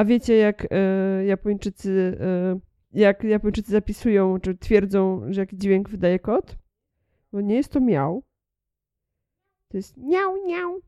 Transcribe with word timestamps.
A 0.00 0.04
wiecie, 0.04 0.36
jak 0.36 0.66
e, 0.70 1.24
Japończycy, 1.24 2.18
e, 2.20 2.60
jak 2.92 3.24
Japończycy 3.24 3.72
zapisują, 3.72 4.40
czy 4.40 4.58
twierdzą, 4.58 5.22
że 5.28 5.40
jaki 5.40 5.56
dźwięk 5.58 5.88
wydaje 5.88 6.18
kot? 6.18 6.56
Bo 7.32 7.40
nie 7.40 7.54
jest 7.54 7.72
to 7.72 7.80
miał. 7.80 8.22
To 9.68 9.76
jest 9.76 9.96
miał, 9.96 10.46
miał. 10.46 10.80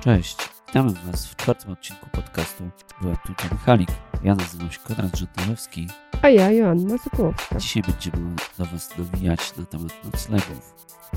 Cześć, 0.00 0.36
witamy 0.66 0.92
Was 1.06 1.26
w 1.26 1.36
czwartym 1.36 1.72
odcinku 1.72 2.06
podcastu 2.12 2.64
Byłem 3.00 3.16
tutaj 3.26 3.50
Michalik. 3.52 3.88
Ja 4.24 4.34
nazywam 4.34 4.70
się 4.70 4.80
Konrad 4.80 5.18
Żantarowski. 5.18 5.86
A 6.22 6.28
ja, 6.28 6.50
Joanna 6.50 6.98
Sokołowska. 6.98 7.56
Dzisiaj 7.58 7.82
będziemy 7.82 8.34
do 8.58 8.64
Was 8.64 8.98
nawijać 8.98 9.56
na 9.56 9.64
temat 9.64 10.04
noclegów. 10.04 10.74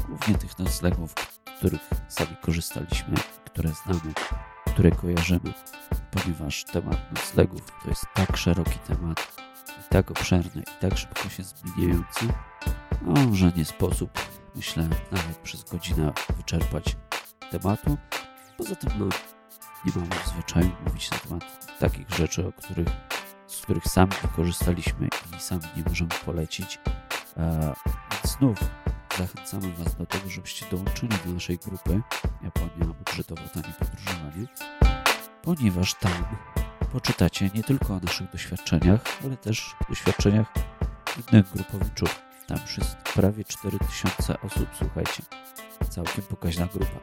Głównie 0.08 0.36
tych 0.36 0.60
noclegów, 0.60 1.14
których 1.58 1.90
sami 2.08 2.36
korzystaliśmy, 2.42 3.16
które 3.46 3.70
znamy, 3.70 4.14
które 4.68 4.92
kojarzymy, 4.92 5.54
ponieważ 6.12 6.64
temat 6.64 7.12
noclegów 7.12 7.62
to 7.84 7.90
jest 7.90 8.06
tak 8.14 8.38
szeroki 8.38 8.80
temat 8.80 9.36
i 9.68 9.90
tak 9.90 10.12
obszerny 10.12 10.62
i 10.62 10.82
tak 10.82 10.98
szybko 10.98 11.30
się 11.30 11.44
zmieniający, 11.44 12.28
no, 13.02 13.36
że 13.36 13.52
nie 13.56 13.66
sposób, 13.66 14.10
myślę, 14.56 14.90
nawet 15.12 15.38
przez 15.38 15.64
godzinę 15.64 16.14
wyczerpać 16.38 16.98
tematu. 17.52 17.98
Poza 18.58 18.76
tym, 18.76 18.90
no, 19.00 19.06
nie 19.86 19.92
mamy 19.96 20.16
w 20.26 20.28
zwyczaju 20.28 20.72
mówić 20.86 21.12
na 21.12 21.18
temat 21.18 21.78
takich 21.80 22.10
rzeczy, 22.10 22.48
o 22.48 22.52
których, 22.52 22.88
z 23.48 23.62
których 23.62 23.84
sami 23.86 24.12
korzystaliśmy 24.36 25.08
i 25.38 25.40
sami 25.40 25.62
nie 25.78 25.84
możemy 25.84 26.12
polecić. 26.26 26.80
E, 27.38 27.74
znów 28.24 28.60
zachęcamy 29.18 29.74
Was 29.74 29.96
do 29.96 30.06
tego, 30.06 30.30
żebyście 30.30 30.66
dołączyli 30.72 31.18
do 31.26 31.34
naszej 31.34 31.58
grupy 31.58 32.02
Japonia 32.44 32.94
budżetowo 33.06 33.42
tanie 33.54 33.74
podróżowanie, 33.80 34.48
ponieważ 35.42 35.94
tam 35.94 36.26
poczytacie 36.94 37.50
nie 37.56 37.64
tylko 37.64 37.94
o 37.94 38.00
naszych 38.00 38.32
doświadczeniach, 38.32 39.02
ale 39.26 39.38
też 39.38 39.76
doświadczeniach 39.90 40.48
innych 41.18 41.46
grupowiczów. 41.54 42.22
Tam 42.48 42.58
już 42.62 42.78
jest 42.78 42.96
prawie 42.96 43.44
4000 43.44 44.42
osób, 44.42 44.68
słuchajcie. 44.74 45.24
Całkiem 45.90 46.24
pokaźna 46.24 46.68
grupa. 46.74 47.00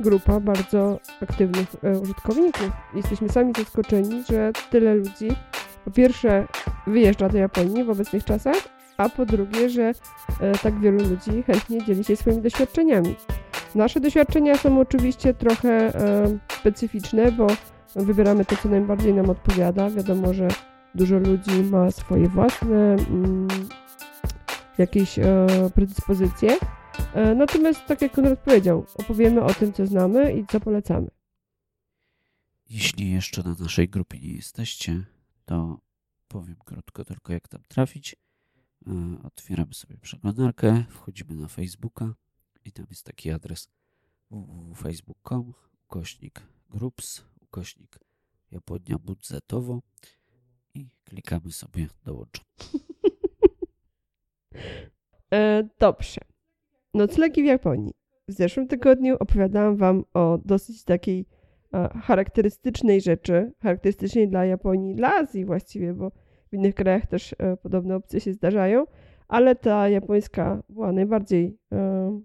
Grupa 0.00 0.40
bardzo 0.40 1.00
aktywnych 1.22 1.68
e, 1.82 1.98
użytkowników. 1.98 2.70
Jesteśmy 2.94 3.28
sami 3.28 3.52
zaskoczeni, 3.56 4.24
że 4.30 4.52
tyle 4.70 4.94
ludzi 4.94 5.28
po 5.84 5.90
pierwsze 5.90 6.46
wyjeżdża 6.86 7.28
do 7.28 7.38
Japonii 7.38 7.84
w 7.84 7.90
obecnych 7.90 8.24
czasach, 8.24 8.77
a 8.98 9.08
po 9.08 9.26
drugie, 9.26 9.70
że 9.70 9.92
e, 10.40 10.58
tak 10.62 10.80
wielu 10.80 11.08
ludzi 11.08 11.42
chętnie 11.42 11.84
dzieli 11.84 12.04
się 12.04 12.16
swoimi 12.16 12.42
doświadczeniami. 12.42 13.14
Nasze 13.74 14.00
doświadczenia 14.00 14.56
są 14.56 14.80
oczywiście 14.80 15.34
trochę 15.34 15.70
e, 15.70 16.38
specyficzne, 16.60 17.32
bo 17.32 17.46
wybieramy 17.96 18.44
to, 18.44 18.56
co 18.56 18.68
najbardziej 18.68 19.14
nam 19.14 19.30
odpowiada. 19.30 19.90
Wiadomo, 19.90 20.34
że 20.34 20.48
dużo 20.94 21.18
ludzi 21.18 21.62
ma 21.70 21.90
swoje 21.90 22.28
własne 22.28 22.94
mm, 22.94 23.48
jakieś 24.78 25.18
e, 25.18 25.46
predyspozycje. 25.74 26.56
Natomiast, 27.36 27.86
tak 27.86 28.02
jak 28.02 28.12
Konrad 28.12 28.38
powiedział, 28.38 28.86
opowiemy 28.94 29.42
o 29.42 29.54
tym, 29.54 29.72
co 29.72 29.86
znamy 29.86 30.32
i 30.32 30.46
co 30.46 30.60
polecamy. 30.60 31.08
Jeśli 32.70 33.10
jeszcze 33.10 33.42
na 33.42 33.54
naszej 33.60 33.88
grupie 33.88 34.18
nie 34.18 34.32
jesteście, 34.32 35.04
to 35.44 35.80
powiem 36.28 36.56
krótko 36.64 37.04
tylko, 37.04 37.32
jak 37.32 37.48
tam 37.48 37.60
trafić. 37.68 38.16
E, 38.88 39.22
Otwieramy 39.22 39.74
sobie 39.74 39.96
przeglądarkę, 39.98 40.84
wchodzimy 40.90 41.34
na 41.34 41.48
Facebooka 41.48 42.14
i 42.64 42.72
tam 42.72 42.86
jest 42.90 43.06
taki 43.06 43.30
adres 43.30 43.68
www.facebook.com 44.30 45.52
ukośnik 45.86 46.42
groups, 46.70 47.24
ukośnik 47.40 47.98
Japonia 48.50 48.98
budżetowo 48.98 49.82
i 50.74 50.88
klikamy 51.04 51.52
sobie 51.52 51.86
dołączam. 52.04 52.44
E, 55.34 55.68
dobrze. 55.78 56.20
Noclegi 56.94 57.42
w 57.42 57.46
Japonii. 57.46 57.94
W 58.28 58.32
zeszłym 58.32 58.68
tygodniu 58.68 59.16
opowiadałam 59.20 59.76
Wam 59.76 60.04
o 60.14 60.38
dosyć 60.44 60.84
takiej 60.84 61.26
e, 61.74 61.88
charakterystycznej 62.02 63.00
rzeczy, 63.00 63.52
charakterystycznej 63.62 64.28
dla 64.28 64.44
Japonii, 64.44 64.94
dla 64.94 65.14
Azji 65.14 65.44
właściwie, 65.44 65.94
bo 65.94 66.12
w 66.50 66.54
innych 66.54 66.74
krajach 66.74 67.06
też 67.06 67.34
e, 67.38 67.56
podobne 67.56 67.96
opcje 67.96 68.20
się 68.20 68.32
zdarzają, 68.32 68.86
ale 69.28 69.54
ta 69.56 69.88
japońska 69.88 70.62
była 70.68 70.92
najbardziej 70.92 71.58
e, 71.72 72.20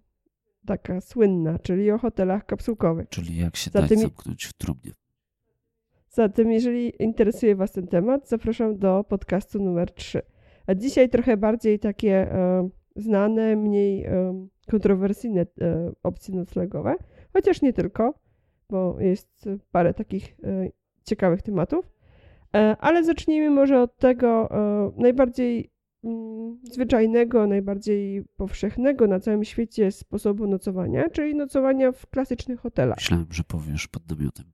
taka 0.66 1.01
słynna, 1.01 1.59
czyli 1.59 1.91
o 1.91 1.97
hotelach 1.97 2.45
kapsułkowych. 2.45 3.09
Czyli 3.09 3.38
jak 3.38 3.56
się 3.56 3.72
Zatem- 3.72 3.89
dać 3.89 4.00
zamknąć 4.00 4.45
w 4.45 4.53
trumnie. 4.53 4.91
Zatem, 6.09 6.51
jeżeli 6.51 7.03
interesuje 7.03 7.56
Was 7.56 7.72
ten 7.72 7.88
temat, 7.88 8.29
zapraszam 8.29 8.78
do 8.78 9.03
podcastu 9.03 9.63
numer 9.63 9.91
3. 9.91 10.22
A 10.67 10.75
dzisiaj 10.75 11.09
trochę 11.09 11.38
bardziej 11.38 11.79
takie 11.79 12.31
e, 12.31 12.69
znane, 12.95 13.56
mniej 13.56 14.07
kontrowersyjne 14.67 15.45
opcje 16.03 16.35
noclegowe, 16.35 16.95
chociaż 17.33 17.62
nie 17.62 17.73
tylko, 17.73 18.13
bo 18.69 19.00
jest 19.00 19.50
parę 19.72 19.94
takich 19.94 20.35
ciekawych 21.03 21.41
tematów. 21.41 21.92
E, 22.55 22.77
ale 22.77 23.03
zacznijmy 23.03 23.49
może 23.49 23.81
od 23.81 23.97
tego 23.97 24.51
e, 24.51 24.91
najbardziej 24.97 25.71
mm, 26.03 26.59
zwyczajnego, 26.63 27.47
najbardziej 27.47 28.23
powszechnego 28.37 29.07
na 29.07 29.19
całym 29.19 29.43
świecie 29.43 29.91
sposobu 29.91 30.47
nocowania, 30.47 31.09
czyli 31.09 31.35
nocowania 31.35 31.91
w 31.91 32.07
klasycznych 32.07 32.59
hotelach. 32.59 32.97
Myślałem, 32.97 33.27
że 33.31 33.43
powiesz 33.43 33.87
pod 33.87 34.09
namiotem. 34.09 34.45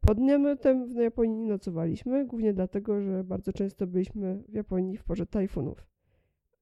Pod 0.00 0.18
namiotem 0.18 0.86
w 0.86 0.94
Japonii 0.94 1.36
nie 1.36 1.48
nocowaliśmy, 1.48 2.26
głównie 2.26 2.54
dlatego, 2.54 3.02
że 3.02 3.24
bardzo 3.24 3.52
często 3.52 3.86
byliśmy 3.86 4.42
w 4.48 4.52
Japonii 4.52 4.96
w 4.96 5.04
porze 5.04 5.26
tajfunów. 5.26 5.86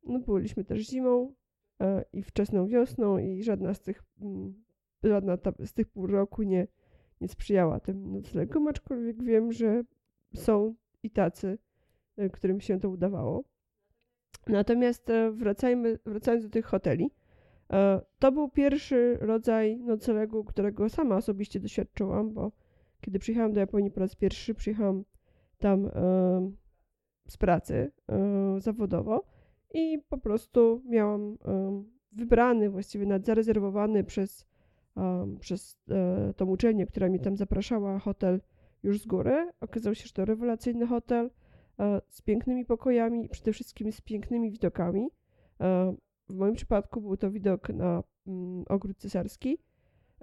No, 0.07 0.19
byliśmy 0.19 0.65
też 0.65 0.89
zimą 0.89 1.33
e, 1.81 2.05
i 2.13 2.23
wczesną 2.23 2.67
wiosną 2.67 3.19
i 3.19 3.43
żadna 3.43 3.75
z 3.75 3.81
tych, 3.81 4.03
mm, 4.21 4.55
żadna 5.03 5.37
ta, 5.37 5.53
z 5.65 5.73
tych 5.73 5.89
pół 5.89 6.07
roku 6.07 6.43
nie, 6.43 6.67
nie 7.21 7.29
sprzyjała 7.29 7.81
tym 7.81 8.13
noclegom, 8.13 8.69
aczkolwiek 8.69 9.23
wiem, 9.23 9.53
że 9.53 9.83
są 10.37 10.75
i 11.03 11.11
tacy, 11.11 11.59
e, 12.17 12.31
którym 12.31 12.61
się 12.61 12.81
to 12.81 12.91
udawało. 12.91 13.45
Natomiast 14.47 15.11
e, 15.11 15.31
wracajmy, 15.31 15.99
wracając 16.07 16.45
do 16.45 16.51
tych 16.51 16.67
hoteli, 16.67 17.11
e, 17.73 18.01
to 18.19 18.33
był 18.33 18.49
pierwszy 18.49 19.19
rodzaj 19.21 19.79
noclegu, 19.79 20.45
którego 20.45 20.89
sama 20.89 21.17
osobiście 21.17 21.61
doświadczyłam, 21.61 22.33
bo 22.33 22.53
kiedy 23.01 23.19
przyjechałam 23.19 23.53
do 23.53 23.61
Japonii 23.61 23.91
po 23.91 24.01
raz 24.01 24.17
pierwszy, 24.17 24.55
przyjechałam 24.55 25.05
tam 25.59 25.91
z 27.29 27.37
pracy 27.37 27.93
zawodowo 28.59 29.25
i 29.75 29.99
po 30.09 30.19
prostu 30.19 30.83
miałam 30.85 31.39
wybrany, 32.13 32.71
właściwie 32.71 33.07
nawet 33.07 33.27
zarezerwowany 33.27 34.05
przez, 34.05 34.47
przez 35.41 35.79
tą 36.37 36.47
uczelnię, 36.47 36.87
która 36.87 37.09
mnie 37.09 37.19
tam 37.19 37.37
zapraszała, 37.37 37.99
hotel 37.99 38.41
już 38.83 39.01
z 39.01 39.07
góry. 39.07 39.53
Okazało 39.61 39.95
się, 39.95 40.07
że 40.07 40.13
to 40.13 40.25
rewelacyjny 40.25 40.87
hotel 40.87 41.31
e, 41.79 42.01
z 42.09 42.23
pięknymi 42.23 42.65
pokojami 42.65 43.29
przede 43.29 43.53
wszystkim 43.53 43.93
z 43.93 44.01
pięknymi 44.01 44.51
widokami. 44.51 45.09
E, 45.61 45.97
w 46.29 46.35
moim 46.35 46.55
przypadku 46.55 47.01
był 47.01 47.17
to 47.17 47.31
widok 47.31 47.69
na 47.69 48.03
mm, 48.27 48.65
ogród 48.69 48.99
cesarski. 48.99 49.59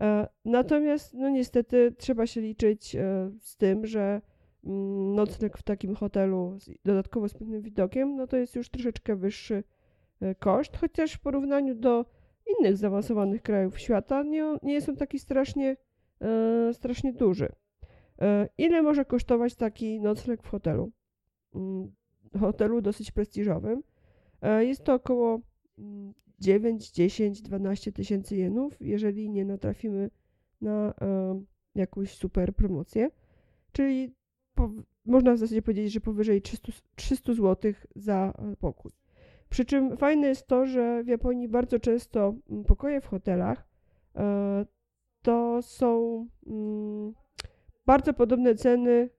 E, 0.01 0.27
Natomiast, 0.45 1.13
no 1.13 1.29
niestety, 1.29 1.95
trzeba 1.97 2.27
się 2.27 2.41
liczyć 2.41 2.97
z 3.39 3.57
tym, 3.57 3.85
że 3.85 4.21
mm, 4.63 5.15
nocleg 5.15 5.57
w 5.57 5.63
takim 5.63 5.95
hotelu, 5.95 6.57
dodatkowo 6.85 7.29
z 7.29 7.33
pięknym 7.33 7.61
widokiem, 7.61 8.15
no 8.15 8.27
to 8.27 8.37
jest 8.37 8.55
już 8.55 8.69
troszeczkę 8.69 9.15
wyższy 9.15 9.63
koszt, 10.39 10.77
chociaż 10.77 11.13
w 11.13 11.19
porównaniu 11.19 11.75
do 11.75 12.05
innych 12.59 12.77
zaawansowanych 12.77 13.41
krajów 13.41 13.79
świata 13.79 14.23
nie, 14.23 14.57
nie 14.63 14.73
jest 14.73 14.89
on 14.89 14.95
taki 14.95 15.19
strasznie, 15.19 15.77
strasznie 16.73 17.13
duży. 17.13 17.49
E, 18.21 18.49
Ile 18.57 18.81
może 18.81 19.05
kosztować 19.05 19.55
taki 19.55 19.99
nocleg 19.99 20.43
w 20.43 20.47
hotelu? 20.47 20.91
Mm, 21.55 21.91
Hotelu 22.39 22.81
dosyć 22.81 23.11
prestiżowym. 23.11 23.83
E, 24.41 24.65
Jest 24.65 24.83
to 24.83 24.93
około 24.93 25.39
mm, 25.77 26.13
9, 26.39 26.91
10, 26.91 27.41
12 27.41 27.91
tysięcy 27.91 28.35
jenów, 28.35 28.77
jeżeli 28.81 29.29
nie 29.29 29.45
natrafimy 29.45 30.09
na 30.61 30.93
e, 31.01 31.41
jakąś 31.75 32.15
super 32.17 32.55
promocję. 32.55 33.09
Czyli 33.71 34.15
po, 34.55 34.69
można 35.05 35.33
w 35.33 35.37
zasadzie 35.37 35.61
powiedzieć, 35.61 35.93
że 35.93 36.01
powyżej 36.01 36.41
300, 36.41 36.71
300 36.95 37.33
zł 37.33 37.73
za 37.95 38.33
pokój. 38.59 38.91
Przy 39.49 39.65
czym 39.65 39.97
fajne 39.97 40.27
jest 40.27 40.47
to, 40.47 40.65
że 40.65 41.03
w 41.03 41.07
Japonii 41.07 41.47
bardzo 41.47 41.79
często 41.79 42.35
mm, 42.49 42.63
pokoje 42.63 43.01
w 43.01 43.07
hotelach 43.07 43.67
to 45.21 45.61
są 45.61 46.27
mm, 46.47 47.13
bardzo 47.85 48.13
podobne 48.13 48.55
ceny, 48.55 49.09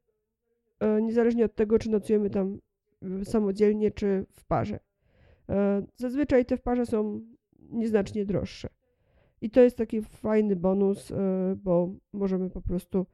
e, 0.80 1.02
niezależnie 1.02 1.44
od 1.44 1.54
tego, 1.54 1.78
czy 1.78 1.90
nocujemy 1.90 2.30
tam 2.30 2.58
samodzielnie, 3.24 3.90
czy 3.90 4.26
w 4.32 4.44
parze. 4.44 4.80
E, 5.48 5.82
Zazwyczaj 5.96 6.44
te 6.44 6.56
w 6.56 6.62
parze 6.62 6.86
są 6.86 7.20
nieznacznie 7.70 8.24
droższe. 8.24 8.68
I 9.40 9.50
to 9.50 9.60
jest 9.60 9.76
taki 9.76 10.02
fajny 10.02 10.56
bonus, 10.56 11.10
e, 11.10 11.16
bo 11.56 11.94
możemy 12.12 12.50
po 12.50 12.60
prostu 12.60 13.06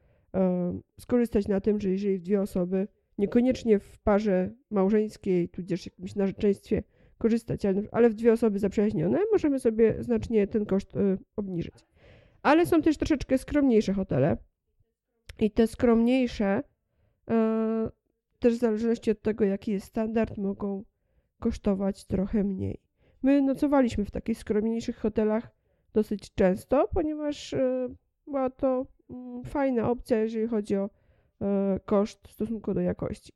skorzystać 1.01 1.49
na 1.49 1.61
tym, 1.61 1.81
że 1.81 1.91
jeżeli 1.91 2.21
dwie 2.21 2.41
osoby, 2.41 2.89
niekoniecznie 3.19 3.79
w 3.79 3.99
parze 3.99 4.51
małżeńskiej, 4.71 5.49
tudzież 5.49 5.87
jakimś 5.87 6.15
narzeczeństwie 6.15 6.83
korzystać, 7.19 7.63
ale 7.93 8.11
w 8.11 8.15
dwie 8.15 8.33
osoby 8.33 8.59
zaprzyjaźnione, 8.59 9.19
możemy 9.33 9.61
sobie 9.61 9.95
znacznie 10.01 10.47
ten 10.47 10.67
koszt 10.67 10.93
obniżyć. 11.37 11.75
Ale 12.43 12.67
są 12.67 12.83
też 12.83 12.97
troszeczkę 12.97 13.39
skromniejsze 13.39 13.93
hotele. 13.93 14.37
I 15.41 15.51
te 15.51 15.67
skromniejsze, 15.67 16.63
też 18.39 18.55
w 18.55 18.59
zależności 18.59 19.11
od 19.11 19.23
tego, 19.23 19.45
jaki 19.45 19.71
jest 19.71 19.87
standard, 19.87 20.37
mogą 20.37 20.85
kosztować 21.41 22.05
trochę 22.05 22.45
mniej. 22.45 22.81
My 23.23 23.43
nocowaliśmy 23.43 24.05
w 24.05 24.11
takich 24.11 24.39
skromniejszych 24.39 24.97
hotelach 24.97 25.51
dosyć 25.93 26.35
często, 26.35 26.89
ponieważ 26.95 27.55
e, 27.55 27.89
była 28.27 28.51
to 28.51 28.87
mm, 29.11 29.45
fajna 29.45 29.91
opcja, 29.91 30.19
jeżeli 30.19 30.49
chodzi 30.49 30.77
o 30.77 30.91
e, 31.41 31.81
koszt 31.85 32.29
w 32.29 32.33
stosunku 32.33 32.75
do 32.75 32.81
jakości. 32.81 33.33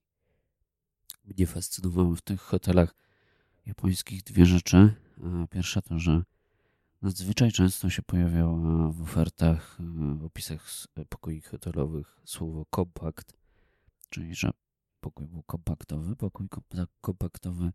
Mnie 1.25 1.47
fascynowały 1.47 2.17
w 2.17 2.23
tych 2.23 2.41
hotelach 2.41 2.95
japońskich 3.67 4.23
dwie 4.23 4.47
rzeczy. 4.47 4.95
Pierwsza 5.51 5.83
to, 5.83 5.99
że 5.99 6.23
nadzwyczaj 7.05 7.53
często 7.53 7.91
się 7.91 8.03
pojawiała 8.03 8.89
w 8.93 9.03
ofertach, 9.03 9.79
e, 9.81 10.15
w 10.15 10.25
opisach 10.25 10.69
pokoi 11.09 11.41
hotelowych 11.41 12.21
słowo 12.25 12.67
kompakt, 12.71 13.33
czyli 14.11 14.35
że 14.35 14.51
pokój 15.01 15.27
był 15.27 15.43
kompaktowy. 15.43 16.17
Pokój 16.17 16.49
kompaktowy 17.01 17.73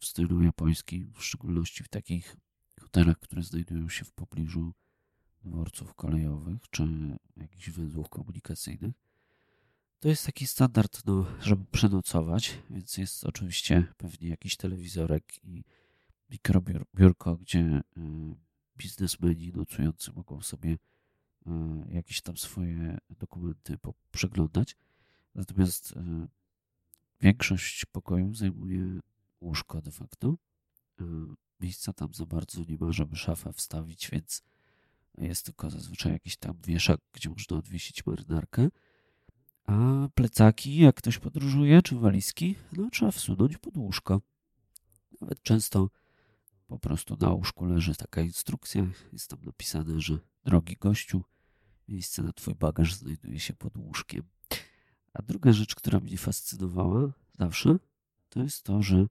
w 0.00 0.06
stylu 0.06 0.42
japońskim, 0.42 1.12
w 1.14 1.24
szczególności 1.24 1.84
w 1.84 1.88
takich 1.88 2.36
hotelach, 2.80 3.18
które 3.18 3.42
znajdują 3.42 3.88
się 3.88 4.04
w 4.04 4.12
pobliżu 4.12 4.72
dworców 5.44 5.94
kolejowych 5.94 6.62
czy 6.70 6.88
jakichś 7.36 7.70
węzłów 7.70 8.08
komunikacyjnych. 8.08 8.94
To 10.00 10.08
jest 10.08 10.26
taki 10.26 10.46
standard, 10.46 11.06
no, 11.06 11.26
żeby 11.42 11.64
przenocować, 11.64 12.58
więc 12.70 12.96
jest 12.96 13.24
oczywiście 13.24 13.86
pewnie 13.96 14.28
jakiś 14.28 14.56
telewizorek 14.56 15.44
i 15.44 15.64
mikrobiurko, 16.30 17.36
gdzie 17.36 17.60
e, 17.60 17.82
biznesmeni 18.78 19.52
nocujący 19.52 20.12
mogą 20.12 20.40
sobie 20.40 20.78
e, 21.46 21.84
jakieś 21.88 22.20
tam 22.20 22.36
swoje 22.36 22.98
dokumenty 23.10 23.78
przeglądać. 24.10 24.76
Natomiast 25.34 25.96
e, 25.96 26.26
większość 27.20 27.84
pokojów 27.84 28.36
zajmuje 28.36 29.00
łóżko 29.40 29.82
de 29.82 29.90
facto. 29.90 30.36
E, 31.00 31.04
miejsca 31.60 31.92
tam 31.92 32.14
za 32.14 32.26
bardzo 32.26 32.64
nie 32.68 32.76
ma, 32.80 32.92
żeby 32.92 33.16
szafę 33.16 33.52
wstawić, 33.52 34.10
więc 34.10 34.42
jest 35.18 35.44
tylko 35.44 35.70
zazwyczaj 35.70 36.12
jakiś 36.12 36.36
tam 36.36 36.56
wieszak, 36.66 37.00
gdzie 37.12 37.30
można 37.30 37.56
odwiesić 37.56 38.06
marynarkę. 38.06 38.68
A 39.66 40.08
plecaki, 40.14 40.76
jak 40.76 40.96
ktoś 40.96 41.18
podróżuje, 41.18 41.82
czy 41.82 41.96
walizki, 41.96 42.54
no 42.72 42.90
trzeba 42.90 43.10
wsunąć 43.10 43.58
pod 43.58 43.76
łóżko. 43.76 44.20
Nawet 45.20 45.42
często 45.42 45.90
po 46.68 46.78
prostu 46.78 47.16
na 47.20 47.30
łóżku 47.30 47.64
leży 47.64 47.94
taka 47.94 48.20
instrukcja. 48.20 48.86
Jest 49.12 49.30
tam 49.30 49.38
napisane, 49.44 50.00
że 50.00 50.18
drogi 50.44 50.76
gościu, 50.80 51.24
miejsce 51.88 52.22
na 52.22 52.32
twój 52.32 52.54
bagaż 52.54 52.94
znajduje 52.94 53.40
się 53.40 53.54
pod 53.54 53.76
łóżkiem. 53.76 54.22
A 55.12 55.22
druga 55.22 55.52
rzecz, 55.52 55.74
która 55.74 56.00
mnie 56.00 56.18
fascynowała 56.18 57.12
zawsze, 57.38 57.78
to 58.28 58.42
jest 58.42 58.62
to, 58.62 58.82
że 58.82 59.06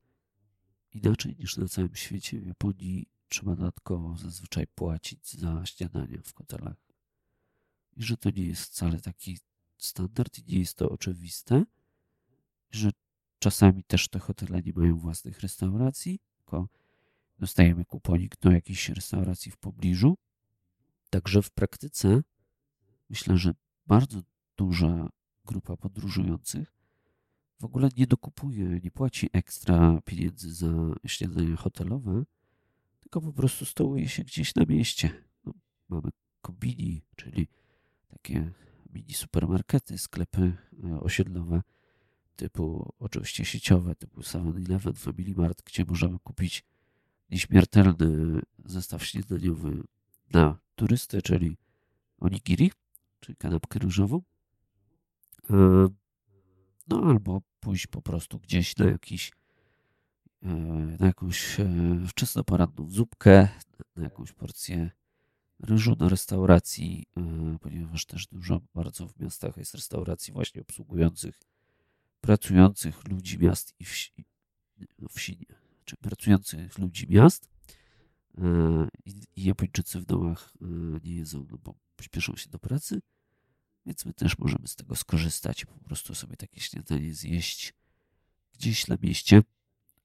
Inaczej 0.98 1.36
niż 1.40 1.58
na 1.58 1.68
całym 1.68 1.96
świecie, 1.96 2.40
w 2.40 2.48
Japonii 2.48 3.08
trzeba 3.30 3.56
dodatkowo 3.56 4.18
zazwyczaj 4.18 4.68
płacić 4.68 5.34
za 5.34 5.66
śniadanie 5.66 6.22
w 6.24 6.34
hotelach. 6.34 6.78
I 7.98 8.04
że 8.04 8.18
to 8.18 8.30
nie 8.30 8.44
jest 8.44 8.62
wcale 8.62 9.02
taki 9.02 9.38
standard 9.78 10.40
i 10.40 10.54
nie 10.54 10.60
jest 10.60 10.78
to 10.78 10.90
oczywiste, 10.90 11.66
że 12.72 12.92
czasami 13.40 13.84
też 13.84 14.08
te 14.08 14.20
hotele 14.20 14.62
nie 14.62 14.74
mają 14.76 15.00
własnych 15.00 15.40
restauracji, 15.40 16.20
tylko 16.38 16.68
dostajemy 17.40 17.86
kuponik 17.86 18.40
do 18.40 18.52
jakiejś 18.52 18.90
restauracji 18.90 19.52
w 19.52 19.58
pobliżu. 19.58 20.18
Także 21.10 21.42
w 21.42 21.52
praktyce 21.52 22.24
myślę, 23.10 23.38
że 23.38 23.54
bardzo 23.88 24.22
duża 24.58 25.10
grupa 25.46 25.78
podróżujących 25.78 26.78
w 27.60 27.66
ogóle 27.66 27.90
nie 27.98 28.08
dokupuje, 28.08 28.80
nie 28.84 28.92
płaci 28.92 29.30
ekstra 29.34 30.02
pieniędzy 30.06 30.54
za 30.54 30.96
śniadania 31.06 31.56
hotelowe, 31.56 32.24
tylko 33.00 33.22
po 33.22 33.34
prostu 33.34 33.66
stołuje 33.66 34.10
się 34.10 34.24
gdzieś 34.24 34.56
na 34.56 34.66
mieście. 34.66 35.24
No, 35.46 35.54
mamy 35.90 36.10
kombini, 36.42 37.02
czyli 37.16 37.48
takie 38.08 38.54
mini 38.94 39.14
supermarkety, 39.14 39.98
sklepy 39.98 40.58
e, 40.84 41.00
osiedlowe 41.00 41.62
typu 42.36 42.94
oczywiście 43.00 43.46
sieciowe, 43.46 43.96
typu 43.96 44.22
7-Eleven, 44.22 44.94
Family 44.94 45.36
Mart, 45.36 45.62
gdzie 45.66 45.86
możemy 45.86 46.20
kupić 46.20 46.64
nieśmiertelny 47.30 48.42
zestaw 48.66 49.06
śniadaniowy 49.06 49.84
na 50.32 50.58
turystę, 50.76 51.22
czyli 51.22 51.58
onigiri, 52.20 52.72
czyli 53.20 53.36
kanapkę 53.36 53.80
ryżową. 53.80 54.22
E, 55.50 55.88
no 56.88 57.04
albo 57.04 57.42
pójść 57.60 57.88
po 57.88 58.02
prostu 58.02 58.40
gdzieś 58.40 58.78
na 58.78 58.86
jakiś 58.86 59.32
e, 60.44 60.48
na 61.00 61.06
jakąś 61.06 61.60
e, 61.60 61.66
wczesnoporanną 62.08 62.90
zupkę, 62.90 63.48
na 63.96 64.04
jakąś 64.04 64.32
porcję 64.32 64.92
ryżu 65.60 65.96
do 65.96 66.10
restauracji, 66.10 67.06
ponieważ 67.62 68.06
też 68.06 68.28
dużo 68.28 68.62
bardzo 68.74 69.08
w 69.08 69.20
miastach 69.20 69.58
jest 69.58 69.74
restauracji 69.76 70.34
właśnie 70.34 70.62
obsługujących 70.62 71.40
pracujących 72.22 73.08
ludzi 73.08 73.40
miast 73.40 73.76
i 73.80 73.86
wsi, 73.86 74.26
no 75.00 75.08
wsi 75.10 75.38
nie, 75.40 75.67
pracujących 75.96 76.78
ludzi 76.78 77.06
miast 77.10 77.50
i 79.36 79.44
Japończycy 79.44 80.00
w 80.00 80.06
domach 80.06 80.54
nie 81.04 81.16
jedzą, 81.16 81.46
no 81.52 81.58
bo 81.58 81.76
pośpieszą 81.96 82.36
się 82.36 82.50
do 82.50 82.60
pracy 82.60 83.02
więc 83.88 84.06
my 84.06 84.14
też 84.14 84.38
możemy 84.38 84.68
z 84.68 84.76
tego 84.76 84.96
skorzystać 84.96 85.66
po 85.66 85.80
prostu 85.80 86.16
sobie 86.16 86.38
takie 86.38 86.62
śniadanie 86.62 87.14
zjeść 87.14 87.74
gdzieś 88.54 88.88
na 88.88 88.98
mieście. 89.02 89.42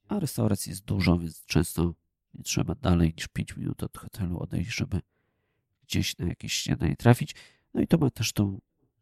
A 0.09 0.19
restauracji 0.19 0.71
jest 0.71 0.85
dużo, 0.85 1.19
więc 1.19 1.45
często 1.45 1.95
nie 2.35 2.43
trzeba 2.43 2.75
dalej 2.75 3.13
niż 3.17 3.29
5 3.29 3.57
minut 3.57 3.83
od 3.83 3.99
hotelu 3.99 4.39
odejść, 4.39 4.75
żeby 4.75 5.01
gdzieś 5.83 6.19
na 6.19 6.27
jakieś 6.27 6.53
śniadanie 6.53 6.97
trafić. 6.97 7.35
No 7.75 7.81
i 7.81 7.87
to 7.87 7.99
ma 7.99 8.11
też 8.11 8.33
tą 8.33 8.61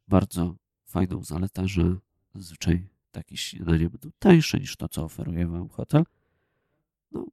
bardzo 0.08 0.56
fajną 0.86 1.24
zaletę, 1.24 1.68
że 1.68 1.96
zazwyczaj 2.34 2.88
takie 3.10 3.36
śniadania 3.36 3.90
będą 3.90 4.10
tańsze 4.18 4.58
niż 4.60 4.76
to, 4.76 4.88
co 4.88 5.04
oferuje 5.04 5.46
Wam 5.46 5.68
hotel. 5.68 6.04
No, 7.12 7.26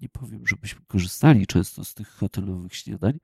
nie 0.00 0.08
powiem, 0.08 0.46
żebyśmy 0.46 0.80
korzystali 0.86 1.46
często 1.46 1.84
z 1.84 1.94
tych 1.94 2.08
hotelowych 2.08 2.74
śniadań, 2.74 3.18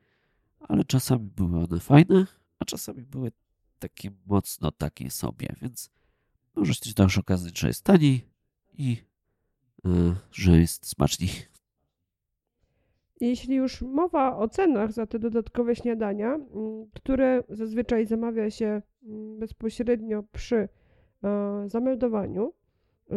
ale 0.60 0.84
czasami 0.84 1.30
były 1.36 1.64
one 1.64 1.80
fajne, 1.80 2.26
a 2.58 2.64
czasami 2.64 3.02
były 3.02 3.32
takie 3.78 4.10
mocno 4.26 4.72
takie 4.72 5.10
sobie, 5.10 5.54
więc 5.62 5.90
możecie 6.56 6.94
też 6.94 7.18
okazać, 7.18 7.58
że 7.58 7.68
jest 7.68 7.84
taniej 7.84 8.28
i 8.72 8.96
yy, 9.84 10.16
że 10.32 10.60
jest 10.60 10.86
smaczniej. 10.86 11.30
Jeśli 13.20 13.54
już 13.54 13.82
mowa 13.82 14.36
o 14.36 14.48
cenach 14.48 14.92
za 14.92 15.06
te 15.06 15.18
dodatkowe 15.18 15.76
śniadania, 15.76 16.34
mm, 16.34 16.86
które 16.94 17.44
zazwyczaj 17.48 18.06
zamawia 18.06 18.50
się 18.50 18.82
mm, 19.02 19.38
bezpośrednio 19.38 20.22
przy 20.32 20.68
e, 21.24 21.64
zameldowaniu, 21.66 22.52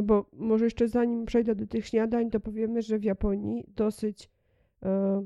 bo 0.04 0.26
może 0.34 0.66
jeszcze 0.66 0.88
zanim 0.88 1.26
przejdę 1.26 1.56
do 1.56 1.68
tych 1.68 1.86
śniadań, 1.86 2.30
to 2.30 2.40
powiemy, 2.40 2.82
że 2.82 3.00
w 3.00 3.04
Japonii 3.04 3.66
dosyć 3.68 4.30
e, 4.84 5.26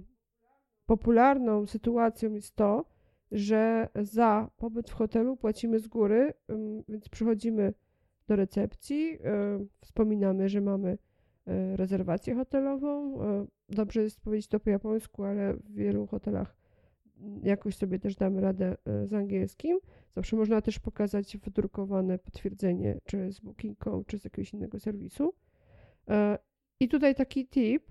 popularną 0.86 1.66
sytuacją 1.66 2.34
jest 2.34 2.56
to, 2.56 2.86
że 3.32 3.90
za 3.96 4.50
pobyt 4.58 4.90
w 4.90 4.94
hotelu 4.94 5.38
płacimy 5.38 5.80
z 5.80 5.88
góry, 5.88 6.34
więc 6.88 7.10
przychodzimy 7.10 7.74
do 8.28 8.36
recepcji, 8.36 9.18
wspominamy, 9.82 10.50
że 10.50 10.62
mamy 10.62 10.98
e, 11.48 11.78
rezerwację 11.78 12.36
hotelową. 12.36 13.22
E, 13.22 13.46
dobrze 13.70 14.04
jest 14.04 14.22
powiedzieć 14.22 14.48
to 14.48 14.60
po 14.60 14.70
japońsku, 14.70 15.24
ale 15.24 15.54
w 15.54 15.74
wielu 15.74 16.08
hotelach 16.08 16.61
jakoś 17.44 17.76
sobie 17.76 18.00
też 18.00 18.16
damy 18.16 18.42
radę 18.42 18.78
e, 18.86 19.08
z 19.08 19.14
angielskim. 19.14 19.80
Zawsze 20.12 20.36
można 20.36 20.62
też 20.62 20.80
pokazać 20.80 21.38
wydrukowane 21.38 22.20
potwierdzenie, 22.20 23.00
czy 23.04 23.32
z 23.32 23.40
Booking.com, 23.40 24.06
czy 24.06 24.20
z 24.20 24.24
jakiegoś 24.24 24.54
innego 24.54 24.80
serwisu. 24.80 25.34
I 26.80 26.88
tutaj 26.88 27.16
taki 27.16 27.48
tip, 27.48 27.84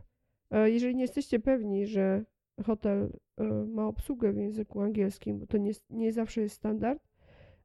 jeżeli 0.66 0.94
nie 0.94 1.02
jesteście 1.02 1.40
pewni, 1.40 1.86
że 1.86 2.24
hotel 2.62 3.12
e, 3.36 3.44
ma 3.66 3.86
obsługę 3.86 4.32
w 4.32 4.36
języku 4.36 4.80
angielskim, 4.80 5.38
bo 5.38 5.46
to 5.46 5.58
nie, 5.58 5.72
nie 5.90 6.12
zawsze 6.12 6.40
jest 6.40 6.56
standard, 6.56 7.08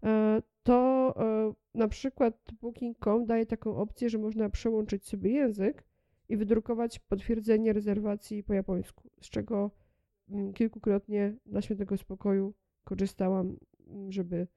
e, 0.03 0.41
to 0.63 1.13
e, 1.17 1.53
na 1.73 1.87
przykład 1.87 2.51
Booking.com 2.61 3.25
daje 3.25 3.45
taką 3.45 3.75
opcję, 3.75 4.09
że 4.09 4.17
można 4.17 4.49
przełączyć 4.49 5.07
sobie 5.07 5.31
język 5.31 5.83
i 6.29 6.37
wydrukować 6.37 6.99
potwierdzenie 6.99 7.73
rezerwacji 7.73 8.43
po 8.43 8.53
japońsku, 8.53 9.09
z 9.21 9.29
czego 9.29 9.71
kilkukrotnie 10.53 11.35
dla 11.45 11.61
świętego 11.61 11.97
spokoju 11.97 12.53
korzystałam, 12.83 13.57
mm, 13.87 14.11
żeby 14.11 14.47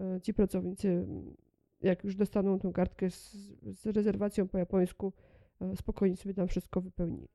e, 0.00 0.20
ci 0.20 0.34
pracownicy, 0.34 0.88
mm, 0.88 1.36
jak 1.80 2.04
już 2.04 2.16
dostaną 2.16 2.58
tą 2.58 2.72
kartkę 2.72 3.10
z, 3.10 3.32
z 3.62 3.86
rezerwacją 3.86 4.48
po 4.48 4.58
japońsku, 4.58 5.12
e, 5.60 5.76
spokojnie 5.76 6.16
sobie 6.16 6.34
tam 6.34 6.48
wszystko 6.48 6.80
wypełnili. 6.80 7.28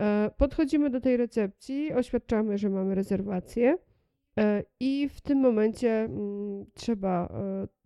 E, 0.00 0.30
podchodzimy 0.36 0.90
do 0.90 1.00
tej 1.00 1.16
recepcji, 1.16 1.92
oświadczamy, 1.92 2.58
że 2.58 2.70
mamy 2.70 2.94
rezerwację 2.94 3.78
i 4.80 5.08
w 5.08 5.20
tym 5.20 5.38
momencie 5.38 6.08
trzeba 6.74 7.28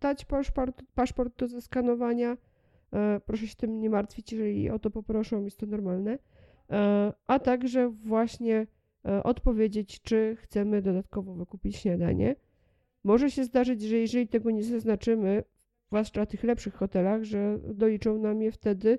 dać 0.00 0.24
paszport, 0.24 0.82
paszport 0.94 1.38
do 1.38 1.48
zeskanowania. 1.48 2.36
Proszę 3.26 3.46
się 3.46 3.56
tym 3.56 3.80
nie 3.80 3.90
martwić, 3.90 4.32
jeżeli 4.32 4.70
o 4.70 4.78
to 4.78 4.90
poproszą, 4.90 5.44
jest 5.44 5.58
to 5.58 5.66
normalne. 5.66 6.18
A 7.26 7.38
także 7.38 7.88
właśnie 7.88 8.66
odpowiedzieć, 9.24 10.02
czy 10.02 10.36
chcemy 10.40 10.82
dodatkowo 10.82 11.34
wykupić 11.34 11.76
śniadanie. 11.76 12.36
Może 13.04 13.30
się 13.30 13.44
zdarzyć, 13.44 13.82
że 13.82 13.96
jeżeli 13.96 14.28
tego 14.28 14.50
nie 14.50 14.64
zaznaczymy, 14.64 15.42
zwłaszcza 15.86 16.24
w 16.24 16.28
tych 16.28 16.44
lepszych 16.44 16.74
hotelach, 16.74 17.24
że 17.24 17.58
doliczą 17.74 18.18
nam 18.18 18.42
je 18.42 18.52
wtedy 18.52 18.98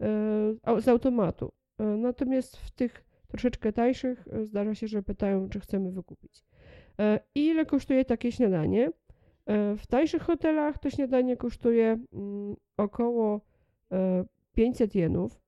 e, 0.00 0.80
z 0.80 0.88
automatu. 0.88 1.52
E, 1.78 1.84
natomiast 1.84 2.56
w 2.56 2.70
tych 2.70 3.04
troszeczkę 3.28 3.72
tańszych 3.72 4.28
zdarza 4.42 4.74
się, 4.74 4.88
że 4.88 5.02
pytają, 5.02 5.48
czy 5.48 5.60
chcemy 5.60 5.90
wykupić. 5.92 6.44
Ile 7.34 7.66
kosztuje 7.66 8.04
takie 8.04 8.32
śniadanie? 8.32 8.90
W 9.76 9.86
tańszych 9.88 10.22
hotelach 10.22 10.78
to 10.78 10.90
śniadanie 10.90 11.36
kosztuje 11.36 11.98
mm, 12.12 12.56
około 12.76 13.40
500 14.54 14.94
jenów, 14.94 15.40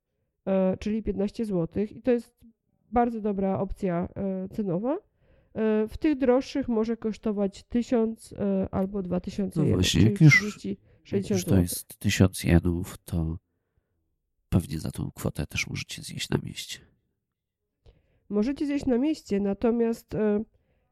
czyli 0.78 1.02
15 1.02 1.44
zł. 1.44 1.84
I 1.84 2.02
to 2.02 2.10
jest 2.10 2.44
bardzo 2.92 3.20
dobra 3.20 3.58
opcja 3.58 4.08
e, 4.16 4.48
cenowa. 4.48 4.94
E, 4.94 4.98
w 5.88 5.98
tych 5.98 6.18
droższych 6.18 6.68
może 6.68 6.96
kosztować 6.96 7.62
1000 7.62 8.32
e, 8.32 8.68
albo 8.70 9.02
2000 9.02 9.60
no 9.60 9.66
jenów. 9.66 9.80
Właśnie, 9.80 10.02
jak 10.02 10.20
już, 10.20 10.38
30, 10.38 10.78
jak 11.12 11.30
już 11.30 11.44
to 11.44 11.56
jest 11.56 11.98
1000 11.98 12.44
jenów, 12.44 12.98
to 13.04 13.38
pewnie 14.48 14.78
za 14.78 14.90
tą 14.90 15.10
kwotę 15.10 15.46
też 15.46 15.66
możecie 15.66 16.02
zjeść 16.02 16.30
na 16.30 16.38
mieście. 16.42 16.78
Możecie 18.28 18.66
zjeść 18.66 18.86
na 18.86 18.98
mieście, 18.98 19.40
natomiast 19.40 20.16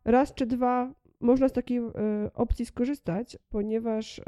raz 0.05 0.35
czy 0.35 0.47
dwa 0.47 0.95
można 1.21 1.49
z 1.49 1.53
takiej 1.53 1.81
opcji 2.35 2.67
skorzystać, 2.67 3.37
ponieważ 3.49 4.21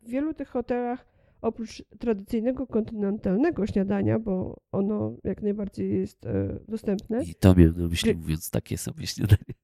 w 0.00 0.08
wielu 0.08 0.34
tych 0.34 0.48
hotelach 0.48 1.13
oprócz 1.44 1.84
tradycyjnego 1.98 2.66
kontynentalnego 2.66 3.66
śniadania, 3.66 4.18
bo 4.18 4.60
ono 4.72 5.16
jak 5.24 5.42
najbardziej 5.42 6.00
jest 6.00 6.26
e, 6.26 6.58
dostępne. 6.68 7.22
I 7.24 7.34
to 7.34 7.54
miałem 7.54 7.78
na 7.78 7.88
myśli, 7.88 8.14
mówiąc 8.14 8.50
takie 8.50 8.78
sobie 8.78 9.06
śniadanie. 9.06 9.54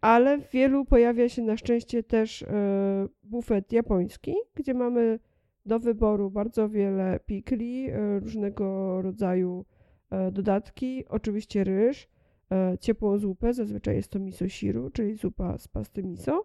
Ale 0.00 0.38
w 0.38 0.50
wielu 0.50 0.84
pojawia 0.84 1.28
się 1.28 1.42
na 1.42 1.56
szczęście 1.56 2.02
też 2.02 2.42
e, 2.42 3.08
bufet 3.22 3.72
japoński, 3.72 4.34
gdzie 4.54 4.74
mamy 4.74 5.18
do 5.66 5.78
wyboru 5.78 6.30
bardzo 6.30 6.68
wiele 6.68 7.20
pikli, 7.26 7.90
e, 7.90 8.20
różnego 8.20 9.02
rodzaju 9.02 9.64
dodatki, 10.32 11.04
oczywiście 11.08 11.64
ryż, 11.64 12.08
ciepłą 12.80 13.18
zupę, 13.18 13.54
zazwyczaj 13.54 13.96
jest 13.96 14.08
to 14.08 14.18
miso 14.18 14.48
shiru, 14.48 14.90
czyli 14.90 15.14
zupa 15.14 15.58
z 15.58 15.68
pasty 15.68 16.02
miso, 16.02 16.44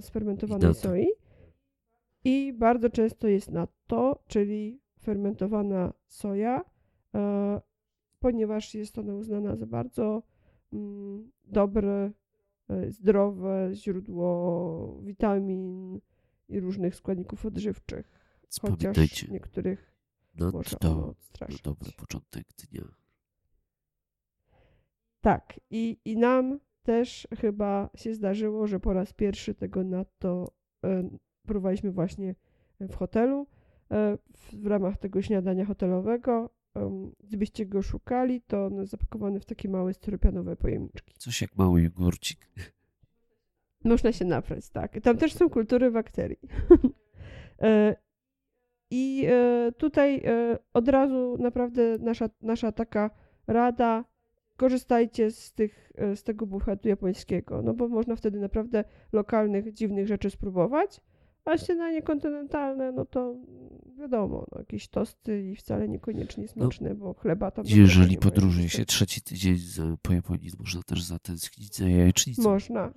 z 0.00 0.10
fermentowanej 0.10 0.74
soi 0.74 1.06
i 2.24 2.52
bardzo 2.52 2.90
często 2.90 3.28
jest 3.28 3.50
natto, 3.50 4.22
czyli 4.26 4.80
fermentowana 5.00 5.92
soja, 6.06 6.64
e, 7.14 7.60
ponieważ 8.18 8.74
jest 8.74 8.98
ona 8.98 9.14
uznana 9.14 9.56
za 9.56 9.66
bardzo 9.66 10.22
mm, 10.72 11.30
dobre, 11.44 12.12
e, 12.68 12.90
zdrowe 12.90 13.70
źródło 13.72 15.00
witamin 15.02 16.00
i 16.48 16.60
różnych 16.60 16.94
składników 16.94 17.46
odżywczych. 17.46 18.10
Chociaż 18.62 19.28
niektórych 19.28 19.94
no 20.34 20.50
może 20.50 20.76
to 20.76 21.14
na 21.40 21.46
dobry 21.64 21.92
początek 21.92 22.46
dnia. 22.56 22.84
Tak, 25.20 25.60
i, 25.70 26.00
i 26.04 26.16
nam 26.16 26.60
też 26.82 27.28
chyba 27.40 27.90
się 27.96 28.14
zdarzyło, 28.14 28.66
że 28.66 28.80
po 28.80 28.92
raz 28.92 29.12
pierwszy 29.12 29.54
tego 29.54 29.84
natto 29.84 30.52
e, 30.84 31.10
próbowaliśmy 31.46 31.90
właśnie 31.90 32.34
w 32.80 32.94
hotelu 32.94 33.46
e, 33.90 34.18
w 34.52 34.66
ramach 34.66 34.98
tego 34.98 35.22
śniadania 35.22 35.64
hotelowego. 35.64 36.50
Gdybyście 37.20 37.66
go 37.66 37.82
szukali, 37.82 38.40
to 38.40 38.66
on 38.66 38.74
jest 38.74 38.90
zapakowany 38.90 39.40
w 39.40 39.44
takie 39.44 39.68
małe 39.68 39.94
styropianowe 39.94 40.56
pojemniczki. 40.56 41.14
Coś 41.18 41.42
jak 41.42 41.56
mały 41.56 41.82
jogurcik. 41.82 42.38
Można 43.84 44.12
się 44.12 44.24
naprać, 44.24 44.70
tak. 44.70 45.00
Tam 45.00 45.16
też 45.16 45.32
są 45.34 45.50
kultury 45.50 45.90
bakterii. 45.90 46.38
E, 47.62 47.96
I 48.90 49.26
e, 49.28 49.72
tutaj 49.72 50.22
od 50.72 50.88
razu 50.88 51.36
naprawdę 51.40 51.98
nasza, 51.98 52.30
nasza 52.42 52.72
taka 52.72 53.10
rada, 53.46 54.04
korzystajcie 54.56 55.30
z, 55.30 55.52
tych, 55.52 55.92
z 56.14 56.22
tego 56.22 56.46
bufetu 56.46 56.88
japońskiego, 56.88 57.62
no 57.62 57.74
bo 57.74 57.88
można 57.88 58.16
wtedy 58.16 58.40
naprawdę 58.40 58.84
lokalnych, 59.12 59.72
dziwnych 59.72 60.06
rzeczy 60.06 60.30
spróbować 60.30 61.00
a 61.44 61.58
śniadanie 61.58 62.02
kontynentalne, 62.02 62.92
no 62.92 63.04
to 63.04 63.34
wiadomo, 63.98 64.46
no, 64.52 64.58
jakieś 64.58 64.88
tosty 64.88 65.50
i 65.50 65.56
wcale 65.56 65.88
niekoniecznie 65.88 66.44
no, 66.44 66.48
smaczne, 66.48 66.88
no, 66.88 66.94
bo 66.94 67.14
chleba 67.14 67.50
tam... 67.50 67.64
Jeżeli 67.68 68.18
podróżuje 68.18 68.68
się 68.68 68.84
trzeci 68.84 69.22
tydzień 69.22 69.58
po 70.02 70.12
Japonii, 70.12 70.50
to 70.50 70.56
można 70.58 70.82
też 70.82 71.02
zatęsknić 71.02 71.76
za 71.76 71.88
jajecznicą. 71.88 72.42
Można. 72.42 72.92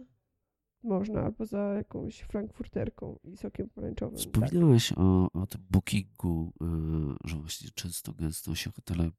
Można, 0.83 1.21
albo 1.21 1.45
za 1.45 1.59
jakąś 1.59 2.19
frankfurterką 2.19 3.19
i 3.23 3.37
sokiem 3.37 3.69
pomarańczowym. 3.69 4.17
Tak. 4.17 4.25
Wspominałeś 4.25 4.89
tak. 4.89 4.97
o, 4.99 5.31
o 5.33 5.47
tym 5.47 5.61
bookingu, 5.69 6.53
yy, 6.61 7.15
że 7.23 7.37
właśnie 7.37 7.69
często, 7.75 8.13
gęsto 8.13 8.55
się 8.55 8.71
hotele 8.71 9.11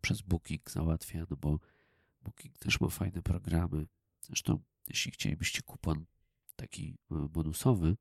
przez 0.00 0.22
booking 0.22 0.70
załatwia, 0.70 1.26
no 1.30 1.36
bo 1.36 1.58
booking 2.22 2.58
też 2.58 2.80
ma 2.80 2.88
fajne 2.88 3.22
programy. 3.22 3.86
Zresztą, 4.20 4.58
jeśli 4.88 5.12
chcielibyście 5.12 5.62
kupon 5.62 6.04
taki 6.56 6.98
e, 7.10 7.28
bonusowy, 7.28 7.96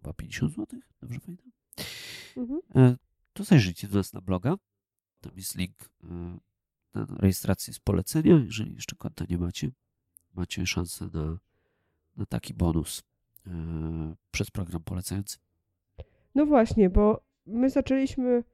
chyba 0.00 0.12
50 0.12 0.52
zł, 0.52 0.80
dobrze 1.00 1.20
pamiętam? 1.20 1.52
Mhm. 2.36 2.60
E, 2.74 2.96
to 3.32 3.44
zajrzyjcie 3.44 3.88
do 3.88 3.96
nas 3.96 4.12
na 4.12 4.20
bloga. 4.20 4.54
Tam 5.20 5.32
jest 5.36 5.56
link 5.56 5.76
e, 6.04 6.06
na 6.94 7.06
rejestrację 7.18 7.74
z 7.74 7.78
polecenia. 7.78 8.42
Jeżeli 8.44 8.74
jeszcze 8.74 8.96
konta 8.96 9.24
nie 9.28 9.38
macie, 9.38 9.70
macie 10.34 10.66
szansę 10.66 11.08
na, 11.12 11.38
na 12.16 12.26
taki 12.26 12.54
bonus 12.54 13.02
e, 13.46 13.50
przez 14.30 14.50
program 14.50 14.82
polecający. 14.82 15.38
No 16.34 16.46
właśnie, 16.46 16.90
bo 16.90 17.24
my 17.46 17.70
zaczęliśmy 17.70 18.44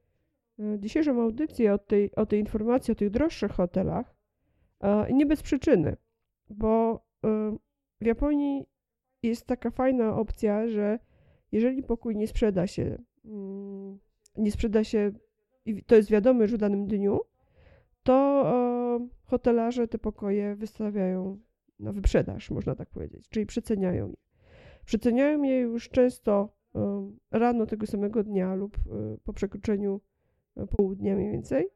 dzisiejszą 0.78 1.22
audycję 1.22 1.74
od 1.74 1.86
tej, 1.86 2.14
o 2.14 2.26
tej 2.26 2.40
informacji 2.40 2.92
o 2.92 2.94
tych 2.94 3.10
droższych 3.10 3.52
hotelach 3.52 4.14
i 5.08 5.14
nie 5.14 5.26
bez 5.26 5.42
przyczyny, 5.42 5.96
bo 6.50 7.00
w 8.00 8.06
Japonii 8.06 8.66
jest 9.22 9.46
taka 9.46 9.70
fajna 9.70 10.16
opcja, 10.16 10.68
że 10.68 10.98
jeżeli 11.56 11.82
pokój 11.82 12.16
nie 12.16 12.26
sprzeda 12.26 12.66
się, 12.66 12.98
mm, 13.25 13.98
nie 14.36 14.52
sprzeda 14.52 14.84
się, 14.84 15.12
i 15.64 15.82
to 15.82 15.96
jest 15.96 16.10
wiadome, 16.10 16.48
że 16.48 16.56
w 16.56 16.60
danym 16.60 16.86
dniu, 16.86 17.20
to 18.02 19.00
hotelarze 19.25 19.88
te 19.88 19.98
pokoje 19.98 20.56
wystawiają 20.56 21.38
na 21.78 21.92
wyprzedaż, 21.92 22.50
można 22.50 22.75
tak 22.75 22.90
powiedzieć, 22.90 23.28
czyli 23.28 23.46
przeceniają 23.46 24.08
je. 24.08 24.16
Przeceniają 24.84 25.42
je 25.42 25.58
już 25.58 25.88
często 25.88 26.56
rano 27.30 27.66
tego 27.66 27.86
samego 27.86 28.22
dnia 28.22 28.54
lub 28.54 28.76
e, 28.76 28.80
po 29.25 29.32
przekroczeniu 29.32 30.00
e, 30.56 30.66
południa 30.66 31.16
mniej 31.16 31.32
więcej, 31.32 31.68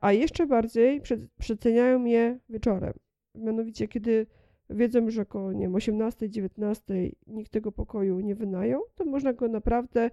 a 0.00 0.12
jeszcze 0.12 0.46
bardziej 0.46 1.02
przeceniają 1.38 2.04
je 2.04 2.38
wieczorem. 2.48 2.92
Mianowicie, 3.34 3.88
kiedy 3.88 4.26
wiedzą, 4.70 5.10
że 5.10 5.22
około 5.22 5.52
nie 5.52 5.60
wiem, 5.60 5.74
18, 5.74 6.30
19 6.30 7.10
nikt 7.26 7.52
tego 7.52 7.72
pokoju 7.72 8.20
nie 8.20 8.34
wynajął, 8.34 8.82
to 8.94 9.04
można 9.04 9.32
go 9.32 9.48
naprawdę 9.48 10.10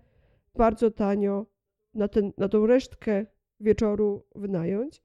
bardzo 0.56 0.92
tanio 0.92 1.46
na, 1.94 2.08
ten, 2.08 2.34
na 2.38 2.50
tą 2.50 2.66
resztkę 2.66 3.26
wieczoru 3.60 4.24
wynająć. 4.36 5.04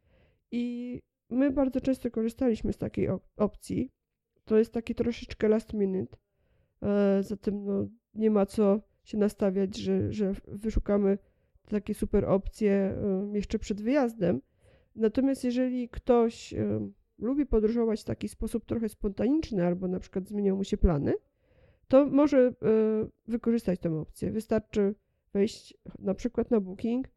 I 0.51 1.01
my 1.31 1.51
bardzo 1.51 1.81
często 1.81 2.11
korzystaliśmy 2.11 2.73
z 2.73 2.79
takiej 2.79 3.09
op 3.09 3.23
opcji. 3.37 3.91
To 4.45 4.59
jest 4.59 4.73
taki 4.73 4.95
troszeczkę 4.95 5.49
last 5.49 5.73
minute. 5.73 6.17
E, 6.83 7.23
zatem 7.23 7.65
no, 7.65 7.87
nie 8.15 8.31
ma 8.31 8.47
co 8.47 8.81
się 9.05 9.19
nastawiać, 9.19 9.77
że, 9.77 10.13
że 10.13 10.33
wyszukamy 10.49 11.19
takie 11.69 11.95
super 11.95 12.25
opcje 12.25 12.73
e, 12.73 13.31
jeszcze 13.35 13.59
przed 13.59 13.83
wyjazdem. 13.83 14.41
Natomiast 14.95 15.45
jeżeli 15.45 15.89
ktoś 15.89 16.55
e, 16.55 16.91
lubi 17.23 17.47
podróżować 17.47 18.01
w 18.01 18.05
taki 18.05 18.29
sposób 18.29 18.65
trochę 18.65 18.89
spontaniczny, 18.89 19.67
albo 19.67 19.89
na 19.89 20.01
przykład 20.01 20.29
zmienią 20.29 20.57
mu 20.57 20.65
się 20.65 20.77
plany, 20.77 21.15
to 21.89 22.07
może 22.07 22.39
y, 22.39 22.53
wykorzystać 23.27 23.81
tę 23.81 23.99
opcję. 24.01 24.31
Wystarczy 24.31 24.95
wejść 25.33 25.75
na 25.99 26.15
przykład 26.15 26.51
na 26.51 26.61
Booking 26.61 27.09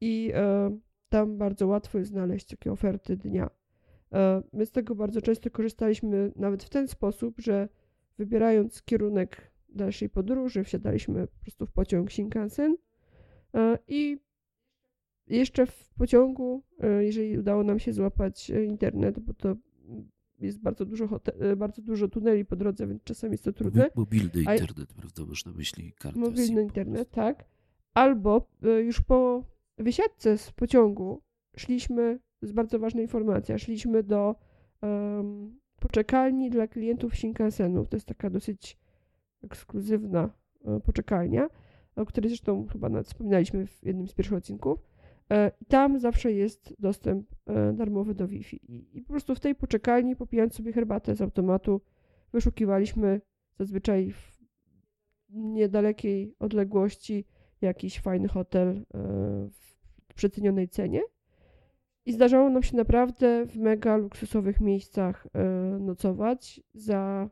i 0.00 0.32
y, 0.70 0.78
tam 1.08 1.38
bardzo 1.38 1.66
łatwo 1.66 1.98
jest 1.98 2.10
znaleźć 2.10 2.46
takie 2.46 2.72
oferty 2.72 3.16
dnia. 3.16 3.50
E, 4.12 4.42
my 4.52 4.66
z 4.66 4.70
tego 4.70 4.94
bardzo 4.94 5.22
często 5.22 5.50
korzystaliśmy 5.50 6.32
nawet 6.36 6.64
w 6.64 6.68
ten 6.68 6.88
sposób, 6.88 7.40
że 7.40 7.68
wybierając 8.18 8.82
kierunek 8.82 9.52
dalszej 9.68 10.08
podróży, 10.08 10.64
wsiadaliśmy 10.64 11.26
po 11.26 11.40
prostu 11.42 11.66
w 11.66 11.72
pociąg 11.72 12.12
Shinkansen 12.12 12.76
e, 13.54 13.78
i 13.88 14.18
jeszcze 15.26 15.66
w 15.66 15.90
pociągu, 15.98 16.62
e, 16.80 17.04
jeżeli 17.04 17.38
udało 17.38 17.64
nam 17.64 17.78
się 17.78 17.92
złapać 17.92 18.50
internet, 18.50 19.18
bo 19.18 19.34
to 19.34 19.56
jest 20.40 20.60
bardzo 20.60 20.86
dużo, 20.86 21.20
bardzo 21.56 21.82
dużo 21.82 22.08
tuneli 22.08 22.44
po 22.44 22.56
drodze, 22.56 22.86
więc 22.86 23.04
czasami 23.04 23.32
jest 23.32 23.44
to 23.44 23.52
trudne. 23.52 23.90
Mobilny 23.94 24.38
internet, 24.38 24.88
A... 24.90 25.00
prawda? 25.00 25.24
Masz 25.28 25.44
na 25.44 25.52
myśli 25.52 25.92
kartę 25.92 26.18
Mobilny 26.18 26.62
internet, 26.62 27.10
tak. 27.10 27.44
Albo 27.94 28.46
już 28.84 29.00
po 29.00 29.44
wysiadce 29.78 30.38
z 30.38 30.52
pociągu 30.52 31.22
szliśmy 31.56 32.18
to 32.40 32.46
jest 32.46 32.54
bardzo 32.54 32.78
ważna 32.78 33.00
informacja. 33.00 33.58
Szliśmy 33.58 34.02
do 34.02 34.34
um, 34.82 35.58
poczekalni 35.80 36.50
dla 36.50 36.66
klientów 36.66 37.16
Shinkansenów. 37.16 37.88
To 37.88 37.96
jest 37.96 38.06
taka 38.06 38.30
dosyć 38.30 38.78
ekskluzywna 39.42 40.30
e, 40.64 40.80
poczekalnia, 40.80 41.48
o 41.96 42.06
której 42.06 42.30
zresztą 42.30 42.66
chyba 42.72 42.88
nawet 42.88 43.06
wspominaliśmy 43.06 43.66
w 43.66 43.82
jednym 43.82 44.08
z 44.08 44.14
pierwszych 44.14 44.38
odcinków. 44.38 44.78
E, 45.32 45.50
tam 45.68 45.98
zawsze 45.98 46.32
jest 46.32 46.74
dostęp 46.78 47.26
e, 47.46 47.72
darmowy 47.72 48.14
do 48.14 48.28
Wi-Fi. 48.28 48.60
I, 48.92 49.02
po 49.02 49.08
prostu 49.08 49.34
w 49.34 49.40
tej 49.40 49.54
poczekalni, 49.54 50.16
popijając 50.16 50.54
sobie 50.54 50.72
herbatę 50.72 51.14
z 51.14 51.22
automatu, 51.22 51.80
wyszukiwaliśmy 52.32 53.20
zazwyczaj 53.58 54.12
w 54.12 54.40
niedalekiej 55.30 56.34
odległości 56.38 57.24
jakiś 57.60 58.00
fajny 58.00 58.28
hotel 58.28 58.84
w 59.50 60.14
przecenionej 60.14 60.68
cenie 60.68 61.02
i 62.06 62.12
zdarzało 62.12 62.50
nam 62.50 62.62
się 62.62 62.76
naprawdę 62.76 63.46
w 63.46 63.56
mega 63.56 63.96
luksusowych 63.96 64.60
miejscach 64.60 65.26
e, 65.34 65.44
nocować 65.80 66.60
za 66.74 67.30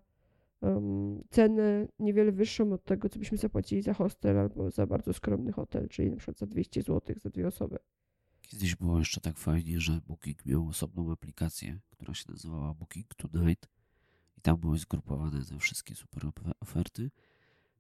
um, 0.61 1.23
cenę 1.31 1.89
niewiele 1.99 2.33
wyższą 2.33 2.73
od 2.73 2.85
tego, 2.85 3.09
co 3.09 3.19
byśmy 3.19 3.39
zapłacili 3.39 3.83
za 3.83 3.95
hostel 3.95 4.39
albo 4.39 4.71
za 4.71 4.87
bardzo 4.87 5.13
skromny 5.13 5.53
hotel, 5.53 5.89
czyli 5.89 6.11
na 6.11 6.17
przykład 6.17 6.39
za 6.39 6.47
200 6.47 6.83
zł 6.83 7.17
za 7.23 7.31
dwie 7.31 7.47
osoby. 7.47 7.79
Kiedyś 8.43 8.77
było 8.77 8.99
jeszcze 8.99 9.21
tak 9.21 9.39
fajnie, 9.39 9.81
że 9.81 10.01
Booking 10.07 10.47
miał 10.47 10.69
osobną 10.69 11.13
aplikację, 11.13 11.79
która 11.91 12.15
się 12.15 12.25
nazywała 12.29 12.75
Booking 12.75 13.15
Tonight 13.15 13.69
i 14.37 14.41
tam 14.41 14.57
były 14.57 14.79
zgrupowane 14.79 15.45
te 15.45 15.59
wszystkie 15.59 15.95
super 15.95 16.23
oferty. 16.61 17.11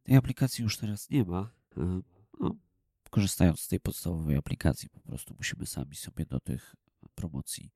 Tej 0.02 0.16
aplikacji 0.16 0.62
już 0.62 0.76
teraz 0.76 1.10
nie 1.10 1.24
ma. 1.24 1.50
E, 1.76 2.00
no, 2.40 2.56
korzystając 3.10 3.60
z 3.60 3.68
tej 3.68 3.80
podstawowej 3.80 4.36
aplikacji, 4.36 4.88
po 4.88 5.00
prostu 5.00 5.34
musimy 5.38 5.66
sami 5.66 5.96
sobie 5.96 6.26
do 6.26 6.40
tych 6.40 6.76
promocji 7.14 7.70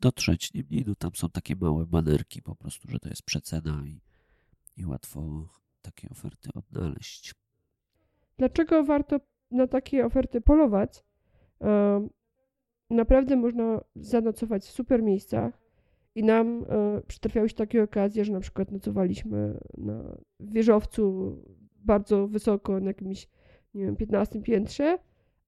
dotrzeć. 0.00 0.54
Niemniej 0.54 0.84
no, 0.86 0.94
tam 0.94 1.10
są 1.14 1.28
takie 1.28 1.56
małe 1.56 1.86
banerki 1.86 2.42
po 2.42 2.56
prostu, 2.56 2.90
że 2.90 2.98
to 2.98 3.08
jest 3.08 3.22
przecena 3.22 3.86
i, 3.86 4.00
i 4.80 4.86
łatwo 4.86 5.48
takie 5.82 6.08
oferty 6.10 6.50
odnaleźć. 6.54 7.34
Dlaczego 8.38 8.84
warto 8.84 9.20
na 9.50 9.66
takie 9.66 10.06
oferty 10.06 10.40
polować? 10.40 11.04
Naprawdę 12.90 13.36
można 13.36 13.80
zanocować 13.96 14.64
w 14.64 14.70
super 14.70 15.02
miejscach 15.02 15.60
i 16.14 16.24
nam 16.24 16.64
e, 16.68 17.00
przytrafiały 17.06 17.48
się 17.48 17.54
takie 17.54 17.82
okazje, 17.82 18.24
że 18.24 18.32
na 18.32 18.40
przykład 18.40 18.70
nocowaliśmy 18.70 19.60
na 19.78 20.16
wieżowcu 20.40 21.36
bardzo 21.76 22.28
wysoko 22.28 22.80
na 22.80 22.86
jakimś 22.86 23.28
nie 23.74 23.84
wiem, 23.84 23.96
15 23.96 24.42
piętrze, 24.42 24.98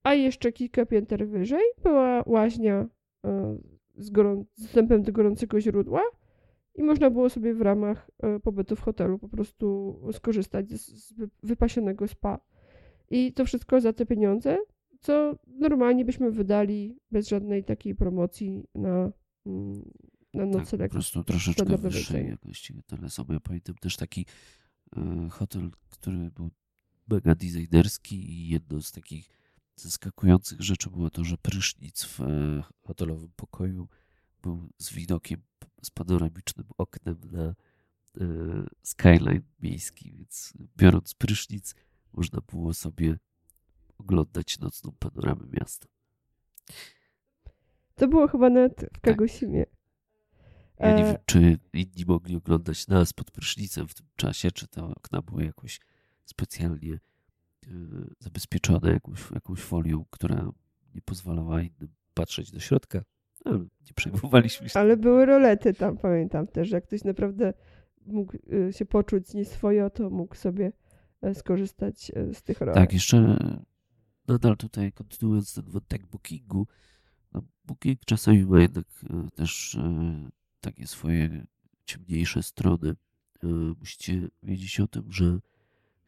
a 0.03 0.15
jeszcze 0.15 0.53
kilka 0.53 0.87
pięter 0.87 1.29
wyżej 1.29 1.63
była 1.83 2.23
łaźnia 2.27 2.87
e, 3.25 3.59
z, 3.97 4.11
gorą- 4.11 4.45
z 4.55 4.63
dostępem 4.63 5.03
do 5.03 5.13
gorącego 5.13 5.61
źródła 5.61 6.03
i 6.75 6.83
można 6.83 7.11
było 7.11 7.31
sobie 7.31 7.55
w 7.55 7.61
ramach 7.61 8.11
e, 8.19 8.41
pobytu 8.41 8.77
w 8.77 8.81
hotelu 8.81 9.19
po 9.19 9.29
prostu 9.29 9.99
skorzystać 10.13 10.71
z 10.71 11.15
wypasionego 11.43 12.09
spa. 12.09 12.41
I 13.11 13.33
to 13.33 13.45
wszystko 13.45 13.81
za 13.81 13.93
te 13.93 14.07
pieniądze, 14.07 14.59
co 15.01 15.39
normalnie 15.47 16.05
byśmy 16.05 16.31
wydali 16.31 16.99
bez 17.11 17.29
żadnej 17.29 17.65
takiej 17.65 17.95
promocji 17.95 18.65
na, 18.75 19.13
mm, 19.47 19.83
na 20.35 20.47
nocleg. 20.47 20.81
Tak, 20.81 20.91
po 20.91 20.95
prostu 20.95 21.25
troszeczkę 21.25 21.79
wyższej 21.79 22.29
jakości 22.29 22.75
są. 23.09 23.25
Ja 23.29 23.41
pamiętam 23.41 23.75
też 23.75 23.97
taki 23.97 24.27
e, 24.97 25.29
hotel, 25.31 25.71
który 25.91 26.31
był 26.31 26.51
mega 27.09 27.35
designerski 27.35 28.31
i 28.31 28.49
jedno 28.49 28.83
z 28.83 28.93
takich 28.93 29.29
zaskakujących 29.77 30.61
rzeczy 30.61 30.91
było 30.91 31.11
to, 31.11 31.25
że 31.25 31.37
prysznic 31.39 32.05
w 32.05 32.21
e, 32.21 32.63
hotelowym 32.83 33.33
pokoju 33.37 33.89
był 34.43 34.69
z 34.79 34.93
widokiem, 34.93 35.43
z 35.83 35.91
panoramicznym 35.91 36.67
oknem 36.79 37.17
na 37.33 37.43
e, 37.43 37.55
skyline 38.83 39.43
miejski, 39.61 40.13
więc 40.13 40.53
biorąc 40.77 41.15
prysznic 41.15 41.75
można 42.13 42.39
było 42.53 42.75
sobie 42.75 43.19
oglądać 43.99 44.59
nocną 44.59 44.93
panoramę 44.99 45.47
miasta. 45.51 45.87
To 47.95 48.09
było 48.09 48.29
chyba 48.29 48.51
nawet 48.51 48.91
w 48.97 49.01
Kagosimie. 49.01 49.67
Tak. 49.67 49.77
Ja 50.79 50.97
nie 50.97 51.05
wiem, 51.05 51.17
czy 51.27 51.59
inni 51.73 52.05
mogli 52.07 52.37
oglądać 52.37 52.89
nas 52.89 53.13
pod 53.13 53.31
prysznicem 53.31 53.89
w 53.89 53.95
tym 53.95 54.07
czasie, 54.17 54.51
czy 54.51 54.69
te 54.69 54.85
okna 54.85 55.23
były 55.23 55.45
jakoś 55.45 55.81
specjalnie 56.25 56.95
e, 56.95 57.69
zabezpieczone 58.19 58.93
jakąś, 58.93 59.31
jakąś 59.31 59.61
folią, 59.61 60.05
która 60.11 60.53
nie 60.95 61.03
pozwalała 61.03 61.63
innym 61.63 61.95
patrzeć 62.15 62.51
do 62.51 62.61
środka. 62.61 63.03
Nie 63.87 63.95
przejmowaliśmy 63.95 64.69
się. 64.69 64.81
Ale 64.81 64.97
były 64.97 65.27
rolety 65.27 65.75
tam, 65.75 65.99
pamiętam 65.99 66.47
też. 66.47 66.71
Jak 66.71 66.85
ktoś 66.85 67.05
naprawdę 67.05 67.55
mógł 68.07 68.37
e, 68.69 68.73
się 68.73 68.87
poczuć 68.87 69.35
nieswojo, 69.35 69.91
to 69.91 70.11
mógł 70.11 70.35
sobie 70.35 70.73
e, 71.23 71.35
skorzystać 71.35 72.13
z 72.33 72.43
tych 72.43 72.61
rolet. 72.61 72.75
Tak, 72.75 72.93
jeszcze 72.93 73.39
nadal 74.29 74.57
tutaj 74.57 74.93
kontynuując 74.93 75.55
ten 75.55 75.65
wątek 75.65 76.07
bookingu, 76.07 76.67
no 77.33 77.43
booking 77.65 78.01
czasami 78.05 78.45
ma 78.47 78.61
jednak 78.61 78.85
też 79.35 79.79
takie 80.61 80.87
swoje 80.87 81.47
ciemniejsze 81.85 82.43
strony. 82.43 82.95
Musicie 83.79 84.29
wiedzieć 84.43 84.81
o 84.81 84.87
tym, 84.87 85.13
że 85.13 85.39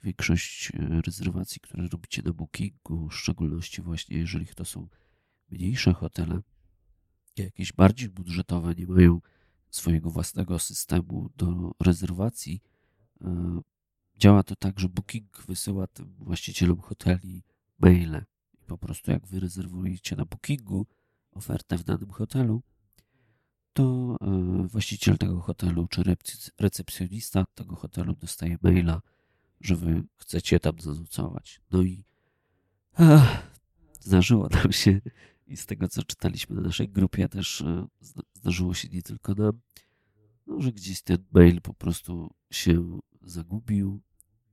większość 0.04 0.72
e, 0.74 1.00
rezerwacji, 1.06 1.60
które 1.60 1.88
robicie 1.88 2.22
na 2.22 2.32
Bookingu, 2.32 3.08
w 3.08 3.14
szczególności 3.14 3.82
właśnie 3.82 4.18
jeżeli 4.18 4.46
to 4.46 4.64
są 4.64 4.88
mniejsze 5.50 5.92
hotele, 5.92 6.40
jakieś 7.38 7.72
bardziej 7.72 8.08
budżetowe, 8.08 8.74
nie 8.74 8.86
mają 8.86 9.20
swojego 9.70 10.10
własnego 10.10 10.58
systemu 10.58 11.30
do 11.36 11.74
rezerwacji, 11.80 12.62
e, 13.20 13.60
działa 14.18 14.42
to 14.42 14.56
tak, 14.56 14.80
że 14.80 14.88
Booking 14.88 15.44
wysyła 15.46 15.86
tym 15.86 16.14
właścicielom 16.18 16.80
hoteli 16.80 17.42
maile. 17.78 18.24
I 18.62 18.64
po 18.66 18.78
prostu 18.78 19.10
jak 19.10 19.26
wy 19.26 19.40
rezerwujecie 19.40 20.16
na 20.16 20.24
Bookingu 20.24 20.86
ofertę 21.32 21.78
w 21.78 21.84
danym 21.84 22.10
hotelu, 22.10 22.62
to 23.72 24.16
e, 24.20 24.68
właściciel 24.68 25.18
tego 25.18 25.40
hotelu 25.40 25.88
czy 25.88 26.02
recepcjonista 26.58 27.44
tego 27.54 27.76
hotelu 27.76 28.14
dostaje 28.14 28.58
maila 28.62 29.00
że 29.64 29.76
wy 29.76 30.02
chcecie 30.16 30.60
tam 30.60 30.80
zanocować. 30.80 31.60
No 31.70 31.82
i 31.82 32.04
ach, 32.94 33.50
zdarzyło 34.00 34.48
nam 34.48 34.72
się 34.72 35.00
i 35.46 35.56
z 35.56 35.66
tego, 35.66 35.88
co 35.88 36.02
czytaliśmy 36.02 36.56
na 36.56 36.62
naszej 36.62 36.88
grupie, 36.88 37.28
też 37.28 37.60
e, 37.60 37.86
zdarzyło 38.34 38.74
się 38.74 38.88
nie 38.88 39.02
tylko 39.02 39.34
nam, 39.34 39.60
no, 40.46 40.60
że 40.60 40.72
gdzieś 40.72 41.02
ten 41.02 41.18
mail 41.32 41.60
po 41.60 41.74
prostu 41.74 42.30
się 42.50 42.98
zagubił. 43.22 44.00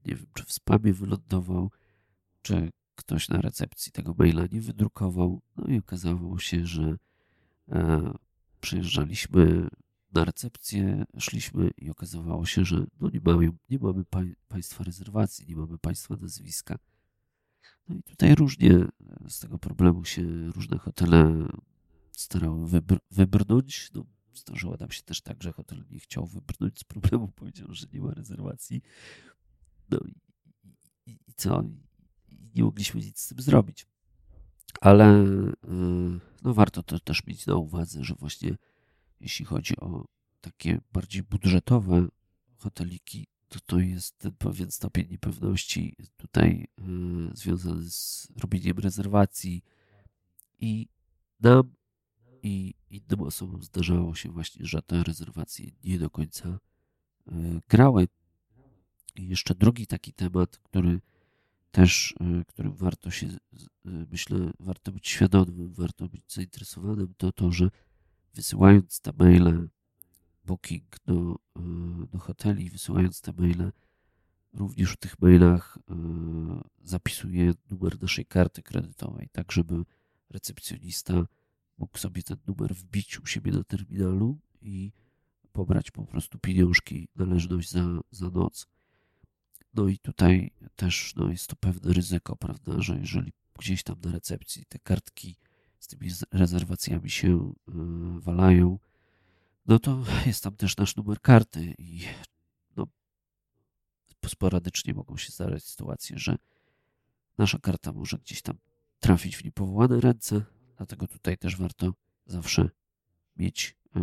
Nie 0.06 0.16
wiem, 0.16 0.28
czy 0.34 0.44
w 0.46 0.52
spamie 0.52 0.94
wylądował, 0.94 1.72
czy 2.42 2.70
ktoś 2.96 3.30
na 3.30 3.42
recepcji 3.42 3.92
tego 3.92 4.16
maila 4.18 4.46
nie 4.52 4.62
wydrukował. 4.62 5.42
No 5.56 5.68
i 5.68 5.80
okazało 5.80 6.40
się, 6.40 6.66
że 6.66 6.96
e, 7.70 8.12
przyjeżdżaliśmy 8.62 9.68
na 10.14 10.26
recepcję 10.26 11.06
szliśmy 11.18 11.72
i 11.78 11.90
okazywało 11.90 12.46
się, 12.46 12.66
że 12.66 12.86
no 13.00 13.10
nie, 13.10 13.22
mamy, 13.26 13.50
nie 13.70 13.80
mamy 13.80 14.04
państwa 14.48 14.84
rezerwacji, 14.84 15.46
nie 15.48 15.56
mamy 15.56 15.78
państwa 15.78 16.16
nazwiska. 16.16 16.78
No 17.90 17.96
i 17.96 18.04
tutaj 18.04 18.36
różnie 18.36 18.86
z 19.30 19.40
tego 19.40 19.60
problemu 19.60 20.06
się 20.06 20.52
różne 20.52 20.78
hotele 20.78 21.48
starały 22.12 22.68
wybr 22.68 23.00
wybrnąć. 23.12 23.90
No, 23.94 24.06
zdarzyło 24.34 24.78
nam 24.80 24.92
się 24.92 25.04
też 25.04 25.22
tak, 25.22 25.44
że 25.44 25.52
hotel 25.52 25.84
nie 25.92 26.00
chciał 26.00 26.26
wybrnąć 26.26 26.80
z 26.80 26.84
problemu, 26.84 27.28
powiedział, 27.36 27.68
że 27.72 27.88
nie 27.94 28.02
ma 28.02 28.12
rezerwacji. 28.12 28.82
No 29.90 30.00
i, 30.06 30.16
i, 31.06 31.18
i 31.28 31.34
co? 31.36 31.64
I 32.30 32.52
nie 32.56 32.64
mogliśmy 32.64 33.02
nic 33.02 33.20
z 33.20 33.28
tym 33.28 33.42
zrobić. 33.42 33.88
Ale 34.82 35.06
yy, 35.68 36.20
no, 36.44 36.54
warto 36.54 36.84
to 36.84 37.00
też 37.00 37.26
mieć 37.28 37.46
na 37.46 37.56
uwadze, 37.56 38.04
że 38.04 38.16
właśnie 38.16 38.58
jeśli 39.20 39.46
chodzi 39.46 39.78
o 39.78 40.06
takie 40.42 40.82
bardziej 40.94 41.24
budżetowe 41.24 42.08
hoteliki, 42.58 43.28
to 43.52 43.60
to 43.60 43.80
jest 43.80 44.18
ten 44.18 44.32
pewien 44.32 44.72
stopień 44.72 45.08
niepewności 45.10 45.96
tutaj 46.18 46.68
yy, 46.78 47.32
związany 47.34 47.90
z 47.90 48.28
robieniem 48.42 48.80
rezerwacji 48.80 49.64
i 50.60 50.88
nam 51.40 51.74
i 52.44 52.74
innym 52.90 53.22
osobom 53.22 53.64
zdarzało 53.64 54.16
się 54.16 54.30
właśnie, 54.30 54.66
że 54.66 54.82
te 54.82 55.04
rezerwacje 55.04 55.72
nie 55.84 56.00
do 56.00 56.10
końca 56.10 56.50
e, 56.50 56.60
grały. 57.70 58.08
I 59.16 59.28
jeszcze 59.28 59.56
drugi 59.56 59.88
taki 59.88 60.14
temat, 60.14 60.58
który 60.58 61.02
też, 61.72 62.16
e, 62.20 62.46
którym 62.46 62.74
warto 62.74 63.12
się, 63.12 63.28
myślę, 63.86 64.52
warto 64.60 64.92
być 64.92 65.08
świadomym, 65.10 65.74
warto 65.74 66.10
być 66.10 66.34
zainteresowanym, 66.34 67.14
to 67.18 67.32
to, 67.32 67.52
że 67.52 67.70
wysyłając 68.34 69.02
te 69.02 69.12
maile 69.20 69.68
booking 70.52 70.84
do, 71.06 71.36
do 72.12 72.20
hoteli, 72.20 72.70
wysyłając 72.70 73.22
te 73.22 73.34
maile, 73.38 73.72
również 74.54 74.92
w 74.92 74.98
tych 74.98 75.22
mailach 75.22 75.78
zapisuję 76.84 77.54
numer 77.70 78.02
naszej 78.02 78.26
karty 78.26 78.62
kredytowej, 78.62 79.30
tak 79.32 79.52
żeby 79.52 79.84
recepcjonista 80.30 81.14
mógł 81.78 81.98
sobie 81.98 82.24
ten 82.24 82.38
numer 82.48 82.76
wbić 82.76 83.20
u 83.20 83.26
siebie 83.26 83.52
na 83.52 83.64
terminalu 83.64 84.40
i 84.62 84.92
pobrać 85.52 85.92
po 85.92 86.06
prostu 86.06 86.40
pieniążki, 86.40 87.08
należność 87.16 87.72
za, 87.72 87.86
za 88.12 88.30
noc. 88.30 88.68
No 89.74 89.88
i 89.88 89.98
tutaj 89.98 90.52
też 90.76 91.14
no, 91.16 91.32
jest 91.32 91.48
to 91.48 91.56
pewne 91.56 91.94
ryzyko, 91.94 92.36
prawda, 92.36 92.82
że 92.82 93.00
jeżeli 93.00 93.34
gdzieś 93.60 93.84
tam 93.84 93.96
na 94.04 94.12
recepcji 94.12 94.66
te 94.66 94.80
kartki 94.80 95.36
z 95.80 95.88
tymi 95.88 96.12
rezerwacjami 96.32 97.10
się 97.10 97.54
y, 97.70 97.74
walają, 98.20 98.80
no 99.66 99.80
to 99.80 100.04
jest 100.26 100.44
tam 100.44 100.56
też 100.56 100.78
nasz 100.78 100.96
numer 100.96 101.22
karty 101.22 101.76
i 101.78 102.02
no, 102.76 102.88
sporadycznie 104.26 104.94
mogą 104.94 105.18
się 105.18 105.32
zdarzać 105.32 105.64
sytuacje, 105.64 106.20
że 106.20 106.38
nasza 107.38 107.60
karta 107.60 107.94
może 107.94 108.18
gdzieś 108.18 108.42
tam 108.42 108.58
trafić 109.00 109.38
w 109.38 109.44
niepowołane 109.44 110.02
ręce, 110.02 110.46
dlatego 110.78 111.08
tutaj 111.08 111.38
też 111.38 111.58
warto 111.58 111.94
zawsze 112.26 112.70
mieć 113.36 113.78
y, 113.96 114.00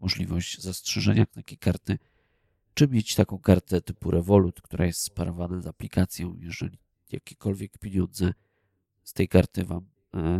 możliwość 0.00 0.60
zastrzeżenia 0.60 1.26
takiej 1.26 1.58
karty, 1.58 1.98
czy 2.74 2.88
mieć 2.88 3.14
taką 3.14 3.38
kartę 3.38 3.80
typu 3.80 4.10
Revolut, 4.10 4.62
która 4.62 4.86
jest 4.86 5.00
sparowana 5.00 5.60
z 5.60 5.66
aplikacją. 5.66 6.36
Jeżeli 6.38 6.78
jakiekolwiek 7.12 7.78
pieniądze 7.78 8.34
z 9.02 9.12
tej 9.12 9.28
karty 9.28 9.64
Wam 9.64 9.86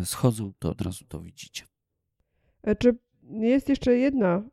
y, 0.03 0.07
schodzą, 0.07 0.53
to 0.59 0.71
od 0.71 0.81
razu 0.81 1.05
to 1.05 1.21
widzicie. 1.21 1.65
E, 2.63 2.77
czy 2.77 2.99
jest 3.31 3.69
jeszcze 3.69 3.97
jedna 3.97 4.39
y, 4.39 4.49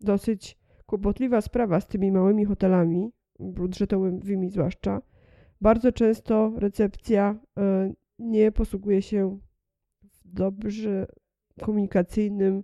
dosyć 0.00 0.58
kłopotliwa 0.86 1.40
sprawa 1.40 1.80
z 1.80 1.86
tymi 1.86 2.12
małymi 2.12 2.44
hotelami, 2.44 3.10
budżetowymi 3.38 4.50
zwłaszcza. 4.50 5.02
Bardzo 5.60 5.92
często 5.92 6.52
recepcja 6.56 7.40
nie 8.18 8.52
posługuje 8.52 9.02
się 9.02 9.38
w 10.02 10.28
dobrze 10.28 11.06
komunikacyjnym 11.60 12.62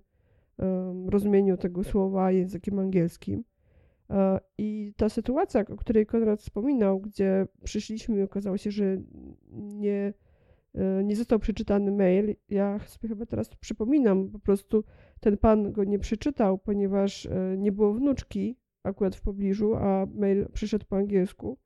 rozumieniu 1.07 1.57
tego 1.57 1.85
słowa 1.85 2.33
językiem 2.33 2.79
angielskim. 2.79 3.45
E, 4.11 4.41
I 4.59 4.93
ta 4.97 5.09
sytuacja, 5.09 5.61
o 5.61 5.77
której 5.77 6.07
Konrad 6.07 6.41
wspominał, 6.41 7.01
gdzie 7.01 7.47
przyszliśmy 7.65 8.19
i 8.19 8.23
okazało 8.23 8.57
się, 8.57 8.71
że 8.71 8.97
nie, 9.53 10.13
e, 10.75 11.05
nie 11.05 11.17
został 11.17 11.39
przeczytany 11.39 11.93
mail, 11.93 12.37
ja 12.49 12.79
sobie 12.79 13.09
chyba 13.09 13.27
teraz 13.27 13.49
przypominam, 13.49 14.31
po 14.31 14.39
prostu 14.39 14.85
ten 15.21 15.37
pan 15.37 15.73
go 15.73 15.85
nie 15.85 15.99
przeczytał, 15.99 16.59
ponieważ 16.59 17.27
e, 17.27 17.57
nie 17.59 17.73
było 17.73 17.95
wnuczki 17.95 18.57
akurat 18.83 19.17
w 19.17 19.21
pobliżu, 19.21 19.77
a 19.77 20.07
mail 20.15 20.47
przyszedł 20.53 20.85
po 20.89 20.97
angielsku. 20.97 21.59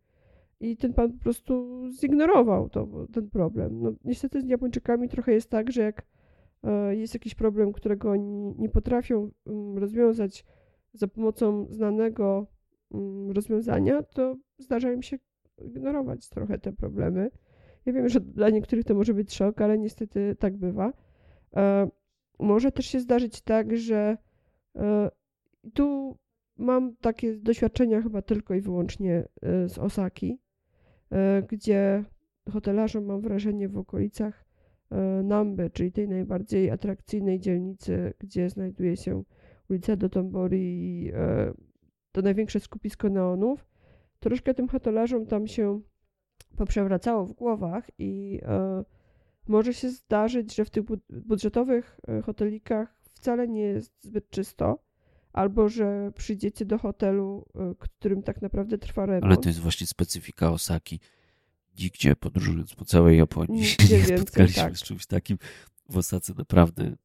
I 0.61 0.77
ten 0.77 0.95
pan 0.95 1.13
po 1.13 1.19
prostu 1.19 1.83
zignorował 2.01 2.69
to, 2.69 2.89
ten 3.13 3.31
problem. 3.31 3.83
No, 3.83 3.93
niestety 4.05 4.43
z 4.43 4.49
Japończykami 4.49 5.09
trochę 5.09 5.33
jest 5.33 5.51
tak, 5.51 5.73
że 5.73 5.83
jak 5.83 6.07
e, 6.63 6.97
jest 6.97 7.15
jakiś 7.15 7.35
problem, 7.35 7.73
którego 7.73 8.11
oni 8.11 8.55
nie 8.59 8.69
potrafią 8.69 9.31
mm, 9.47 9.79
rozwiązać 9.79 10.45
za 10.93 11.09
pomocą 11.09 11.67
znanego 11.71 12.47
mm, 12.95 13.31
rozwiązania, 13.31 14.03
to 14.03 14.37
zdarza 14.59 14.93
im 14.93 15.03
się 15.03 15.19
ignorować 15.65 16.29
trochę 16.29 16.59
te 16.59 16.73
problemy. 16.73 17.31
Ja 17.87 17.93
wiem, 17.93 18.09
że 18.09 18.21
dla 18.21 18.51
niektórych 18.51 18.85
to 18.85 18.95
może 18.95 19.15
być 19.15 19.35
szok, 19.35 19.61
ale 19.61 19.79
niestety 19.79 20.37
tak 20.39 20.57
bywa. 20.57 20.93
E, 22.41 22.45
może 22.45 22.73
też 22.73 22.87
się 22.87 23.01
zdarzyć 23.01 23.41
tak, 23.41 23.77
że 23.77 24.17
e, 24.77 25.11
tu 25.75 26.17
mam 26.57 26.97
takie 26.97 27.37
doświadczenia 27.37 28.03
chyba 28.03 28.23
tylko 28.23 28.55
i 28.55 28.61
wyłącznie 28.61 29.29
z 29.67 29.79
Osaki, 29.79 30.39
E, 31.13 31.43
gdzie 31.49 32.05
hotelarzom, 32.53 33.05
mam 33.05 33.21
wrażenie, 33.21 33.69
w 33.69 33.79
okolicach 33.79 34.45
e, 34.91 34.97
Namby, 35.25 35.71
czyli 35.71 35.93
tej 35.93 36.09
najbardziej 36.09 36.71
atrakcyjnej 36.71 37.41
dzielnicy, 37.41 38.13
gdzie 38.19 38.51
znajduje 38.51 38.97
się 38.97 39.23
ulica 39.71 39.97
Dotonbori 39.97 40.61
i 40.61 41.11
e, 41.15 41.53
to 42.13 42.23
największe 42.23 42.61
skupisko 42.61 43.09
neonów, 43.09 43.67
troszkę 44.21 44.55
tym 44.55 44.69
hotelarzom 44.69 45.27
tam 45.27 45.47
się 45.47 45.81
poprzewracało 46.57 47.27
w 47.27 47.33
głowach 47.33 47.91
i 47.99 48.41
może 49.51 49.75
się 49.75 49.91
zdarzyć, 49.91 50.55
że 50.55 50.65
w 50.65 50.71
tych 50.71 50.85
budżetowych 51.09 52.01
hotelikach 52.25 53.01
wcale 53.15 53.49
nie 53.49 53.63
jest 53.63 53.93
zbyt 54.03 54.31
czysto, 54.31 54.79
albo 55.33 55.69
że 55.69 56.13
przyjdziecie 56.17 56.65
do 56.65 56.79
hotelu, 56.79 57.47
e, 57.55 57.75
którym 57.79 58.23
tak 58.23 58.43
naprawdę 58.43 58.79
trwa 58.79 59.07
remont. 59.07 59.25
Ale 59.25 59.37
to 59.37 59.49
jest 59.49 59.61
właśnie 59.61 59.87
specyfika 59.87 60.51
Osaki. 60.51 61.01
Nigdzie 61.79 62.17
podróżując 62.17 62.75
po 62.75 62.85
całej 62.85 63.19
Japonii 63.19 63.61
Nigdzie 63.61 63.99
nie 63.99 64.19
spotkaliśmy 64.19 64.63
tak. 64.63 64.79
z 64.79 64.83
czymś 64.83 65.07
takim. 65.07 65.39
W 65.89 65.97
Osace 65.97 66.35
naprawdę, 66.39 66.97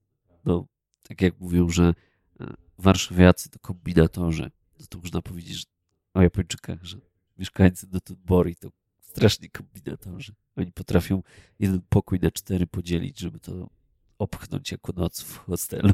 no, 0.45 0.67
tak 1.03 1.21
jak 1.21 1.39
mówią, 1.39 1.69
że 1.69 1.93
e, 2.39 2.53
warszawiacy 2.77 3.49
to 3.49 3.59
kombinatorzy. 3.59 4.51
No 4.79 4.85
to 4.89 4.97
można 4.97 5.21
powiedzieć 5.21 5.57
że 5.57 5.65
o 6.13 6.21
Japończykach, 6.21 6.83
że 6.83 6.97
mieszkańcy 7.37 7.87
do 7.87 7.99
Bori 8.25 8.55
to 8.55 8.69
strasznie 9.01 9.49
kombinatorzy. 9.49 10.33
Oni 10.57 10.71
potrafią 10.71 11.23
jeden 11.59 11.81
pokój 11.89 12.19
na 12.19 12.31
cztery 12.31 12.67
podzielić, 12.67 13.19
żeby 13.19 13.39
to 13.39 13.69
opchnąć 14.19 14.71
jako 14.71 14.93
noc 14.95 15.21
w 15.21 15.37
hostelu. 15.37 15.89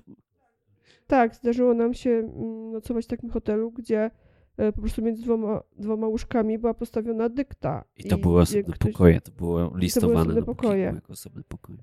Tak, 1.08 1.36
zdarzyło 1.36 1.74
nam 1.74 1.94
się 1.94 2.10
mm, 2.10 2.72
nocować 2.72 3.06
w 3.06 3.08
takim 3.08 3.30
hotelu, 3.30 3.72
gdzie 3.72 4.12
e, 4.58 4.72
po 4.72 4.82
prostu 4.82 5.02
między 5.02 5.24
dwoma, 5.24 5.62
dwoma 5.78 6.08
łóżkami 6.08 6.60
była 6.60 6.74
postawiona 6.74 7.30
dykta. 7.30 7.84
I 7.98 8.04
to 8.04 8.18
I 8.18 8.22
były 8.22 8.42
osobne 8.42 8.74
ktoś... 8.74 8.92
pokoje, 8.92 9.22
to 9.22 9.32
było 9.32 9.78
listowane 9.78 10.14
to 10.14 10.26
były 10.26 10.32
osobne 10.42 10.56
pokoje. 10.56 10.84
jako 10.84 11.14
osobne 11.14 11.44
pokoje. 11.48 11.80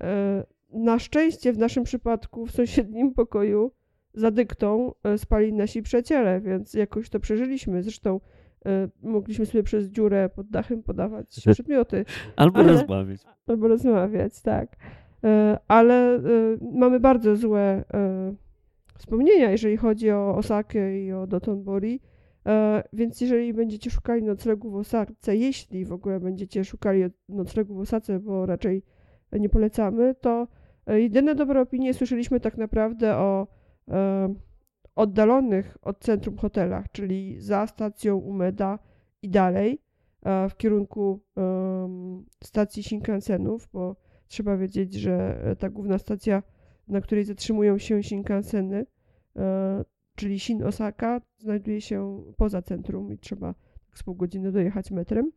Na 0.72 0.98
szczęście 0.98 1.52
w 1.52 1.58
naszym 1.58 1.84
przypadku 1.84 2.46
w 2.46 2.50
sąsiednim 2.50 3.14
pokoju 3.14 3.72
za 4.14 4.30
dyktą 4.30 4.92
e, 5.04 5.18
spali 5.18 5.52
nasi 5.52 5.82
przyjaciele, 5.82 6.40
więc 6.40 6.74
jakoś 6.74 7.10
to 7.10 7.20
przeżyliśmy. 7.20 7.82
Zresztą 7.82 8.20
mogliśmy 9.02 9.46
sobie 9.46 9.62
przez 9.62 9.86
dziurę 9.86 10.28
pod 10.28 10.48
dachem 10.48 10.82
podawać 10.82 11.40
przedmioty. 11.52 12.04
albo 12.36 12.58
ale, 12.58 12.72
rozmawiać. 12.72 13.20
Albo 13.46 13.68
rozmawiać, 13.68 14.42
tak. 14.42 14.76
Ale 15.68 16.20
mamy 16.72 17.00
bardzo 17.00 17.36
złe 17.36 17.84
wspomnienia, 18.98 19.50
jeżeli 19.50 19.76
chodzi 19.76 20.10
o 20.10 20.36
Osakę 20.36 21.00
i 21.00 21.12
o 21.12 21.26
Dotonbori. 21.26 22.00
Więc 22.92 23.20
jeżeli 23.20 23.54
będziecie 23.54 23.90
szukali 23.90 24.22
noclegu 24.22 24.70
w 24.70 24.76
Osace, 24.76 25.36
jeśli 25.36 25.84
w 25.84 25.92
ogóle 25.92 26.20
będziecie 26.20 26.64
szukali 26.64 27.04
noclegu 27.28 27.74
w 27.74 27.80
Osace, 27.80 28.20
bo 28.20 28.46
raczej 28.46 28.82
nie 29.32 29.48
polecamy, 29.48 30.14
to 30.20 30.48
jedyne 30.86 31.34
dobre 31.34 31.60
opinie 31.60 31.94
słyszeliśmy 31.94 32.40
tak 32.40 32.56
naprawdę 32.56 33.16
o 33.16 33.46
oddalonych 34.98 35.78
od 35.82 35.98
centrum 35.98 36.36
hotelach, 36.36 36.92
czyli 36.92 37.40
za 37.40 37.66
stacją 37.66 38.16
Umeda 38.16 38.78
i 39.22 39.30
dalej 39.30 39.82
w 40.50 40.56
kierunku 40.56 41.20
stacji 42.44 42.82
Shinkansenów, 42.82 43.68
bo 43.72 43.96
trzeba 44.28 44.56
wiedzieć, 44.56 44.94
że 44.94 45.40
ta 45.58 45.70
główna 45.70 45.98
stacja 45.98 46.42
na 46.88 47.00
której 47.00 47.24
zatrzymują 47.24 47.78
się 47.78 48.02
Shinkanseny, 48.02 48.86
e, 49.36 49.84
czyli 50.14 50.40
Shin 50.40 50.62
Osaka, 50.62 51.20
znajduje 51.38 51.80
się 51.80 52.24
poza 52.36 52.62
centrum 52.62 53.12
i 53.12 53.18
trzeba 53.18 53.54
tak 53.86 53.98
z 53.98 54.02
pół 54.02 54.14
godziny 54.14 54.52
dojechać 54.52 54.90
metrem. 54.90 55.32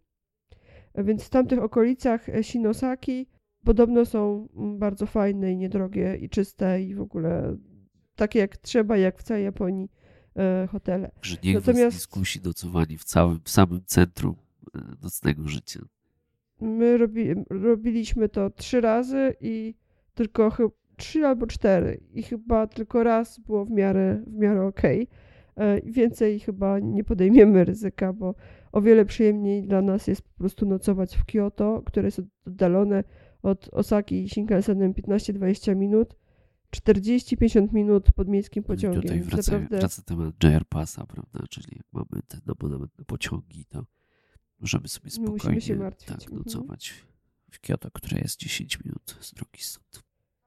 E, 0.93 1.03
więc 1.03 1.23
w 1.23 1.29
tamtych 1.29 1.59
okolicach 1.59 2.25
Shin 2.41 2.67
Osaki 2.67 3.27
podobno 3.63 4.05
są 4.05 4.47
bardzo 4.77 5.05
fajne 5.05 5.51
i 5.51 5.57
niedrogie 5.57 6.15
i 6.15 6.29
czyste 6.29 6.83
i 6.83 6.95
w 6.95 7.01
ogóle 7.01 7.57
takie 8.21 8.39
jak 8.39 8.57
trzeba, 8.57 8.97
jak 8.97 9.19
w 9.19 9.23
całej 9.23 9.43
Japonii 9.43 9.91
e, 10.35 10.67
hotele. 10.71 11.11
Że 11.21 11.37
niech 11.43 11.55
Natomiast 11.55 11.95
was 11.95 12.01
skusi 12.01 12.39
nocowanie 12.43 12.97
w 12.97 13.03
całym, 13.03 13.39
w 13.43 13.49
samym 13.49 13.81
centrum 13.85 14.35
nocnego 15.03 15.47
życia. 15.47 15.79
My 16.59 16.97
robi, 16.97 17.35
robiliśmy 17.49 18.29
to 18.29 18.49
trzy 18.49 18.81
razy 18.81 19.35
i 19.41 19.75
tylko 20.13 20.51
trzy 20.97 21.25
albo 21.25 21.47
cztery 21.47 22.01
i 22.13 22.23
chyba 22.23 22.67
tylko 22.67 23.03
raz 23.03 23.39
było 23.39 23.65
w 23.65 23.71
miarę, 23.71 24.23
w 24.27 24.33
miarę 24.33 24.65
okej. 24.65 25.07
Okay. 25.55 25.81
Więcej 25.85 26.39
chyba 26.39 26.79
nie 26.79 27.03
podejmiemy 27.03 27.65
ryzyka, 27.65 28.13
bo 28.13 28.35
o 28.71 28.81
wiele 28.81 29.05
przyjemniej 29.05 29.63
dla 29.63 29.81
nas 29.81 30.07
jest 30.07 30.21
po 30.21 30.37
prostu 30.37 30.65
nocować 30.65 31.15
w 31.17 31.25
Kyoto, 31.25 31.81
które 31.85 32.07
jest 32.07 32.21
oddalone 32.47 33.03
od 33.43 33.69
Osaki 33.71 34.29
Shinkansenem 34.29 34.93
15-20 34.93 35.75
minut 35.75 36.20
40-50 36.71 37.73
minut 37.73 38.07
miejskim 38.27 38.63
pociągiem. 38.63 39.01
Tutaj 39.01 39.19
wraca, 39.19 39.51
naprawdę... 39.51 39.79
wraca 39.79 40.01
temat 40.01 40.43
JR 40.43 40.65
Passa, 40.65 41.05
prawda? 41.05 41.39
Czyli 41.49 41.79
mamy 41.93 42.21
ten 42.27 42.41
abonament 42.47 42.97
na 42.97 43.05
pociągi, 43.05 43.65
to 43.65 43.85
możemy 44.59 44.87
sobie 44.87 45.09
spokojnie 45.09 45.61
tak, 46.05 46.21
mhm. 46.21 46.37
nocować 46.37 46.93
w 47.51 47.59
Kyoto, 47.59 47.91
które 47.91 48.19
jest 48.19 48.39
10 48.39 48.79
minut 48.85 49.17
z 49.19 49.33
drogi 49.33 49.61
stąd. 49.61 50.03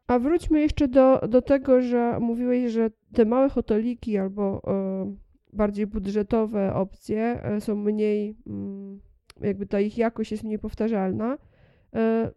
A 0.06 0.18
wróćmy 0.18 0.60
jeszcze 0.60 0.88
do, 0.88 1.20
do 1.28 1.42
tego, 1.42 1.82
że 1.82 2.18
mówiłeś, 2.20 2.72
że 2.72 2.90
te 3.12 3.24
małe 3.24 3.48
hoteliki 3.48 4.18
albo 4.18 4.62
e, 4.66 5.16
bardziej 5.52 5.86
budżetowe 5.86 6.74
opcje 6.74 7.42
e, 7.42 7.60
są 7.60 7.76
mniej, 7.76 8.36
mm, 8.46 9.00
jakby 9.40 9.66
ta 9.66 9.80
ich 9.80 9.98
jakość 9.98 10.30
jest 10.30 10.44
mniej 10.44 10.58
powtarzalna. 10.58 11.38
E, 11.94 12.30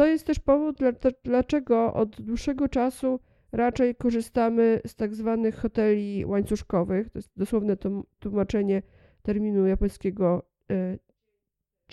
to 0.00 0.06
jest 0.06 0.26
też 0.26 0.38
powód, 0.38 0.76
dlaczego 1.24 1.94
od 1.94 2.20
dłuższego 2.20 2.68
czasu 2.68 3.20
raczej 3.52 3.94
korzystamy 3.94 4.80
z 4.86 4.94
tak 4.94 5.14
zwanych 5.14 5.56
hoteli 5.56 6.24
łańcuszkowych. 6.26 7.10
To 7.10 7.18
jest 7.18 7.30
dosłowne 7.36 7.76
tłumaczenie 8.18 8.82
terminu 9.22 9.66
japońskiego 9.66 10.42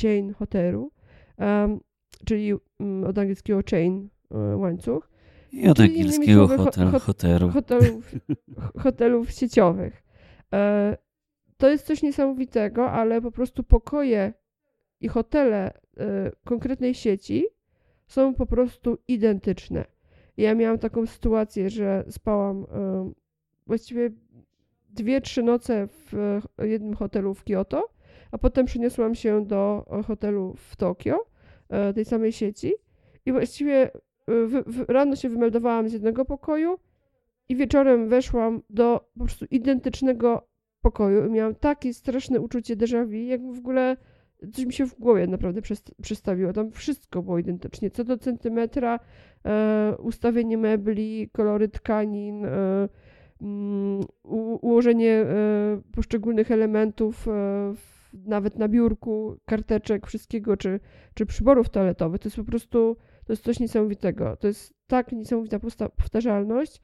chain 0.02 0.34
hotelu, 0.34 0.92
czyli 2.26 2.54
mm, 2.80 3.04
od 3.04 3.18
angielskiego 3.18 3.60
chain 3.70 4.10
łańcuch. 4.56 5.10
I 5.52 5.68
od 5.68 5.80
angielskiego 5.80 6.48
hotel, 6.48 6.88
hotelu. 6.88 7.50
Hotelów, 7.50 8.12
hotelów 8.84 9.32
sieciowych. 9.32 10.04
E, 10.54 10.98
to 11.58 11.70
jest 11.70 11.86
coś 11.86 12.04
niesamowitego, 12.04 12.92
ale 12.92 13.22
po 13.22 13.32
prostu 13.32 13.64
pokoje 13.64 14.34
i 15.02 15.08
hotele 15.08 15.74
e, 15.98 16.32
konkretnej 16.44 16.94
sieci 16.94 17.57
są 18.08 18.34
po 18.34 18.46
prostu 18.46 18.98
identyczne. 19.08 19.86
Ja 20.38 20.56
miałam 20.56 20.80
taką 20.80 21.06
sytuację, 21.06 21.70
że 21.70 22.04
spałam 22.10 22.64
e, 22.72 23.12
właściwie 23.68 24.12
dwie, 24.90 25.22
trzy 25.22 25.44
noce 25.44 25.88
w 25.88 26.40
jednym 26.60 26.94
hotelu 26.94 27.34
w 27.34 27.44
Kyoto, 27.44 27.90
a 28.32 28.38
potem 28.38 28.66
przeniosłam 28.66 29.16
się 29.16 29.46
do 29.46 29.86
hotelu 30.08 30.54
w 30.58 30.76
Tokio, 30.76 31.26
tej 31.96 32.06
samej 32.06 32.32
sieci 32.32 32.74
i 33.26 33.32
właściwie 33.32 33.92
w, 34.28 34.64
w, 34.68 34.90
rano 34.90 35.16
się 35.16 35.30
wymeldowałam 35.30 35.90
z 35.90 35.94
jednego 35.94 36.26
pokoju 36.26 36.80
i 37.50 37.56
wieczorem 37.56 38.10
weszłam 38.10 38.62
do 38.70 39.10
po 39.14 39.20
prostu 39.20 39.46
identycznego 39.52 40.48
pokoju 40.82 41.28
i 41.28 41.32
miałam 41.32 41.56
takie 41.56 41.94
straszne 41.94 42.40
uczucie 42.40 42.76
déjà 42.76 43.06
vu, 43.06 43.16
jak 43.16 43.42
w 43.42 43.60
ogóle 43.60 43.98
coś 44.54 44.66
mi 44.66 44.74
się 44.74 44.86
w 44.86 45.00
głowie 45.00 45.28
naprawdę 45.28 45.62
przestawiło. 46.02 46.54
Tam 46.54 46.72
wszystko 46.72 47.24
było 47.24 47.40
identycznie. 47.40 47.92
Co 47.92 48.04
do 48.04 48.18
centymetra, 48.18 49.00
e, 49.46 49.96
ustawienie 50.00 50.58
mebli, 50.58 51.30
kolory 51.32 51.70
tkanin, 51.70 52.46
e, 52.46 52.90
mm, 53.42 54.02
ułożenie 54.62 55.12
e, 55.12 55.82
poszczególnych 55.96 56.52
elementów, 56.52 57.28
e, 57.28 57.74
nawet 58.14 58.58
na 58.58 58.68
biurku, 58.68 59.38
karteczek, 59.46 60.08
wszystkiego, 60.08 60.58
czy, 60.58 60.80
czy 61.14 61.26
przyborów 61.26 61.70
toaletowych. 61.70 62.22
To 62.22 62.28
jest 62.28 62.38
po 62.38 62.44
prostu 62.44 62.98
to 63.26 63.34
jest 63.34 63.44
coś 63.44 63.60
niesamowitego. 63.60 64.38
To 64.38 64.48
jest 64.48 64.74
tak 64.88 65.12
niesamowita 65.12 65.60
powtarzalność 65.90 66.82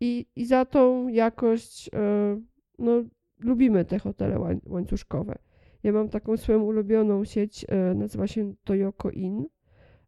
i, 0.00 0.26
i 0.36 0.46
za 0.46 0.64
tą 0.64 1.08
jakość 1.08 1.90
e, 1.94 2.40
no, 2.78 3.04
lubimy 3.40 3.84
te 3.84 3.98
hotele 3.98 4.58
łańcuszkowe. 4.66 5.38
Ja 5.82 5.92
mam 5.92 6.08
taką 6.08 6.36
swoją 6.36 6.62
ulubioną 6.62 7.24
sieć, 7.24 7.66
e, 7.68 7.94
nazywa 7.94 8.26
się 8.26 8.54
Toyoko 8.64 9.10
Inn. 9.10 9.46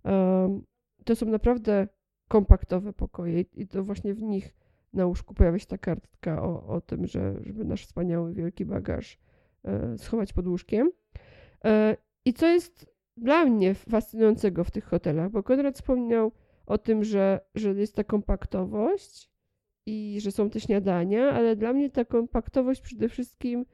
E, 0.04 0.60
to 1.04 1.16
są 1.16 1.26
naprawdę 1.26 1.88
kompaktowe 2.28 2.92
pokoje 2.92 3.40
i 3.40 3.66
to 3.66 3.84
właśnie 3.84 4.14
w 4.14 4.22
nich 4.22 4.54
na 4.92 5.06
łóżku 5.06 5.34
pojawia 5.34 5.58
się 5.58 5.66
ta 5.66 5.78
kartka 5.78 6.42
o, 6.42 6.66
o 6.66 6.80
tym, 6.80 7.06
że, 7.06 7.34
żeby 7.40 7.64
nasz 7.64 7.86
wspaniały, 7.86 8.34
wielki 8.34 8.64
bagaż 8.64 9.18
schować 9.96 10.32
pod 10.32 10.46
łóżkiem. 10.46 10.90
I 12.24 12.34
co 12.34 12.46
jest 12.46 12.86
dla 13.16 13.44
mnie 13.44 13.74
fascynującego 13.74 14.64
w 14.64 14.70
tych 14.70 14.84
hotelach, 14.84 15.30
bo 15.30 15.42
Konrad 15.42 15.74
wspomniał 15.74 16.32
o 16.66 16.78
tym, 16.78 17.04
że, 17.04 17.40
że 17.54 17.74
jest 17.74 17.94
ta 17.94 18.04
kompaktowość 18.04 19.30
i 19.86 20.18
że 20.20 20.30
są 20.32 20.50
te 20.50 20.60
śniadania, 20.60 21.30
ale 21.30 21.56
dla 21.56 21.72
mnie 21.72 21.90
ta 21.90 22.04
kompaktowość 22.04 22.80
przede 22.80 23.08
wszystkim 23.08 23.66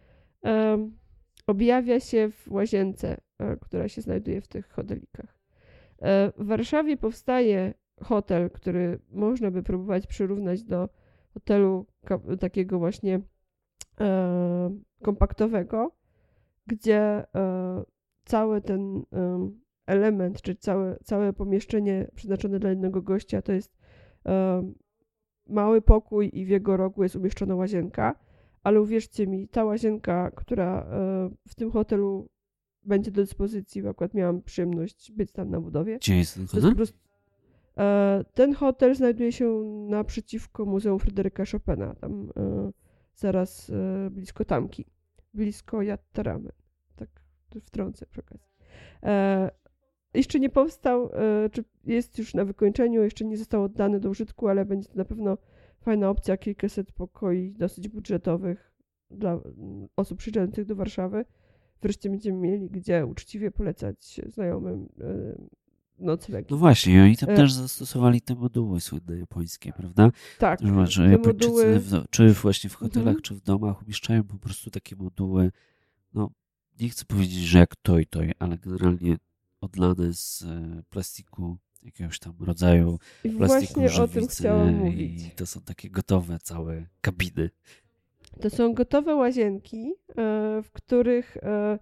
um, 0.42 0.98
objawia 1.46 2.00
się 2.00 2.30
w 2.30 2.52
łazience, 2.52 3.16
e, 3.38 3.56
która 3.56 3.88
się 3.88 4.02
znajduje 4.02 4.40
w 4.40 4.48
tych 4.48 4.68
hotelikach. 4.68 5.38
E, 6.02 6.32
w 6.38 6.46
Warszawie 6.46 6.96
powstaje 6.96 7.74
hotel, 8.02 8.50
który 8.50 8.98
można 9.10 9.50
by 9.50 9.62
próbować 9.62 10.06
przyrównać 10.06 10.62
do 10.62 10.88
hotelu 11.34 11.86
takiego 12.40 12.78
właśnie 12.78 13.20
e, 14.00 14.78
kompaktowego, 15.02 15.96
gdzie 16.66 17.24
cały 18.24 18.60
ten 18.60 19.02
element, 19.86 20.42
czy 20.42 20.54
całe, 20.54 20.98
całe 21.04 21.32
pomieszczenie 21.32 22.10
przeznaczone 22.14 22.58
dla 22.58 22.70
jednego 22.70 23.02
gościa 23.02 23.42
to 23.42 23.52
jest 23.52 23.76
mały 25.46 25.82
pokój 25.82 26.30
i 26.32 26.44
w 26.44 26.48
jego 26.48 26.76
rogu 26.76 27.02
jest 27.02 27.16
umieszczona 27.16 27.54
łazienka, 27.54 28.14
ale 28.64 28.80
uwierzcie 28.80 29.26
mi, 29.26 29.48
ta 29.48 29.64
łazienka, 29.64 30.30
która 30.30 30.80
um, 30.80 31.36
w 31.48 31.54
tym 31.54 31.70
hotelu 31.70 32.28
będzie 32.82 33.10
do 33.10 33.22
dyspozycji, 33.22 33.82
bo 33.82 33.88
akurat 33.88 34.14
miałam 34.14 34.42
przyjemność 34.42 35.12
być 35.12 35.32
tam 35.32 35.50
na 35.50 35.60
budowie. 35.60 35.98
Gdzie 35.98 36.16
jest 36.16 36.34
ten 36.34 36.46
hotel? 36.46 36.74
Jest 36.78 36.94
e, 37.78 38.24
ten 38.34 38.54
hotel 38.54 38.94
znajduje 38.94 39.32
się 39.32 39.62
naprzeciwko 39.88 40.64
Muzeum 40.64 40.98
Fryderyka 40.98 41.44
Chopina, 41.52 41.94
tam 41.94 42.30
e, 42.36 42.70
zaraz 43.14 43.70
e, 43.70 44.10
blisko 44.10 44.44
Tamki, 44.44 44.84
blisko 45.34 45.82
Yattaramy 45.82 46.50
wtrącę 47.60 48.06
przy 48.06 48.20
okazji. 48.20 48.48
E, 49.02 49.50
jeszcze 50.14 50.40
nie 50.40 50.50
powstał, 50.50 51.10
e, 51.12 51.50
czy 51.50 51.64
jest 51.84 52.18
już 52.18 52.34
na 52.34 52.44
wykończeniu, 52.44 53.02
jeszcze 53.02 53.24
nie 53.24 53.36
został 53.36 53.62
oddany 53.62 54.00
do 54.00 54.10
użytku, 54.10 54.48
ale 54.48 54.64
będzie 54.64 54.88
to 54.88 54.98
na 54.98 55.04
pewno 55.04 55.38
fajna 55.84 56.10
opcja, 56.10 56.36
kilkaset 56.36 56.92
pokoi 56.92 57.52
dosyć 57.52 57.88
budżetowych 57.88 58.72
dla 59.10 59.32
mm, 59.32 59.88
osób 59.96 60.18
przyjeżdżających 60.18 60.66
do 60.66 60.76
Warszawy. 60.76 61.24
Wreszcie 61.82 62.10
będziemy 62.10 62.38
mieli 62.38 62.70
gdzie 62.70 63.06
uczciwie 63.06 63.50
polecać 63.50 64.20
znajomym 64.26 64.88
e, 65.00 65.34
nocleg. 65.98 66.50
No 66.50 66.56
właśnie, 66.56 67.02
oni 67.02 67.16
tam 67.16 67.30
e... 67.30 67.36
też 67.36 67.52
zastosowali 67.52 68.20
te 68.20 68.34
moduły 68.34 68.80
słynne 68.80 69.18
japońskie, 69.18 69.72
prawda? 69.72 70.10
Tak. 70.38 70.60
Że, 70.60 70.86
że 70.86 71.10
Japończycy, 71.10 71.48
moduły... 71.48 71.80
w, 71.80 72.04
czy 72.10 72.32
właśnie 72.32 72.70
w 72.70 72.74
hotelach, 72.74 73.08
mhm. 73.08 73.22
czy 73.22 73.34
w 73.34 73.40
domach 73.40 73.82
umieszczają 73.82 74.24
po 74.24 74.38
prostu 74.38 74.70
takie 74.70 74.96
moduły, 74.96 75.52
no 76.14 76.30
nie 76.80 76.88
chcę 76.88 77.04
powiedzieć, 77.04 77.38
że 77.38 77.58
jak 77.58 77.76
toj 77.76 78.06
toj, 78.06 78.32
ale 78.38 78.58
generalnie 78.58 79.16
odlane 79.60 80.12
z 80.12 80.42
e, 80.42 80.82
plastiku 80.90 81.58
jakiegoś 81.84 82.18
tam 82.18 82.34
rodzaju 82.40 82.98
I 83.24 83.30
plastiku 83.30 83.80
właśnie 83.80 84.02
o 84.02 84.08
tym 84.08 84.26
chciałam 84.26 84.74
mówić. 84.74 85.26
I 85.26 85.30
to 85.30 85.46
są 85.46 85.60
takie 85.60 85.90
gotowe 85.90 86.38
całe 86.42 86.86
kabiny. 87.00 87.50
To 88.40 88.50
są 88.50 88.74
gotowe 88.74 89.14
łazienki, 89.14 89.94
e, 90.08 90.14
w 90.62 90.70
których 90.72 91.36
e, 91.36 91.78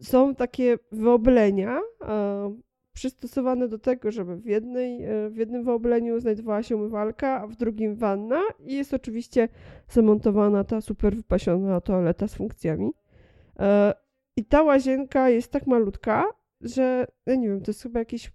są 0.00 0.34
takie 0.34 0.78
wyoblenia 0.92 1.80
przystosowane 2.92 3.68
do 3.68 3.78
tego, 3.78 4.10
żeby 4.10 4.36
w, 4.36 4.46
jednej, 4.46 5.06
w 5.30 5.36
jednym 5.36 5.64
wyobleniu 5.64 6.20
znajdowała 6.20 6.62
się 6.62 6.76
umywalka, 6.76 7.40
a 7.42 7.46
w 7.46 7.56
drugim 7.56 7.94
wanna 7.94 8.40
i 8.58 8.74
jest 8.74 8.94
oczywiście 8.94 9.48
zamontowana 9.88 10.64
ta 10.64 10.80
super 10.80 11.16
wypasiona 11.16 11.80
toaleta 11.80 12.28
z 12.28 12.34
funkcjami. 12.34 12.90
E, 13.58 13.94
I 14.36 14.44
ta 14.44 14.62
łazienka 14.62 15.30
jest 15.30 15.52
tak 15.52 15.66
malutka, 15.66 16.24
że 16.60 17.06
ja 17.26 17.34
nie 17.34 17.48
wiem, 17.48 17.60
to 17.60 17.70
jest 17.70 17.82
chyba 17.82 17.98
jakieś 17.98 18.32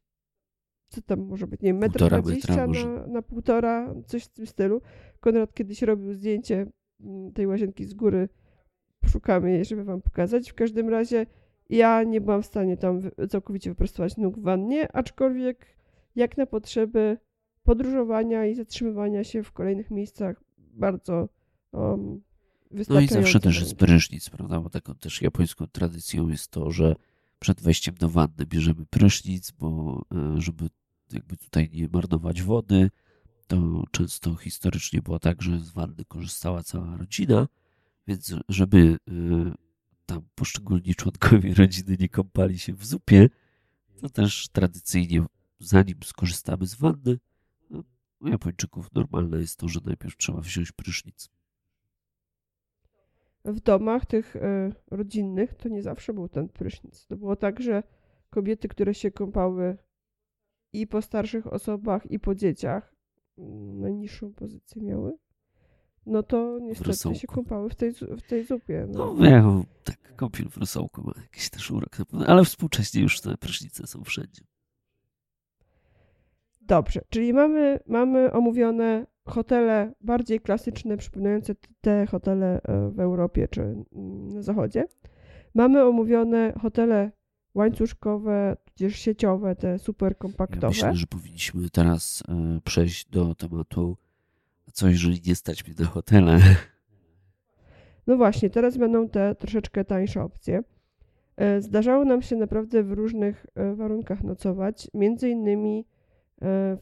co 0.90 1.02
tam 1.02 1.20
może 1.20 1.48
być, 1.48 1.62
nie 1.62 1.70
wiem, 1.70 1.78
metr 1.78 2.08
dwadzieścia 2.08 2.68
na, 2.68 3.08
na 3.08 3.22
półtora, 3.22 3.96
coś 4.06 4.24
w 4.24 4.28
tym 4.28 4.48
stylu. 4.48 4.82
Konrad 5.20 5.54
kiedyś 5.54 5.82
robił 5.82 6.14
zdjęcie 6.14 6.68
mm, 7.02 7.32
tej 7.34 7.48
łazienki 7.48 7.86
z 7.86 7.94
góry. 7.94 8.30
Poszukamy 9.00 9.52
jej, 9.52 9.66
żeby 9.66 9.84
wam 9.84 10.02
pokazać. 10.02 10.52
W 10.52 10.54
każdym 10.54 10.90
razie 10.90 11.26
ja 11.70 12.04
nie 12.04 12.22
byłam 12.22 12.42
w 12.42 12.46
stanie 12.46 12.78
tam 12.78 13.02
całkowicie 13.30 13.70
wyprostować 13.70 14.18
nóg 14.18 14.38
w 14.38 14.42
wannie, 14.42 14.92
aczkolwiek 14.96 15.66
jak 16.16 16.38
na 16.38 16.46
potrzeby 16.46 17.18
podróżowania 17.64 18.46
i 18.46 18.56
zatrzymywania 18.56 19.24
się 19.24 19.44
w 19.44 19.52
kolejnych 19.52 19.92
miejscach 19.92 20.44
bardzo 20.58 21.30
um, 21.72 22.22
no 22.90 23.00
i 23.00 23.08
zawsze 23.08 23.40
też 23.40 23.60
jest 23.60 23.76
prysznic, 23.76 24.30
prawda? 24.30 24.60
Bo 24.60 24.70
taką 24.70 24.96
też 24.96 25.22
japońską 25.22 25.68
tradycją 25.68 26.30
jest 26.30 26.52
to, 26.52 26.72
że 26.72 26.96
przed 27.46 27.62
wejściem 27.62 27.96
do 27.96 28.10
wanny 28.10 28.46
bierzemy 28.46 28.86
prysznic, 28.86 29.52
bo 29.52 30.02
e, 30.12 30.42
żeby 30.42 30.70
jakby 31.12 31.38
tutaj 31.38 31.70
nie 31.74 31.88
marnować 31.88 32.42
wody, 32.42 32.92
to 33.48 33.84
często 33.92 34.36
historycznie 34.36 35.02
było 35.02 35.20
tak, 35.20 35.42
że 35.42 35.60
z 35.60 35.70
wanny 35.70 36.06
korzystała 36.06 36.64
cała 36.64 36.98
rodzina, 36.98 37.48
więc 38.08 38.36
żeby 38.50 38.98
e, 39.08 39.12
tam 40.06 40.22
poszczególni 40.36 40.96
członkowie 40.96 41.54
rodziny 41.64 41.98
nie 42.00 42.10
kąpali 42.10 42.60
się 42.60 42.74
w 42.74 42.86
zupie, 42.86 43.30
to 44.02 44.10
też 44.10 44.48
tradycyjnie 44.48 45.26
zanim 45.60 45.98
skorzystamy 46.04 46.68
z 46.68 46.76
wanny, 46.76 47.20
no, 47.70 47.84
u 48.20 48.28
Japończyków 48.28 48.94
normalne 48.94 49.38
jest 49.38 49.60
to, 49.60 49.68
że 49.68 49.80
najpierw 49.86 50.18
trzeba 50.18 50.42
wziąć 50.42 50.72
prysznic. 50.72 51.30
W 53.46 53.60
domach 53.60 54.06
tych 54.06 54.36
e, 54.36 54.72
rodzinnych 54.92 55.54
to 55.54 55.70
nie 55.70 55.82
zawsze 55.82 56.14
był 56.14 56.30
ten 56.30 56.50
prysznic. 56.50 57.06
To 57.08 57.18
było 57.18 57.36
tak, 57.36 57.62
że 57.62 57.84
kobiety, 58.30 58.68
które 58.68 58.94
się 58.94 59.12
kąpały 59.12 59.78
i 60.74 60.88
po 60.88 61.02
starszych 61.02 61.54
osobach, 61.54 62.12
i 62.12 62.20
po 62.20 62.36
dzieciach, 62.36 62.96
mm, 63.38 63.80
najniższą 63.82 64.34
pozycję 64.34 64.82
miały, 64.82 65.18
no 66.06 66.24
to 66.24 66.60
niestety 66.62 66.88
rosołku. 66.90 67.20
się 67.20 67.28
kąpały 67.28 67.70
w 67.70 67.76
tej, 67.76 67.92
w 67.94 68.22
tej 68.22 68.44
zupie. 68.46 68.88
No 68.90 69.06
No. 69.06 69.16
wiem, 69.16 69.64
tak, 69.84 70.16
kąpiel 70.16 70.50
w 70.50 70.58
rosołku 70.58 71.02
ma 71.04 71.14
jakiś 71.22 71.50
też 71.50 71.72
urok 71.72 72.00
na 72.00 72.06
pewno, 72.06 72.26
ale 72.26 72.44
współcześnie 72.46 73.02
już 73.02 73.22
te 73.22 73.38
prysznice 73.38 73.88
są 73.88 74.04
wszędzie. 74.04 74.42
Dobrze, 76.62 77.02
czyli 77.10 77.34
mamy, 77.34 77.80
mamy 77.88 78.32
omówione 78.34 79.08
hotele 79.26 79.94
bardziej 80.02 80.40
klasyczne, 80.40 80.98
przypominające 80.98 81.56
te 81.82 82.06
hotele 82.06 82.62
e, 82.64 82.90
w 82.90 83.00
Europie 83.00 83.48
czy 83.48 83.62
mm, 83.62 83.86
na 84.28 84.42
zachodzie. 84.42 84.86
Mamy 85.54 85.84
omówione 85.84 86.54
hotele 86.62 87.12
łańcuszkowe, 87.54 88.58
tudzież 88.66 88.96
sieciowe, 89.00 89.56
te 89.56 89.80
super 89.80 90.12
Ja 90.12 90.16
kompaktowe. 90.16 90.68
myślę, 90.68 90.96
że 90.96 91.08
powinniśmy 91.08 91.70
teraz 91.70 92.24
e, 92.30 92.60
przejść 92.64 93.10
do 93.10 93.36
tematu, 93.36 93.98
co 94.74 94.88
jeżeli 94.88 95.22
nie 95.28 95.36
stać 95.36 95.66
mnie 95.68 95.76
na 95.80 95.86
hotele. 95.86 96.40
No 98.08 98.18
właśnie, 98.18 98.50
teraz 98.50 98.78
będą 98.78 99.10
te 99.10 99.36
troszeczkę 99.36 99.86
tańsze 99.86 100.24
opcje. 100.24 100.64
E, 101.38 101.62
Zdarzało 101.62 102.06
nam 102.06 102.22
się 102.22 102.36
naprawdę 102.36 102.84
w 102.84 102.92
różnych 102.92 103.46
warunkach 103.76 104.24
nocować, 104.24 104.88
między 104.94 105.30
innymi 105.30 105.86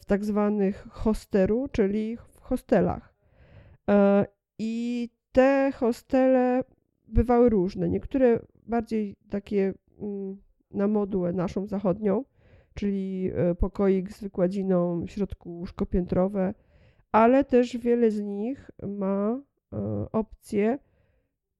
tak 0.06 0.24
zwanych 0.24 0.86
hosteru, 0.90 1.68
czyli 1.72 2.18
hostelach. 2.44 3.14
E, 3.88 4.26
I 4.58 5.08
te 5.32 5.72
hostele 5.74 6.64
bywały 7.08 7.48
różne. 7.48 7.88
Niektóre 7.88 8.40
bardziej 8.66 9.16
takie 9.30 9.74
mm, 10.00 10.36
na 10.70 10.88
modułę 10.88 11.32
naszą 11.32 11.66
zachodnią, 11.66 12.24
czyli 12.74 13.30
e, 13.34 13.54
pokoik 13.54 14.12
z 14.12 14.20
wykładziną, 14.20 15.04
w 15.04 15.10
środku 15.10 15.50
łóżko 15.50 15.86
piętrowe, 15.86 16.54
ale 17.12 17.44
też 17.44 17.76
wiele 17.76 18.10
z 18.10 18.20
nich 18.20 18.70
ma 18.82 19.40
e, 19.72 19.76
opcję 20.12 20.78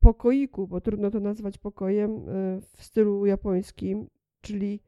pokoiku, 0.01 0.67
bo 0.67 0.81
trudno 0.81 1.11
to 1.11 1.21
nazwać 1.21 1.59
pokojem 1.59 2.25
w 2.77 2.85
stylu 2.85 3.27
japońskim, 3.27 4.09
czyli 4.41 4.81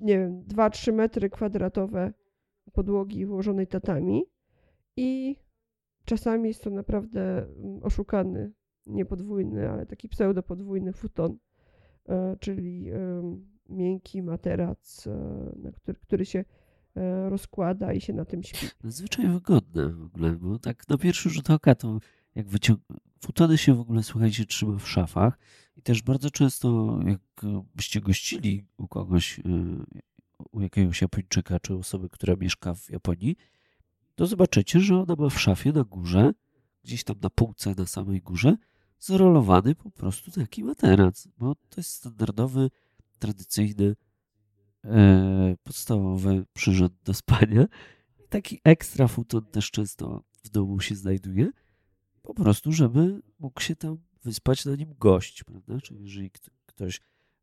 nie 0.00 0.18
wiem, 0.18 0.42
2-3 0.42 0.92
metry 0.92 1.30
kwadratowe 1.30 2.12
podłogi 2.72 3.26
włożonej 3.26 3.66
tatami 3.66 4.24
i 4.96 5.36
czasami 6.04 6.48
jest 6.48 6.64
to 6.64 6.70
naprawdę 6.70 7.46
mm, 7.46 7.82
oszukany, 7.82 8.52
nie 8.86 9.04
podwójny, 9.04 9.70
ale 9.70 9.86
taki 9.86 10.08
pseudopodwójny 10.08 10.92
futon, 10.92 11.38
e, 12.08 12.36
czyli 12.40 12.90
miękki 13.68 14.22
materac, 14.22 15.06
e, 15.06 15.72
który, 15.72 15.98
który 15.98 16.26
się 16.26 16.44
e, 16.96 17.30
rozkłada 17.30 17.92
i 17.92 18.00
się 18.00 18.12
na 18.12 18.24
tym 18.24 18.42
śpi. 18.42 18.66
Nadzwyczaj 18.84 19.28
wygodne 19.28 19.88
w 19.88 20.02
ogóle, 20.02 20.32
bo 20.32 20.58
tak 20.58 20.88
na 20.88 20.98
pierwszy 20.98 21.30
rzut 21.30 21.50
oka 21.50 21.74
to 21.74 21.98
jak 22.34 22.48
wyciąg... 22.48 22.80
Futony 23.20 23.58
się 23.58 23.74
w 23.74 23.80
ogóle, 23.80 24.02
słuchajcie, 24.02 24.44
trzyma 24.44 24.78
w 24.78 24.88
szafach 24.88 25.38
i 25.76 25.82
też 25.82 26.02
bardzo 26.02 26.30
często 26.30 26.98
jak 27.06 27.44
e, 27.44 27.64
byście 27.74 28.00
gościli 28.00 28.66
u 28.76 28.88
kogoś, 28.88 29.40
u 30.52 30.60
jakiegoś 30.60 31.02
Japończyka 31.02 31.60
czy 31.60 31.74
osoby, 31.74 32.08
która 32.08 32.36
mieszka 32.36 32.74
w 32.74 32.90
Japonii, 32.90 33.36
to 34.16 34.26
zobaczycie, 34.26 34.80
że 34.80 35.00
ona 35.02 35.14
ma 35.18 35.28
w 35.28 35.40
szafie 35.40 35.72
na 35.72 35.84
górze, 35.84 36.32
gdzieś 36.84 37.04
tam 37.04 37.16
na 37.22 37.30
półce 37.30 37.74
na 37.78 37.86
samej 37.86 38.20
górze, 38.22 38.56
zrolowany 38.98 39.74
po 39.74 39.90
prostu 39.90 40.30
taki 40.30 40.64
materac, 40.64 41.28
bo 41.38 41.54
to 41.54 41.80
jest 41.80 41.90
standardowy, 41.90 42.70
tradycyjny, 43.18 43.96
e, 44.84 45.56
podstawowy 45.62 46.44
przyrząd 46.52 46.92
do 47.04 47.14
spania. 47.14 47.66
Taki 48.28 48.60
ekstra 48.64 49.08
futon 49.08 49.44
też 49.44 49.70
często 49.70 50.22
w 50.42 50.48
domu 50.48 50.80
się 50.80 50.94
znajduje, 50.94 51.50
po 52.22 52.34
prostu, 52.34 52.72
żeby 52.72 53.22
mógł 53.38 53.60
się 53.60 53.76
tam 53.76 53.98
wyspać 54.24 54.64
na 54.64 54.76
nim 54.76 54.94
gość, 54.98 55.44
prawda? 55.44 55.80
Czyli 55.80 56.04
jeżeli 56.04 56.30
kt- 56.30 56.50
ktoś 56.66 57.00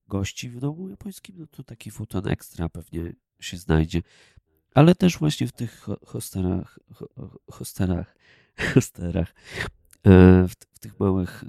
gości 0.08 0.50
w 0.50 0.60
domu 0.60 0.90
japońskim, 0.90 1.36
no 1.40 1.48
to 1.48 1.64
taki 1.64 1.92
futon 1.92 2.28
ekstra 2.28 2.70
pewnie 2.70 3.14
się 3.40 3.58
znajdzie. 3.58 4.02
Ale 4.74 4.96
też 4.96 5.18
właśnie 5.18 5.48
w 5.48 5.52
tych 5.52 5.80
ho- 5.80 6.00
hosterach, 6.06 6.80
ho- 6.94 7.10
ho- 7.16 7.40
hosterach, 7.52 8.16
hosterach, 8.74 9.34
e, 10.06 10.48
w, 10.48 10.80
tych 10.80 11.00
małych 11.00 11.44
e, 11.44 11.48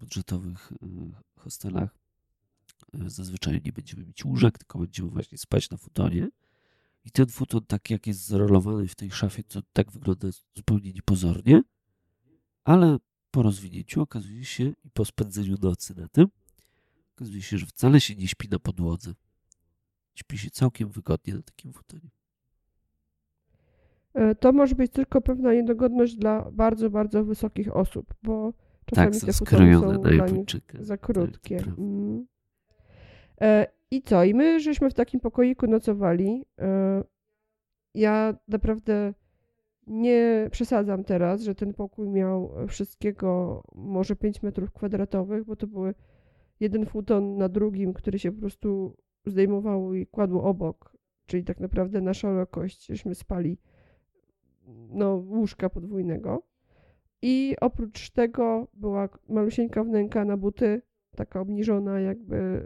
budżetowych 0.00 0.72
e, 0.72 0.86
hostelach 1.36 1.90
e, 2.94 3.10
zazwyczaj 3.10 3.60
nie 3.64 3.72
będziemy 3.72 4.06
mieć 4.06 4.24
łóżek, 4.24 4.58
tylko 4.58 4.78
będziemy 4.78 5.10
właśnie 5.10 5.38
spać 5.38 5.70
na 5.70 5.76
futonie. 5.76 6.28
I 7.04 7.10
ten 7.10 7.26
futon, 7.26 7.64
tak 7.66 7.90
jak 7.90 8.06
jest 8.06 8.26
zrolowany 8.26 8.88
w 8.88 8.94
tej 8.94 9.10
szafie, 9.10 9.42
to 9.42 9.62
tak 9.72 9.92
wygląda 9.92 10.28
zupełnie 10.54 10.92
niepozornie, 10.92 11.62
ale 12.64 12.98
po 13.30 13.42
rozwinięciu 13.42 14.02
okazuje 14.02 14.44
się 14.44 14.72
i 14.84 14.90
po 14.90 15.04
spędzeniu 15.04 15.56
nocy 15.62 15.94
na 15.94 16.08
tym, 16.08 16.26
okazuje 17.16 17.42
się, 17.42 17.58
że 17.58 17.66
wcale 17.66 18.00
się 18.00 18.14
nie 18.16 18.28
śpi 18.28 18.48
na 18.48 18.58
podłodze. 18.58 19.14
Śpi 20.14 20.38
się 20.38 20.50
całkiem 20.50 20.88
wygodnie 20.88 21.34
na 21.34 21.42
takim 21.42 21.72
futonie. 21.72 22.10
E, 24.14 24.34
To 24.34 24.52
może 24.52 24.74
być 24.74 24.92
tylko 24.92 25.20
pewna 25.20 25.54
niedogodność 25.54 26.16
dla 26.16 26.50
bardzo, 26.52 26.90
bardzo 26.90 27.24
wysokich 27.24 27.76
osób, 27.76 28.14
bo 28.22 28.52
czasami 28.86 29.12
Tak, 29.12 29.20
te 29.26 29.32
skrojone 29.32 29.94
są 29.94 30.00
dla 30.02 30.26
nich 30.26 30.46
za 30.80 30.96
Tak, 30.96 31.00
krótkie. 31.00 31.56
prawda. 31.56 31.82
Mm. 31.82 32.26
E, 33.40 33.66
I 33.90 34.02
co? 34.02 34.24
I 34.24 34.34
my 34.34 34.60
żeśmy 34.60 34.90
w 34.90 34.94
takim 34.94 35.20
pokoiku 35.20 35.66
nocowali. 35.66 36.44
E, 36.60 37.02
Ja 37.94 38.34
naprawdę 38.48 39.14
nie 39.86 40.48
przesadzam 40.50 41.04
teraz, 41.04 41.42
że 41.42 41.54
ten 41.54 41.74
pokój 41.74 42.08
miał 42.08 42.50
wszystkiego 42.68 43.62
może 43.74 44.16
5 44.16 44.42
metrów 44.42 44.72
kwadratowych, 44.72 45.44
bo 45.44 45.56
to 45.56 45.66
były 45.66 45.94
jeden 46.60 46.86
futon 46.86 47.36
na 47.36 47.48
drugim, 47.48 47.92
który 47.92 48.18
się 48.18 48.32
po 48.32 48.40
prostu 48.40 48.96
zdejmowało 49.26 49.94
i 49.94 50.06
kładło 50.06 50.42
obok. 50.44 50.96
Czyli 51.26 51.44
tak 51.44 51.60
naprawdę 51.60 52.00
na 52.00 52.14
szerokość 52.14 52.86
żeśmy 52.86 53.14
spali 53.14 53.58
no, 54.90 55.14
łóżka 55.14 55.70
podwójnego. 55.70 56.42
I 57.22 57.56
oprócz 57.60 58.10
tego 58.10 58.68
była 58.74 59.08
malusieńka 59.28 59.84
wnęka 59.84 60.24
na 60.24 60.36
buty, 60.36 60.82
taka 61.16 61.40
obniżona 61.40 62.00
jakby 62.00 62.62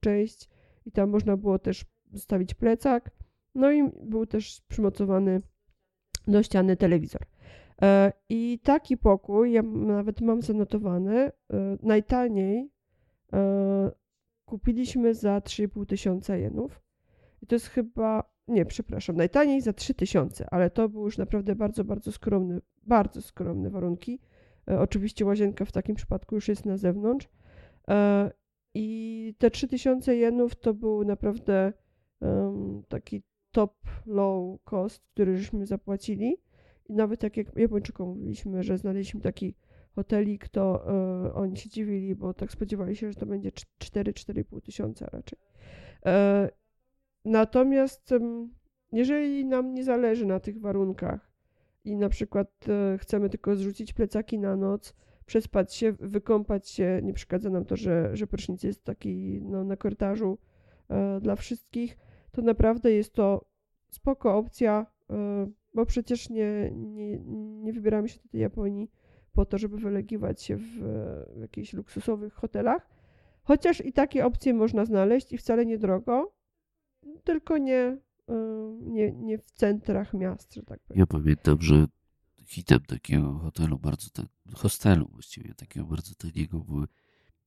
część 0.00 0.48
i 0.86 0.92
tam 0.92 1.10
można 1.10 1.36
było 1.36 1.58
też 1.58 1.84
zostawić 2.12 2.54
plecak. 2.54 3.10
No 3.54 3.72
i 3.72 3.90
był 4.02 4.26
też 4.26 4.62
przymocowany 4.68 5.42
do 6.26 6.42
ściany 6.42 6.76
telewizor. 6.76 7.22
E, 7.82 8.12
I 8.28 8.58
taki 8.62 8.96
pokój, 8.96 9.52
ja 9.52 9.62
nawet 9.62 10.20
mam 10.20 10.42
zanotowany, 10.42 11.16
e, 11.16 11.32
najtaniej 11.82 12.70
e, 13.32 13.90
kupiliśmy 14.44 15.14
za 15.14 15.38
3,5 15.38 15.86
tysiąca 15.86 16.36
jenów. 16.36 16.82
I 17.42 17.46
to 17.46 17.54
jest 17.54 17.66
chyba, 17.66 18.24
nie, 18.48 18.64
przepraszam, 18.64 19.16
najtaniej 19.16 19.60
za 19.60 19.72
3 19.72 19.94
tysiące, 19.94 20.46
ale 20.50 20.70
to 20.70 20.88
był 20.88 21.04
już 21.04 21.18
naprawdę 21.18 21.54
bardzo, 21.54 21.84
bardzo 21.84 22.12
skromny, 22.12 22.60
bardzo 22.86 23.22
skromne 23.22 23.70
warunki. 23.70 24.20
E, 24.70 24.80
Oczywiście 24.80 25.24
łazienka 25.26 25.64
w 25.64 25.72
takim 25.72 25.94
przypadku 25.94 26.34
już 26.34 26.48
jest 26.48 26.66
na 26.66 26.76
zewnątrz. 26.76 27.28
E, 27.88 28.30
I 28.74 29.34
te 29.38 29.50
3000 29.50 30.16
jenów 30.16 30.56
to 30.56 30.74
był 30.74 31.04
naprawdę 31.04 31.72
taki 32.88 33.22
top 33.52 33.74
low 34.06 34.62
cost, 34.64 35.02
który 35.14 35.36
żeśmy 35.36 35.66
zapłacili. 35.66 36.36
I 36.88 36.92
nawet 36.94 37.20
tak 37.20 37.36
jak 37.36 37.56
Japończykom 37.56 38.08
mówiliśmy, 38.08 38.62
że 38.62 38.78
znaleźliśmy 38.78 39.20
taki 39.20 39.54
hotelik, 39.94 40.48
to 40.48 40.88
e, 41.26 41.34
oni 41.34 41.56
się 41.56 41.68
dziwili, 41.68 42.14
bo 42.14 42.34
tak 42.34 42.52
spodziewali 42.52 42.96
się, 42.96 43.12
że 43.12 43.14
to 43.14 43.26
będzie 43.26 43.50
4-4,5 43.50 44.60
tysiąca 44.60 45.06
raczej. 45.12 45.38
Natomiast 47.24 48.14
jeżeli 48.92 49.44
nam 49.44 49.74
nie 49.74 49.84
zależy 49.84 50.26
na 50.26 50.40
tych 50.40 50.60
warunkach 50.60 51.30
i 51.84 51.96
na 51.96 52.08
przykład 52.08 52.48
e, 52.68 52.98
chcemy 52.98 53.30
tylko 53.30 53.56
zrzucić 53.56 53.92
plecaki 53.92 54.38
na 54.38 54.56
noc, 54.56 54.94
przespać 55.26 55.74
się, 55.74 55.92
wykąpać 55.92 56.68
się, 56.68 57.00
nie 57.02 57.12
przeszkadza 57.12 57.50
nam 57.50 57.64
to, 57.64 57.76
że, 57.76 58.16
że 58.16 58.26
prysznic 58.26 58.62
jest 58.62 58.84
taki 58.84 59.40
no, 59.42 59.64
na 59.64 59.76
korytarzu 59.76 60.38
e, 60.88 61.20
dla 61.20 61.36
wszystkich, 61.36 61.98
to 62.32 62.42
naprawdę 62.42 62.92
jest 62.92 63.12
to 63.12 63.44
spoko 63.88 64.36
opcja, 64.36 64.86
e, 65.10 65.46
bo 65.74 65.86
przecież 65.86 66.30
nie, 66.30 66.70
nie, 66.74 67.18
nie 67.62 67.72
wybieramy 67.72 68.08
się 68.08 68.20
do 68.22 68.28
tej 68.28 68.40
Japonii 68.40 68.90
po 69.32 69.44
to, 69.44 69.58
żeby 69.58 69.76
wylegiwać 69.76 70.42
się 70.42 70.56
w 70.56 70.80
jakichś 71.40 71.72
luksusowych 71.72 72.32
hotelach. 72.32 72.88
Chociaż 73.42 73.84
i 73.84 73.92
takie 73.92 74.26
opcje 74.26 74.54
można 74.54 74.84
znaleźć 74.84 75.32
i 75.32 75.38
wcale 75.38 75.66
niedrogo, 75.66 76.37
tylko 77.24 77.58
nie 77.58 77.96
nie, 78.80 79.12
nie 79.12 79.38
w 79.38 79.50
centrach 79.50 80.14
miast, 80.14 80.54
że 80.54 80.62
tak 80.62 80.80
powiem. 80.80 81.00
Ja 81.00 81.06
pamiętam, 81.06 81.62
że 81.62 81.86
hitem 82.46 82.80
takiego 82.80 83.38
hotelu 83.38 83.78
bardzo 83.78 84.10
ten, 84.10 84.26
hostelu 84.54 85.08
właściwie 85.12 85.54
takiego 85.54 85.86
bardzo 85.86 86.14
taniego 86.14 86.58
były 86.58 86.86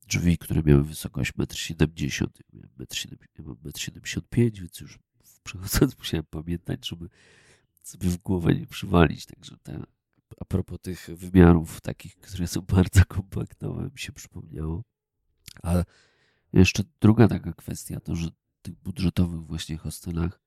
drzwi, 0.07 0.37
które 0.37 0.63
miały 0.63 0.83
wysokość 0.83 1.33
1,70 1.33 2.27
m. 2.53 2.61
Ja 3.37 3.43
mam 3.43 3.55
1,75 3.55 4.21
m, 4.31 4.51
więc 4.53 4.79
już 4.79 4.99
przechodząc 5.43 5.97
musiałem 5.99 6.25
pamiętać, 6.25 6.87
żeby 6.87 7.09
sobie 7.83 8.09
w 8.09 8.17
głowę 8.17 8.55
nie 8.55 8.67
przywalić. 8.67 9.25
Także 9.25 9.57
te, 9.63 9.83
a 10.39 10.45
propos 10.45 10.79
tych 10.81 11.07
wymiarów 11.15 11.81
takich, 11.81 12.15
które 12.15 12.47
są 12.47 12.61
bardzo 12.75 13.05
kompaktowe, 13.05 13.83
mi 13.83 13.99
się 13.99 14.11
przypomniało. 14.11 14.83
Ale 15.63 15.85
jeszcze 16.53 16.83
druga 17.01 17.27
taka 17.27 17.53
kwestia 17.53 17.99
to, 17.99 18.15
że 18.15 18.29
tych 18.61 18.75
budżetowych 18.75 19.41
właśnie 19.41 19.77
hostelach, 19.77 20.41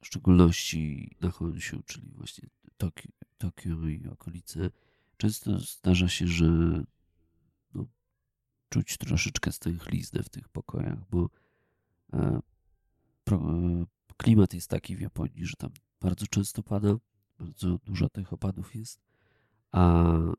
w 0.00 0.06
szczególności 0.06 1.10
na 1.20 1.30
Honsiu, 1.30 1.82
czyli 1.82 2.10
właśnie 2.10 2.48
Tokio, 2.76 3.10
Tokio 3.38 3.88
i 3.88 4.08
okolice, 4.08 4.70
często 5.16 5.58
zdarza 5.58 6.08
się, 6.08 6.26
że 6.26 6.46
no, 7.74 7.86
czuć 8.68 8.96
troszeczkę 8.96 9.52
stęchliznę 9.52 10.22
w 10.22 10.28
tych 10.28 10.48
pokojach, 10.48 10.98
bo 11.10 11.30
e, 12.12 12.40
pro, 13.24 13.36
e, 13.36 13.84
klimat 14.16 14.54
jest 14.54 14.70
taki 14.70 14.96
w 14.96 15.00
Japonii, 15.00 15.46
że 15.46 15.56
tam 15.56 15.70
bardzo 16.00 16.26
często 16.26 16.62
pada, 16.62 16.96
bardzo 17.38 17.78
dużo 17.84 18.08
tych 18.08 18.32
opadów 18.32 18.74
jest, 18.74 19.00
a 19.72 20.14
e, 20.14 20.32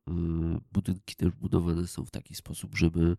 budynki 0.72 1.16
też 1.16 1.32
budowane 1.36 1.88
są 1.88 2.06
w 2.06 2.12
taki 2.12 2.36
sposób, 2.36 2.76
żeby 2.76 3.18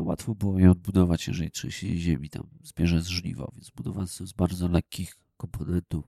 no, 0.00 0.06
łatwo 0.06 0.34
było 0.34 0.58
je 0.58 0.70
odbudować, 0.70 1.28
jeżeli 1.28 1.50
trzęsienie 1.50 1.96
ziemi 1.96 2.30
tam 2.30 2.48
zbierze 2.62 3.02
z 3.02 3.06
żniwo, 3.06 3.52
więc 3.54 3.70
budowane 3.70 4.06
są 4.06 4.26
z 4.26 4.32
bardzo 4.32 4.68
lekkich 4.68 5.16
komponentów. 5.36 6.04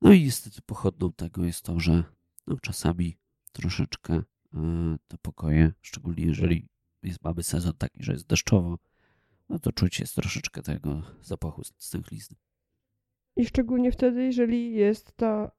No 0.00 0.12
i 0.12 0.24
niestety 0.24 0.62
pochodną 0.62 1.12
tego 1.12 1.44
jest 1.44 1.62
to, 1.62 1.80
że 1.80 2.04
no, 2.46 2.56
czasami 2.60 3.16
troszeczkę 3.52 4.14
e, 4.14 4.22
te 5.08 5.18
pokoje, 5.18 5.72
szczególnie 5.82 6.24
jeżeli 6.24 6.68
jest, 7.02 7.22
mamy 7.22 7.42
sezon 7.42 7.72
taki, 7.78 8.04
że 8.04 8.12
jest 8.12 8.26
deszczowo, 8.26 8.78
no 9.48 9.58
to 9.58 9.72
czuć 9.72 10.00
jest 10.00 10.14
troszeczkę 10.14 10.62
tego 10.62 11.02
zapachu 11.22 11.62
stęchlizny. 11.78 12.36
I 13.36 13.44
szczególnie 13.44 13.92
wtedy, 13.92 14.24
jeżeli 14.24 14.74
jest 14.74 15.12
ta 15.16 15.50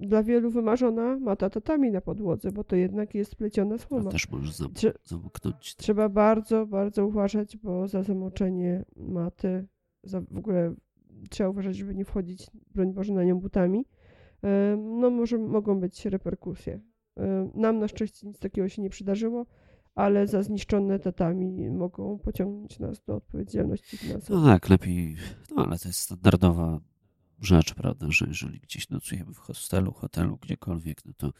y, 0.00 0.06
dla 0.06 0.22
wielu 0.22 0.50
wymarzona 0.50 1.18
mata 1.18 1.50
tatami 1.50 1.90
na 1.90 2.00
podłodze, 2.00 2.52
bo 2.52 2.64
to 2.64 2.76
jednak 2.76 3.14
jest 3.14 3.36
pleciona 3.36 3.78
słoma. 3.78 4.04
To 4.04 4.10
też 4.10 4.30
może 4.30 4.52
zam 4.52 4.72
Trze 4.72 4.92
zamknąć. 5.04 5.76
Trzeba 5.76 6.08
bardzo, 6.08 6.66
bardzo 6.66 7.06
uważać, 7.06 7.56
bo 7.56 7.88
za 7.88 8.02
zamoczenie 8.02 8.84
maty, 8.96 9.66
za 10.02 10.20
w 10.20 10.38
ogóle 10.38 10.74
trzeba 11.30 11.50
uważać, 11.50 11.76
żeby 11.76 11.94
nie 11.94 12.04
wchodzić, 12.04 12.46
broń 12.74 12.92
Boże, 12.92 13.12
na 13.12 13.24
nią 13.24 13.40
butami. 13.40 13.80
Y, 13.80 14.76
no 14.76 15.10
może 15.10 15.38
mogą 15.38 15.80
być 15.80 16.06
reperkusje. 16.06 16.74
Y, 16.74 17.22
nam 17.54 17.78
na 17.78 17.88
szczęście 17.88 18.26
nic 18.26 18.38
takiego 18.38 18.68
się 18.68 18.82
nie 18.82 18.90
przydarzyło 18.90 19.46
ale 19.98 20.26
za 20.26 20.42
zniszczone 20.42 20.98
tatami 20.98 21.70
mogą 21.70 22.18
pociągnąć 22.18 22.78
nas 22.78 23.04
do 23.04 23.16
odpowiedzialności 23.16 23.96
finansowej. 23.96 24.42
No 24.42 24.48
tak, 24.48 24.68
lepiej, 24.68 25.16
no 25.56 25.66
ale 25.66 25.78
to 25.78 25.88
jest 25.88 26.00
standardowa 26.00 26.80
rzecz, 27.40 27.74
prawda, 27.74 28.06
że 28.10 28.26
jeżeli 28.28 28.60
gdzieś 28.60 28.88
nocujemy 28.88 29.34
w 29.34 29.38
hostelu, 29.38 29.92
hotelu, 29.92 30.36
gdziekolwiek, 30.36 31.04
no 31.04 31.12
to 31.16 31.32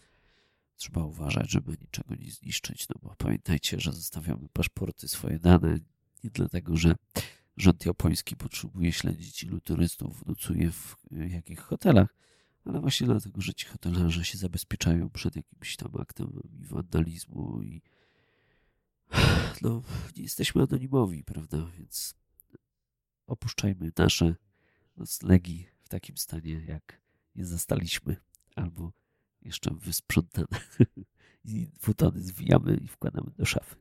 trzeba 0.77 1.05
uważać, 1.05 1.51
żeby 1.51 1.77
niczego 1.81 2.15
nie 2.15 2.31
zniszczyć, 2.31 2.89
no 2.89 2.95
bo 3.03 3.15
pamiętajcie, 3.19 3.81
że 3.81 3.93
zostawiamy 3.93 4.49
paszporty, 4.53 5.09
swoje 5.09 5.39
dane, 5.39 5.79
nie 6.25 6.31
dlatego, 6.31 6.77
że 6.77 6.95
rząd 7.57 7.87
japoński 7.87 8.37
potrzebuje 8.37 8.93
śledzić, 8.93 9.43
ilu 9.43 9.61
turystów 9.61 10.27
nocuje 10.27 10.71
w 10.71 10.97
jakich 11.11 11.61
hotelach, 11.61 12.15
ale 12.65 12.81
właśnie 12.81 13.07
dlatego, 13.07 13.41
że 13.41 13.55
ci 13.55 13.67
hotelarze 13.67 14.25
się 14.25 14.39
zabezpieczają 14.39 15.11
przed 15.11 15.37
jakimś 15.37 15.77
tam 15.77 15.91
aktem 16.01 16.41
wandalizmu 16.51 17.63
i 17.63 17.83
no, 19.63 19.83
nie 20.17 20.23
jesteśmy 20.23 20.63
anonimowi, 20.63 21.25
prawda, 21.25 21.67
więc 21.79 22.15
opuszczajmy 23.27 23.93
nasze 23.99 24.35
noclegi 24.97 25.67
w 25.89 25.91
takim 25.91 26.17
stanie, 26.17 26.61
jak 26.69 27.01
je 27.35 27.45
zastaliśmy, 27.45 28.17
albo 28.57 28.93
jeszcze 29.43 29.71
wysprzątane 29.75 30.59
i 31.45 31.67
futony 31.81 32.21
zwijamy 32.21 32.77
i 32.77 32.89
wkładamy 32.89 33.31
do 33.39 33.45
szafy. 33.45 33.77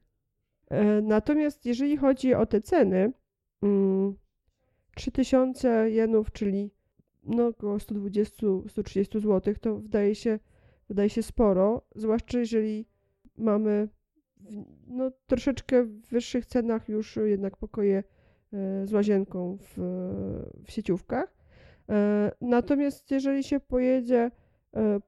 E, 0.70 1.02
natomiast 1.02 1.66
jeżeli 1.66 1.98
chodzi 1.98 2.34
o 2.34 2.46
te 2.46 2.62
ceny, 2.62 3.14
3000 4.96 5.70
mm, 5.70 5.94
jenów, 5.94 6.32
czyli 6.32 6.72
no 7.24 7.48
około 7.48 7.78
120-130 7.78 9.20
zł, 9.20 9.54
to 9.62 9.80
wydaje 9.80 10.16
się, 10.16 10.40
wydaje 10.90 11.10
się 11.10 11.24
sporo, 11.24 11.88
zwłaszcza 11.96 12.40
jeżeli 12.40 12.86
mamy 13.38 13.90
no, 14.88 15.12
troszeczkę 15.26 15.84
w 15.84 16.02
wyższych 16.02 16.46
cenach 16.46 16.90
już 16.90 17.20
jednak 17.26 17.58
pokoje 17.58 18.04
e, 18.54 18.88
z 18.88 18.94
łazienką 18.94 19.58
w, 19.62 19.74
w 20.66 20.72
sieciówkach. 20.72 21.37
E, 21.90 22.32
natomiast 22.42 23.12
jeżeli 23.12 23.44
się 23.44 23.60
pojedzie 23.60 24.32
e, 24.76 25.00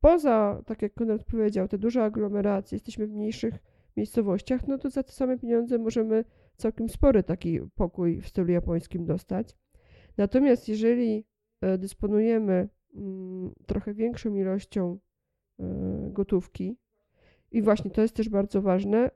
poza, 0.00 0.62
tak 0.66 0.82
jak 0.82 0.94
Konrad 0.94 1.24
powiedział, 1.24 1.68
te 1.68 1.78
duże 1.78 2.04
aglomeracje, 2.04 2.76
jesteśmy 2.76 3.06
w 3.06 3.12
mniejszych 3.12 3.54
miejscowościach, 3.96 4.68
no 4.68 4.78
to 4.78 4.90
za 4.90 5.02
te 5.02 5.12
same 5.12 5.38
pieniądze 5.38 5.78
możemy 5.78 6.24
całkiem 6.56 6.88
spory 6.88 7.22
taki 7.22 7.60
pokój 7.74 8.20
w 8.20 8.28
stylu 8.28 8.52
japońskim 8.52 9.04
dostać. 9.04 9.56
Natomiast 10.16 10.68
jeżeli 10.68 11.26
dysponujemy 11.78 12.68
mm, 12.94 13.52
trochę 13.66 13.94
większą 13.94 14.34
ilością 14.34 14.98
gotówki, 16.10 16.76
i 17.52 17.62
właśnie 17.62 17.90
to 17.90 18.02
jest 18.02 18.14
też 18.14 18.28
bardzo 18.28 18.62
ważne. 18.62 19.10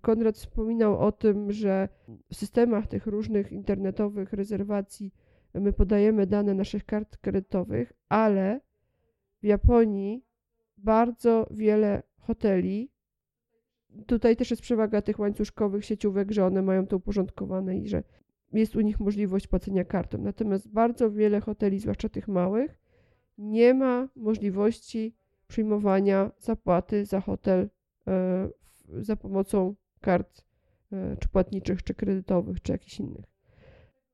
Konrad 0.00 0.36
wspominał 0.36 0.98
o 0.98 1.12
tym, 1.12 1.52
że 1.52 1.88
w 2.32 2.36
systemach 2.36 2.86
tych 2.86 3.06
różnych 3.06 3.52
internetowych 3.52 4.32
rezerwacji 4.32 5.14
my 5.54 5.72
podajemy 5.72 6.26
dane 6.26 6.54
naszych 6.54 6.84
kart 6.84 7.16
kredytowych, 7.16 7.92
ale 8.08 8.60
w 9.42 9.46
Japonii 9.46 10.24
bardzo 10.78 11.46
wiele 11.50 12.02
hoteli, 12.18 12.90
tutaj 14.06 14.36
też 14.36 14.50
jest 14.50 14.62
przewaga 14.62 15.02
tych 15.02 15.18
łańcuszkowych 15.18 15.84
sieciówek, 15.84 16.32
że 16.32 16.46
one 16.46 16.62
mają 16.62 16.86
to 16.86 16.96
uporządkowane 16.96 17.78
i 17.78 17.88
że 17.88 18.02
jest 18.52 18.76
u 18.76 18.80
nich 18.80 19.00
możliwość 19.00 19.46
płacenia 19.46 19.84
kartą. 19.84 20.18
Natomiast 20.18 20.68
bardzo 20.68 21.10
wiele 21.10 21.40
hoteli, 21.40 21.78
zwłaszcza 21.78 22.08
tych 22.08 22.28
małych, 22.28 22.78
nie 23.38 23.74
ma 23.74 24.08
możliwości 24.16 25.14
przyjmowania 25.46 26.30
zapłaty 26.38 27.04
za 27.04 27.20
hotel 27.20 27.68
e, 28.06 28.48
za 28.88 29.16
pomocą 29.16 29.74
kart 30.00 30.44
e, 30.92 31.16
czy 31.16 31.28
płatniczych, 31.28 31.82
czy 31.82 31.94
kredytowych, 31.94 32.62
czy 32.62 32.72
jakichś 32.72 33.00
innych. 33.00 33.37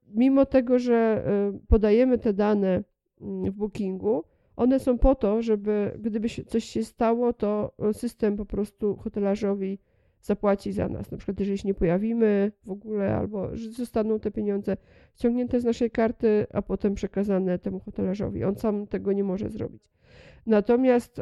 Mimo 0.06 0.46
tego, 0.46 0.78
że 0.78 0.94
e, 0.94 1.58
podajemy 1.68 2.18
te 2.18 2.32
dane 2.32 2.82
mm, 3.20 3.52
w 3.52 3.54
bookingu, 3.54 4.24
one 4.56 4.80
są 4.80 4.98
po 4.98 5.14
to, 5.14 5.42
żeby 5.42 5.98
gdyby 6.00 6.28
coś 6.46 6.64
się 6.64 6.84
stało, 6.84 7.32
to 7.32 7.72
system 7.92 8.36
po 8.36 8.46
prostu 8.46 8.96
hotelarzowi 8.96 9.78
zapłaci 10.20 10.72
za 10.72 10.88
nas. 10.88 11.10
Na 11.10 11.18
przykład, 11.18 11.40
jeżeli 11.40 11.58
się 11.58 11.68
nie 11.68 11.74
pojawimy 11.74 12.52
w 12.64 12.70
ogóle, 12.70 13.16
albo 13.16 13.56
że 13.56 13.70
zostaną 13.70 14.20
te 14.20 14.30
pieniądze 14.30 14.76
ściągnięte 15.14 15.60
z 15.60 15.64
naszej 15.64 15.90
karty, 15.90 16.46
a 16.52 16.62
potem 16.62 16.94
przekazane 16.94 17.58
temu 17.58 17.80
hotelarzowi. 17.80 18.44
On 18.44 18.56
sam 18.56 18.86
tego 18.86 19.12
nie 19.12 19.24
może 19.24 19.48
zrobić. 19.48 19.90
Natomiast 20.46 21.20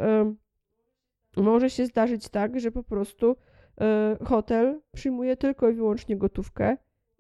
może 1.37 1.71
się 1.71 1.87
zdarzyć 1.87 2.29
tak, 2.29 2.61
że 2.61 2.73
po 2.73 2.83
prostu 2.83 3.37
e, 3.81 4.17
hotel 4.25 4.81
przyjmuje 4.93 5.37
tylko 5.37 5.71
i 5.71 5.75
wyłącznie 5.75 6.17
gotówkę, 6.17 6.77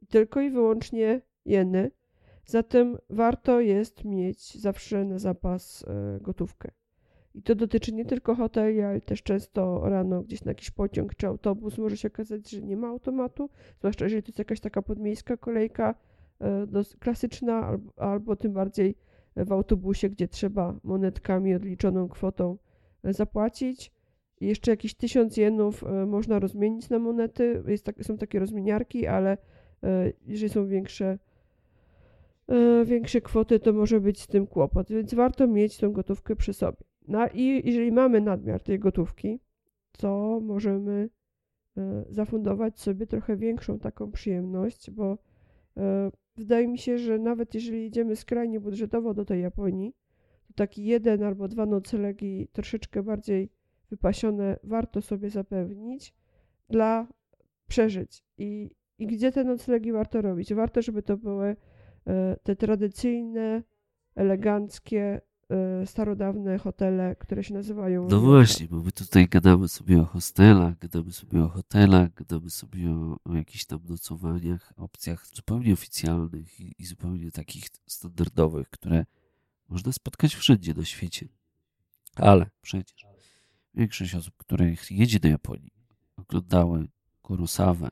tylko 0.08 0.40
i 0.40 0.50
wyłącznie 0.50 1.20
jeny. 1.44 1.90
Zatem 2.46 2.98
warto 3.10 3.60
jest 3.60 4.04
mieć 4.04 4.60
zawsze 4.60 5.04
na 5.04 5.18
zapas 5.18 5.84
e, 5.88 6.20
gotówkę. 6.20 6.70
I 7.34 7.42
to 7.42 7.54
dotyczy 7.54 7.92
nie 7.92 8.04
tylko 8.04 8.34
hoteli, 8.34 8.80
ale 8.80 9.00
też 9.00 9.22
często 9.22 9.88
rano 9.88 10.22
gdzieś 10.22 10.44
na 10.44 10.50
jakiś 10.50 10.70
pociąg 10.70 11.14
czy 11.14 11.26
autobus 11.26 11.78
może 11.78 11.96
się 11.96 12.08
okazać, 12.08 12.50
że 12.50 12.62
nie 12.62 12.76
ma 12.76 12.88
automatu, 12.88 13.50
zwłaszcza 13.78 14.04
jeżeli 14.04 14.22
to 14.22 14.28
jest 14.28 14.38
jakaś 14.38 14.60
taka 14.60 14.82
podmiejska 14.82 15.36
kolejka 15.36 15.94
e, 16.40 16.66
klasyczna, 16.98 17.66
albo, 17.66 17.92
albo 17.96 18.36
tym 18.36 18.52
bardziej 18.52 18.96
w 19.36 19.52
autobusie, 19.52 20.10
gdzie 20.10 20.28
trzeba 20.28 20.74
monetkami 20.82 21.54
odliczoną 21.54 22.08
kwotą 22.08 22.58
e, 23.04 23.12
zapłacić. 23.12 23.92
Jeszcze 24.40 24.70
jakieś 24.70 24.94
tysiąc 24.94 25.36
jenów 25.36 25.84
można 26.06 26.38
rozmienić 26.38 26.88
na 26.88 26.98
monety. 26.98 27.62
Tak, 27.84 28.04
są 28.04 28.18
takie 28.18 28.38
rozmieniarki, 28.38 29.06
ale 29.06 29.38
jeżeli 30.26 30.52
są 30.52 30.66
większe, 30.66 31.18
większe 32.84 33.20
kwoty, 33.20 33.60
to 33.60 33.72
może 33.72 34.00
być 34.00 34.20
z 34.20 34.26
tym 34.26 34.46
kłopot, 34.46 34.90
więc 34.90 35.14
warto 35.14 35.46
mieć 35.46 35.78
tą 35.78 35.92
gotówkę 35.92 36.36
przy 36.36 36.52
sobie. 36.52 36.78
No 37.08 37.26
i 37.34 37.62
jeżeli 37.64 37.92
mamy 37.92 38.20
nadmiar 38.20 38.62
tej 38.62 38.78
gotówki, 38.78 39.40
to 39.92 40.40
możemy 40.42 41.08
zafundować 42.08 42.80
sobie 42.80 43.06
trochę 43.06 43.36
większą 43.36 43.78
taką 43.78 44.12
przyjemność, 44.12 44.90
bo 44.90 45.18
wydaje 46.36 46.68
mi 46.68 46.78
się, 46.78 46.98
że 46.98 47.18
nawet 47.18 47.54
jeżeli 47.54 47.82
jedziemy 47.82 48.16
skrajnie 48.16 48.60
budżetowo 48.60 49.14
do 49.14 49.24
tej 49.24 49.42
Japonii, 49.42 49.94
to 50.46 50.54
taki 50.54 50.84
jeden 50.84 51.22
albo 51.22 51.48
dwa 51.48 51.66
noclegi 51.66 52.48
troszeczkę 52.52 53.02
bardziej 53.02 53.50
wypasione 53.90 54.58
warto 54.64 55.02
sobie 55.02 55.30
zapewnić 55.30 56.14
dla 56.68 57.06
przeżyć. 57.68 58.24
I, 58.38 58.70
i 58.98 59.06
gdzie 59.06 59.32
te 59.32 59.44
noclegi 59.44 59.92
warto 59.92 60.22
robić? 60.22 60.54
Warto, 60.54 60.82
żeby 60.82 61.02
to 61.02 61.16
były 61.16 61.46
e, 61.46 61.56
te 62.42 62.56
tradycyjne, 62.56 63.62
eleganckie, 64.14 65.20
e, 65.50 65.86
starodawne 65.86 66.58
hotele, 66.58 67.16
które 67.16 67.44
się 67.44 67.54
nazywają. 67.54 68.08
No 68.08 68.20
właśnie, 68.20 68.66
bo 68.68 68.76
my 68.76 68.92
tutaj 68.92 69.28
gadamy 69.28 69.68
sobie 69.68 70.00
o 70.00 70.04
hostelach, 70.04 70.78
gadamy 70.78 71.12
sobie 71.12 71.44
o 71.44 71.48
hotelach, 71.48 72.14
gadamy 72.14 72.50
sobie 72.50 72.90
o, 72.90 73.16
o 73.24 73.34
jakichś 73.34 73.64
tam 73.64 73.80
nocowaniach, 73.88 74.72
opcjach 74.76 75.26
zupełnie 75.26 75.72
oficjalnych 75.72 76.60
i, 76.60 76.74
i 76.78 76.84
zupełnie 76.84 77.30
takich 77.30 77.64
standardowych, 77.86 78.70
które 78.70 79.06
można 79.68 79.92
spotkać 79.92 80.34
wszędzie 80.34 80.74
na 80.74 80.84
świecie. 80.84 81.28
Ale 82.16 82.50
przecież 82.62 83.06
większość 83.74 84.14
osób, 84.14 84.36
które 84.36 84.74
jedzie 84.90 85.20
do 85.20 85.28
Japonii, 85.28 85.72
oglądały 86.16 86.88
Kurosawę, 87.22 87.88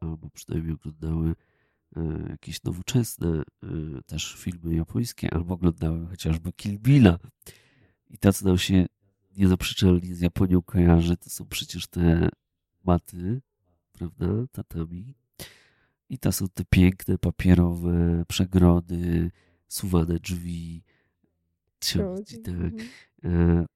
albo 0.00 0.30
przynajmniej 0.30 0.74
oglądały 0.74 1.28
e, 1.30 1.34
jakieś 2.30 2.62
nowoczesne 2.62 3.42
e, 3.62 3.66
też 4.06 4.36
filmy 4.38 4.74
japońskie, 4.74 5.34
albo 5.34 5.54
oglądały 5.54 6.06
chociażby 6.06 6.52
Kill 6.52 6.78
Billa. 6.78 7.18
I 8.10 8.18
to, 8.18 8.32
co 8.32 8.46
nam 8.46 8.58
się 8.58 8.86
niezaprzeczalnie 9.36 10.14
z 10.14 10.20
Japonią 10.20 10.62
kojarzy, 10.62 11.16
to 11.16 11.30
są 11.30 11.46
przecież 11.46 11.86
te 11.86 12.28
maty, 12.84 13.40
prawda, 13.92 14.26
tatami. 14.52 15.14
I 16.08 16.18
to 16.18 16.32
są 16.32 16.48
te 16.48 16.64
piękne 16.64 17.18
papierowe 17.18 18.24
przegrody, 18.28 19.30
suwane 19.68 20.18
drzwi, 20.18 20.82
ciągi, 21.80 22.38
tak. 22.38 22.54
Mhm. 23.22 23.66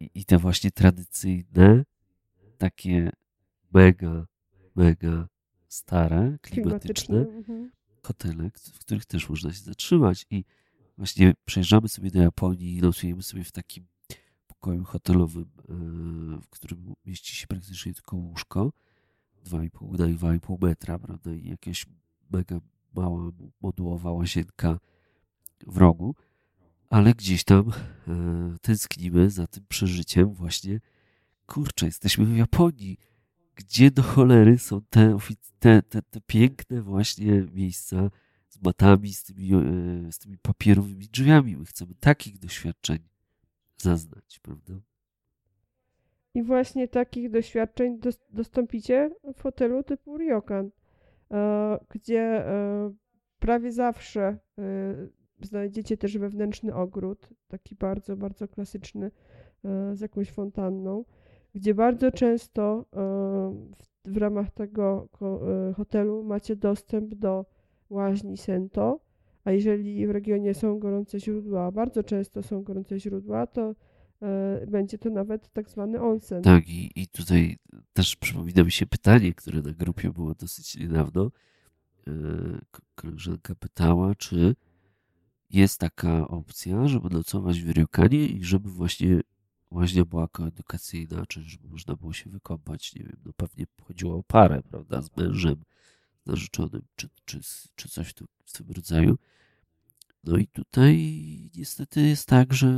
I, 0.00 0.10
i 0.14 0.24
te 0.24 0.38
właśnie 0.38 0.70
tradycyjne, 0.70 1.84
takie 2.58 3.10
mega, 3.74 4.26
mega 4.76 5.28
stare, 5.72 6.38
klimatyczne 6.42 7.18
mhm. 7.18 7.70
hotele, 8.02 8.50
w 8.72 8.78
których 8.78 9.06
też 9.06 9.28
można 9.28 9.52
się 9.52 9.60
zatrzymać. 9.60 10.26
I 10.30 10.44
właśnie 10.98 11.34
przejeżdżamy 11.44 11.88
sobie 11.88 12.10
do 12.10 12.22
Japonii 12.22 12.76
i 12.76 12.80
nocujemy 12.80 13.22
sobie 13.22 13.44
w 13.44 13.52
takim 13.52 13.86
pokoju 14.46 14.84
hotelowym, 14.84 15.50
e, 15.58 15.74
w 16.42 16.48
którym 16.50 16.94
mieści 17.06 17.36
się 17.36 17.46
praktycznie 17.46 17.94
tylko 17.94 18.16
łóżko, 18.16 18.72
2,5 19.44 19.98
na 19.98 20.06
2,5 20.06 20.66
metra, 20.66 20.98
prawda, 20.98 21.34
i 21.34 21.48
jakaś 21.48 21.86
mega 22.30 22.60
mała 22.94 23.30
modułowa 23.60 24.12
łazienka 24.12 24.78
w 25.66 25.76
rogu, 25.76 26.14
ale 26.90 27.14
gdzieś 27.14 27.44
tam 27.44 27.70
e, 27.70 28.56
tęsknimy 28.62 29.30
za 29.30 29.46
tym 29.46 29.64
przeżyciem 29.68 30.34
właśnie, 30.34 30.80
kurczę, 31.46 31.86
jesteśmy 31.86 32.24
w 32.26 32.36
Japonii, 32.36 32.98
gdzie 33.54 33.90
do 33.90 34.02
cholery 34.02 34.58
są 34.58 34.80
te, 34.90 35.18
te, 35.58 35.82
te, 35.82 36.02
te 36.02 36.20
piękne 36.26 36.82
właśnie 36.82 37.46
miejsca 37.54 38.10
z 38.48 38.62
matami, 38.62 39.12
z 39.12 39.24
tymi, 39.24 39.54
e, 39.54 40.12
z 40.12 40.18
tymi 40.18 40.38
papierowymi 40.38 41.06
drzwiami. 41.08 41.56
My 41.56 41.64
chcemy 41.64 41.94
takich 42.00 42.38
doświadczeń 42.38 42.98
zaznać, 43.76 44.38
prawda? 44.42 44.74
I 46.34 46.42
właśnie 46.42 46.88
takich 46.88 47.30
doświadczeń 47.30 47.98
dos- 47.98 48.20
dostąpicie 48.30 49.10
w 49.34 49.42
hotelu 49.42 49.82
typu 49.82 50.18
Ryokan, 50.18 50.70
e, 51.30 51.78
gdzie 51.90 52.20
e, 52.20 52.92
prawie 53.38 53.72
zawsze 53.72 54.38
znajdziecie 55.42 55.96
też 55.96 56.18
wewnętrzny 56.18 56.74
ogród, 56.74 57.28
taki 57.48 57.74
bardzo, 57.74 58.16
bardzo 58.16 58.48
klasyczny, 58.48 59.10
z 59.92 60.00
jakąś 60.00 60.30
fontanną, 60.30 61.04
gdzie 61.54 61.74
bardzo 61.74 62.12
często 62.12 62.84
w, 64.04 64.16
ramach 64.16 64.50
tego 64.50 65.08
e, 65.22 65.72
hotelu 65.74 66.24
macie 66.24 66.56
dostęp 66.56 67.14
do 67.14 67.46
łaźni 67.90 68.36
Sento, 68.36 69.00
a 69.44 69.52
jeżeli 69.52 70.06
w 70.06 70.10
regionie 70.10 70.54
są 70.54 70.78
gorące 70.78 71.20
źródła, 71.20 71.72
bardzo 71.72 72.02
często 72.02 72.42
są 72.42 72.62
gorące 72.62 73.00
źródła, 73.00 73.46
to 73.46 73.74
e, 74.22 74.66
będzie 74.66 74.98
to 74.98 75.10
nawet 75.10 75.52
tak 75.52 75.70
zwany 75.70 76.00
onsen. 76.00 76.42
Tak, 76.42 76.68
i, 76.68 76.90
i 76.96 77.06
tutaj 77.06 77.56
też 77.92 78.16
przypomina 78.16 78.64
mi 78.64 78.72
się 78.72 78.86
pytanie, 78.86 79.32
które 79.34 79.62
na 79.62 79.72
grupie 79.72 80.10
było 80.10 80.34
dosyć 80.34 80.76
niedawno. 80.76 81.30
E, 82.06 82.12
Koleżanka 82.94 83.54
pytała, 83.54 84.14
czy 84.14 84.54
jest 85.50 85.80
taka 85.80 86.28
opcja, 86.28 86.88
żeby 86.88 87.10
nocować 87.10 87.62
w 87.62 87.70
Ryokanie 87.70 88.26
i 88.26 88.44
żeby 88.44 88.68
właśnie 88.70 89.20
łaźnia 89.72 90.04
była 90.04 90.28
koedukacyjna, 90.28 91.26
czy 91.26 91.42
żeby 91.42 91.68
można 91.68 91.96
było 91.96 92.12
się 92.12 92.30
wykąpać, 92.30 92.94
nie 92.94 93.04
wiem, 93.04 93.16
no 93.24 93.32
pewnie 93.32 93.66
chodziło 93.82 94.16
o 94.16 94.22
parę, 94.22 94.62
prawda, 94.70 95.02
z 95.02 95.16
mężem, 95.16 95.64
narzeczonym, 96.26 96.82
czy, 96.96 97.08
czy, 97.24 97.40
czy 97.76 97.88
coś 97.88 98.08
w 98.08 98.14
tym, 98.14 98.26
w 98.44 98.52
tym 98.52 98.70
rodzaju. 98.70 99.18
No 100.24 100.36
i 100.36 100.46
tutaj 100.46 100.96
niestety 101.56 102.00
jest 102.00 102.28
tak, 102.28 102.54
że 102.54 102.68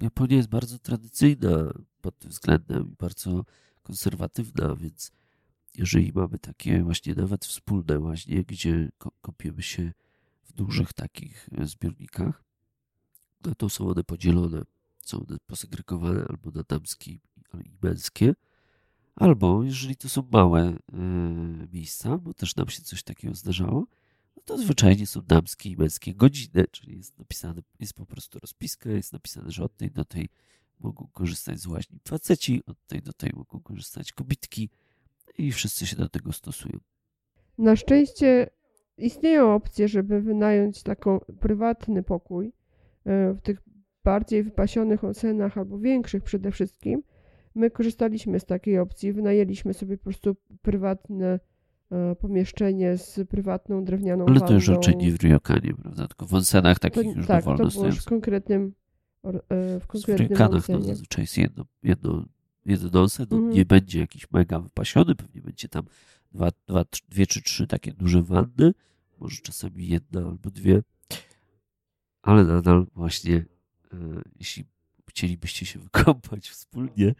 Japonia 0.00 0.36
jest 0.36 0.48
bardzo 0.48 0.78
tradycyjna 0.78 1.72
pod 2.00 2.18
tym 2.18 2.30
względem 2.30 2.92
i 2.92 2.96
bardzo 2.96 3.44
konserwatywna, 3.82 4.76
więc 4.76 5.12
jeżeli 5.74 6.12
mamy 6.14 6.38
takie 6.38 6.82
właśnie 6.82 7.14
nawet 7.14 7.44
wspólne 7.44 7.98
łaźnie, 8.00 8.44
gdzie 8.44 8.90
ko- 8.98 9.12
kąpiemy 9.20 9.62
się 9.62 9.92
w 10.44 10.52
dużych 10.52 10.92
takich 10.92 11.48
zbiornikach, 11.62 12.44
no 13.44 13.54
to 13.54 13.68
są 13.68 13.88
one 13.88 14.04
podzielone, 14.04 14.62
są 15.08 15.26
posegregowane 15.46 16.24
albo 16.28 16.50
na 16.50 16.62
damskie 16.62 17.10
i 17.12 17.20
męskie, 17.82 18.34
albo 19.16 19.64
jeżeli 19.64 19.96
to 19.96 20.08
są 20.08 20.28
małe 20.32 20.62
e, 20.62 20.76
miejsca, 21.72 22.18
bo 22.18 22.34
też 22.34 22.56
nam 22.56 22.68
się 22.68 22.82
coś 22.82 23.02
takiego 23.02 23.34
zdarzało, 23.34 23.86
no 24.36 24.42
to 24.44 24.58
zwyczajnie 24.58 25.06
są 25.06 25.20
damskie 25.20 25.70
i 25.70 25.76
męskie 25.76 26.14
godziny, 26.14 26.64
czyli 26.70 26.96
jest 26.96 27.18
napisane, 27.18 27.62
jest 27.80 27.94
po 27.94 28.06
prostu 28.06 28.38
rozpiska, 28.38 28.90
jest 28.90 29.12
napisane, 29.12 29.50
że 29.50 29.64
od 29.64 29.76
tej 29.76 29.90
do 29.90 30.04
tej 30.04 30.28
mogą 30.80 31.08
korzystać 31.12 31.60
z 31.60 31.66
łaźni 31.66 31.98
faceci, 32.08 32.62
od 32.66 32.86
tej 32.86 33.02
do 33.02 33.12
tej 33.12 33.30
mogą 33.34 33.60
korzystać 33.60 34.12
kobietki 34.12 34.70
i 35.38 35.52
wszyscy 35.52 35.86
się 35.86 35.96
do 35.96 36.08
tego 36.08 36.32
stosują. 36.32 36.78
Na 37.58 37.76
szczęście 37.76 38.50
istnieją 38.98 39.54
opcje, 39.54 39.88
żeby 39.88 40.20
wynająć 40.20 40.82
taką 40.82 41.20
prywatny 41.40 42.02
pokój 42.02 42.52
e, 43.04 43.32
w 43.32 43.40
tych 43.42 43.62
bardziej 44.06 44.42
wypasionych 44.42 45.04
onsenach 45.04 45.58
albo 45.58 45.78
większych 45.78 46.22
przede 46.22 46.50
wszystkim. 46.50 47.02
My 47.54 47.70
korzystaliśmy 47.70 48.40
z 48.40 48.44
takiej 48.44 48.78
opcji, 48.78 49.12
wynajęliśmy 49.12 49.74
sobie 49.74 49.96
po 49.98 50.04
prostu 50.04 50.36
prywatne 50.62 51.40
e, 51.90 52.16
pomieszczenie 52.16 52.96
z 52.96 53.28
prywatną 53.28 53.84
drewnianą 53.84 54.26
Ale 54.26 54.40
to 54.40 54.52
już 54.54 54.68
raczej 54.68 54.96
nie 54.96 55.12
w 55.12 55.22
Ryokanie, 55.22 55.74
prawda? 55.74 56.08
Tylko 56.08 56.26
w 56.26 56.34
onsenach 56.34 56.78
To, 56.78 56.90
takich 56.90 57.16
już 57.16 57.26
tak, 57.26 57.44
to 57.44 57.50
dowolno 57.50 57.72
było 57.72 57.86
już 57.86 57.98
w 57.98 58.04
konkretnym, 58.04 58.74
e, 59.24 59.80
w 59.80 59.82
W 59.82 59.86
konkretnym 59.86 60.28
Ryokanach 60.28 60.68
no, 60.68 60.82
zazwyczaj 60.82 61.22
jest 61.22 61.38
jedno, 61.38 61.64
jedno, 61.82 62.24
jeden 62.66 62.96
onsen, 62.96 63.26
no, 63.30 63.36
Mhm. 63.36 63.54
nie 63.54 63.64
będzie 63.64 64.00
jakiś 64.00 64.30
mega 64.30 64.60
wypasiony, 64.60 65.14
pewnie 65.14 65.42
będzie 65.42 65.68
tam 65.68 65.84
dwa, 66.32 66.50
dwa, 66.66 66.84
dwie 67.08 67.26
czy 67.26 67.42
trzy 67.42 67.66
takie 67.66 67.92
duże 67.92 68.22
wanny, 68.22 68.74
może 69.18 69.36
czasami 69.42 69.88
jedna 69.88 70.20
albo 70.20 70.50
dwie, 70.50 70.82
ale 72.22 72.44
nadal 72.44 72.86
właśnie 72.94 73.55
jeśli 74.38 74.64
chcielibyście 75.10 75.66
się 75.66 75.78
wykąpać 75.88 76.48
wspólnie, 76.48 77.14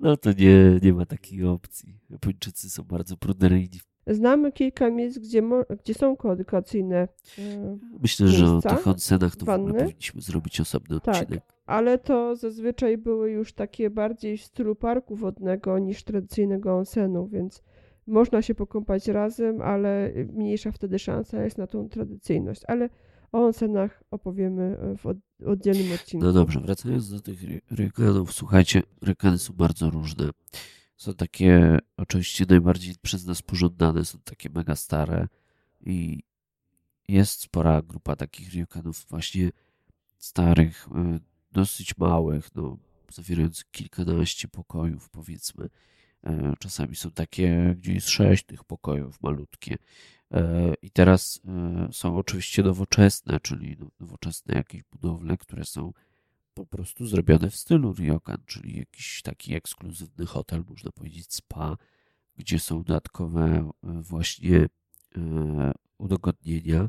no 0.00 0.16
to 0.16 0.32
nie, 0.32 0.78
nie 0.82 0.92
ma 0.92 1.06
takiej 1.06 1.44
opcji. 1.44 2.00
Japończycy 2.10 2.70
są 2.70 2.82
bardzo 2.82 3.16
pruderyjni. 3.16 3.80
Znamy 4.06 4.52
kilka 4.52 4.90
miejsc, 4.90 5.18
gdzie, 5.18 5.42
gdzie 5.84 5.94
są 5.94 6.16
koedukacyjne, 6.16 7.08
e, 7.38 7.78
Myślę, 8.02 8.28
że 8.28 8.46
o 8.46 8.52
Miejsca? 8.52 8.76
tych 8.76 8.86
onsenach 8.88 9.36
to 9.36 9.46
w 9.46 9.48
ogóle 9.48 9.72
Wanny? 9.72 9.78
powinniśmy 9.84 10.20
zrobić 10.20 10.60
osobny 10.60 11.00
Tak. 11.00 11.16
odcinek. 11.22 11.42
ale 11.66 11.98
to 11.98 12.36
zazwyczaj 12.36 12.98
były 12.98 13.30
już 13.30 13.52
takie 13.52 13.90
bardziej 13.90 14.38
w 14.38 14.44
stylu 14.44 14.74
parku 14.76 15.16
wodnego 15.16 15.78
niż 15.78 16.04
tradycyjnego 16.04 16.76
onsenu, 16.78 17.26
więc 17.28 17.62
można 18.06 18.42
się 18.42 18.54
pokąpać 18.54 19.08
razem, 19.08 19.62
ale 19.62 20.12
mniejsza 20.32 20.72
wtedy 20.72 20.98
szansa 20.98 21.44
jest 21.44 21.58
na 21.58 21.66
tą 21.66 21.88
tradycyjność. 21.88 22.62
Ale 22.68 22.88
o 23.32 23.46
onsenach 23.46 24.02
opowiemy 24.10 24.76
w 24.98 25.06
od- 25.06 25.16
oddzielnym 25.46 25.92
odcinku. 25.92 26.26
No 26.26 26.32
dobrze, 26.32 26.60
wracając 26.60 27.10
do 27.10 27.20
tych 27.20 27.42
ry- 27.42 27.60
ryokanów, 27.70 28.32
słuchajcie, 28.32 28.82
ryokany 29.02 29.38
są 29.38 29.52
bardzo 29.52 29.90
różne. 29.90 30.30
Są 30.96 31.14
takie, 31.14 31.78
oczywiście 31.96 32.44
najbardziej 32.48 32.94
przez 33.02 33.26
nas 33.26 33.42
pożądane, 33.42 34.04
są 34.04 34.18
takie 34.18 34.50
mega 34.50 34.76
stare 34.76 35.28
i 35.80 36.22
jest 37.08 37.40
spora 37.40 37.82
grupa 37.82 38.16
takich 38.16 38.52
ryokanów 38.54 39.06
właśnie 39.08 39.50
starych, 40.18 40.88
e, 40.94 41.18
dosyć 41.52 41.98
małych, 41.98 42.54
no, 42.54 42.76
zawierających 43.12 43.70
kilkanaście 43.70 44.48
pokojów, 44.48 45.10
powiedzmy. 45.10 45.68
E, 46.24 46.54
Czasami 46.58 46.96
są 46.96 47.10
takie, 47.10 47.74
gdzie 47.78 47.92
jest 47.94 48.08
sześć 48.08 48.44
tych 48.44 48.64
pokojów, 48.64 49.22
malutkie. 49.22 49.76
I 50.82 50.90
teraz 50.90 51.40
są 51.92 52.16
oczywiście 52.16 52.62
nowoczesne, 52.62 53.40
czyli 53.40 53.76
no, 53.80 53.90
nowoczesne 54.00 54.54
jakieś 54.54 54.82
budowle, 54.82 55.36
które 55.36 55.64
są 55.64 55.92
po 56.54 56.66
prostu 56.66 57.06
zrobione 57.06 57.50
w 57.50 57.56
stylu 57.56 57.92
ryokan, 57.92 58.38
czyli 58.46 58.78
jakiś 58.78 59.22
taki 59.22 59.54
ekskluzywny 59.54 60.26
hotel, 60.26 60.64
można 60.68 60.92
powiedzieć 60.92 61.34
spa, 61.34 61.76
gdzie 62.36 62.58
są 62.58 62.82
dodatkowe 62.82 63.70
właśnie 63.82 64.66
udogodnienia. 65.98 66.88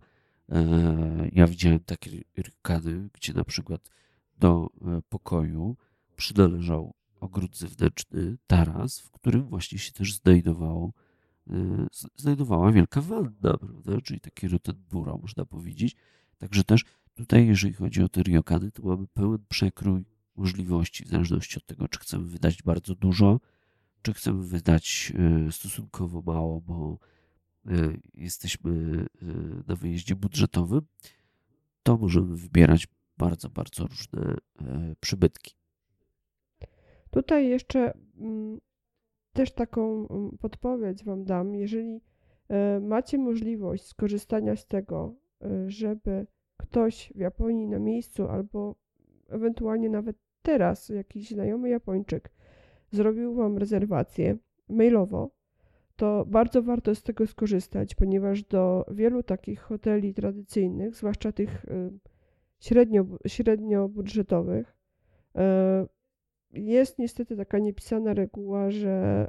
Ja 1.32 1.48
widziałem 1.48 1.80
takie 1.80 2.12
ryokany, 2.38 3.10
gdzie 3.14 3.34
na 3.34 3.44
przykład 3.44 3.90
do 4.40 4.70
pokoju 5.10 5.78
przynależał 6.16 6.94
ogród 7.20 7.58
zewnętrzny, 7.58 8.38
taras, 8.48 9.00
w 9.00 9.12
którym 9.12 9.44
właśnie 9.48 9.78
się 9.80 9.92
też 9.92 10.14
znajdowało, 10.14 10.88
e, 10.88 11.09
znajdowała 12.16 12.72
wielka 12.72 13.02
wanna, 13.02 13.58
prawda? 13.58 14.02
czyli 14.04 14.20
takie 14.20 14.48
rotenburo, 14.48 15.18
można 15.18 15.46
powiedzieć. 15.46 15.96
Także 16.38 16.64
też 16.64 16.86
tutaj, 17.14 17.48
jeżeli 17.48 17.74
chodzi 17.74 18.04
o 18.04 18.10
te 18.10 18.24
ryokany, 18.24 18.72
to 18.72 18.84
mamy 18.84 19.08
pełen 19.08 19.46
przekrój 19.50 20.06
możliwości, 20.36 21.06
w 21.06 21.08
zależności 21.08 21.58
od 21.58 21.66
tego, 21.66 21.88
czy 21.88 22.00
chcemy 22.00 22.26
wydać 22.26 22.64
bardzo 22.64 22.96
dużo, 22.96 23.40
czy 24.02 24.14
chcemy 24.14 24.44
wydać 24.44 25.14
e, 25.16 25.52
stosunkowo 25.52 26.22
mało, 26.22 26.62
bo 26.62 26.98
e, 27.66 27.72
jesteśmy 28.14 29.06
na 29.68 29.76
wyjeździe 29.76 30.16
budżetowym, 30.16 30.82
to 31.84 31.98
możemy 31.98 32.36
wybierać 32.36 32.88
bardzo, 33.18 33.50
bardzo 33.50 33.88
różne 33.88 34.36
przybytki. 35.00 35.54
Tutaj 37.12 37.48
jeszcze 37.48 37.94
mm, 38.18 38.60
też 39.34 39.52
taką 39.52 40.08
mm, 40.10 40.38
podpowiedź 40.42 41.04
Wam 41.04 41.24
dam. 41.24 41.56
Jeżeli 41.56 42.02
e, 42.50 42.80
macie 42.80 43.18
możliwość 43.18 43.86
skorzystania 43.86 44.56
z 44.56 44.66
tego, 44.68 45.16
e, 45.42 45.70
żeby 45.70 46.28
ktoś 46.58 47.14
w 47.16 47.20
Japonii 47.20 47.68
na 47.68 47.80
miejscu 47.80 48.28
albo 48.28 48.76
ewentualnie 49.30 49.90
nawet 49.90 50.18
teraz 50.42 50.90
jakiś 50.90 51.30
znajomy 51.30 51.70
Japończyk 51.70 52.32
zrobił 52.92 53.34
Wam 53.34 53.58
rezerwację 53.58 54.38
mailowo, 54.70 55.32
to 55.96 56.26
bardzo 56.28 56.64
warto 56.64 56.96
z 56.96 57.04
tego 57.04 57.28
skorzystać, 57.28 57.96
ponieważ 57.96 58.44
do 58.44 58.86
wielu 58.92 59.24
takich 59.24 59.60
hoteli 59.62 60.14
tradycyjnych, 60.14 60.96
zwłaszcza 60.96 61.32
tych 61.32 61.66
e, 61.66 61.90
średnio, 62.60 63.06
średnio 63.28 63.90
budżetowych, 63.90 64.78
jest 66.54 67.00
niestety 67.00 67.38
taka 67.38 67.60
niepisana 67.60 68.14
reguła, 68.14 68.72
że 68.72 69.28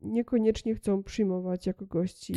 niekoniecznie 0.00 0.74
chcą 0.74 1.02
przyjmować 1.02 1.66
jako 1.66 1.86
gości 1.86 2.34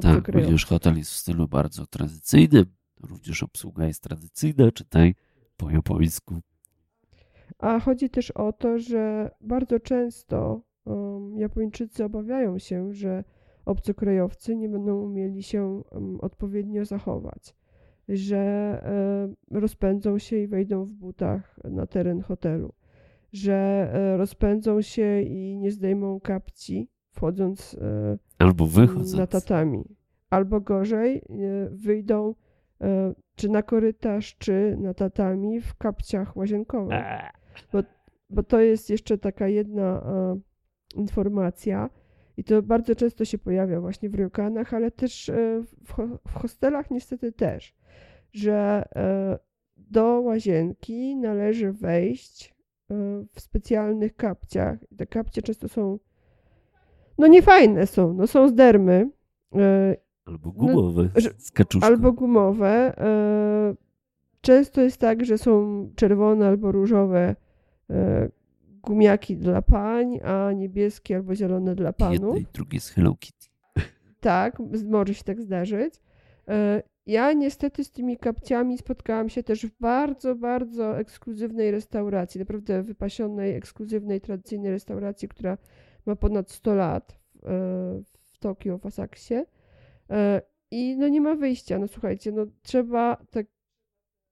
Tak, 0.00 0.28
również 0.28 0.66
hotel 0.66 0.96
jest 0.98 1.10
w 1.10 1.16
stylu 1.16 1.48
bardzo 1.48 1.86
tradycyjnym, 1.86 2.64
również 3.02 3.42
obsługa 3.42 3.86
jest 3.86 4.02
tradycyjna, 4.02 4.72
czytaj 4.72 5.14
po 5.56 5.70
japońsku. 5.70 6.34
A 7.58 7.80
chodzi 7.80 8.10
też 8.10 8.30
o 8.30 8.52
to, 8.52 8.78
że 8.78 9.30
bardzo 9.40 9.80
często 9.80 10.62
um, 10.84 11.38
Japończycy 11.38 12.04
obawiają 12.04 12.58
się, 12.58 12.92
że 12.92 13.24
obcokrajowcy 13.64 14.56
nie 14.56 14.68
będą 14.68 14.96
umieli 14.96 15.42
się 15.42 15.82
um, 15.90 16.20
odpowiednio 16.20 16.84
zachować, 16.84 17.54
że 18.08 18.82
um, 19.50 19.60
rozpędzą 19.60 20.18
się 20.18 20.36
i 20.36 20.46
wejdą 20.46 20.84
w 20.84 20.92
butach 20.92 21.58
na 21.64 21.86
teren 21.86 22.20
hotelu 22.20 22.72
że 23.32 23.54
e, 23.92 24.16
rozpędzą 24.16 24.82
się 24.82 25.22
i 25.22 25.58
nie 25.58 25.70
zdejmą 25.70 26.20
kapci, 26.20 26.88
wchodząc 27.10 27.76
e, 27.80 28.18
albo 28.38 28.66
wychodząc 28.66 29.14
na 29.14 29.26
tatami. 29.26 29.84
Albo 30.30 30.60
gorzej, 30.60 31.16
e, 31.16 31.22
wyjdą 31.70 32.34
czy 33.36 33.48
na 33.48 33.62
korytarz, 33.62 34.36
czy 34.38 34.76
na 34.80 34.94
tatami 34.94 35.60
w 35.60 35.74
kapciach 35.74 36.36
łazienkowych. 36.36 37.04
Bo, 37.72 37.82
bo 38.30 38.42
to 38.42 38.60
jest 38.60 38.90
jeszcze 38.90 39.18
taka 39.18 39.48
jedna 39.48 40.02
informacja 40.94 41.90
i 42.36 42.44
to 42.44 42.62
bardzo 42.62 42.94
często 42.94 43.24
się 43.24 43.38
pojawia 43.38 43.80
właśnie 43.80 44.10
w 44.10 44.14
ryokanach, 44.14 44.74
ale 44.74 44.90
też 44.90 45.30
w, 45.84 46.18
w 46.28 46.34
hostelach 46.34 46.90
niestety 46.90 47.32
też, 47.32 47.74
że 48.32 48.84
do 49.76 50.20
łazienki 50.20 51.16
należy 51.16 51.72
wejść 51.72 52.54
w 53.32 53.40
specjalnych 53.40 54.16
kapciach. 54.16 54.78
Te 54.96 55.06
kapcie 55.06 55.42
często 55.42 55.68
są, 55.68 55.98
no 57.18 57.26
niefajne 57.26 57.86
są, 57.86 58.12
no 58.14 58.26
są 58.26 58.48
z 58.48 58.54
dermy. 58.54 59.10
E, 59.54 59.96
albo 60.24 60.48
no, 60.48 60.52
gumowe, 60.52 61.02
no, 61.14 61.20
z 61.38 61.50
kaczuszką. 61.50 61.86
Albo 61.86 62.12
gumowe. 62.12 62.98
E, 62.98 63.74
często 64.40 64.80
jest 64.80 64.96
tak, 64.96 65.24
że 65.24 65.38
są 65.38 65.86
czerwone 65.96 66.48
albo 66.48 66.72
różowe 66.72 67.36
e, 67.90 68.28
gumiaki 68.82 69.36
dla 69.36 69.62
pań, 69.62 70.20
a 70.24 70.52
niebieskie 70.52 71.16
albo 71.16 71.34
zielone 71.34 71.74
dla 71.74 71.92
panów. 71.92 72.12
Jedno 72.12 72.36
i 72.36 72.46
drugie 72.52 72.80
z 72.80 72.88
Hello 72.88 73.14
Kitty. 73.14 73.48
Tak, 74.20 74.58
może 74.88 75.14
się 75.14 75.24
tak 75.24 75.42
zdarzyć. 75.42 75.94
Ja 77.06 77.32
niestety 77.32 77.84
z 77.84 77.90
tymi 77.90 78.16
kapciami 78.16 78.78
spotkałam 78.78 79.28
się 79.28 79.42
też 79.42 79.66
w 79.66 79.78
bardzo, 79.80 80.34
bardzo 80.34 80.98
ekskluzywnej 80.98 81.70
restauracji, 81.70 82.38
naprawdę 82.38 82.82
wypasionej, 82.82 83.54
ekskluzywnej, 83.54 84.20
tradycyjnej 84.20 84.70
restauracji, 84.70 85.28
która 85.28 85.58
ma 86.06 86.16
ponad 86.16 86.50
100 86.50 86.74
lat 86.74 87.18
w, 87.34 87.46
e, 87.46 88.02
w 88.32 88.38
Tokio, 88.38 88.78
w 88.78 88.86
Asaksie. 88.86 89.34
E, 90.10 90.42
I 90.70 90.96
no 90.96 91.08
nie 91.08 91.20
ma 91.20 91.34
wyjścia, 91.34 91.78
no 91.78 91.88
słuchajcie, 91.88 92.32
no 92.32 92.46
trzeba 92.62 93.16
te, 93.30 93.44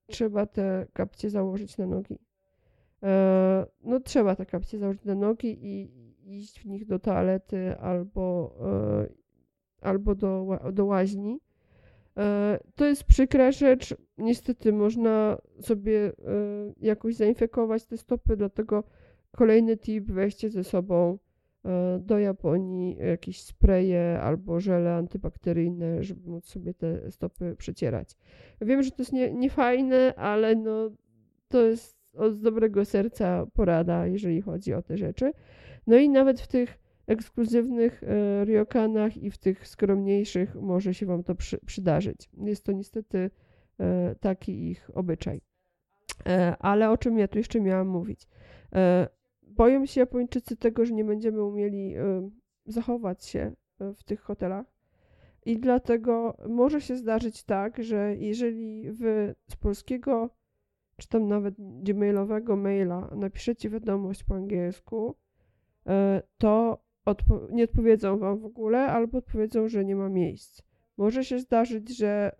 trzeba 0.07 0.45
te 0.45 0.87
kapcie 0.93 1.29
założyć 1.29 1.77
na 1.77 1.85
nogi. 1.85 2.19
E, 3.03 3.65
no 3.81 3.99
trzeba 3.99 4.35
te 4.35 4.45
kapcie 4.45 4.79
założyć 4.79 5.05
na 5.05 5.15
nogi 5.15 5.57
i 5.61 5.91
iść 6.37 6.59
w 6.59 6.65
nich 6.65 6.85
do 6.85 6.99
toalety 6.99 7.77
albo, 7.77 8.55
albo 9.81 10.15
do, 10.15 10.59
do 10.73 10.85
łaźni 10.85 11.39
to 12.75 12.85
jest 12.85 13.03
przykra 13.03 13.51
rzecz. 13.51 13.95
Niestety 14.17 14.73
można 14.73 15.37
sobie 15.59 16.05
e, 16.05 16.11
jakoś 16.81 17.15
zainfekować 17.15 17.85
te 17.85 17.97
stopy, 17.97 18.37
dlatego 18.37 18.83
kolejny 19.31 19.77
tip 19.77 20.11
weźcie 20.11 20.49
ze 20.49 20.63
sobą 20.63 21.17
e, 21.65 21.99
do 21.99 22.19
Japonii 22.19 22.97
jakieś 22.97 23.41
spreje 23.41 24.19
albo 24.21 24.59
żele 24.59 24.93
antybakteryjne, 24.93 26.03
żeby 26.03 26.29
móc 26.29 26.45
sobie 26.45 26.73
te 26.73 27.11
stopy 27.11 27.55
przecierać. 27.57 28.17
Wiem, 28.61 28.83
że 28.83 28.91
to 28.91 29.01
jest 29.01 29.13
nie, 29.13 29.33
niefajne, 29.33 30.13
ale 30.15 30.55
no, 30.55 30.91
to 31.47 31.61
jest 31.61 32.01
od 32.17 32.41
dobrego 32.41 32.85
serca 32.85 33.45
porada, 33.53 34.07
jeżeli 34.07 34.41
chodzi 34.41 34.73
o 34.73 34.81
te 34.81 34.97
rzeczy. 34.97 35.31
No 35.87 35.97
i 35.97 36.09
nawet 36.09 36.41
w 36.41 36.47
tych 36.47 36.80
ekskluzywnych 37.07 38.03
e, 38.03 38.45
ryokanach 38.45 39.17
i 39.17 39.31
w 39.31 39.37
tych 39.37 39.67
skromniejszych 39.67 40.55
może 40.55 40.93
się 40.93 41.05
Wam 41.05 41.23
to 41.23 41.35
przy, 41.35 41.57
przydarzyć. 41.65 42.29
Jest 42.37 42.65
to 42.65 42.71
niestety 42.71 43.29
e, 43.79 44.15
taki 44.19 44.69
ich 44.69 44.89
obyczaj. 44.93 45.41
E, 46.25 46.55
ale 46.59 46.89
o 46.89 46.97
czym 46.97 47.17
ja 47.17 47.27
tu 47.27 47.37
jeszcze 47.37 47.61
miałam 47.61 47.87
mówić? 47.87 48.27
Boją 49.41 49.85
się 49.85 49.99
Japończycy 49.99 50.57
tego, 50.57 50.85
że 50.85 50.93
nie 50.93 51.05
będziemy 51.05 51.43
umieli 51.43 51.95
zachować 52.65 53.25
się 53.25 53.55
w 53.79 54.03
tych 54.03 54.21
hotelach. 54.21 54.65
I 55.45 55.59
dlatego 55.59 56.37
może 56.49 56.81
się 56.81 56.95
zdarzyć 56.95 57.43
tak, 57.43 57.83
że 57.83 58.15
jeżeli 58.15 58.91
wy 58.91 59.35
z 59.49 59.55
polskiego, 59.55 60.29
czy 60.97 61.07
tam 61.07 61.27
nawet 61.27 61.55
gmailowego 61.57 62.55
maila 62.55 63.09
napiszecie 63.15 63.69
wiadomość 63.69 64.23
po 64.23 64.35
angielsku, 64.35 65.15
to 66.37 66.83
odpo 67.11 67.47
nie 67.51 67.63
odpowiedzą 67.63 68.17
wam 68.17 68.39
w 68.39 68.45
ogóle, 68.45 68.79
albo 68.79 69.17
odpowiedzą, 69.17 69.67
że 69.67 69.85
nie 69.85 69.95
ma 69.95 70.09
miejsc. 70.09 70.61
Może 70.97 71.23
się 71.23 71.39
zdarzyć, 71.39 71.97
że 71.97 72.35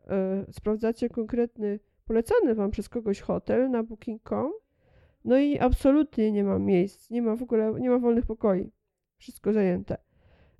y, 0.49 0.53
sprawdzacie 0.53 1.09
konkretny, 1.09 1.80
polecany 2.05 2.55
wam 2.55 2.72
przez 2.72 2.89
kogoś 2.89 3.22
hotel 3.22 3.69
na 3.69 3.84
booking.com, 3.84 4.51
no 5.26 5.38
i 5.38 5.59
absolutnie 5.59 6.32
nie 6.32 6.43
ma 6.43 6.59
miejsc, 6.59 7.09
nie 7.09 7.22
ma 7.22 7.36
w 7.36 7.43
ogóle, 7.43 7.74
nie 7.80 7.89
ma 7.89 7.99
wolnych 7.99 8.26
pokoi. 8.26 8.72
Wszystko 9.17 9.53
zajęte. 9.53 9.97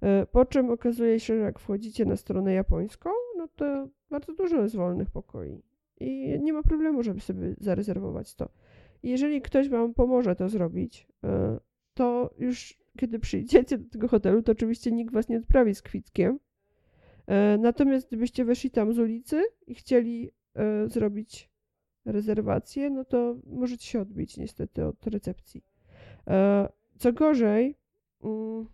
Y, 0.04 0.26
po 0.26 0.46
czym 0.46 0.70
okazuje 0.70 1.20
się, 1.20 1.36
że 1.38 1.42
jak 1.42 1.60
wchodzicie 1.60 2.06
na 2.06 2.16
stronę 2.16 2.54
japońską, 2.54 3.10
no 3.38 3.48
to 3.48 3.88
bardzo 4.10 4.34
dużo 4.34 4.62
jest 4.62 4.76
wolnych 4.76 5.12
pokoi. 5.12 5.62
I 6.00 6.40
nie 6.42 6.54
ma 6.54 6.64
problemu, 6.64 7.04
żeby 7.04 7.20
sobie 7.20 7.56
zarezerwować 7.60 8.36
to. 8.36 8.50
Jeżeli 9.04 9.42
ktoś 9.42 9.70
wam 9.70 9.94
pomoże 9.94 10.36
to 10.36 10.50
zrobić, 10.50 11.08
y, 11.24 11.28
to 11.94 12.34
już 12.38 12.81
kiedy 12.98 13.20
przyjdziecie 13.20 13.78
do 13.78 13.90
tego 13.90 14.08
hotelu, 14.08 14.44
to 14.44 14.52
oczywiście 14.52 14.92
nikt 14.92 15.14
was 15.14 15.30
nie 15.30 15.38
odprawi 15.38 15.76
z 15.76 15.82
kwitkiem. 15.82 16.40
E, 17.28 17.58
natomiast 17.58 18.08
gdybyście 18.08 18.46
weszli 18.46 18.72
tam 18.72 18.94
z 18.94 19.00
ulicy 19.00 19.44
i 19.68 19.76
chcieli 19.76 20.32
e, 20.56 20.90
zrobić 20.90 21.50
rezerwację, 22.06 22.90
no 22.90 23.06
to 23.06 23.36
możecie 23.46 23.86
się 23.86 24.02
odbić 24.02 24.38
niestety 24.38 24.86
od 24.86 25.08
recepcji. 25.08 25.64
E, 26.28 26.70
co 26.98 27.14
gorzej, 27.14 27.78
mm, 28.24 28.68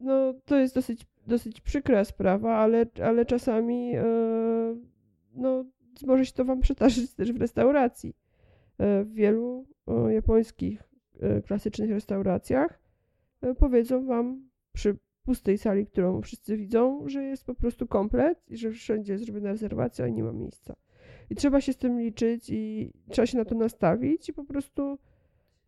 no 0.00 0.34
to 0.44 0.56
jest 0.56 0.74
dosyć 0.74 1.06
dosyć 1.26 1.60
przykra 1.60 2.04
sprawa, 2.04 2.56
ale, 2.56 2.86
ale 3.04 3.26
czasami 3.26 3.92
no, 5.34 5.64
może 6.06 6.26
się 6.26 6.32
to 6.32 6.44
Wam 6.44 6.60
przydarzyć 6.66 7.14
też 7.14 7.32
w 7.32 7.40
restauracji. 7.40 8.16
W 8.78 9.10
wielu 9.12 9.66
japońskich 10.08 10.82
klasycznych 11.46 11.90
restauracjach 11.90 12.80
e, 13.42 13.54
powiedzą 13.54 14.06
Wam 14.06 14.48
przy 14.72 14.96
pustej 15.24 15.58
sali, 15.58 15.86
którą 15.86 16.22
wszyscy 16.22 16.56
widzą, 16.56 17.08
że 17.08 17.24
jest 17.24 17.44
po 17.44 17.54
prostu 17.54 17.86
komplet 17.86 18.42
i 18.48 18.56
że 18.56 18.70
wszędzie 18.70 19.12
jest 19.12 19.24
zrobiona 19.24 19.48
rezerwacja 19.48 20.06
i 20.06 20.12
nie 20.12 20.24
ma 20.24 20.32
miejsca. 20.32 20.76
I 21.30 21.34
trzeba 21.34 21.60
się 21.60 21.72
z 21.72 21.76
tym 21.76 22.00
liczyć 22.00 22.50
i 22.50 22.92
trzeba 23.10 23.26
się 23.26 23.38
na 23.38 23.44
to 23.44 23.54
nastawić 23.54 24.28
i 24.28 24.32
po 24.32 24.44
prostu 24.44 24.98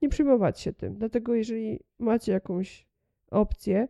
nie 0.03 0.09
przejmować 0.09 0.61
się 0.61 0.72
tym. 0.72 0.94
Dlatego 0.94 1.34
jeżeli 1.34 1.80
macie 1.99 2.32
jakąś 2.32 2.86
opcję 3.30 3.88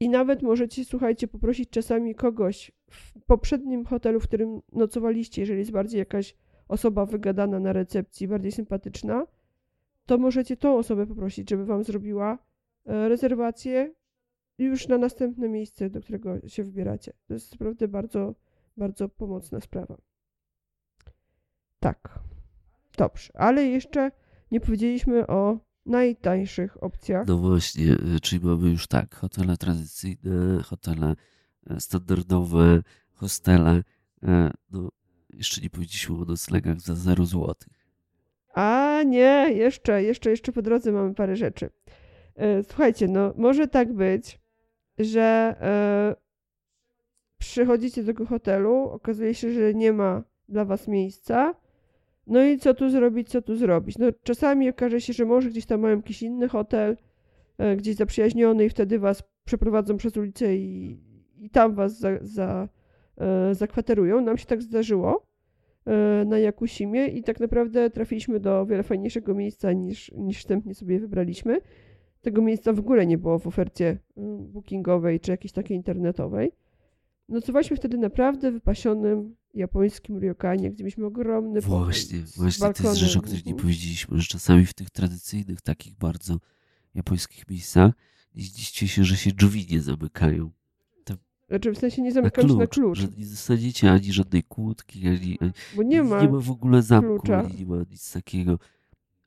i 0.00 0.08
nawet 0.08 0.42
możecie, 0.42 0.84
słuchajcie, 0.84 1.28
poprosić 1.28 1.70
czasami 1.70 2.14
kogoś 2.14 2.72
w 2.90 3.20
poprzednim 3.26 3.84
hotelu, 3.84 4.20
w 4.20 4.24
którym 4.24 4.60
nocowaliście, 4.72 5.42
jeżeli 5.42 5.58
jest 5.58 5.70
bardziej 5.70 5.98
jakaś 5.98 6.36
osoba 6.68 7.06
wygadana 7.06 7.60
na 7.60 7.72
recepcji, 7.72 8.28
bardziej 8.28 8.52
sympatyczna, 8.52 9.26
to 10.06 10.18
możecie 10.18 10.56
tą 10.56 10.78
osobę 10.78 11.06
poprosić, 11.06 11.50
żeby 11.50 11.64
wam 11.64 11.84
zrobiła 11.84 12.38
e, 12.86 13.08
rezerwację 13.08 13.94
już 14.58 14.88
na 14.88 14.98
następne 14.98 15.48
miejsce, 15.48 15.90
do 15.90 16.00
którego 16.00 16.48
się 16.48 16.64
wybieracie. 16.64 17.12
To 17.26 17.34
jest 17.34 17.52
naprawdę 17.52 17.88
bardzo, 17.88 18.34
bardzo 18.76 19.08
pomocna 19.08 19.60
sprawa. 19.60 19.96
Tak. 21.80 22.18
Dobrze, 22.98 23.30
ale 23.34 23.64
jeszcze 23.66 24.10
nie 24.50 24.60
powiedzieliśmy 24.60 25.26
o 25.26 25.58
najtańszych 25.86 26.82
opcjach. 26.82 27.26
No 27.26 27.38
właśnie, 27.38 27.92
y, 27.92 28.20
czyli 28.22 28.44
mamy 28.46 28.70
już 28.70 28.86
tak, 28.86 29.14
hotele 29.14 29.56
tradycyjne, 29.56 30.62
hotele 30.62 31.16
e, 31.66 31.80
standardowe, 31.80 32.82
hostele. 33.12 33.82
e, 34.22 34.50
No, 34.70 34.88
jeszcze 35.30 35.60
nie 35.60 35.70
powiedzieliśmy 35.70 36.14
o 36.16 36.24
noclegach 36.24 36.80
za 36.80 36.94
0 36.94 37.24
zł. 37.26 37.54
A 38.54 39.02
nie, 39.06 39.46
jeszcze, 39.54 40.02
jeszcze, 40.02 40.30
jeszcze 40.30 40.52
po 40.52 40.62
drodze 40.62 40.92
mamy 40.92 41.14
parę 41.14 41.36
rzeczy. 41.36 41.70
E, 42.36 42.62
Słuchajcie, 42.62 43.08
no 43.08 43.34
może 43.36 43.68
tak 43.68 43.92
być, 43.92 44.40
że 44.98 45.56
e, 45.60 46.14
przychodzicie 47.38 48.02
do 48.02 48.06
tego 48.06 48.26
hotelu, 48.26 48.74
okazuje 48.74 49.34
się, 49.34 49.50
że 49.50 49.74
nie 49.74 49.92
ma 49.92 50.22
dla 50.48 50.64
was 50.64 50.88
miejsca. 50.88 51.54
No 52.26 52.44
i 52.44 52.58
co 52.58 52.74
tu 52.74 52.90
zrobić, 52.90 53.28
co 53.28 53.42
tu 53.42 53.56
zrobić? 53.56 53.98
No 53.98 54.06
czasami 54.22 54.70
okaże 54.70 55.00
się, 55.00 55.12
że 55.12 55.24
może 55.24 55.48
gdzieś 55.50 55.66
tam 55.66 55.80
mają 55.80 55.96
jakiś 55.96 56.22
inny 56.22 56.48
hotel, 56.48 56.96
e, 57.58 57.76
gdzieś 57.76 57.96
zaprzyjaźniony 57.96 58.64
i 58.64 58.70
wtedy 58.70 58.98
was 58.98 59.22
przeprowadzą 59.44 59.96
przez 59.96 60.16
ulicę 60.16 60.56
i, 60.56 61.00
i 61.36 61.50
tam 61.50 61.74
was 61.74 61.98
za, 61.98 62.10
za, 62.22 62.68
zakwaterują. 63.52 64.20
Nam 64.20 64.38
się 64.38 64.46
tak 64.46 64.62
zdarzyło 64.62 65.33
na 66.26 66.38
Jakusimie 66.38 67.06
i 67.06 67.22
tak 67.22 67.40
naprawdę 67.40 67.90
trafiliśmy 67.90 68.40
do 68.40 68.66
wiele 68.66 68.82
fajniejszego 68.82 69.34
miejsca 69.34 69.72
niż, 69.72 70.12
niż 70.12 70.38
wstępnie 70.38 70.74
sobie 70.74 71.00
wybraliśmy. 71.00 71.60
Tego 72.22 72.42
miejsca 72.42 72.72
w 72.72 72.78
ogóle 72.78 73.06
nie 73.06 73.18
było 73.18 73.38
w 73.38 73.46
ofercie 73.46 73.90
y, 73.90 73.98
bookingowej 74.52 75.20
czy 75.20 75.30
jakiejś 75.30 75.52
takiej 75.52 75.76
internetowej. 75.76 76.52
Nocowaliśmy 77.28 77.76
wtedy 77.76 77.98
naprawdę 77.98 78.50
wypasionym 78.50 79.36
japońskim 79.54 80.18
ryokanie, 80.18 80.70
gdzie 80.70 80.84
mieliśmy 80.84 81.06
ogromny 81.06 81.60
Właśnie, 81.60 82.18
właśnie 82.36 82.72
to 82.72 82.82
jest 82.82 82.96
rzecz, 82.96 83.16
o 83.16 83.22
której 83.22 83.42
nie 83.46 83.54
powiedzieliśmy, 83.54 84.18
że 84.20 84.26
czasami 84.26 84.66
w 84.66 84.74
tych 84.74 84.90
tradycyjnych, 84.90 85.60
takich 85.60 85.94
bardzo 85.94 86.38
japońskich 86.94 87.48
miejscach 87.50 87.92
nie 88.34 88.42
zdziwcie 88.42 88.88
się, 88.88 89.04
że 89.04 89.16
się 89.16 89.32
drzwi 89.32 89.66
nie 89.70 89.80
zamykają 89.80 90.50
Znaczy 91.48 91.72
w 91.72 91.78
sensie 91.78 92.02
nie 92.02 92.08
na 92.08 92.14
zamykamy 92.14 92.48
się 92.48 92.54
klucz, 92.54 92.60
na 92.60 92.66
klucz, 92.66 92.98
że 92.98 93.08
nie 93.08 93.26
dostaniecie 93.26 93.92
ani 93.92 94.12
żadnej 94.12 94.42
kłódki, 94.42 95.08
ani, 95.08 95.38
bo 95.76 95.82
nie 95.82 96.02
ma. 96.02 96.22
nie 96.22 96.28
ma 96.28 96.40
w 96.40 96.50
ogóle 96.50 96.82
zamku, 96.82 97.08
klucza. 97.08 97.38
ani 97.38 97.54
nie 97.54 97.66
ma 97.66 97.76
nic 97.90 98.12
takiego. 98.12 98.58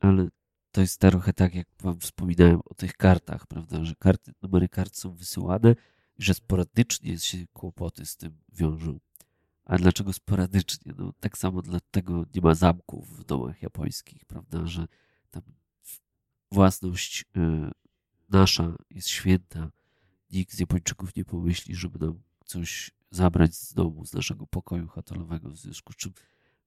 Ale 0.00 0.28
to 0.72 0.80
jest 0.80 1.00
trochę 1.00 1.32
tak, 1.32 1.54
jak 1.54 1.66
wam 1.82 2.00
wspominałem 2.00 2.60
o 2.64 2.74
tych 2.74 2.96
kartach, 2.96 3.46
prawda, 3.46 3.84
że 3.84 3.94
karty, 3.98 4.32
numery 4.42 4.68
kart 4.68 4.96
są 4.96 5.10
wysyłane 5.14 5.74
i 6.18 6.22
że 6.22 6.34
sporadycznie 6.34 7.18
się 7.18 7.38
kłopoty 7.52 8.06
z 8.06 8.16
tym 8.16 8.38
wiążą. 8.52 8.98
A 9.64 9.76
dlaczego 9.76 10.12
sporadycznie? 10.12 10.92
No, 10.98 11.12
tak 11.20 11.38
samo 11.38 11.62
dlatego 11.62 12.24
nie 12.34 12.40
ma 12.40 12.54
zamków 12.54 13.18
w 13.18 13.24
domach 13.24 13.62
japońskich, 13.62 14.24
prawda, 14.24 14.66
że 14.66 14.88
tam 15.30 15.42
własność 16.52 17.24
e, 17.36 17.70
nasza 18.28 18.76
jest 18.90 19.08
święta. 19.08 19.70
Nikt 20.30 20.52
z 20.54 20.58
Japończyków 20.60 21.16
nie 21.16 21.24
pomyśli, 21.24 21.74
żeby 21.74 21.98
nam 22.06 22.20
coś 22.44 22.90
zabrać 23.10 23.54
z 23.54 23.74
domu, 23.74 24.06
z 24.06 24.12
naszego 24.12 24.46
pokoju 24.46 24.88
hotelowego, 24.88 25.50
w 25.50 25.56
związku 25.56 25.92
z 25.92 25.96
czym 25.96 26.12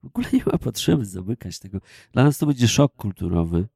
w 0.03 0.05
ogóle 0.05 0.27
nie 0.33 0.43
ma 0.45 0.57
potrzeby 0.57 1.05
zamykać 1.05 1.59
tego. 1.59 1.79
Dla 2.11 2.23
nas 2.23 2.37
to 2.37 2.45
będzie 2.45 2.67
szok 2.67 2.95
kulturowy, 2.95 3.67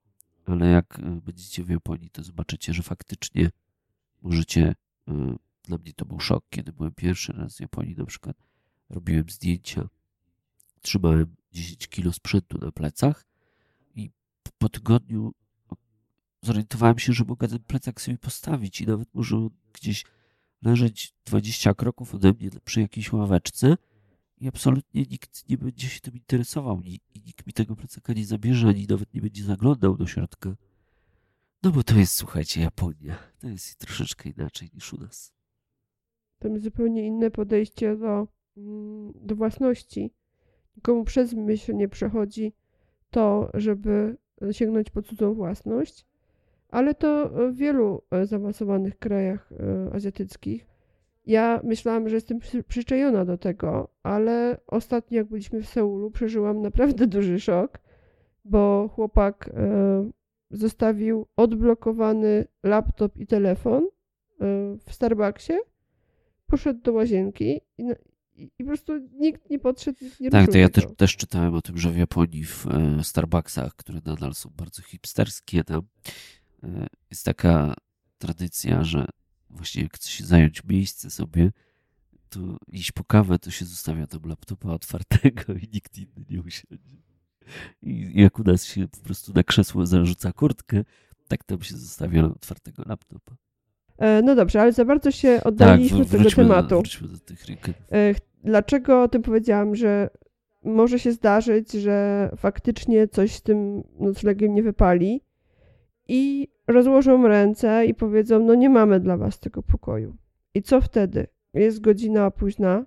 ale 0.46 0.68
jak 0.68 1.00
e, 1.00 1.22
będziecie 1.26 1.64
w 1.64 1.70
Japonii, 1.70 2.10
to 2.10 2.24
zobaczycie, 2.24 2.74
że 2.74 2.84
faktycznie 2.84 3.50
możecie. 4.22 4.76
e, 5.08 5.36
Dla 5.64 5.78
mnie 5.78 5.94
to 5.94 6.06
był 6.06 6.20
szok, 6.20 6.46
kiedy 6.50 6.74
byłem 6.74 6.92
pierwszy 6.92 7.34
raz 7.34 7.58
w 7.58 7.60
Japonii, 7.60 7.96
na 7.96 8.06
przykład 8.06 8.38
robiłem 8.90 9.30
zdjęcia, 9.30 9.90
trzymałem 10.82 11.36
10 11.52 11.88
kilo 11.88 12.14
sprzętu 12.14 12.58
na 12.58 12.72
plecach 12.72 13.26
i 13.96 14.12
po 14.58 14.70
tygodniu 14.70 15.34
zorientowałem 16.46 17.00
się, 17.00 17.14
że 17.14 17.24
mogę 17.24 17.48
ten 17.48 17.60
plecak 17.60 18.02
sobie 18.02 18.18
postawić 18.18 18.82
i 18.82 18.88
nawet 18.88 19.14
może 19.14 19.38
on 19.38 19.50
gdzieś 19.74 20.06
leżeć 20.62 21.14
20 21.26 21.74
kroków 21.74 22.16
ode 22.16 22.34
mnie 22.34 22.50
przy 22.66 22.82
jakiejś 22.82 23.14
ławeczce 23.14 23.78
i 24.38 24.48
absolutnie 24.48 25.02
nikt 25.12 25.50
nie 25.50 25.58
będzie 25.58 25.88
się 25.88 26.00
tym 26.00 26.14
interesował 26.14 26.82
i, 26.82 27.00
i 27.14 27.22
nikt 27.26 27.48
mi 27.48 27.54
tego 27.54 27.76
plecaka 27.76 28.14
nie 28.14 28.26
zabierze, 28.26 28.68
ani 28.68 28.88
nawet 28.90 29.14
nie 29.14 29.22
będzie 29.22 29.44
zaglądał 29.44 29.98
do 29.98 30.08
środka. 30.08 30.56
No 31.64 31.72
bo 31.72 31.84
to 31.84 31.96
jest, 31.96 32.16
słuchajcie, 32.16 32.62
Japonia. 32.62 33.18
To 33.40 33.48
jest 33.48 33.78
troszeczkę 33.78 34.30
inaczej 34.30 34.70
niż 34.74 34.94
u 34.94 34.98
nas. 34.98 35.34
Tam 36.40 36.52
jest 36.52 36.64
zupełnie 36.64 37.08
inne 37.08 37.32
podejście 37.32 37.96
do, 37.96 38.28
mm, 38.58 39.14
do 39.16 39.36
własności. 39.36 40.14
Nikomu 40.76 41.04
przez 41.04 41.34
myśl 41.34 41.76
nie 41.76 41.90
przechodzi 41.90 42.54
to, 43.10 43.50
żeby 43.54 44.18
sięgnąć 44.52 44.90
po 44.90 45.02
cudzą 45.02 45.34
własność, 45.34 46.06
ale 46.70 46.96
to 46.96 47.30
w 47.52 47.56
wielu 47.56 48.02
e, 48.12 48.26
zaawansowanych 48.26 49.00
krajach 49.00 49.50
e, 49.52 49.94
azjatyckich. 49.94 50.68
Ja 51.26 51.62
myślałam, 51.64 52.10
że 52.10 52.16
jestem 52.16 52.40
przy- 52.40 52.64
przyczajona 52.64 53.26
do 53.26 53.38
tego, 53.38 53.90
ale 54.04 54.58
ostatnio, 54.68 55.18
jak 55.18 55.28
byliśmy 55.28 55.62
w 55.62 55.70
Seulu, 55.70 56.12
przeżyłam 56.12 56.62
naprawdę 56.62 57.08
duży 57.18 57.40
szok, 57.40 57.80
bo 58.46 58.90
chłopak 58.96 59.50
e, 59.54 60.12
zostawił 60.52 61.28
odblokowany 61.36 62.46
laptop 62.64 63.18
i 63.18 63.28
telefon 63.28 63.84
e, 63.84 63.88
w 64.86 64.94
Starbucksie 64.94 65.54
poszedł 66.48 66.82
do 66.82 66.94
łazienki 66.94 67.62
i, 67.78 67.84
i, 68.36 68.50
po 68.58 68.66
prostu 68.66 68.94
nikt 68.98 69.50
nie 69.50 69.60
podszedł, 69.60 69.98
nie 70.20 70.30
Tak, 70.30 70.52
to 70.52 70.58
ja 70.58 70.70
też, 70.70 70.86
też 70.98 71.18
czytałem 71.18 71.54
o 71.54 71.62
tym, 71.62 71.78
że 71.78 71.90
w 71.90 71.98
Japonii 71.98 72.44
w 72.44 72.68
e, 72.68 73.04
Starbucksach, 73.04 73.76
które 73.76 74.00
nadal 74.06 74.34
są 74.34 74.50
bardzo 74.58 74.82
hipsterskie, 74.82 75.64
tam 75.64 75.82
e, 75.82 75.82
jest 77.12 77.26
taka 77.26 77.74
tradycja, 78.18 78.84
że 78.84 79.06
właśnie 79.50 79.84
jak 79.84 79.94
chce 79.94 80.10
się 80.10 80.26
zająć 80.26 80.64
miejsce 80.64 81.10
sobie, 81.10 81.52
to 82.30 82.40
iść 82.68 82.92
po 82.92 83.04
kawę, 83.04 83.40
to 83.40 83.52
się 83.52 83.66
zostawia 83.66 84.08
tam 84.08 84.22
laptopa 84.26 84.70
otwartego 84.70 85.54
i 85.54 85.70
nikt 85.74 85.98
inny 85.98 86.26
nie 86.30 86.42
usiądzie. 86.42 86.98
I 87.82 88.22
jak 88.22 88.40
u 88.40 88.44
nas 88.44 88.66
się 88.66 88.88
po 88.88 88.98
prostu 88.98 89.34
na 89.34 89.44
krzesło 89.44 89.86
zarzuca 89.86 90.34
kurtkę, 90.34 90.84
tak 91.28 91.44
tam 91.44 91.62
się 91.62 91.78
zostawia 91.78 92.26
otwartego 92.26 92.84
laptopa. 92.86 93.36
E, 93.98 94.22
no 94.22 94.36
dobrze, 94.36 94.62
ale 94.62 94.74
za 94.74 94.86
bardzo 94.86 95.12
się 95.12 95.36
Tak, 95.36 95.46
oddaliliśmy 95.46 96.02
od 96.02 96.10
tego 96.10 96.24
do, 96.24 96.30
tematu. 96.32 96.76
wróćmy 96.76 97.08
do 97.08 97.20
tych 97.20 97.46
rynków. 97.46 97.74
E, 97.92 98.16
Dlaczego 98.44 99.04
o 99.04 99.08
tym 99.08 99.22
powiedziałam, 99.22 99.76
że 99.76 100.10
może 100.64 101.00
się 101.00 101.12
zdarzyć, 101.12 101.72
że 101.72 102.30
faktycznie 102.38 103.08
coś 103.08 103.32
z 103.36 103.42
tym 103.42 103.84
noclegiem 104.00 104.54
nie 104.56 104.64
wypali 104.64 105.22
i 106.08 106.48
rozłożą 106.68 107.28
ręce 107.28 107.86
i 107.86 107.94
powiedzą, 107.94 108.40
no 108.40 108.56
nie 108.56 108.70
mamy 108.70 109.00
dla 109.00 109.18
was 109.18 109.40
tego 109.40 109.64
pokoju. 109.64 110.16
I 110.54 110.62
co 110.62 110.82
wtedy? 110.82 111.28
Jest 111.54 111.82
godzina 111.82 112.32
późna, 112.32 112.86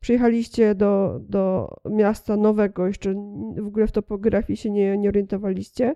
przyjechaliście 0.00 0.74
do, 0.74 1.20
do 1.28 1.74
miasta 1.90 2.36
nowego, 2.36 2.86
jeszcze 2.86 3.14
w 3.56 3.66
ogóle 3.66 3.86
w 3.86 3.92
topografii 3.92 4.56
się 4.56 4.70
nie, 4.70 4.98
nie 4.98 5.08
orientowaliście. 5.08 5.94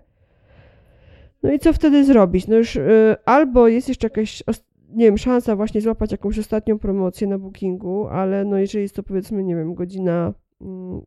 No 1.43 1.51
i 1.51 1.59
co 1.59 1.73
wtedy 1.73 2.05
zrobić? 2.05 2.47
No 2.47 2.55
już 2.55 2.75
y, 2.75 3.15
albo 3.25 3.67
jest 3.67 3.89
jeszcze 3.89 4.05
jakaś, 4.05 4.43
nie 4.89 5.05
wiem, 5.05 5.17
szansa 5.17 5.55
właśnie 5.55 5.81
złapać 5.81 6.11
jakąś 6.11 6.39
ostatnią 6.39 6.79
promocję 6.79 7.27
na 7.27 7.39
bookingu, 7.39 8.07
ale 8.07 8.45
no 8.45 8.57
jeżeli 8.57 8.81
jest 8.81 8.95
to 8.95 9.03
powiedzmy, 9.03 9.43
nie 9.43 9.55
wiem, 9.55 9.73
godzina, 9.73 10.33
mm, 10.61 11.01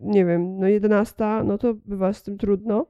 nie 0.00 0.24
wiem, 0.24 0.58
no 0.58 0.68
11, 0.68 1.24
no 1.44 1.58
to 1.58 1.74
bywa 1.74 2.12
z 2.12 2.22
tym 2.22 2.38
trudno. 2.38 2.86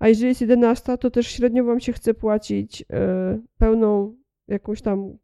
A 0.00 0.08
jeżeli 0.08 0.28
jest 0.28 0.40
11, 0.40 0.98
to 0.98 1.10
też 1.10 1.26
średnio 1.26 1.64
wam 1.64 1.80
się 1.80 1.92
chce 1.92 2.14
płacić 2.14 2.82
y, 2.82 2.84
pełną 3.58 4.16
jakąś 4.48 4.82
tam 4.82 5.18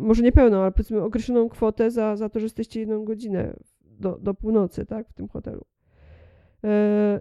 może 0.00 0.22
nie 0.22 0.32
pełną, 0.32 0.62
ale 0.62 0.72
powiedzmy 0.72 1.02
określoną 1.02 1.48
kwotę 1.48 1.90
za, 1.90 2.16
za 2.16 2.28
to, 2.28 2.40
że 2.40 2.46
jesteście 2.46 2.80
jedną 2.80 3.04
godzinę 3.04 3.56
do, 3.80 4.18
do 4.18 4.34
północy, 4.34 4.86
tak, 4.86 5.08
w 5.08 5.12
tym 5.12 5.28
hotelu. 5.28 5.64
E, 6.64 7.20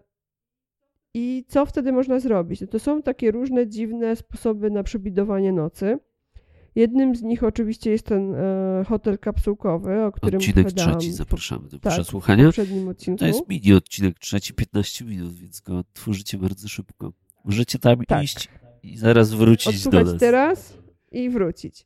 I 1.13 1.45
co 1.47 1.65
wtedy 1.65 1.91
można 1.91 2.19
zrobić? 2.19 2.61
No 2.61 2.67
to 2.67 2.79
są 2.79 3.01
takie 3.01 3.31
różne 3.31 3.67
dziwne 3.67 4.15
sposoby 4.15 4.71
na 4.71 4.83
przebidowanie 4.83 5.53
nocy. 5.53 5.99
Jednym 6.75 7.15
z 7.15 7.21
nich 7.21 7.43
oczywiście 7.43 7.91
jest 7.91 8.05
ten 8.05 8.35
e, 8.35 8.83
hotel 8.87 9.19
kapsułkowy, 9.19 10.03
o 10.03 10.11
którym 10.11 10.37
Odcinek 10.39 10.71
trzeci, 10.71 11.13
zapraszamy 11.13 11.69
do 11.69 11.79
tak, 11.79 11.93
przesłuchania. 11.93 12.51
To 13.17 13.25
jest 13.25 13.49
mini 13.49 13.73
odcinek 13.73 14.19
trzeci, 14.19 14.53
15 14.53 15.05
minut, 15.05 15.33
więc 15.33 15.59
go 15.61 15.83
tworzycie 15.93 16.37
bardzo 16.37 16.67
szybko. 16.67 17.13
Możecie 17.45 17.79
tam 17.79 18.05
Tak. 18.07 18.23
iść 18.23 18.49
i 18.83 18.97
zaraz 18.97 19.33
wrócić 19.33 19.83
do 19.83 19.89
odsłuchać 19.89 20.05
nas. 20.07 20.19
teraz 20.19 20.77
i 21.11 21.29
wrócić. 21.29 21.85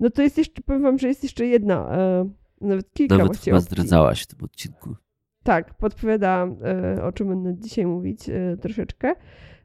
No 0.00 0.10
to 0.10 0.22
jest 0.22 0.38
jeszcze, 0.38 0.62
powiem 0.62 0.82
wam, 0.82 0.98
że 0.98 1.08
jest 1.08 1.22
jeszcze 1.22 1.46
jedna, 1.46 1.88
e, 1.96 2.30
nawet 2.60 2.92
kilka 2.92 3.14
Nawet 3.14 3.26
właściwie 3.28 3.50
chyba 3.52 3.58
opcji. 3.58 3.70
zdradzałaś 3.74 4.22
w 4.22 4.26
tym 4.26 4.38
odcinku. 4.44 4.96
Tak, 5.42 5.74
podpowiadałam, 5.74 6.56
e, 6.64 7.04
o 7.04 7.12
czym 7.12 7.28
będę 7.28 7.54
dzisiaj 7.62 7.86
mówić 7.86 8.28
e, 8.28 8.56
troszeczkę, 8.56 9.14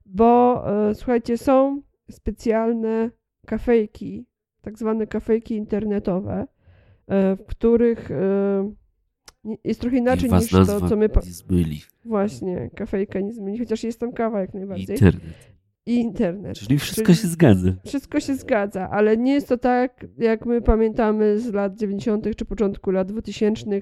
bo 0.05 0.63
e, 0.89 0.95
słuchajcie, 0.95 1.37
są 1.37 1.81
specjalne 2.11 3.11
kafejki, 3.45 4.25
tak 4.61 4.77
zwane 4.79 5.07
kafejki 5.07 5.55
internetowe, 5.55 6.47
e, 7.07 7.35
w 7.35 7.45
których 7.45 8.11
e, 8.11 8.73
jest 9.63 9.81
trochę 9.81 9.97
inaczej 9.97 10.29
I 10.29 10.33
niż 10.33 10.49
to, 10.49 10.89
co 10.89 10.95
my... 10.95 11.09
Nie 11.25 11.31
zmyli. 11.31 11.81
Właśnie, 12.05 12.69
kafejka 12.75 13.19
nie 13.19 13.33
zmieni, 13.33 13.59
chociaż 13.59 13.83
jest 13.83 13.99
tam 13.99 14.11
kawa 14.13 14.41
jak 14.41 14.53
najbardziej. 14.53 14.95
Internet. 14.95 15.23
I 15.85 15.95
internet. 15.95 16.57
Czyli 16.57 16.79
wszystko 16.79 17.05
Czyli- 17.05 17.17
się 17.17 17.27
zgadza. 17.27 17.71
Wszystko 17.85 18.19
się 18.19 18.35
zgadza, 18.35 18.89
ale 18.89 19.17
nie 19.17 19.33
jest 19.33 19.47
to 19.49 19.57
tak, 19.57 20.05
jak 20.17 20.45
my 20.45 20.61
pamiętamy 20.61 21.39
z 21.39 21.53
lat 21.53 21.77
90. 21.79 22.35
czy 22.35 22.45
początku 22.45 22.91
lat 22.91 23.07
2000, 23.11 23.81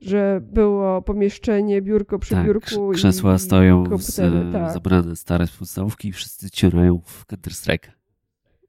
że 0.00 0.40
było 0.52 1.02
pomieszczenie, 1.02 1.82
biurko 1.82 2.18
przy 2.18 2.34
Tak, 2.34 2.46
biurku. 2.46 2.66
krz- 2.66 2.90
i- 2.90 2.94
krzesła 2.94 3.34
i 3.34 3.38
stoją 3.38 3.84
z, 3.84 3.88
komputery, 3.88 4.52
tak. 4.52 4.72
zabrane 4.72 5.16
stare 5.16 5.46
z 5.46 5.56
podstawówki 5.56 6.08
i 6.08 6.12
wszyscy 6.12 6.50
cierają 6.50 7.00
w 7.04 7.26
Counter 7.26 7.54
Strike. 7.54 7.92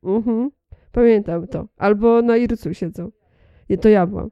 Mhm. 0.03 0.51
Pamiętam 0.91 1.47
to. 1.47 1.67
Albo 1.77 2.21
na 2.21 2.37
Ircu 2.37 2.73
siedzą. 2.73 3.11
I 3.69 3.77
to 3.77 3.89
ja 3.89 4.07
byłam. 4.07 4.29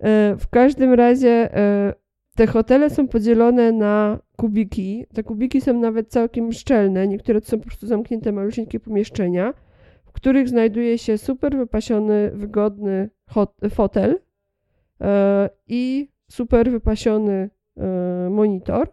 E, 0.00 0.36
w 0.38 0.48
każdym 0.48 0.94
razie 0.94 1.56
e, 1.56 1.92
te 2.36 2.46
hotele 2.46 2.90
są 2.90 3.08
podzielone 3.08 3.72
na 3.72 4.18
kubiki. 4.36 5.06
Te 5.14 5.22
kubiki 5.22 5.60
są 5.60 5.80
nawet 5.80 6.08
całkiem 6.08 6.52
szczelne. 6.52 7.08
Niektóre 7.08 7.40
to 7.40 7.46
są 7.46 7.58
po 7.58 7.66
prostu 7.66 7.86
zamknięte 7.86 8.32
malusieńkie 8.32 8.80
pomieszczenia, 8.80 9.54
w 10.04 10.12
których 10.12 10.48
znajduje 10.48 10.98
się 10.98 11.18
super 11.18 11.56
wypasiony, 11.56 12.30
wygodny 12.34 13.10
hot- 13.30 13.68
fotel 13.70 14.18
e, 15.00 15.50
i 15.68 16.08
super 16.30 16.70
wypasiony 16.70 17.50
e, 17.76 18.30
monitor. 18.30 18.88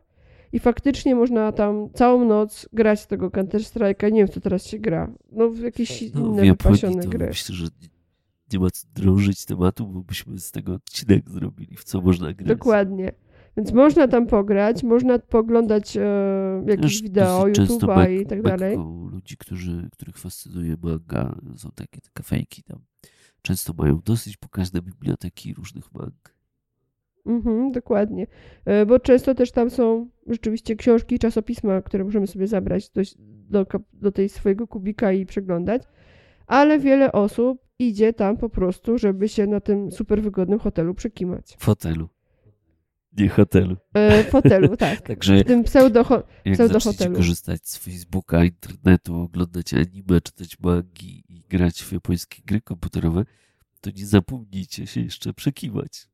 I 0.58 0.60
faktycznie 0.60 1.16
można 1.16 1.52
tam 1.52 1.90
całą 1.94 2.26
noc 2.26 2.70
grać 2.74 3.00
z 3.00 3.08
tego 3.08 3.32
Counter 3.32 3.62
Strike'a. 3.62 4.12
Nie 4.12 4.20
wiem, 4.20 4.28
co 4.28 4.42
teraz 4.42 4.66
się 4.66 4.80
gra. 4.80 5.14
No, 5.32 5.50
w 5.50 5.60
jakieś 5.60 6.14
No, 6.14 6.22
inne 6.22 6.46
wypasione 6.46 7.04
gry. 7.08 7.28
myślę, 7.28 7.56
że 7.56 7.68
nie, 8.54 8.60
ma 8.60 8.70
co 8.72 8.88
drążyć 8.96 9.46
tematu, 9.46 9.88
bo 9.88 10.02
byśmy 10.02 10.40
z 10.40 10.52
tego 10.52 10.74
odcinek 10.74 11.30
zrobili, 11.30 11.76
w 11.78 11.84
co 11.84 12.02
można 12.02 12.34
grać. 12.34 12.48
Dokładnie. 12.48 13.12
Więc 13.58 13.72
można 13.72 14.08
tam 14.08 14.28
pograć, 14.28 14.84
można 14.84 15.20
poglądać 15.20 15.98
e, 15.98 16.02
jakieś 16.68 16.94
Też 16.94 17.02
wideo, 17.02 17.44
YouTube'a 17.46 18.22
i 18.22 18.26
tak 18.26 18.42
dalej. 18.42 18.78
ludzi, 19.12 19.38
którzy, 19.38 19.90
których 19.92 20.18
fascynuje 20.18 20.76
manga, 20.84 21.40
są 21.56 21.70
takie 21.76 22.02
te 22.02 22.10
kafejki 22.14 22.64
tam. 22.64 22.80
Często 23.42 23.74
mają 23.78 24.00
dosyć 24.06 24.38
pokaźne 24.38 24.82
biblioteki 24.82 25.54
różnych 25.54 25.94
mang. 25.94 26.37
Mhm, 27.28 27.72
dokładnie. 27.72 28.28
E, 28.66 28.86
bo 28.86 29.00
często 29.00 29.36
też 29.36 29.52
tam 29.52 29.70
są 29.70 30.10
rzeczywiście 30.28 30.76
książki, 30.76 31.20
czasopisma, 31.20 31.82
które 31.82 32.04
możemy 32.04 32.28
sobie 32.28 32.48
zabrać 32.48 32.90
do, 32.90 33.02
do, 33.50 33.66
do 33.94 34.12
tej 34.12 34.30
swojego 34.30 34.68
kubika 34.68 35.12
i 35.12 35.26
przeglądać. 35.26 35.84
Ale 36.48 36.80
wiele 36.80 37.12
osób 37.12 37.68
idzie 37.80 38.14
tam 38.14 38.38
po 38.38 38.50
prostu, 38.50 38.98
żeby 38.98 39.30
się 39.30 39.48
na 39.48 39.60
tym 39.60 39.92
super 39.92 40.22
wygodnym 40.22 40.60
hotelu 40.60 40.94
przekimać. 40.94 41.56
W 41.60 41.66
hotelu. 41.66 42.10
Nie 43.18 43.30
hotelu. 43.30 43.78
E, 43.94 44.24
fotelu, 44.24 44.78
tak. 44.86 45.02
Także 45.02 45.38
W 45.38 45.44
tym 45.44 45.64
pseudo 45.64 46.04
pseudo 46.54 46.80
hotelu. 46.80 47.16
korzystać 47.16 47.68
z 47.68 47.78
Facebooka, 47.78 48.44
internetu, 48.46 49.16
oglądać 49.16 49.74
anime, 49.74 50.22
czytać 50.22 50.60
mangi 50.60 51.24
i 51.30 51.44
grać 51.50 51.84
w 51.84 51.92
japońskie 51.92 52.42
gry 52.46 52.62
komputerowe, 52.62 53.26
to 53.82 53.90
nie 53.90 54.06
zapomnijcie 54.06 54.88
się 54.88 55.02
jeszcze 55.02 55.34
przekiwać. 55.34 56.08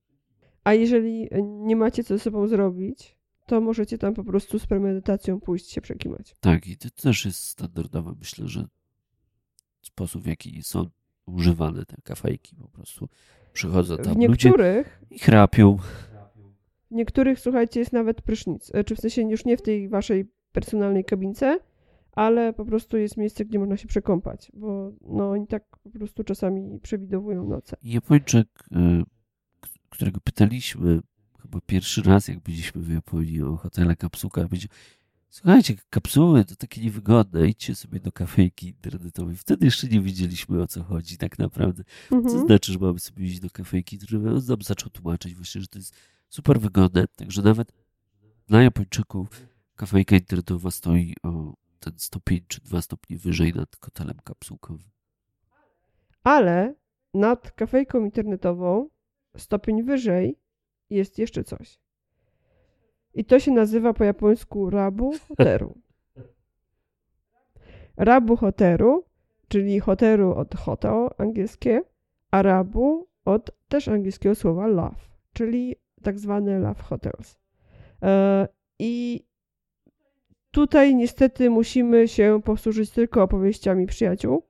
A 0.63 0.73
jeżeli 0.73 1.29
nie 1.43 1.75
macie 1.75 2.03
co 2.03 2.17
ze 2.17 2.23
sobą 2.23 2.47
zrobić, 2.47 3.17
to 3.45 3.61
możecie 3.61 3.97
tam 3.97 4.13
po 4.13 4.23
prostu 4.23 4.59
z 4.59 4.67
premedytacją 4.67 5.39
pójść 5.39 5.69
się 5.71 5.81
przekimać. 5.81 6.35
Tak, 6.39 6.67
i 6.67 6.77
to 6.77 6.89
też 6.89 7.25
jest 7.25 7.39
standardowy, 7.43 8.11
myślę, 8.19 8.47
że 8.47 8.65
sposób, 9.81 10.23
w 10.23 10.25
jaki 10.27 10.63
są 10.63 10.85
używane 11.25 11.85
te 11.85 11.95
kafejki. 12.03 12.55
Po 12.55 12.67
prostu 12.67 13.09
przychodzą 13.53 13.95
W 13.95 14.01
tam 14.01 14.13
ludzie 14.13 14.27
niektórych, 14.49 15.01
i 15.11 15.19
chrapią. 15.19 15.77
w 15.77 16.91
niektórych, 16.91 17.39
słuchajcie, 17.39 17.79
jest 17.79 17.93
nawet 17.93 18.21
prysznic. 18.21 18.71
E, 18.75 18.83
Czy 18.83 18.95
w 18.95 18.99
sensie 18.99 19.21
już 19.21 19.45
nie 19.45 19.57
w 19.57 19.61
tej 19.61 19.89
waszej 19.89 20.25
personalnej 20.51 21.05
kabince, 21.05 21.59
ale 22.11 22.53
po 22.53 22.65
prostu 22.65 22.97
jest 22.97 23.17
miejsce, 23.17 23.45
gdzie 23.45 23.59
można 23.59 23.77
się 23.77 23.87
przekąpać, 23.87 24.51
bo 24.53 24.91
no 25.01 25.29
oni 25.31 25.47
tak 25.47 25.63
po 25.83 25.89
prostu 25.89 26.23
czasami 26.23 26.79
przewidowują 26.79 27.47
noce. 27.47 27.77
Japończyk, 27.83 28.47
k- 28.53 28.65
którego 29.93 30.19
pytaliśmy 30.19 31.01
chyba 31.41 31.61
pierwszy 31.61 32.01
raz, 32.01 32.27
jak 32.27 32.39
byliśmy 32.39 32.81
w 32.81 32.93
Japonii 32.93 33.41
o 33.41 33.57
hotele 33.57 33.95
kapsułka, 33.95 34.41
powiedział, 34.41 34.69
słuchajcie, 35.29 35.75
kapsuły 35.89 36.45
to 36.45 36.55
takie 36.55 36.81
niewygodne, 36.81 37.47
idźcie 37.47 37.75
sobie 37.75 37.99
do 37.99 38.11
kafejki 38.11 38.67
internetowej. 38.67 39.35
Wtedy 39.35 39.65
jeszcze 39.65 39.87
nie 39.87 40.01
wiedzieliśmy 40.01 40.61
o 40.61 40.67
co 40.67 40.83
chodzi 40.83 41.17
tak 41.17 41.39
naprawdę. 41.39 41.83
Co 42.09 42.15
Mhm. 42.15 42.47
znaczy, 42.47 42.73
że 42.73 42.79
mamy 42.79 42.99
sobie 42.99 43.25
iść 43.25 43.39
do 43.39 43.49
kafejki 43.49 43.95
internetowej? 43.95 44.37
On 44.37 44.45
nam 44.47 44.61
zaczął 44.61 44.89
tłumaczyć 44.89 45.35
właśnie, 45.35 45.61
że 45.61 45.67
to 45.67 45.79
jest 45.79 45.95
super 46.29 46.59
wygodne, 46.59 47.07
także 47.07 47.41
nawet 47.41 47.71
dla 48.47 48.63
Japończyków 48.63 49.27
kafejka 49.75 50.15
internetowa 50.15 50.71
stoi 50.71 51.13
o 51.23 51.53
ten 51.79 51.93
stopień 51.97 52.41
czy 52.47 52.61
dwa 52.61 52.81
stopnie 52.81 53.17
wyżej 53.17 53.53
nad 53.53 53.77
hotelem 53.81 54.17
kapsułkowym. 54.23 54.89
Ale 56.23 56.75
nad 57.13 57.51
kafejką 57.51 58.05
internetową, 58.05 58.89
stopień 59.37 59.83
wyżej, 59.83 60.37
jest 60.89 61.19
jeszcze 61.19 61.43
coś. 61.43 61.79
I 63.13 63.25
to 63.25 63.39
się 63.39 63.51
nazywa 63.51 63.93
po 63.93 64.03
japońsku 64.03 64.69
rabu 64.69 65.13
hoteru. 65.27 65.77
Rabu 67.97 68.35
hoteru, 68.35 69.05
czyli 69.47 69.79
hoteru 69.79 70.35
od 70.35 70.55
hotel 70.55 71.09
angielskie, 71.17 71.81
a 72.31 72.41
rabu 72.41 73.07
od 73.25 73.51
też 73.67 73.87
angielskiego 73.87 74.35
słowa 74.35 74.67
love, 74.67 74.95
czyli 75.33 75.75
tak 76.03 76.19
zwane 76.19 76.59
love 76.59 76.83
hotels. 76.83 77.37
E, 78.01 78.47
I 78.79 79.25
tutaj 80.51 80.95
niestety 80.95 81.49
musimy 81.49 82.07
się 82.07 82.41
posłużyć 82.45 82.91
tylko 82.91 83.23
opowieściami 83.23 83.87
przyjaciół 83.87 84.43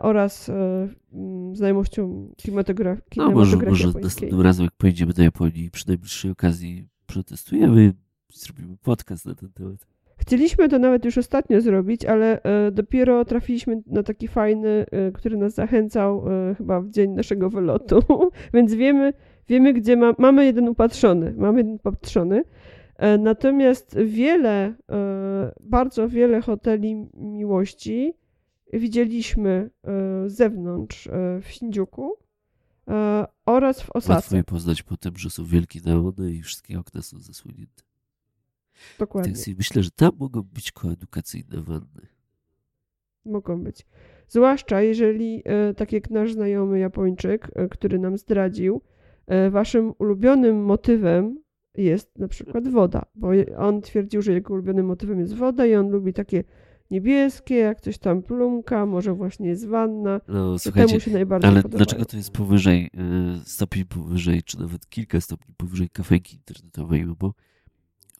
oraz 0.00 0.48
e, 0.48 0.88
mm, 1.12 1.56
znajomością 1.56 2.28
kinematograf- 2.36 3.00
No 3.16 3.30
może, 3.30 3.50
kinematografii 3.50 3.86
może 3.86 4.00
następnym 4.00 4.40
razem, 4.40 4.64
jak 4.64 4.74
pojedziemy 4.74 5.12
do 5.12 5.22
Japonii, 5.22 5.70
przy 5.70 5.88
najbliższej 5.88 6.30
okazji 6.30 6.88
przetestujemy, 7.06 7.92
zrobimy 8.32 8.76
podcast 8.82 9.26
na 9.26 9.34
ten 9.34 9.52
temat. 9.52 9.86
Chcieliśmy 10.18 10.68
to 10.68 10.78
nawet 10.78 11.04
już 11.04 11.18
ostatnio 11.18 11.60
zrobić, 11.60 12.04
ale 12.04 12.42
e, 12.42 12.70
dopiero 12.70 13.24
trafiliśmy 13.24 13.82
na 13.86 14.02
taki 14.02 14.28
fajny, 14.28 14.68
e, 14.90 15.12
który 15.12 15.36
nas 15.36 15.54
zachęcał 15.54 16.24
e, 16.50 16.54
chyba 16.54 16.80
w 16.80 16.90
dzień 16.90 17.10
naszego 17.10 17.50
wylotu, 17.50 18.00
więc 18.54 18.74
wiemy, 18.74 19.12
wiemy 19.48 19.72
gdzie 19.72 19.96
ma, 19.96 20.14
mamy 20.18 20.44
jeden 20.44 20.68
upatrzony, 20.68 21.34
mamy 21.36 21.58
jeden 21.60 21.74
upatrzony. 21.74 22.44
E, 22.96 23.18
natomiast 23.18 23.98
wiele, 24.04 24.74
e, 24.90 25.52
bardzo 25.60 26.08
wiele 26.08 26.40
hoteli 26.40 27.06
miłości 27.14 28.14
widzieliśmy 28.72 29.50
e, 29.50 29.90
z 30.30 30.36
zewnątrz 30.36 31.06
e, 31.06 31.40
w 31.40 31.48
Shinjuku 31.48 32.16
e, 32.88 33.26
oraz 33.46 33.76
w 33.82 33.88
Łatwo 33.94 33.98
Osace. 33.98 34.36
je 34.36 34.44
poznać 34.44 34.82
po 34.82 34.96
tym, 34.96 35.16
że 35.16 35.30
są 35.30 35.44
wielkie 35.44 35.80
neony 35.84 36.32
i 36.32 36.42
wszystkie 36.42 36.78
okna 36.78 37.02
są 37.02 37.18
zasłonięte. 37.20 37.82
Dokładnie. 38.98 39.32
Tak 39.32 39.40
sobie 39.40 39.56
myślę, 39.58 39.82
że 39.82 39.90
tam 39.90 40.10
mogą 40.18 40.42
być 40.42 40.72
koedukacyjne 40.72 41.62
wanny. 41.62 42.06
Mogą 43.24 43.62
być. 43.62 43.86
Zwłaszcza 44.28 44.82
jeżeli, 44.82 45.42
tak 45.76 45.92
jak 45.92 46.10
nasz 46.10 46.32
znajomy 46.32 46.78
Japończyk, 46.78 47.48
który 47.70 47.98
nam 47.98 48.18
zdradził, 48.18 48.82
waszym 49.50 49.92
ulubionym 49.98 50.64
motywem 50.64 51.42
jest 51.74 52.18
na 52.18 52.28
przykład 52.28 52.68
woda, 52.68 53.02
bo 53.14 53.28
on 53.56 53.82
twierdził, 53.82 54.22
że 54.22 54.32
jego 54.32 54.54
ulubionym 54.54 54.86
motywem 54.86 55.20
jest 55.20 55.34
woda 55.34 55.66
i 55.66 55.74
on 55.74 55.90
lubi 55.90 56.12
takie 56.12 56.44
niebieskie, 56.90 57.54
jak 57.54 57.80
coś 57.80 57.98
tam 57.98 58.22
plumka, 58.22 58.86
może 58.86 59.14
właśnie 59.14 59.48
jest 59.48 59.66
wanna. 59.66 60.20
No, 60.28 60.58
słuchajcie, 60.58 60.88
temu 60.88 61.00
się 61.00 61.10
najbardziej 61.10 61.50
ale 61.50 61.62
podobają. 61.62 61.78
dlaczego 61.78 62.04
to 62.04 62.16
jest 62.16 62.30
powyżej, 62.30 62.90
e, 62.94 63.40
stopień 63.44 63.84
powyżej, 63.84 64.42
czy 64.42 64.60
nawet 64.60 64.88
kilka 64.88 65.20
stopni 65.20 65.54
powyżej 65.56 65.90
kafejki 65.90 66.36
internetowej? 66.36 67.06
No 67.06 67.14
bo 67.14 67.34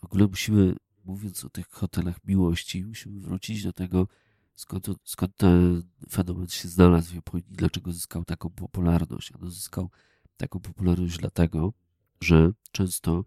w 0.00 0.04
ogóle 0.04 0.26
musimy, 0.26 0.74
mówiąc 1.04 1.44
o 1.44 1.50
tych 1.50 1.66
hotelach 1.70 2.16
miłości, 2.24 2.84
musimy 2.84 3.20
wrócić 3.20 3.62
do 3.62 3.72
tego, 3.72 4.08
skąd, 4.54 4.86
skąd 5.04 5.36
ten 5.36 5.82
fenomen 6.10 6.48
się 6.48 6.68
znalazł 6.68 7.10
w 7.10 7.14
Japonii, 7.14 7.46
dlaczego 7.50 7.92
zyskał 7.92 8.24
taką 8.24 8.50
popularność. 8.50 9.32
Ono 9.32 9.50
zyskał 9.50 9.90
taką 10.36 10.60
popularność 10.60 11.18
dlatego, 11.18 11.72
że 12.20 12.50
często 12.72 13.24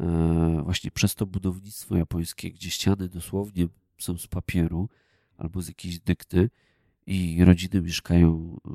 e, 0.00 0.62
właśnie 0.64 0.90
przez 0.90 1.14
to 1.14 1.26
budownictwo 1.26 1.96
japońskie, 1.96 2.50
gdzie 2.50 2.70
ściany 2.70 3.08
dosłownie 3.08 3.68
są 3.98 4.18
z 4.18 4.26
papieru 4.26 4.88
albo 5.36 5.62
z 5.62 5.68
jakiejś 5.68 6.00
dykty 6.00 6.50
i 7.06 7.44
rodziny 7.44 7.82
mieszkają 7.82 8.56
e, 8.66 8.70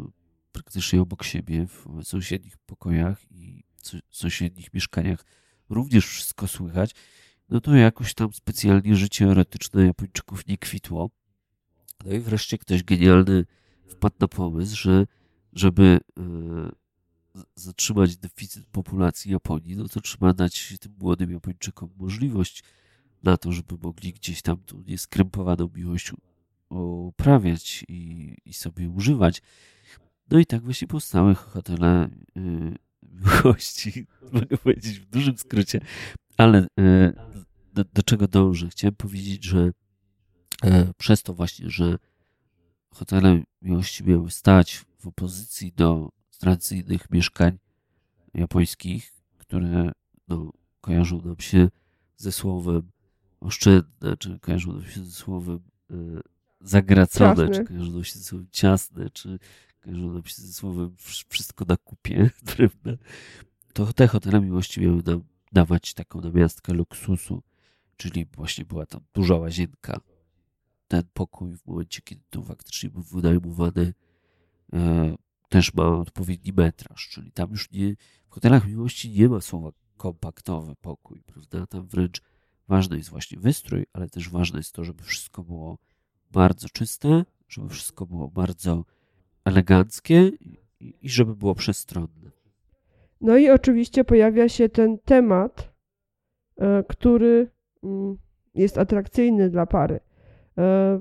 praktycznie 0.52 1.02
obok 1.02 1.24
siebie 1.24 1.68
w 1.68 2.04
sąsiednich 2.04 2.58
pokojach 2.58 3.32
i 3.32 3.64
so- 3.82 3.98
sąsiednich 4.10 4.74
mieszkaniach 4.74 5.26
również 5.70 6.06
wszystko 6.08 6.48
słychać, 6.48 6.92
no 7.50 7.62
to 7.62 7.76
jakoś 7.76 8.14
tam 8.14 8.34
specjalnie 8.34 8.96
życie 8.96 9.26
erotyczne 9.26 9.86
Japończyków 9.86 10.48
nie 10.48 10.58
kwitło. 10.58 11.10
No 12.06 12.14
i 12.14 12.20
wreszcie 12.20 12.58
ktoś 12.58 12.84
genialny 12.84 13.46
wpadł 13.88 14.16
na 14.20 14.28
pomysł, 14.28 14.76
że 14.76 15.06
żeby 15.54 16.00
e, 16.20 16.24
zatrzymać 17.56 18.18
deficyt 18.18 18.66
populacji 18.66 19.32
Japonii, 19.32 19.76
no 19.76 19.88
to 19.88 20.02
trzeba 20.02 20.34
dać 20.34 20.74
tym 20.80 20.96
młodym 21.00 21.32
Japończykom 21.32 21.90
możliwość 21.98 22.64
na 23.24 23.38
to, 23.38 23.52
żeby 23.52 23.78
mogli 23.82 24.14
gdzieś 24.14 24.42
tam 24.42 24.58
tą 24.58 24.82
nieskrępowaną 24.82 25.70
miłość 25.76 26.12
uprawiać 26.70 27.86
i, 27.88 28.36
i 28.46 28.54
sobie 28.54 28.90
używać. 28.90 29.42
No 30.32 30.40
i 30.40 30.46
tak 30.46 30.64
właśnie 30.64 30.88
powstały 30.88 31.36
hotele 31.36 32.10
y, 32.38 32.76
miłości, 33.04 34.06
mogę 34.34 34.58
powiedzieć 34.58 35.00
w 35.00 35.06
dużym 35.06 35.38
skrócie, 35.38 35.82
ale 36.38 36.68
y, 36.80 37.14
do, 37.74 37.84
do 37.94 38.04
czego 38.04 38.28
dążę? 38.28 38.70
Chciałem 38.70 38.96
powiedzieć, 38.96 39.44
że 39.44 39.72
e, 40.64 40.94
przez 40.98 41.24
to 41.24 41.34
właśnie, 41.34 41.70
że 41.70 41.98
hotele 42.94 43.44
miłości 43.62 44.04
miały 44.04 44.32
stać 44.32 44.86
w 45.00 45.08
opozycji 45.08 45.72
do 45.72 46.10
tradycyjnych 46.40 47.10
mieszkań 47.10 47.58
japońskich, 48.34 49.14
które 49.38 49.92
no, 50.28 50.52
kojarzą 50.82 51.22
nam 51.22 51.40
się 51.40 51.70
ze 52.18 52.32
słowem 52.32 52.92
oszczędne, 53.44 54.18
czy 54.18 54.40
kojarzą 54.40 54.74
nam 54.74 54.86
się 54.86 55.04
ze 55.06 55.12
słowem 55.12 55.60
e, 55.92 55.96
zagracone, 56.62 57.36
Ciasne. 57.36 57.50
czy 57.56 57.64
kojarzą 57.64 57.92
nam 57.92 58.04
się 58.04 58.20
ze 58.20 58.24
słowem 58.26 58.48
ciasne, 58.52 59.10
czy 59.10 59.40
kojarzą 59.82 60.14
nam 60.14 60.24
się 60.26 60.42
ze 60.42 60.54
słowem 60.54 60.90
wsz- 60.90 61.26
wszystko 61.30 61.66
na 61.68 61.78
kupie, 61.78 62.30
drewne, 62.56 62.98
to 63.74 63.94
te 63.94 64.08
hotele 64.08 64.42
miłości 64.42 64.82
miały 64.82 65.04
nam 65.06 65.24
dawać 65.52 65.94
taką 65.94 66.22
namiastkę 66.22 66.74
luksusu, 66.74 67.44
czyli 67.98 68.26
właśnie 68.26 68.66
była 68.66 68.86
tam 68.86 69.02
duża 69.14 69.36
łazienka. 69.36 70.00
Ten 70.88 71.04
pokój 71.14 71.56
w 71.58 71.66
momencie, 71.66 72.02
kiedy 72.02 72.22
to 72.30 72.42
faktycznie 72.42 72.90
był 72.90 73.02
wynajmowany, 73.02 73.94
e, 74.74 75.16
też 75.50 75.74
ma 75.74 75.88
odpowiedni 75.88 76.54
metraż, 76.54 77.10
czyli 77.10 77.32
tam 77.32 77.52
już 77.52 77.72
nie, 77.72 77.96
w 78.30 78.34
hotelach 78.34 78.68
miłości 78.68 79.10
nie 79.10 79.30
ma 79.30 79.42
słowa 79.42 79.72
kompaktowy 79.98 80.76
pokój, 80.82 81.22
prawda? 81.26 81.68
Tam 81.68 81.88
wręcz 81.88 82.22
ważny 82.68 82.98
jest 82.98 83.10
właśnie 83.10 83.40
wystrój, 83.40 83.86
ale 83.94 84.10
też 84.10 84.30
ważne 84.30 84.60
jest 84.60 84.74
to, 84.74 84.84
żeby 84.84 85.04
wszystko 85.04 85.44
było 85.44 85.78
bardzo 86.32 86.70
czyste, 86.70 87.26
żeby 87.48 87.70
wszystko 87.70 88.06
było 88.06 88.28
bardzo 88.28 88.86
eleganckie 89.46 90.32
i, 90.82 91.10
żeby 91.10 91.36
było 91.36 91.56
przestronne. 91.56 92.32
No 93.22 93.38
i 93.38 93.50
oczywiście 93.50 94.04
pojawia 94.04 94.50
się 94.50 94.70
ten 94.70 94.98
temat, 95.06 95.74
e, 96.58 96.84
który 96.88 97.50
mm, 97.84 98.18
jest 98.56 98.78
atrakcyjny 98.78 99.50
dla 99.50 99.66
pary. 99.66 99.96
E, 99.96 100.00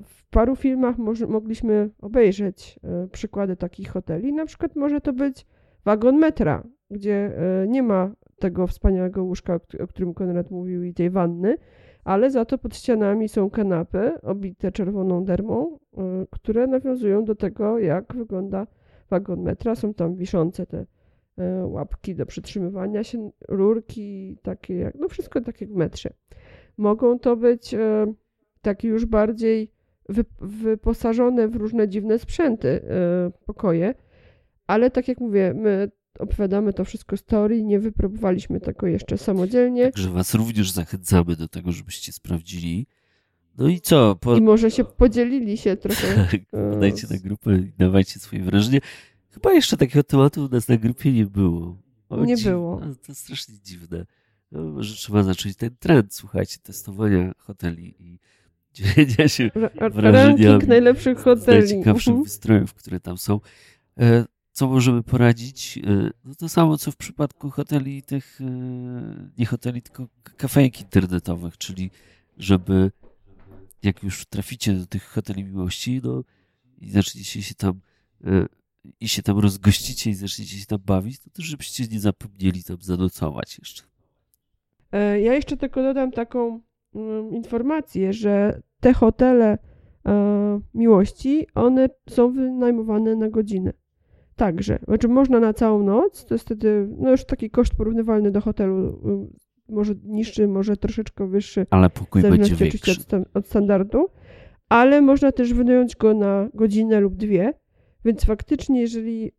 W 0.05 0.27
paru 0.31 0.57
filmach 0.57 0.97
mogliśmy 1.29 1.91
obejrzeć 2.01 2.79
e, 2.85 3.09
przykłady 3.09 3.57
takich 3.57 3.91
hoteli. 3.91 4.33
Na 4.33 4.47
przykład 4.47 4.77
może 4.77 5.01
to 5.01 5.13
być 5.13 5.47
wagon 5.85 6.19
metra, 6.19 6.63
gdzie 6.91 7.33
nie 7.69 7.83
ma 7.83 8.11
tego 8.43 8.67
wspaniałego 8.67 9.25
łóżka, 9.25 9.55
o 9.55 9.61
któ- 9.61 9.83
o 9.83 9.87
którym 9.87 10.15
Konrad 10.15 10.51
mówił, 10.51 10.85
i 10.85 10.95
tej 10.95 11.11
wanny, 11.11 11.57
ale 12.05 12.31
za 12.31 12.45
to 12.45 12.59
pod 12.59 12.77
ścianami 12.77 13.29
są 13.29 13.51
kanapy 13.51 14.13
obite 14.23 14.73
czerwoną 14.73 15.25
dermą, 15.25 15.79
e, 15.97 16.27
które 16.31 16.67
nawiązują 16.67 17.25
do 17.25 17.35
tego, 17.35 17.79
jak 17.79 18.15
wygląda 18.15 18.67
wagon 19.11 19.43
metra. 19.43 19.75
Są 19.75 19.95
tam 19.95 20.15
wiszące 20.17 20.67
te 20.67 20.87
e, 21.39 21.67
łapki 21.67 22.15
do 22.15 22.27
przytrzymywania 22.27 23.05
się, 23.05 23.31
rurki 23.49 24.39
takie 24.43 24.75
jak, 24.77 24.95
no 24.95 25.09
wszystko 25.09 25.41
tak 25.41 25.61
jak 25.61 25.71
w 25.71 25.77
metrze. 25.77 26.11
Mogą 26.77 27.19
to 27.19 27.37
być 27.37 27.75
e, 27.75 28.07
takie 28.63 28.89
już 28.89 29.07
bardziej 29.07 29.73
wy, 30.09 30.25
wyposażone 30.41 31.49
w 31.49 31.57
różne 31.57 31.89
dziwne 31.89 32.19
sprzęty 32.19 32.81
pokoje, 33.47 33.95
ale 34.67 34.91
tak 34.91 35.09
jak 35.09 35.21
mówię, 35.21 35.55
my 35.55 35.91
opowiadamy 36.19 36.73
to 36.73 36.85
wszystko 36.85 37.17
z 37.17 37.23
teorii, 37.25 37.65
nie 37.65 37.81
wypróbowaliśmy 37.81 38.61
tego 38.61 38.87
jeszcze 38.87 39.19
samodzielnie 39.19 39.93
Także 39.93 40.11
Was 40.11 40.35
również 40.35 40.71
zachęcamy 40.71 41.37
do 41.37 41.49
tego, 41.49 41.73
żebyście 41.73 42.13
sprawdzili. 42.13 42.87
No 43.59 43.69
i 43.69 43.81
co? 43.81 44.17
Po... 44.21 44.37
i 44.37 44.41
może 44.41 44.71
się 44.71 44.85
podzielili 44.85 45.59
się 45.59 45.77
trochę. 45.77 46.07
Tak, 46.31 46.41
Podajcie 46.73 47.07
na 47.11 47.17
grupę 47.19 47.57
i 47.59 47.73
dawajcie 47.79 48.21
swoje 48.21 48.43
wrażenie. 48.43 48.81
Chyba 49.31 49.53
jeszcze 49.53 49.77
takiego 49.77 50.03
tematu 50.03 50.45
u 50.45 50.49
nas 50.49 50.69
na 50.69 50.77
grupie 50.77 51.13
nie 51.13 51.27
było. 51.27 51.77
O, 52.09 52.25
Nie 52.25 52.37
było. 52.37 52.81
To 53.07 53.15
strasznie 53.15 53.55
dziwne. 53.65 54.07
No, 54.53 54.63
może 54.63 54.95
trzeba 54.95 55.23
zacząć 55.23 55.57
ten 55.57 55.71
trend, 55.79 56.15
słuchajcie, 56.15 56.59
testowania 56.63 57.33
hoteli 57.39 57.95
i 57.99 58.19
dzielenia 58.75 59.29
się 59.29 59.51
ra- 59.55 59.91
wrażeniami 59.91 60.45
Ranking 60.47 60.69
najlepszych 60.69 61.19
hoteli. 61.19 61.59
najciekawszych 61.59 62.09
Mhm. 62.09 62.25
wystrojów, 62.25 62.75
które 62.75 63.01
tam 63.01 63.19
są. 63.19 63.41
Co 64.53 64.69
możemy 64.69 65.03
poradzić? 65.03 65.79
E, 65.79 66.11
No 66.25 66.35
to 66.35 66.49
samo, 66.49 66.79
co 66.79 66.91
w 66.91 66.97
przypadku 66.97 67.51
hoteli 67.51 68.03
tych, 68.03 68.41
e, 68.41 69.31
nie 69.39 69.47
hoteli, 69.47 69.83
tylko 69.83 70.07
kafejek 70.37 70.81
internetowych, 70.81 71.59
czyli 71.59 71.91
żeby 72.39 72.91
jak 73.83 74.03
już 74.03 74.27
traficie 74.27 74.73
do 74.75 74.87
tych 74.87 75.05
hoteli 75.05 75.45
miłości, 75.45 76.01
no 76.05 76.25
i 76.79 76.91
zaczniecie 76.91 77.43
się 77.43 77.55
tam 77.55 77.81
e, 78.25 78.47
i 79.01 79.09
się 79.09 79.23
tam 79.23 79.39
rozgościcie 79.39 80.11
i 80.11 80.15
zaczniecie 80.15 80.57
się 80.57 80.67
tam 80.67 80.79
bawić, 80.87 81.19
to 81.19 81.31
też 81.31 81.45
żebyście 81.45 81.87
nie 81.87 82.01
zapomnieli 82.01 82.65
tam 82.65 82.77
zanocować 82.81 83.59
jeszcze. 83.59 83.83
E, 84.93 85.21
Ja 85.21 85.35
jeszcze 85.35 85.57
tylko 85.57 85.83
dodam 85.83 86.13
taką 86.13 86.61
mm, 86.95 87.35
informację, 87.35 88.13
że 88.13 88.63
te 88.81 88.93
hotele 88.93 89.59
e, 90.07 90.61
miłości, 90.75 91.47
one 91.55 91.89
są 92.11 92.33
wynajmowane 92.33 93.17
na 93.17 93.31
godzinę. 93.31 93.73
Także, 94.43 94.79
znaczy 94.85 95.09
można 95.09 95.41
na 95.41 95.53
całą 95.53 95.83
noc, 95.83 96.25
to 96.25 96.35
jest 96.35 96.45
wtedy 96.45 96.89
no 96.99 97.11
już 97.11 97.25
taki 97.25 97.51
koszt 97.51 97.75
porównywalny 97.75 98.31
do 98.31 98.41
hotelu, 98.41 98.89
y, 99.69 99.73
może 99.73 99.95
niższy, 100.05 100.49
może 100.49 100.77
troszeczkę 100.77 101.27
wyższy, 101.27 101.67
Ale 101.71 101.91
pokój 101.91 102.23
będzie 102.23 102.55
większy. 102.55 102.91
od, 102.91 103.37
od 103.37 103.47
standardu, 103.47 104.07
ale 104.69 105.01
można 105.01 105.33
też 105.33 105.55
wynająć 105.55 105.97
go 105.97 106.15
na 106.15 106.49
godzinę 106.55 107.01
lub 107.01 107.17
dwie, 107.17 107.55
więc 108.05 108.25
faktycznie 108.25 108.81
jeżeli 108.81 109.27
y, 109.27 109.33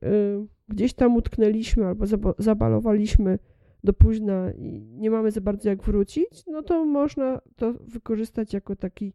gdzieś 0.68 0.94
tam 0.94 1.16
utknęliśmy 1.16 1.86
albo 1.86 2.06
zaba- 2.06 2.34
zabalowaliśmy 2.38 3.40
do 3.84 3.94
późna 3.94 4.52
i 4.52 4.82
nie 4.82 5.12
mamy 5.12 5.32
za 5.32 5.42
bardzo 5.42 5.70
jak 5.70 5.84
wrócić, 5.84 6.44
no 6.48 6.62
to 6.62 6.86
można 6.86 7.42
to 7.56 7.74
wykorzystać 7.74 8.54
jako 8.54 8.76
taki 8.76 9.14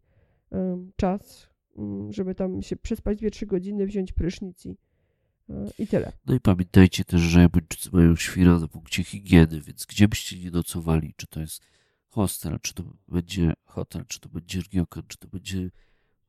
em, 0.50 0.92
czas, 0.96 1.48
mm, 1.78 2.12
żeby 2.12 2.34
tam 2.34 2.62
się 2.62 2.76
przespać 2.76 3.18
2-3 3.18 3.46
godziny, 3.46 3.86
wziąć 3.86 4.12
prysznic 4.12 4.66
i, 4.66 4.76
i 5.78 5.86
tyle. 5.86 6.12
No 6.26 6.34
i 6.34 6.40
pamiętajcie 6.40 7.04
też, 7.04 7.20
że 7.20 7.40
Japończycy 7.40 7.90
mają 7.92 8.16
świra 8.16 8.58
na 8.58 8.68
punkcie 8.68 9.04
higieny, 9.04 9.60
więc 9.60 9.86
gdzie 9.86 10.08
byście 10.08 10.38
nie 10.38 10.50
nocowali, 10.50 11.14
czy 11.16 11.26
to 11.26 11.40
jest 11.40 11.62
hostel, 12.08 12.58
czy 12.62 12.74
to 12.74 12.84
będzie 13.08 13.52
hotel, 13.64 14.04
czy 14.08 14.20
to 14.20 14.28
będzie 14.28 14.60
ryokan, 14.72 15.02
czy 15.08 15.18
to 15.18 15.28
będzie 15.28 15.70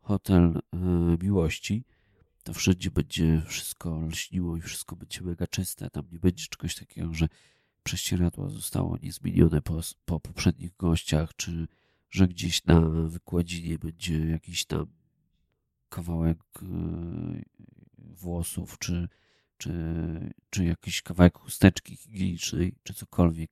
hotel 0.01 0.61
e, 0.73 0.77
miłości, 1.21 1.83
to 2.43 2.53
wszędzie 2.53 2.91
będzie 2.91 3.41
wszystko 3.47 4.01
lśniło 4.01 4.57
i 4.57 4.61
wszystko 4.61 4.95
będzie 4.95 5.21
mega 5.21 5.47
czyste. 5.47 5.89
Tam 5.89 6.03
nie 6.11 6.19
będzie 6.19 6.45
czegoś 6.49 6.75
takiego, 6.75 7.13
że 7.13 7.27
prześcieradło 7.83 8.49
zostało 8.49 8.97
niezmienione 9.03 9.61
po, 9.61 9.81
po 10.05 10.19
poprzednich 10.19 10.75
gościach, 10.77 11.35
czy 11.35 11.67
że 12.11 12.27
gdzieś 12.27 12.65
na 12.65 12.81
wykładzinie 12.89 13.79
będzie 13.79 14.25
jakiś 14.25 14.65
tam 14.65 14.85
kawałek 15.89 16.39
e, 16.61 17.41
włosów, 18.09 18.77
czy, 18.79 19.09
czy, 19.57 19.73
czy 20.49 20.65
jakiś 20.65 21.01
kawałek 21.01 21.37
chusteczki 21.37 21.95
higienicznej, 21.95 22.75
czy 22.83 22.93
cokolwiek. 22.93 23.51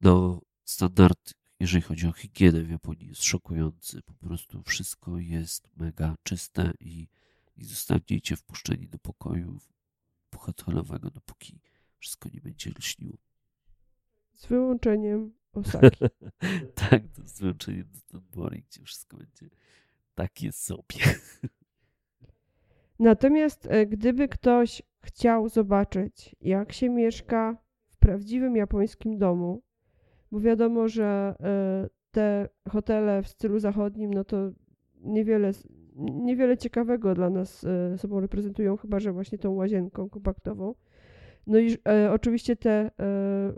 No, 0.00 0.40
standard 0.64 1.34
jeżeli 1.62 1.82
chodzi 1.82 2.06
o 2.06 2.12
higienę 2.12 2.62
w 2.62 2.70
Japonii, 2.70 3.08
jest 3.08 3.24
szokujący. 3.24 4.02
Po 4.02 4.14
prostu 4.14 4.62
wszystko 4.62 5.18
jest 5.18 5.68
mega 5.76 6.16
czyste 6.22 6.72
i, 6.80 7.08
i 7.56 7.64
zostaniecie 7.64 8.36
wpuszczeni 8.36 8.88
do 8.88 8.98
pokoju 8.98 9.58
hotelowego, 10.36 11.10
dopóki 11.10 11.60
wszystko 11.98 12.28
nie 12.32 12.40
będzie 12.40 12.70
lśniło. 12.70 13.18
Z 14.34 14.46
wyłączeniem 14.46 15.32
Osaki. 15.52 16.04
tak, 16.90 17.02
to 17.14 17.22
z 17.24 17.38
wyłączeniem 17.38 17.88
Dotonbori, 17.92 18.62
gdzie 18.62 18.84
wszystko 18.84 19.16
będzie 19.16 19.50
takie 20.14 20.52
sobie. 20.52 20.96
Natomiast 23.02 23.66
e, 23.70 23.86
gdyby 23.86 24.28
ktoś 24.28 24.82
chciał 25.04 25.48
zobaczyć, 25.48 26.36
jak 26.40 26.72
się 26.72 26.90
mieszka 26.90 27.56
w 27.88 27.96
prawdziwym 27.96 28.56
japońskim 28.56 29.18
domu, 29.18 29.62
bo 30.32 30.40
wiadomo, 30.40 30.88
że 30.88 31.34
e, 31.40 31.88
te 32.10 32.48
hotele 32.68 33.22
w 33.22 33.28
stylu 33.28 33.58
zachodnim, 33.58 34.14
no 34.14 34.24
to 34.24 34.50
niewiele, 35.00 35.50
niewiele 35.96 36.58
ciekawego 36.58 37.14
dla 37.14 37.30
nas 37.30 37.64
e, 37.64 37.98
sobą 37.98 38.20
reprezentują, 38.20 38.76
chyba 38.76 39.00
że 39.00 39.12
właśnie 39.12 39.38
tą 39.38 39.50
łazienką 39.50 40.10
kompaktową. 40.10 40.74
No 41.46 41.58
i 41.58 41.76
oczywiście 42.10 42.56
te 42.56 42.90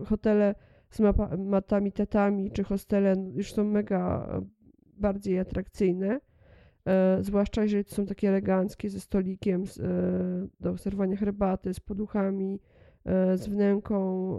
hotele 0.07 0.55
z 0.90 1.01
matami 1.38 1.92
tetami 1.92 2.51
czy 2.51 2.64
hostele 2.64 3.14
już 3.34 3.53
są 3.53 3.64
mega 3.64 4.28
bardziej 4.97 5.38
atrakcyjne. 5.38 6.20
E, 6.89 7.18
zwłaszcza 7.22 7.62
jeżeli 7.62 7.85
to 7.85 7.95
są 7.95 8.07
takie 8.07 8.28
eleganckie 8.28 8.91
ze 8.91 9.01
stolikiem 9.01 9.66
z, 9.66 9.80
e, 9.80 9.85
do 10.61 10.78
serwowania 10.78 11.16
herbaty, 11.16 11.74
z 11.74 11.80
poduchami, 11.80 12.61
e, 13.05 13.39
z 13.39 13.49
wnęką, 13.49 14.39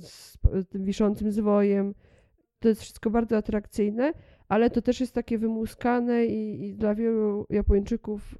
z, 0.00 0.38
z 0.54 0.68
tym 0.68 0.84
wiszącym 0.84 1.32
zwojem. 1.32 1.94
To 2.58 2.68
jest 2.68 2.80
wszystko 2.80 3.10
bardzo 3.10 3.36
atrakcyjne, 3.36 4.12
ale 4.48 4.70
to 4.70 4.82
też 4.82 5.00
jest 5.00 5.14
takie 5.14 5.38
wymuskane 5.38 6.26
i, 6.26 6.68
i 6.68 6.74
dla 6.74 6.94
wielu 6.94 7.46
Japończyków 7.50 8.38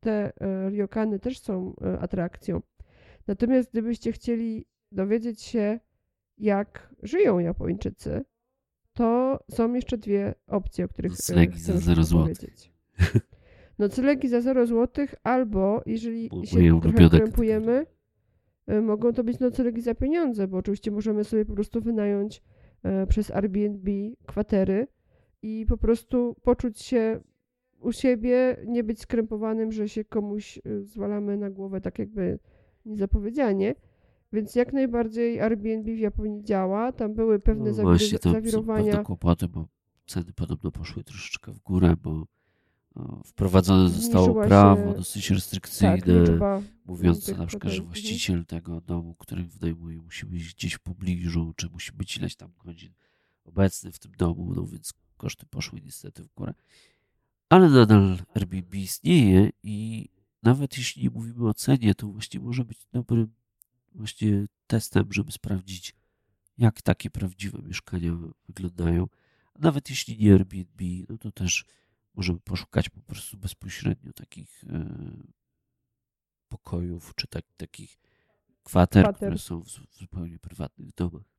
te 0.00 0.32
ryokany 0.70 1.18
też 1.18 1.38
są 1.38 1.74
atrakcją. 2.00 2.60
Natomiast 3.26 3.70
gdybyście 3.70 4.12
chcieli 4.12 4.66
dowiedzieć 4.92 5.42
się, 5.42 5.80
jak 6.38 6.94
żyją 7.02 7.38
Japończycy, 7.38 8.24
to 8.94 9.38
są 9.50 9.74
jeszcze 9.74 9.98
dwie 9.98 10.34
opcje, 10.46 10.84
o 10.84 10.88
których 10.88 11.12
Noclegi 11.12 11.58
za 11.58 11.78
0 11.78 12.02
powiedzieć. 12.04 12.72
Noclegi 13.78 14.28
za 14.28 14.40
0 14.40 14.66
zł, 14.66 15.06
albo 15.22 15.82
jeżeli 15.86 16.28
Bo 16.28 16.44
się 16.44 16.80
trochę 16.80 17.10
krępujemy, 17.10 17.86
e, 18.66 18.80
mogą 18.80 19.12
to 19.12 19.24
być 19.24 19.38
noclegi 19.38 19.82
za 19.82 19.94
pieniądze, 19.94 20.48
bo 20.48 20.56
oczywiście 20.56 20.90
możemy 20.90 21.24
sobie 21.24 21.44
po 21.44 21.54
prostu 21.54 21.80
wynająć 21.80 22.42
e, 22.82 23.06
przez 23.06 23.30
Airbnb 23.30 23.90
kwatery 24.26 24.86
i 25.42 25.66
po 25.68 25.76
prostu 25.76 26.36
poczuć 26.42 26.80
się 26.80 27.20
u 27.80 27.92
siebie, 27.92 28.56
nie 28.66 28.84
być 28.84 29.00
skrępowanym, 29.00 29.72
że 29.72 29.88
się 29.88 30.04
komuś 30.04 30.58
e, 30.58 30.82
zwalamy 30.82 31.36
na 31.36 31.50
głowę 31.50 31.80
tak 31.80 31.98
jakby 31.98 32.38
niezapowiedzianie. 32.84 33.74
Więc 34.34 34.54
jak 34.54 34.72
najbardziej 34.72 35.40
Airbnb 35.40 35.94
w 35.94 35.98
Japonii 35.98 36.44
działa. 36.44 36.92
Tam 36.92 37.14
były 37.14 37.40
pewne 37.40 37.70
no 37.70 37.82
właśnie, 37.82 38.18
tam 38.18 38.32
zawirowania. 38.32 38.92
Są 38.92 39.04
kłopoty, 39.04 39.48
bo 39.48 39.68
ceny 40.06 40.32
podobno 40.32 40.70
poszły 40.70 41.04
troszeczkę 41.04 41.52
w 41.52 41.60
górę, 41.60 41.94
bo 42.02 42.26
wprowadzone 43.24 43.88
zostało 43.88 44.44
prawo 44.44 44.90
się, 44.90 44.96
dosyć 44.96 45.30
restrykcyjne, 45.30 46.38
tak, 46.38 46.62
mówiące 46.86 47.36
na 47.36 47.46
przykład, 47.46 47.72
że 47.72 47.78
mhm. 47.78 47.86
właściciel 47.86 48.46
tego 48.46 48.80
domu, 48.80 49.14
który 49.14 49.44
wynajmuje, 49.44 50.02
musi 50.02 50.26
być 50.26 50.54
gdzieś 50.54 50.74
w 50.74 50.80
pobliżu, 50.80 51.52
czy 51.56 51.68
musi 51.70 51.92
być 51.92 52.16
ileś 52.16 52.36
tam 52.36 52.50
godzin 52.64 52.92
obecny 53.44 53.92
w 53.92 53.98
tym 53.98 54.12
domu, 54.18 54.52
no 54.56 54.66
więc 54.66 54.94
koszty 55.16 55.46
poszły 55.46 55.80
niestety 55.80 56.24
w 56.24 56.34
górę. 56.34 56.54
Ale 57.48 57.70
nadal 57.70 58.18
Airbnb 58.34 58.78
istnieje 58.78 59.50
i 59.62 60.08
nawet 60.42 60.78
jeśli 60.78 61.02
nie 61.02 61.10
mówimy 61.10 61.48
o 61.48 61.54
cenie, 61.54 61.94
to 61.94 62.06
właśnie 62.06 62.40
może 62.40 62.64
być 62.64 62.86
dobrym 62.92 63.28
właśnie 63.94 64.46
testem, 64.66 65.12
żeby 65.12 65.32
sprawdzić, 65.32 65.94
jak 66.58 66.82
takie 66.82 67.10
prawdziwe 67.10 67.58
mieszkania 67.62 68.12
wyglądają. 68.48 69.06
A 69.54 69.58
nawet 69.58 69.90
jeśli 69.90 70.18
nie 70.18 70.32
Airbnb, 70.32 70.84
no 71.08 71.18
to 71.18 71.32
też 71.32 71.64
możemy 72.14 72.40
poszukać 72.40 72.88
po 72.88 73.00
prostu 73.00 73.36
bezpośrednio 73.36 74.12
takich 74.12 74.64
e, 74.64 74.86
pokojów, 76.48 77.12
czy 77.14 77.26
tak, 77.26 77.44
takich 77.56 77.98
kwater, 78.62 79.02
kwater, 79.02 79.16
które 79.16 79.38
są 79.38 79.60
w, 79.60 79.66
w 79.66 79.96
zupełnie 79.96 80.38
prywatnych 80.38 80.94
domach. 80.94 81.34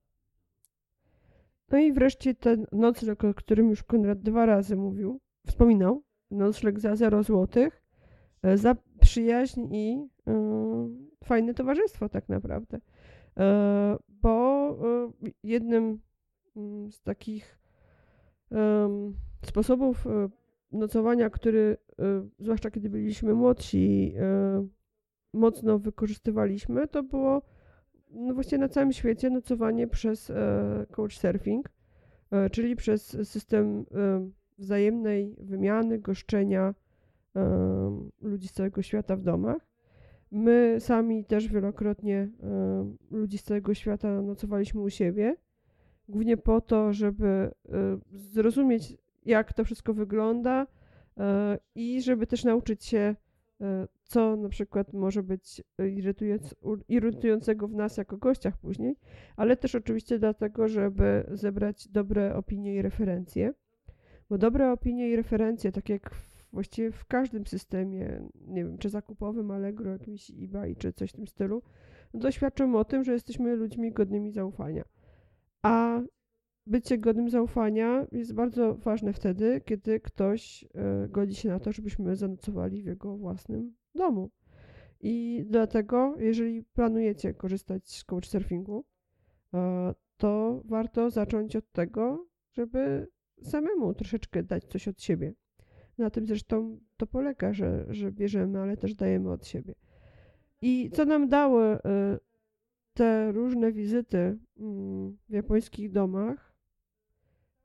No 1.69 1.77
i 1.77 1.93
wreszcie 1.93 2.35
ten 2.35 2.65
nocleg, 2.71 3.23
o 3.23 3.33
którym 3.33 3.69
już 3.69 3.83
Konrad 3.83 4.21
dwa 4.21 4.45
razy 4.45 4.75
mówił, 4.75 5.21
wspominał, 5.47 6.03
nocleg 6.31 6.79
za 6.79 6.95
0 6.95 7.23
złotych, 7.23 7.73
e, 7.73 7.84
za 8.55 8.75
przyjaźń 8.99 9.75
i 9.75 10.07
yy, 10.25 10.33
fajne 11.23 11.53
towarzystwo 11.53 12.09
tak 12.09 12.29
naprawdę. 12.29 12.79
E, 13.37 13.97
bo 14.09 14.69
e, 14.69 15.29
jednym 15.43 15.99
mm, 16.55 16.91
z 16.91 17.01
takich 17.01 17.59
sposobów 19.45 20.07
e, 20.07 20.29
nocowania, 20.71 21.29
który 21.29 21.77
zwłaszcza 22.39 22.71
kiedy 22.71 22.89
byliśmy 22.89 23.33
młodsi, 23.33 24.15
mocno 25.33 25.79
wykorzystywaliśmy, 25.79 26.87
to 26.87 27.03
było 27.03 27.41
no 28.11 28.33
właśnie 28.33 28.57
na 28.57 28.69
całym 28.69 28.93
świecie 28.93 29.29
nocowanie 29.29 29.87
przez 29.87 30.31
couchsurfing, 30.91 31.69
czyli 32.51 32.75
przez 32.75 33.17
system 33.29 33.85
wzajemnej 34.57 35.35
wymiany, 35.39 35.99
goszczenia 35.99 36.73
ludzi 38.21 38.47
z 38.47 38.51
całego 38.51 38.81
świata 38.81 39.15
w 39.15 39.21
domach. 39.21 39.67
My 40.31 40.75
sami 40.79 41.25
też 41.25 41.47
wielokrotnie 41.47 42.29
ludzi 43.11 43.37
z 43.37 43.43
całego 43.43 43.73
świata 43.73 44.21
nocowaliśmy 44.21 44.81
u 44.81 44.89
siebie, 44.89 45.35
głównie 46.09 46.37
po 46.37 46.61
to, 46.61 46.93
żeby 46.93 47.51
zrozumieć, 48.13 48.97
jak 49.25 49.53
to 49.53 49.63
wszystko 49.63 49.93
wygląda 49.93 50.63
y, 50.63 51.21
i 51.75 52.01
żeby 52.01 52.27
też 52.27 52.43
nauczyć 52.43 52.85
się, 52.85 53.15
co 54.03 54.35
na 54.35 54.49
przykład 54.49 54.93
może 54.93 55.23
być 55.23 55.63
irytującego 56.87 57.67
w 57.67 57.73
nas 57.73 57.97
jako 57.97 58.17
gościach 58.17 58.57
później, 58.57 58.95
ale 59.37 59.57
też 59.57 59.75
oczywiście 59.75 60.19
dlatego, 60.19 60.67
żeby 60.67 61.25
zebrać 61.31 61.87
dobre 61.87 62.35
opinie 62.35 62.75
i 62.75 62.81
referencje. 62.81 63.53
Bo 64.29 64.37
dobre 64.37 64.71
opinie 64.71 65.09
i 65.09 65.15
referencje, 65.15 65.71
tak 65.71 65.89
jak 65.89 66.15
w 66.15 66.34
właściwie 66.55 66.91
w 66.91 67.05
każdym 67.05 67.47
systemie, 67.47 68.21
nie 68.47 68.65
wiem, 68.65 68.77
czy 68.77 68.89
zakupowym, 68.89 69.51
Allegro, 69.51 69.91
jakimś 69.91 70.31
eBay, 70.43 70.75
czy 70.75 70.93
coś 70.93 71.09
w 71.09 71.13
tym 71.13 71.27
stylu, 71.27 71.61
doświadczamy 72.13 72.77
o 72.77 72.85
tym, 72.85 73.03
że 73.03 73.13
jesteśmy 73.13 73.55
ludźmi 73.55 73.91
godnymi 73.91 74.31
zaufania. 74.31 74.83
A 75.61 76.01
bycie 76.67 76.97
godnym 76.97 77.29
zaufania 77.29 78.07
jest 78.11 78.33
bardzo 78.33 78.75
ważne 78.75 79.13
wtedy, 79.13 79.61
kiedy 79.65 79.99
ktoś 79.99 80.65
e, 80.73 81.07
godzi 81.09 81.35
się 81.35 81.49
na 81.49 81.59
to, 81.59 81.71
żebyśmy 81.71 82.15
zanocowali 82.15 82.83
w 82.83 82.85
jego 82.85 83.17
własnym 83.17 83.75
domu. 83.95 84.29
I 85.01 85.45
dlatego, 85.49 86.15
jeżeli 86.19 86.63
planujecie 86.63 87.33
korzystać 87.33 87.89
z 87.89 88.03
couchsurfingu, 88.03 88.85
e, 89.53 89.93
to 90.17 90.61
warto 90.65 91.09
zacząć 91.09 91.55
od 91.55 91.71
tego, 91.71 92.27
żeby 92.51 93.07
samemu 93.41 93.93
troszeczkę 93.93 94.43
dać 94.43 94.65
coś 94.65 94.87
od 94.87 95.01
siebie. 95.01 95.33
Na 95.97 96.09
tym 96.09 96.27
zresztą 96.27 96.79
to 96.97 97.07
polega, 97.07 97.53
że, 97.53 97.85
że 97.89 98.11
bierzemy, 98.11 98.59
ale 98.59 98.77
też 98.77 98.95
dajemy 98.95 99.31
od 99.31 99.47
siebie. 99.47 99.75
I 100.61 100.89
co 100.93 101.05
nam 101.05 101.27
dały 101.27 101.75
y, 101.75 101.79
te 102.93 103.31
różne 103.31 103.71
wizyty 103.71 104.37
mm, 104.57 105.17
w 105.29 105.33
japońskich 105.33 105.91
domach? 105.91 106.55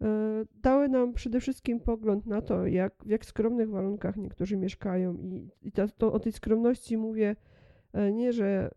Y, 0.02 0.06
dały 0.54 0.88
nam 0.88 1.12
przede 1.12 1.40
wszystkim 1.40 1.80
pogląd 1.80 2.26
na 2.26 2.42
to, 2.42 2.66
jak, 2.66 2.94
w 3.04 3.10
jak 3.10 3.24
skromnych 3.24 3.70
warunkach 3.70 4.16
niektórzy 4.16 4.56
mieszkają. 4.56 5.14
I, 5.14 5.50
i 5.62 5.72
to, 5.72 6.12
o 6.12 6.18
tej 6.18 6.32
skromności 6.32 6.96
mówię 6.96 7.36
y, 7.94 8.12
nie, 8.12 8.32
że 8.32 8.70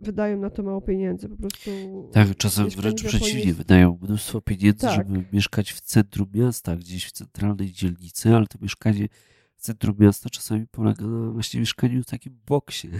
wydają 0.00 0.40
na 0.40 0.50
to 0.50 0.62
mało 0.62 0.80
pieniędzy, 0.80 1.28
po 1.28 1.36
prostu. 1.36 1.70
Tak, 2.12 2.36
czasem 2.36 2.68
wręcz 2.68 3.04
przeciwnie, 3.04 3.54
wydają 3.54 3.98
mnóstwo 4.02 4.40
pieniędzy, 4.40 4.80
tak. 4.80 4.96
żeby 4.96 5.24
mieszkać 5.32 5.72
w 5.72 5.80
centrum 5.80 6.28
miasta, 6.34 6.76
gdzieś 6.76 7.06
w 7.06 7.12
centralnej 7.12 7.72
dzielnicy, 7.72 8.34
ale 8.34 8.46
to 8.46 8.58
mieszkanie 8.62 9.08
w 9.56 9.60
centrum 9.60 9.96
miasta 9.98 10.30
czasami 10.30 10.66
polega 10.66 11.06
na 11.06 11.30
właśnie 11.30 11.60
mieszkaniu 11.60 12.02
w 12.02 12.06
takim 12.06 12.40
boksie. 12.46 12.90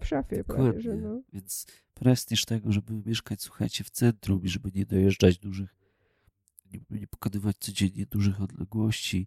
W 0.00 0.06
szafie 0.06 0.44
prawie, 0.44 0.80
że 0.80 0.96
no. 0.96 1.22
Więc 1.32 1.66
prestiż 1.94 2.44
tego, 2.44 2.72
żeby 2.72 3.02
mieszkać, 3.06 3.42
słuchajcie, 3.42 3.84
w 3.84 3.90
centrum 3.90 4.42
i 4.42 4.48
żeby 4.48 4.70
nie 4.74 4.86
dojeżdżać 4.86 5.38
dużych, 5.38 5.74
nie, 6.72 6.80
nie 6.90 7.06
pokonywać 7.06 7.56
codziennie 7.58 8.06
dużych 8.06 8.40
odległości, 8.40 9.26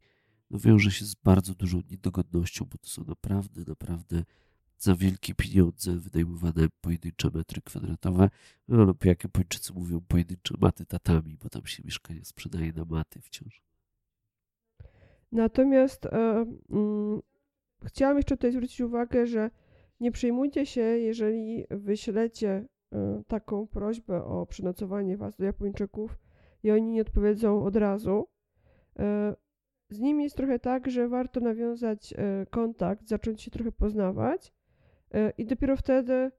no 0.49 0.59
wiąże 0.59 0.91
się 0.91 1.05
z 1.05 1.15
bardzo 1.15 1.55
dużą 1.55 1.81
niedogodnością, 1.91 2.65
bo 2.65 2.77
to 2.77 2.89
są 2.89 3.03
naprawdę, 3.03 3.61
naprawdę 3.67 4.23
za 4.79 4.95
wielkie 4.95 5.35
pieniądze 5.35 5.91
wynajmowane 5.91 6.67
pojedyncze 6.81 7.29
metry 7.33 7.61
kwadratowe, 7.61 8.29
no, 8.67 8.83
lub 8.83 9.05
jak 9.05 9.23
Japończycy 9.23 9.73
mówią, 9.73 10.01
pojedyncze 10.07 10.55
maty 10.61 10.85
tatami, 10.85 11.37
bo 11.43 11.49
tam 11.49 11.65
się 11.65 11.83
mieszkanie 11.85 12.25
sprzedaje 12.25 12.73
na 12.73 12.85
maty 12.85 13.21
wciąż. 13.21 13.61
Natomiast 15.31 16.05
e, 16.05 16.45
mm, 16.69 17.21
chciałam 17.85 18.17
jeszcze 18.17 18.37
tutaj 18.37 18.51
zwrócić 18.51 18.81
uwagę, 18.81 19.27
że 19.27 19.49
nie 19.99 20.11
przejmujcie 20.11 20.65
się, 20.65 20.81
jeżeli 20.81 21.65
wyślecie 21.69 22.65
e, 22.91 23.23
taką 23.27 23.67
prośbę 23.67 24.23
o 24.23 24.45
przenocowanie 24.45 25.17
was 25.17 25.35
do 25.35 25.45
Japończyków 25.45 26.17
i 26.63 26.71
oni 26.71 26.91
nie 26.91 27.01
odpowiedzą 27.01 27.63
od 27.63 27.75
razu. 27.75 28.27
E, 28.99 29.35
z 29.89 29.99
nimi 29.99 30.23
jest 30.23 30.35
trochę 30.35 30.59
tak, 30.59 30.91
że 30.91 31.07
warto 31.07 31.39
nawiązać 31.39 32.13
e, 32.13 32.45
kontakt, 32.49 33.07
zacząć 33.07 33.41
się 33.41 33.51
trochę 33.51 33.71
poznawać 33.71 34.53
i 35.37 35.45
dopiero 35.45 35.77
wtedy 35.77 36.31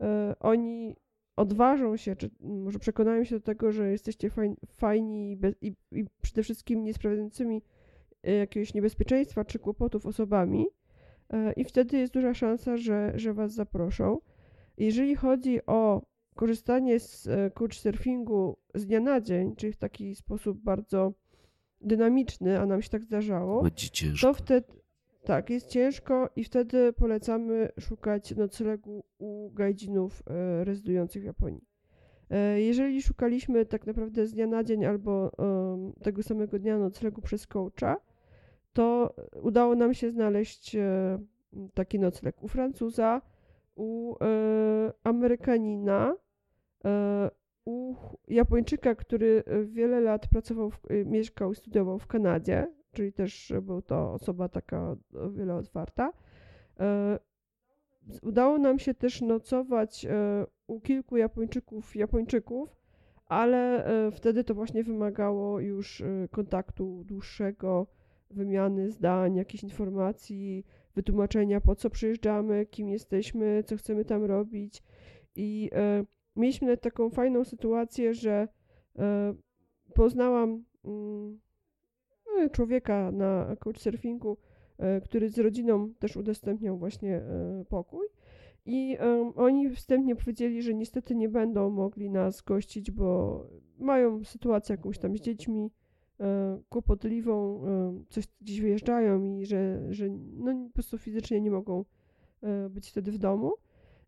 e, 0.00 0.34
oni 0.40 0.96
odważą 1.36 1.96
się, 1.96 2.16
czy 2.16 2.30
może 2.40 2.78
przekonają 2.78 3.24
się 3.24 3.34
do 3.34 3.40
tego, 3.40 3.72
że 3.72 3.90
jesteście 3.90 4.30
fajni, 4.66 5.32
i, 5.32 5.36
be, 5.36 5.52
i, 5.60 5.74
i 5.92 6.04
przede 6.22 6.42
wszystkim 6.42 6.84
nie 6.84 6.94
sprawiającymi 6.94 7.62
jakiegoś 8.22 8.74
niebezpieczeństwa 8.74 9.44
czy 9.44 9.58
kłopotów 9.58 10.06
osobami 10.06 10.66
i 11.56 11.64
wtedy 11.64 11.98
jest 11.98 12.12
duża 12.12 12.34
szansa, 12.34 12.76
że, 12.76 13.12
że 13.14 13.34
was 13.34 13.52
zaproszą. 13.52 14.18
Jeżeli 14.76 15.14
chodzi 15.16 15.66
o 15.66 16.02
korzystanie 16.34 17.00
z 17.00 17.28
couchsurfingu 17.54 18.56
z 18.74 18.86
dnia 18.86 19.00
na 19.00 19.20
dzień, 19.20 19.56
czyli 19.56 19.72
w 19.72 19.76
taki 19.76 20.14
sposób 20.14 20.58
bardzo 20.58 21.12
dynamiczny, 21.80 22.60
a 22.60 22.66
nam 22.66 22.82
się 22.82 22.88
tak 22.88 23.04
zdarzało, 23.04 23.62
to 24.20 24.34
wtedy 24.34 24.66
tak, 25.26 25.50
jest 25.50 25.68
ciężko 25.68 26.30
i 26.36 26.44
wtedy 26.44 26.92
polecamy 26.92 27.68
szukać 27.80 28.36
noclegu 28.36 29.04
u 29.18 29.50
gajdzinów 29.50 30.22
e, 30.26 30.64
rezydujących 30.64 31.22
w 31.22 31.24
Japonii. 31.24 31.64
E, 32.30 32.60
jeżeli 32.60 33.02
szukaliśmy 33.02 33.66
tak 33.66 33.86
naprawdę 33.86 34.26
z 34.26 34.32
dnia 34.32 34.46
na 34.46 34.64
dzień 34.64 34.84
albo 34.84 35.32
tego 36.02 36.22
samego 36.22 36.58
dnia 36.58 36.78
noclegu 36.78 37.22
przez 37.22 37.46
coacha, 37.46 37.96
to 38.72 39.14
udało 39.42 39.74
nam 39.74 39.94
się 39.94 40.10
znaleźć 40.10 40.76
e, 40.76 41.18
taki 41.74 41.98
nocleg 41.98 42.42
u 42.42 42.48
Francuza, 42.48 43.22
u 43.74 44.14
Amerykanina, 45.04 46.16
u 47.64 47.94
Japończyka, 48.28 48.94
który 48.94 49.42
wiele 49.64 50.00
lat 50.00 50.28
pracował, 50.28 50.72
mieszkał 51.04 51.52
i 51.52 51.54
studiował 51.54 51.98
w 51.98 52.06
Kanadzie, 52.06 52.66
czyli 52.96 53.12
też 53.12 53.52
był 53.62 53.82
to 53.82 54.12
osoba 54.12 54.48
taka 54.48 54.96
o 55.14 55.30
wiele 55.30 55.54
otwarta. 55.54 56.12
E, 56.80 57.18
udało 58.22 58.58
nam 58.58 58.78
się 58.78 58.94
też 58.94 59.20
nocować 59.20 60.04
e, 60.04 60.46
u 60.66 60.80
kilku 60.80 61.16
Japończyków, 61.16 61.96
Japończyków, 61.96 62.76
ale 63.26 63.84
e, 63.84 64.10
wtedy 64.10 64.44
to 64.44 64.54
właśnie 64.54 64.84
wymagało 64.84 65.60
już 65.60 66.02
kontaktu 66.30 67.04
dłuższego, 67.04 67.86
wymiany 68.30 68.90
zdań, 68.90 69.34
jakichś 69.34 69.64
informacji, 69.64 70.66
wytłumaczenia 70.94 71.60
po 71.60 71.74
co 71.74 71.90
przyjeżdżamy, 71.90 72.66
kim 72.66 72.88
jesteśmy, 72.88 73.62
co 73.66 73.76
chcemy 73.76 74.04
tam 74.04 74.24
robić 74.24 74.82
i 75.34 75.70
mieliśmy 76.36 76.76
taką 76.76 77.10
fajną 77.10 77.44
sytuację, 77.44 78.14
że 78.14 78.48
e, 78.98 79.34
poznałam 79.94 80.64
mm, 80.84 81.40
człowieka 82.52 83.12
na 83.12 83.56
couchsurfingu, 83.60 84.36
e, 84.78 85.00
który 85.00 85.28
z 85.28 85.38
rodziną 85.38 85.94
też 85.98 86.16
udostępniał 86.16 86.78
właśnie 86.78 87.16
e, 87.16 87.64
pokój. 87.68 88.06
I 88.68 88.98
oni 89.36 89.70
wstępnie 89.70 90.16
powiedzieli, 90.16 90.62
że 90.62 90.74
niestety 90.74 91.14
nie 91.14 91.28
będą 91.28 91.70
mogli 91.70 92.10
nas 92.10 92.42
gościć, 92.42 92.90
bo 92.90 93.40
mają 93.78 94.24
sytuację 94.24 94.76
jakąś 94.76 94.98
tam 94.98 95.16
z 95.16 95.20
dziećmi 95.20 95.70
kłopotliwą, 96.68 97.62
coś 98.08 98.24
gdzieś 98.40 98.60
wyjeżdżają 98.60 99.24
i 99.24 99.46
że, 99.46 99.82
że 99.90 100.08
no, 100.36 100.66
po 100.68 100.74
prostu 100.74 100.98
fizycznie 100.98 101.40
nie 101.40 101.50
mogą 101.50 101.84
być 102.70 102.90
wtedy 102.90 103.12
w 103.12 103.18
domu. 103.18 103.52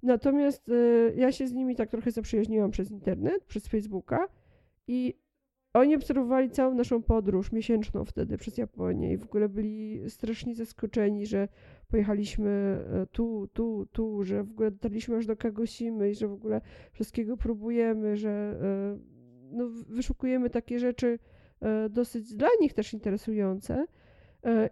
Natomiast 0.02 0.70
ja 1.16 1.32
się 1.32 1.46
z 1.46 1.52
nimi 1.52 1.76
tak 1.76 1.90
trochę 1.90 2.10
zaprzyjaźniłam 2.10 2.70
przez 2.70 2.90
internet, 2.90 3.44
przez 3.44 3.68
Facebooka 3.68 4.28
i 4.86 5.14
oni 5.74 5.96
obserwowali 5.96 6.50
całą 6.50 6.74
naszą 6.74 7.02
podróż 7.02 7.52
miesięczną 7.52 8.04
wtedy 8.04 8.38
przez 8.38 8.58
Japonię 8.58 9.12
i 9.12 9.16
w 9.16 9.24
ogóle 9.24 9.48
byli 9.48 10.10
strasznie 10.10 10.54
zaskoczeni, 10.54 11.26
że 11.26 11.48
pojechaliśmy 11.88 12.50
e, 12.50 13.06
tu, 13.06 13.48
tu, 13.52 13.86
tu, 13.92 14.22
że 14.22 14.44
w 14.44 14.50
ogóle 14.50 14.70
dotarliśmy 14.70 15.16
aż 15.16 15.26
do 15.26 15.36
Kagoshimy 15.36 16.10
i 16.10 16.14
że 16.14 16.28
w 16.28 16.32
ogóle 16.32 16.60
wszystkiego 16.92 17.36
próbujemy, 17.36 18.16
że 18.16 18.30
e, 18.30 18.98
no, 19.50 19.68
wyszukujemy 19.88 20.50
takie 20.50 20.78
rzeczy 20.78 21.18
e, 21.60 21.88
dosyć 21.88 22.34
dla 22.34 22.48
nich 22.60 22.74
też 22.74 22.92
interesujące. 22.92 23.86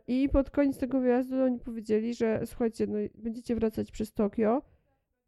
I 0.08 0.28
pod 0.28 0.50
koniec 0.50 0.78
tego 0.78 1.00
wyjazdu 1.00 1.42
oni 1.42 1.58
powiedzieli, 1.58 2.14
że 2.14 2.40
słuchajcie, 2.44 2.86
no, 2.86 2.98
będziecie 3.14 3.54
wracać 3.54 3.90
przez 3.90 4.12
Tokio, 4.12 4.62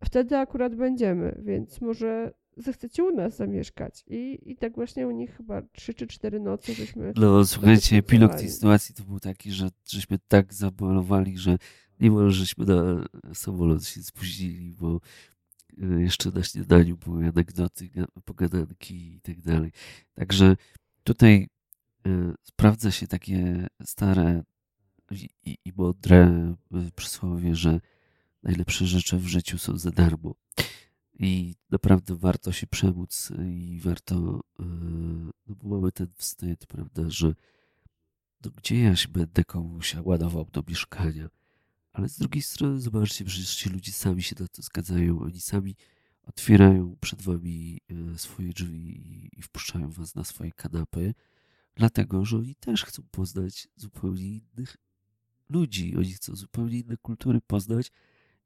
wtedy 0.04 0.36
akurat 0.36 0.74
będziemy, 0.74 1.40
więc 1.44 1.80
może 1.80 2.32
zechcecie 2.58 3.04
u 3.04 3.10
nas 3.10 3.36
zamieszkać. 3.36 4.04
I, 4.06 4.38
i 4.46 4.56
tak 4.56 4.74
właśnie 4.74 5.06
u 5.06 5.10
nich 5.10 5.36
chyba 5.36 5.62
trzy 5.62 5.94
czy 5.94 6.06
cztery 6.06 6.40
noce 6.40 6.74
żeśmy... 6.74 7.12
No 7.16 7.46
słuchajcie, 7.46 7.96
epilog 7.96 8.34
tej 8.34 8.50
sytuacji 8.50 8.94
to 8.94 9.04
był 9.04 9.20
taki, 9.20 9.52
że 9.52 9.68
żeśmy 9.86 10.18
tak 10.28 10.54
zabolowali, 10.54 11.38
że 11.38 11.58
mimo, 12.00 12.30
żeśmy 12.30 12.64
na 12.64 13.04
samolot 13.34 13.86
się 13.86 14.02
spóźnili, 14.02 14.74
bo 14.80 15.00
e, 15.82 16.02
jeszcze 16.02 16.30
na 16.30 16.42
śniadaniu 16.42 16.96
były 16.96 17.26
anegdoty, 17.26 17.90
pogadanki 18.24 19.14
i 19.14 19.20
tak 19.20 19.40
dalej. 19.40 19.72
Także 20.14 20.56
tutaj 21.04 21.48
y, 22.06 22.10
sprawdza 22.42 22.90
się 22.90 23.06
takie 23.06 23.66
stare 23.84 24.42
i, 25.10 25.28
i, 25.44 25.58
i 25.64 25.72
mądre 25.76 26.16
e, 26.16 26.56
przysłowie, 26.96 27.54
że 27.54 27.80
najlepsze 28.42 28.86
rzeczy 28.86 29.16
w 29.16 29.26
życiu 29.26 29.58
są 29.58 29.78
za 29.78 29.90
darmo. 29.90 30.34
I 31.18 31.54
naprawdę 31.70 32.16
warto 32.16 32.52
się 32.52 32.66
przemóc 32.66 33.32
i 33.46 33.80
warto, 33.80 34.40
e, 34.60 34.64
no 35.46 35.54
bo 35.54 35.68
mamy 35.68 35.92
ten 35.92 36.06
wstyd, 36.16 36.66
prawda, 36.66 37.02
że 37.06 37.34
no 38.44 38.50
gdzie 38.56 38.82
ja 38.82 38.96
się 38.96 39.08
będę 39.08 39.44
komuś 39.44 39.96
ładował 40.02 40.48
do 40.52 40.62
mieszkania. 40.68 41.28
Ale 41.92 42.08
z 42.08 42.18
drugiej 42.18 42.42
strony 42.42 42.80
zobaczcie, 42.80 43.24
przecież 43.24 43.56
ci 43.56 43.70
ludzie 43.70 43.92
sami 43.92 44.22
się 44.22 44.36
na 44.40 44.48
to 44.48 44.62
zgadzają, 44.62 45.20
oni 45.20 45.40
sami 45.40 45.76
otwierają 46.26 46.96
przed 47.00 47.22
wami 47.22 47.80
e, 47.90 48.18
swoje 48.18 48.52
drzwi 48.52 49.28
i 49.38 49.42
wpuszczają 49.42 49.90
was 49.90 50.14
na 50.14 50.24
swoje 50.24 50.52
kanapy, 50.52 51.14
dlatego, 51.74 52.24
że 52.24 52.36
oni 52.36 52.54
też 52.54 52.84
chcą 52.84 53.02
poznać 53.10 53.68
zupełnie 53.76 54.26
innych 54.26 54.76
ludzi, 55.48 55.96
oni 55.96 56.12
chcą 56.12 56.36
zupełnie 56.36 56.78
inne 56.78 56.96
kultury 56.96 57.40
poznać, 57.46 57.90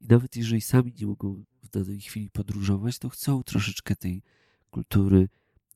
i 0.03 0.07
nawet 0.07 0.35
jeżeli 0.35 0.61
sami 0.61 0.93
nie 0.99 1.07
mogą 1.07 1.43
w 1.63 1.69
danej 1.69 2.01
chwili 2.01 2.29
podróżować, 2.29 2.99
to 2.99 3.09
chcą 3.09 3.43
troszeczkę 3.43 3.95
tej 3.95 4.21
kultury 4.71 5.29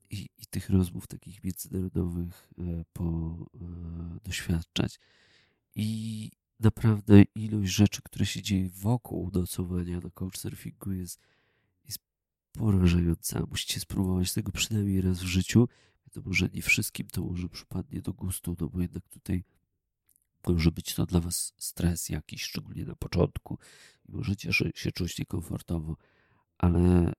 i, 0.09 0.29
i 0.37 0.45
tych 0.49 0.69
rozmów 0.69 1.07
takich 1.07 1.43
międzynarodowych 1.43 2.49
e, 2.59 2.85
po, 2.93 3.37
e, 3.55 4.19
doświadczać. 4.23 4.99
I 5.75 6.31
naprawdę 6.59 7.23
ilość 7.35 7.71
rzeczy, 7.71 8.01
które 8.01 8.25
się 8.25 8.41
dzieje 8.41 8.69
wokół 8.69 9.31
nocowania 9.33 9.99
na 9.99 10.09
couchsurfingu 10.09 10.91
jest, 10.91 11.19
jest 11.85 11.99
porażająca. 12.51 13.45
Musicie 13.49 13.79
spróbować 13.79 14.33
tego 14.33 14.51
przynajmniej 14.51 15.01
raz 15.01 15.19
w 15.19 15.25
życiu. 15.25 15.67
Wiadomo, 16.07 16.33
że 16.33 16.49
nie 16.53 16.61
wszystkim 16.61 17.07
to 17.07 17.21
może 17.21 17.49
przypadnie 17.49 18.01
do 18.01 18.13
gustu, 18.13 18.55
no 18.59 18.69
bo 18.69 18.81
jednak 18.81 19.09
tutaj 19.09 19.43
może 20.53 20.71
być 20.71 20.95
to 20.95 21.05
dla 21.05 21.19
Was 21.19 21.53
stres 21.57 22.09
jakiś, 22.09 22.43
szczególnie 22.43 22.85
na 22.85 22.95
początku 22.95 23.57
możecie 24.09 24.53
się 24.75 24.91
czuć 24.91 25.19
niekomfortowo, 25.19 25.97
ale 26.57 27.13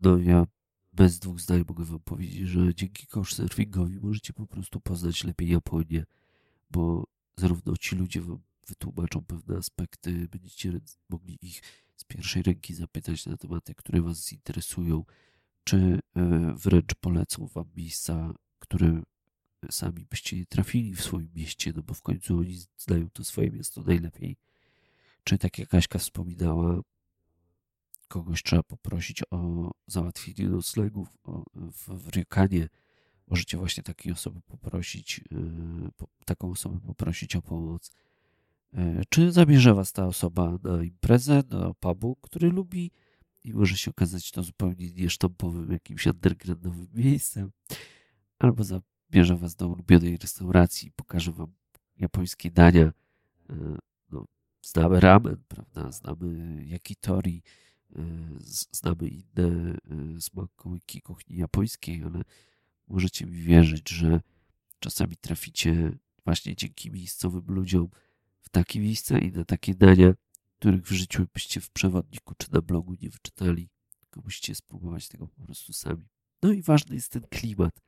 no 0.00 0.18
ja 0.18 0.46
bez 0.92 1.18
dwóch 1.18 1.40
zdań 1.40 1.64
mogę 1.68 1.84
Wam 1.84 2.00
powiedzieć, 2.00 2.48
że 2.48 2.74
dzięki 2.74 3.06
couchsurfingowi 3.06 4.00
możecie 4.00 4.32
po 4.32 4.46
prostu 4.46 4.80
poznać 4.80 5.24
lepiej 5.24 5.48
Japonię, 5.48 6.04
bo 6.70 7.04
zarówno 7.36 7.76
ci 7.76 7.96
ludzie 7.96 8.20
Wam 8.20 8.38
wytłumaczą 8.66 9.24
pewne 9.24 9.56
aspekty, 9.56 10.28
będziecie 10.28 10.80
mogli 11.08 11.38
ich 11.42 11.62
z 11.96 12.04
pierwszej 12.04 12.42
ręki 12.42 12.74
zapytać 12.74 13.26
na 13.26 13.36
tematy, 13.36 13.74
które 13.74 14.02
Was 14.02 14.32
interesują, 14.32 15.04
czy 15.64 15.76
e, 16.16 16.54
wręcz 16.56 16.94
polecą 17.00 17.46
Wam 17.46 17.66
miejsca, 17.76 18.34
które 18.58 19.02
sami 19.70 20.06
byście 20.10 20.36
nie 20.36 20.46
trafili 20.46 20.94
w 20.94 21.02
swoim 21.02 21.28
mieście, 21.34 21.72
no 21.76 21.82
bo 21.82 21.94
w 21.94 22.02
końcu 22.02 22.38
oni 22.38 22.58
znają 22.76 23.10
to 23.10 23.24
swoje 23.24 23.50
miasto 23.50 23.82
najlepiej. 23.82 24.36
Czy 25.24 25.38
tak 25.38 25.58
jak 25.58 25.68
Kaśka 25.68 25.98
wspominała, 25.98 26.80
kogoś 28.08 28.42
trzeba 28.42 28.62
poprosić 28.62 29.22
o 29.30 29.70
załatwienie 29.86 30.48
noclegów 30.48 31.08
w, 31.54 31.88
w. 31.88 32.10
Możecie 33.28 33.56
właśnie 33.56 33.82
takiej 33.82 34.12
osoby 34.12 34.40
poprosić, 34.40 35.20
yy, 35.30 35.90
po, 35.96 36.06
taką 36.24 36.50
osobę 36.50 36.80
poprosić 36.80 37.36
o 37.36 37.42
pomoc. 37.42 37.90
E, 38.74 39.02
czy 39.08 39.32
zabierze 39.32 39.74
was 39.74 39.92
ta 39.92 40.06
osoba 40.06 40.58
na 40.62 40.84
imprezę, 40.84 41.42
do 41.42 41.74
pubu, 41.74 42.16
który 42.16 42.50
lubi 42.50 42.90
i 43.44 43.52
może 43.52 43.76
się 43.76 43.90
okazać 43.90 44.30
to 44.30 44.42
zupełnie 44.42 44.90
niesztampowym, 44.92 45.72
jakimś 45.72 46.06
undergroundowym 46.06 46.88
miejscem, 46.94 47.50
albo 48.38 48.64
zabierze 49.14 49.36
was 49.36 49.54
do 49.54 49.68
ulubionej 49.68 50.16
restauracji, 50.16 50.92
pokaże 50.92 51.32
wam 51.32 51.52
japońskie 51.96 52.50
dania. 52.50 52.92
E, 53.50 53.78
no, 54.10 54.26
znamy 54.62 55.00
ramen, 55.00 55.36
prawda? 55.48 55.92
Znamy 55.92 56.64
yakitori, 56.66 57.42
e, 57.96 58.02
znamy 58.72 59.08
inne 59.08 59.74
smakołyki 60.20 61.00
kuchni 61.00 61.36
japońskiej, 61.36 62.02
ale 62.02 62.22
możecie 62.88 63.26
mi 63.26 63.42
wierzyć, 63.42 63.90
że 63.90 64.20
czasami 64.78 65.16
traficie 65.16 65.98
właśnie 66.24 66.56
dzięki 66.56 66.90
miejscowym 66.90 67.44
ludziom 67.46 67.88
w 68.40 68.48
takie 68.48 68.80
miejsca 68.80 69.18
i 69.18 69.32
na 69.32 69.44
takie 69.44 69.74
dania, 69.74 70.14
których 70.58 70.82
w 70.82 70.92
życiu 70.92 71.26
byście 71.34 71.60
w 71.60 71.70
przewodniku 71.70 72.34
czy 72.38 72.52
na 72.52 72.62
blogu 72.62 72.94
nie 73.02 73.10
wyczytali, 73.10 73.68
tylko 74.00 74.20
musicie 74.20 74.54
spróbować 74.54 75.08
tego 75.08 75.26
po 75.26 75.42
prostu 75.42 75.72
sami. 75.72 76.08
No 76.42 76.52
i 76.52 76.62
ważny 76.62 76.94
jest 76.94 77.12
ten 77.12 77.22
klimat. 77.22 77.80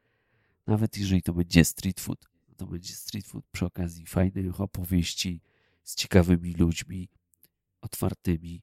Nawet 0.66 0.98
jeżeli 0.98 1.22
to 1.22 1.32
będzie 1.32 1.64
street 1.64 2.00
food, 2.00 2.26
to 2.56 2.66
będzie 2.66 2.94
street 2.94 3.26
food 3.26 3.44
przy 3.52 3.66
okazji 3.66 4.06
fajnych 4.06 4.60
opowieści 4.60 5.40
z 5.84 5.94
ciekawymi 5.94 6.52
ludźmi, 6.52 7.08
otwartymi. 7.80 8.62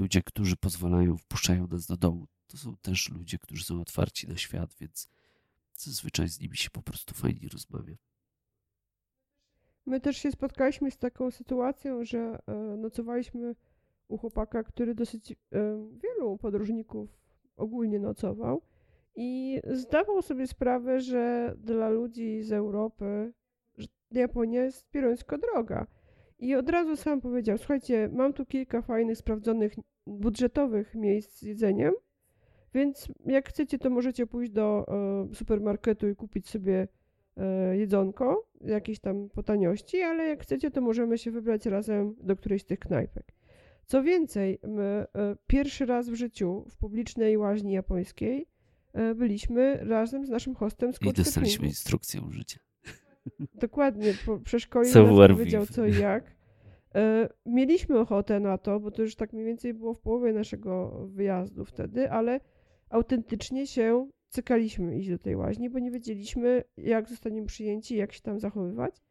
Ludzie, 0.00 0.22
którzy 0.22 0.56
pozwalają, 0.56 1.16
wpuszczają 1.16 1.66
nas 1.66 1.86
do 1.86 1.96
domu. 1.96 2.26
To 2.46 2.56
są 2.56 2.76
też 2.76 3.08
ludzie, 3.08 3.38
którzy 3.38 3.64
są 3.64 3.80
otwarci 3.80 4.28
na 4.28 4.36
świat, 4.36 4.74
więc 4.80 5.08
zazwyczaj 5.74 6.28
z 6.28 6.40
nimi 6.40 6.56
się 6.56 6.70
po 6.70 6.82
prostu 6.82 7.14
fajnie 7.14 7.48
rozmawia. 7.52 7.94
My 9.86 10.00
też 10.00 10.16
się 10.16 10.32
spotkaliśmy 10.32 10.90
z 10.90 10.98
taką 10.98 11.30
sytuacją, 11.30 12.04
że 12.04 12.38
e, 12.46 12.54
nocowaliśmy 12.76 13.54
u 14.08 14.18
chłopaka, 14.18 14.62
który 14.62 14.94
dosyć 14.94 15.32
e, 15.32 15.36
wielu 16.02 16.38
podróżników 16.38 17.18
ogólnie 17.56 17.98
nocował 17.98 18.62
i 19.20 19.60
zdawał 19.70 20.22
sobie 20.22 20.46
sprawę, 20.46 21.00
że 21.00 21.54
dla 21.58 21.88
ludzi 21.88 22.42
z 22.42 22.52
Europy 22.52 23.32
Japonia 24.10 24.64
jest 24.64 24.90
pierońsko 24.90 25.38
droga. 25.38 25.86
I 26.38 26.54
od 26.54 26.68
razu 26.68 26.96
sam 26.96 27.20
powiedział: 27.20 27.58
Słuchajcie, 27.58 28.08
mam 28.12 28.32
tu 28.32 28.46
kilka 28.46 28.82
fajnych, 28.82 29.18
sprawdzonych, 29.18 29.74
budżetowych 30.06 30.94
miejsc 30.94 31.38
z 31.38 31.42
jedzeniem, 31.42 31.94
więc 32.74 33.08
jak 33.26 33.48
chcecie, 33.48 33.78
to 33.78 33.90
możecie 33.90 34.26
pójść 34.26 34.52
do 34.52 34.86
e, 35.30 35.34
supermarketu 35.34 36.08
i 36.08 36.16
kupić 36.16 36.48
sobie 36.48 36.88
E, 37.38 37.76
jedzonko, 37.76 38.48
jakieś 38.60 39.00
tam 39.00 39.28
po 39.28 39.42
taniości, 39.42 40.02
ale 40.02 40.26
jak 40.26 40.42
chcecie, 40.42 40.70
to 40.70 40.80
możemy 40.80 41.18
się 41.18 41.30
wybrać 41.30 41.66
razem 41.66 42.14
do 42.22 42.36
którejś 42.36 42.62
z 42.62 42.64
tych 42.64 42.78
knajpek. 42.78 43.32
Co 43.86 44.02
więcej, 44.02 44.58
my 44.62 44.82
e, 44.82 45.36
pierwszy 45.46 45.86
raz 45.86 46.08
w 46.10 46.14
życiu 46.14 46.64
w 46.68 46.76
publicznej 46.76 47.36
łaźni 47.36 47.72
japońskiej 47.72 48.46
byliśmy 49.16 49.76
razem 49.84 50.26
z 50.26 50.28
naszym 50.28 50.54
hostem 50.54 50.92
z 50.92 51.02
I 51.02 51.12
dostaliśmy 51.12 51.66
instrukcję 51.66 52.20
użycia. 52.22 52.58
Dokładnie, 53.54 54.14
po 54.26 54.38
przeszkolił 54.38 54.92
nas, 54.94 55.28
powiedział 55.38 55.66
co 55.66 55.86
i 55.86 55.98
jak. 55.98 56.36
Mieliśmy 57.46 57.98
ochotę 57.98 58.40
na 58.40 58.58
to, 58.58 58.80
bo 58.80 58.90
to 58.90 59.02
już 59.02 59.16
tak 59.16 59.32
mniej 59.32 59.44
więcej 59.44 59.74
było 59.74 59.94
w 59.94 60.00
połowie 60.00 60.32
naszego 60.32 60.90
wyjazdu 61.06 61.64
wtedy, 61.64 62.10
ale 62.10 62.40
autentycznie 62.90 63.66
się 63.66 64.10
cykaliśmy 64.28 64.98
iść 64.98 65.08
do 65.08 65.18
tej 65.18 65.36
łaźni, 65.36 65.70
bo 65.70 65.78
nie 65.78 65.90
wiedzieliśmy, 65.90 66.64
jak 66.76 67.08
zostaniemy 67.08 67.46
przyjęci, 67.46 67.96
jak 67.96 68.12
się 68.12 68.20
tam 68.20 68.38
zachowywać. 68.38 69.02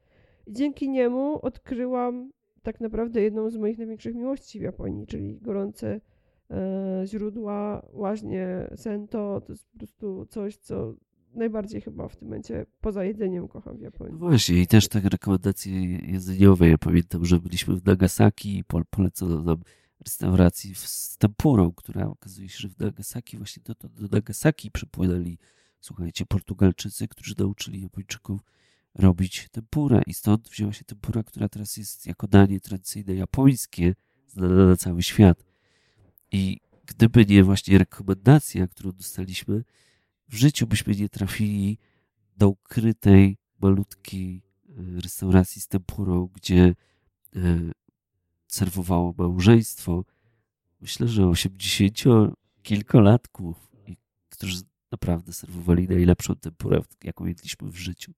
I 0.48 0.54
dzięki 0.54 0.90
niemu 0.90 1.40
odkryłam 1.46 2.32
tak 2.64 2.80
naprawdę 2.80 3.22
jedną 3.22 3.50
z 3.50 3.58
moich 3.58 3.78
największych 3.78 4.16
miłości 4.16 4.60
w 4.60 4.62
Japonii, 4.62 5.08
czyli 5.08 5.40
gorące 5.42 5.88
e, 5.88 6.02
źródła, 7.06 7.88
łaźnie, 7.94 8.70
sento. 8.76 9.42
To 9.42 9.54
jest 9.54 9.68
po 9.72 9.78
prostu 9.78 10.26
coś, 10.26 10.58
co 10.58 10.94
najbardziej 11.34 11.82
chyba 11.82 12.08
w 12.08 12.16
tym 12.16 12.28
momencie 12.28 12.66
poza 12.82 13.04
jedzeniem 13.04 13.48
kocham 13.48 13.78
w 13.78 13.82
Japonii. 13.82 14.14
No 14.14 14.20
właśnie 14.20 14.62
i 14.62 14.68
też 14.68 14.88
te 14.88 15.00
rekomendacje 15.00 15.84
jedzeniowe. 15.86 16.70
Ja 16.70 16.78
pamiętam, 16.78 17.26
że 17.26 17.40
byliśmy 17.40 17.76
w 17.76 17.86
Nagasaki 17.86 18.58
i 18.58 18.64
polecono 18.90 19.42
nam 19.42 19.58
restauracji 20.00 20.76
z 20.76 21.18
tempurą, 21.18 21.72
która 21.72 22.08
okazuje 22.08 22.50
się, 22.50 22.58
że 22.60 22.70
w 22.70 22.80
Nagasaki, 22.80 23.38
właśnie 23.38 23.64
do, 23.66 23.74
do, 23.74 23.90
do 23.90 24.16
Nagasaki 24.16 24.72
przypłynęli, 24.72 25.38
słuchajcie, 25.80 26.26
Portugalczycy, 26.26 27.08
którzy 27.08 27.36
nauczyli 27.38 27.82
Japończyków 27.82 28.42
robić 28.96 29.48
tempurę 29.52 30.02
i 30.08 30.14
stąd 30.14 30.50
wzięła 30.50 30.74
się 30.74 30.84
tempura, 30.84 31.24
która 31.24 31.50
teraz 31.50 31.78
jest 31.78 32.08
jako 32.08 32.28
danie 32.28 32.60
tradycyjne 32.60 33.16
japońskie, 33.16 33.96
znane 34.28 34.66
na 34.66 34.76
cały 34.76 35.04
świat. 35.04 35.47
I 36.32 36.60
gdyby 36.86 37.26
nie 37.26 37.44
właśnie 37.44 37.78
rekomendacja, 37.78 38.68
którą 38.68 38.92
dostaliśmy, 38.92 39.64
w 40.28 40.36
życiu 40.36 40.68
byśmy 40.68 40.96
nie 40.96 41.10
trafili 41.10 41.78
do 42.38 42.50
ukrytej, 42.50 43.38
malutkiej 43.62 44.42
e, 44.70 45.02
restauracji 45.02 45.62
z 45.62 45.68
tempurą, 45.68 46.30
gdzie 46.34 46.76
e, 47.36 47.72
serwowało 48.48 49.14
małżeństwo, 49.18 50.06
myślę, 50.82 51.08
że 51.08 51.28
80 51.28 52.04
kilkolatków, 52.64 53.72
którzy 54.30 54.62
naprawdę 54.92 55.34
serwowali 55.34 55.88
najlepszą 55.88 56.36
tempurę, 56.36 56.82
jaką 57.04 57.26
jedliśmy 57.26 57.72
w 57.72 57.78
życiu. 57.78 58.12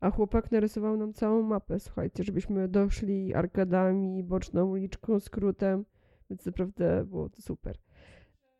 A 0.00 0.10
chłopak 0.10 0.52
narysował 0.52 0.96
nam 0.96 1.12
całą 1.12 1.42
mapę, 1.42 1.80
słuchajcie, 1.80 2.24
żebyśmy 2.24 2.68
doszli 2.68 3.34
arkadami, 3.34 4.22
boczną 4.22 4.66
uliczką, 4.66 5.20
skrótem, 5.20 5.84
więc 6.34 6.46
naprawdę 6.46 7.04
było 7.04 7.28
to 7.28 7.42
super. 7.42 7.78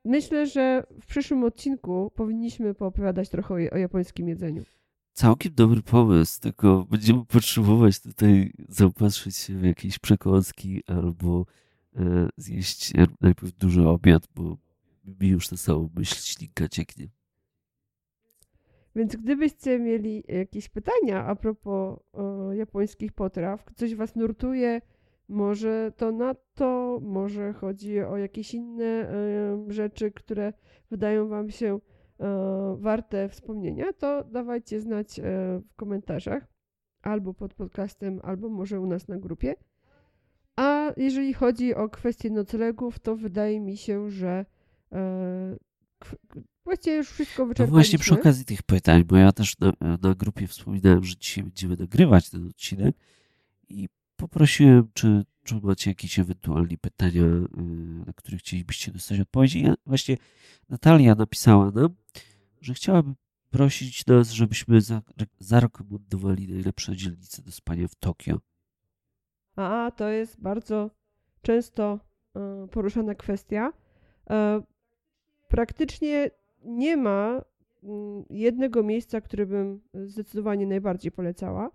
Myślę, 0.05 0.47
że 0.47 0.87
w 1.01 1.07
przyszłym 1.07 1.45
odcinku 1.45 2.13
powinniśmy 2.15 2.75
poopowiadać 2.75 3.29
trochę 3.29 3.55
o, 3.55 3.57
o 3.75 3.77
japońskim 3.77 4.29
jedzeniu 4.29 4.65
całkiem 5.15 5.55
dobry 5.55 5.83
pomysł, 5.83 6.41
tylko 6.41 6.87
będziemy 6.91 7.25
potrzebować 7.25 8.01
tutaj 8.01 8.53
zaopatrzyć 8.69 9.37
się 9.37 9.55
w 9.55 9.65
jakieś 9.65 9.99
przekąski 9.99 10.83
albo 10.87 11.47
e, 11.97 12.29
zjeść 12.37 12.93
najpierw 13.21 13.53
duży 13.53 13.89
obiad, 13.89 14.29
bo 14.35 14.57
mi 15.21 15.29
już 15.29 15.51
na 15.51 15.57
samą 15.57 15.91
myśl 15.97 16.15
ślinka 16.15 16.69
cieknie. 16.69 17.09
Więc 18.97 19.17
gdybyście 19.17 19.79
mieli 19.79 20.25
jakieś 20.29 20.69
pytania 20.69 21.25
a 21.27 21.37
propos 21.37 21.99
o, 22.13 22.53
japońskich 22.53 23.13
potraw, 23.13 23.65
coś 23.77 23.95
was 23.95 24.17
nurtuje, 24.17 24.81
może 25.29 25.93
to 25.97 26.13
na 26.13 26.35
to, 26.55 27.01
może 27.03 27.53
chodzi 27.53 28.01
o 28.01 28.17
jakieś 28.17 28.55
inne 28.55 29.09
rzeczy, 29.69 30.11
które 30.11 30.53
wydają 30.91 31.29
wam 31.29 31.51
się 31.51 31.81
E, 32.21 32.77
warte 32.79 33.29
wspomnienia, 33.29 33.93
to 33.93 34.25
dawajcie 34.25 34.81
znać 34.81 35.19
e, 35.19 35.23
w 35.69 35.75
komentarzach 35.77 36.47
albo 37.03 37.35
pod 37.35 37.55
podcastem, 37.55 38.21
albo 38.23 38.49
może 38.49 38.81
u 38.81 38.87
nas 38.87 39.09
na 39.09 39.19
grupie. 39.19 39.55
A 40.57 40.93
jeżeli 40.97 41.35
chodzi 41.35 41.75
o 41.75 41.89
kwestię 41.89 42.31
noclegów, 42.31 42.99
to 42.99 43.17
wydaje 43.17 43.61
mi 43.61 43.77
się, 43.77 44.11
że 44.11 44.47
e, 44.93 45.57
właściwie 46.65 46.97
już 46.97 47.11
wszystko 47.11 47.43
no 47.43 47.49
wyczerpaliśmy. 47.49 47.77
No 47.77 47.83
właśnie 47.83 47.99
przy 47.99 48.15
okazji 48.15 48.45
tych 48.45 48.63
pytań, 48.63 49.05
bo 49.05 49.17
ja 49.17 49.33
też 49.33 49.59
na, 49.59 49.73
na 50.03 50.15
grupie 50.15 50.47
wspominałem, 50.47 51.05
że 51.05 51.17
dzisiaj 51.17 51.45
będziemy 51.45 51.77
nagrywać 51.77 52.31
ten 52.31 52.47
odcinek 52.47 52.97
i 53.69 53.89
poprosiłem, 54.17 54.89
czy, 54.95 55.25
czy 55.45 55.61
macie 55.63 55.91
jakieś 55.91 56.19
ewentualnie 56.19 56.79
pytania, 56.79 57.23
na 58.07 58.13
które 58.13 58.37
chcielibyście 58.39 58.93
dostać 58.93 59.21
odpowiedzi. 59.21 59.63
Ja 59.63 59.75
właśnie 59.87 60.17
Natalia 60.69 61.15
napisała 61.15 61.71
nam, 61.71 61.95
że 62.61 62.75
chciałaby 62.75 63.15
prosić 63.51 64.07
nas, 64.07 64.31
żebyśmy 64.31 64.79
zarekomendowali 65.39 66.49
najlepsze 66.49 66.97
dzielnice 66.97 67.43
do 67.43 67.53
spania 67.53 67.89
w 67.89 67.95
Tokio. 67.95 68.39
A, 69.57 69.91
to 69.97 70.09
jest 70.09 70.41
bardzo 70.41 70.91
często 71.43 72.01
e, 72.37 72.69
poruszana 72.69 73.15
kwestia. 73.15 73.73
E, 74.31 74.63
praktycznie 75.49 76.31
nie 76.65 76.97
ma 76.97 77.43
mm, 77.83 78.25
jednego 78.31 78.83
miejsca, 78.83 79.21
które 79.21 79.47
bym 79.47 79.81
zdecydowanie 79.95 80.67
najbardziej 80.67 81.13
polecała, 81.13 81.71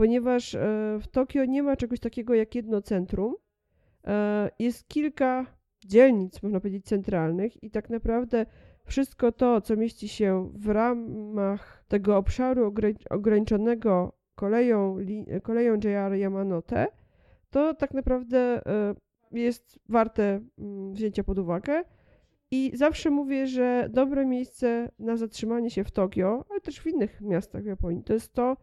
ponieważ 0.00 0.54
e, 0.54 0.58
w 1.00 1.08
Tokio 1.08 1.44
nie 1.44 1.62
ma 1.62 1.76
czegoś 1.76 2.00
takiego 2.00 2.34
jak 2.34 2.54
jedno 2.54 2.82
centrum. 2.82 3.34
Jest 4.58 4.88
kilka 4.88 5.46
dzielnic, 5.84 6.42
można 6.42 6.60
powiedzieć, 6.60 6.84
centralnych 6.84 7.62
i 7.62 7.70
tak 7.70 7.90
naprawdę 7.90 8.46
wszystko 8.84 9.32
to, 9.32 9.60
co 9.60 9.76
mieści 9.76 10.08
się 10.08 10.50
w 10.54 10.68
ramach 10.68 11.84
tego 11.88 12.16
obszaru 12.16 12.72
ograniczonego 13.10 14.12
koleją, 14.34 14.96
koleją 15.42 15.74
JR 15.74 16.14
Yamanote, 16.14 16.86
to 17.50 17.74
tak 17.74 17.94
naprawdę 17.94 18.38
e, 18.66 18.94
jest 19.32 19.78
warte 19.88 20.40
mm, 20.58 20.92
wzięcia 20.92 21.24
pod 21.24 21.38
uwagę. 21.38 21.84
I 22.50 22.72
zawsze 22.74 23.10
mówię, 23.10 23.46
że 23.46 23.88
dobre 23.90 24.26
miejsce 24.26 24.88
na 24.98 25.16
zatrzymanie 25.16 25.70
się 25.70 25.84
w 25.84 25.90
Tokio, 25.90 26.44
ale 26.50 26.60
też 26.60 26.80
w 26.80 26.86
innych 26.86 27.20
miastach 27.20 27.62
w 27.62 27.66
Japonii, 27.66 28.04
to 28.04 28.12
jest 28.12 28.32
to, 28.32 28.56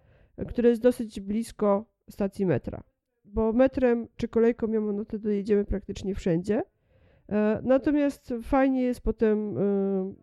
które 0.45 0.69
jest 0.69 0.81
dosyć 0.81 1.19
blisko 1.19 1.85
stacji 2.09 2.45
metra. 2.45 2.83
bo 3.25 3.53
metrem 3.53 4.07
czy 4.17 4.27
kolejką 4.27 4.67
Yamanote 4.67 5.19
dojedziemy 5.19 5.65
praktycznie 5.65 6.15
wszędzie. 6.15 6.63
E, 7.29 7.59
natomiast 7.63 8.33
fajnie 8.41 8.81
jest 8.81 9.01
potem 9.01 9.57
e, 9.57 10.13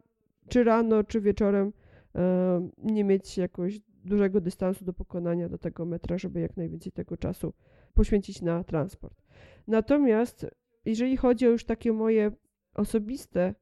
czy 0.49 0.65
rano, 0.65 1.05
czy 1.05 1.21
wieczorem 1.21 1.73
e, 2.15 2.69
nie 2.79 3.05
mieć 3.05 3.39
jakoś 3.39 3.81
dużego 4.05 4.41
dystansu 4.41 4.85
do 4.85 4.93
pokonania 4.93 5.49
do 5.49 5.59
tego 5.59 5.85
metra, 5.85 6.19
żeby 6.19 6.41
jak 6.41 6.57
najwięcej 6.57 6.93
tego 6.93 7.17
czasu 7.17 7.53
poświęcić 7.95 8.43
na 8.43 8.65
transport. 8.65 9.23
Natomiast 9.67 10.47
jeżeli 10.85 11.17
chodzi 11.17 11.47
o 11.47 11.51
już 11.51 11.65
takie 11.65 11.93
moje 11.93 12.33
osobiste 12.75 13.55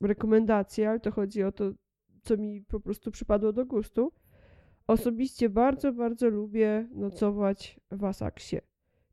rekomendacje, 0.00 0.90
ale 0.90 1.00
to 1.00 1.10
chodzi 1.10 1.42
o 1.42 1.52
to, 1.52 1.72
co 2.22 2.36
mi 2.36 2.62
po 2.62 2.80
prostu 2.80 3.10
przypadło 3.10 3.52
do 3.52 3.66
gustu, 3.66 4.12
osobiście 4.90 5.48
bardzo, 5.48 5.92
bardzo 5.92 6.28
lubię 6.28 6.88
nocować 6.94 7.80
w 7.90 8.04
Asaksie, 8.04 8.56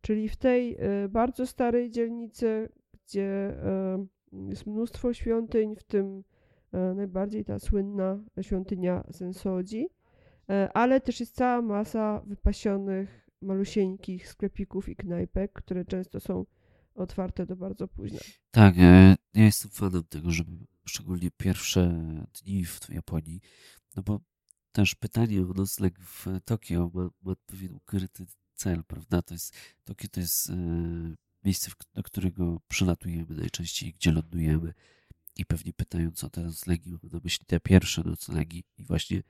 czyli 0.01 0.29
w 0.29 0.35
tej 0.35 0.77
bardzo 1.09 1.47
starej 1.47 1.91
dzielnicy, 1.91 2.69
gdzie 2.93 3.55
jest 4.31 4.65
mnóstwo 4.67 5.13
świątyń, 5.13 5.75
w 5.75 5.83
tym 5.83 6.23
e, 6.71 6.93
najbardziej 6.93 7.45
ta 7.45 7.59
słynna 7.59 8.19
świątynia 8.41 9.03
Sensodzi, 9.11 9.87
e, 10.49 10.69
ale 10.73 11.01
też 11.01 11.19
jest 11.19 11.35
cała 11.35 11.61
masa 11.61 12.21
wypasionych, 12.25 13.29
malusieńkich 13.41 14.27
sklepików 14.27 14.89
i 14.89 14.95
knajpek, 14.95 15.53
które 15.53 15.85
często 15.85 16.19
są 16.19 16.45
otwarte 16.95 17.45
do 17.45 17.55
bardzo 17.55 17.87
późna. 17.87 18.19
Tak, 18.51 18.75
e, 18.77 19.15
ja 19.33 19.43
jestem 19.45 19.71
fanem 19.71 20.03
tego, 20.09 20.31
żeby 20.31 20.51
szczególnie 20.85 21.29
pierwsze 21.37 22.13
dni 22.43 22.65
w 22.65 22.89
Japonii, 22.89 23.41
no 23.95 24.03
bo 24.03 24.19
też 24.71 24.95
pytanie 24.95 25.41
o 25.41 25.53
nocleg 25.53 25.99
w 25.99 26.25
Tokio 26.45 26.91
ma, 26.93 27.09
ma 27.21 27.35
pewien 27.45 27.73
ukryty 27.75 28.25
cel, 28.55 28.83
prawda? 28.83 29.21
To 29.21 29.33
jest, 29.33 29.55
Tokio 29.83 30.09
to 30.09 30.19
jest 30.19 30.51
miejsce, 31.43 31.71
do 31.93 32.03
którego 32.03 32.61
przylatujemy 32.67 33.35
najczęściej, 33.35 33.93
gdzie 33.93 34.11
lądujemy. 34.11 34.73
I 35.35 35.45
pewnie 35.45 35.73
pytając 35.73 36.23
o 36.23 36.29
te 36.29 36.43
noclegi, 36.43 36.91
mamy 36.91 37.09
na 37.13 37.19
myśli 37.23 37.45
te 37.45 37.59
pierwsze 37.59 38.03
noclegi. 38.03 38.63
I 38.77 38.83
właśnie 38.83 39.23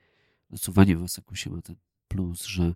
nocowanie 0.50 0.96
w 0.96 1.02
Asakusie 1.02 1.50
ma 1.50 1.62
ten 1.62 1.76
plus, 2.08 2.44
że 2.44 2.74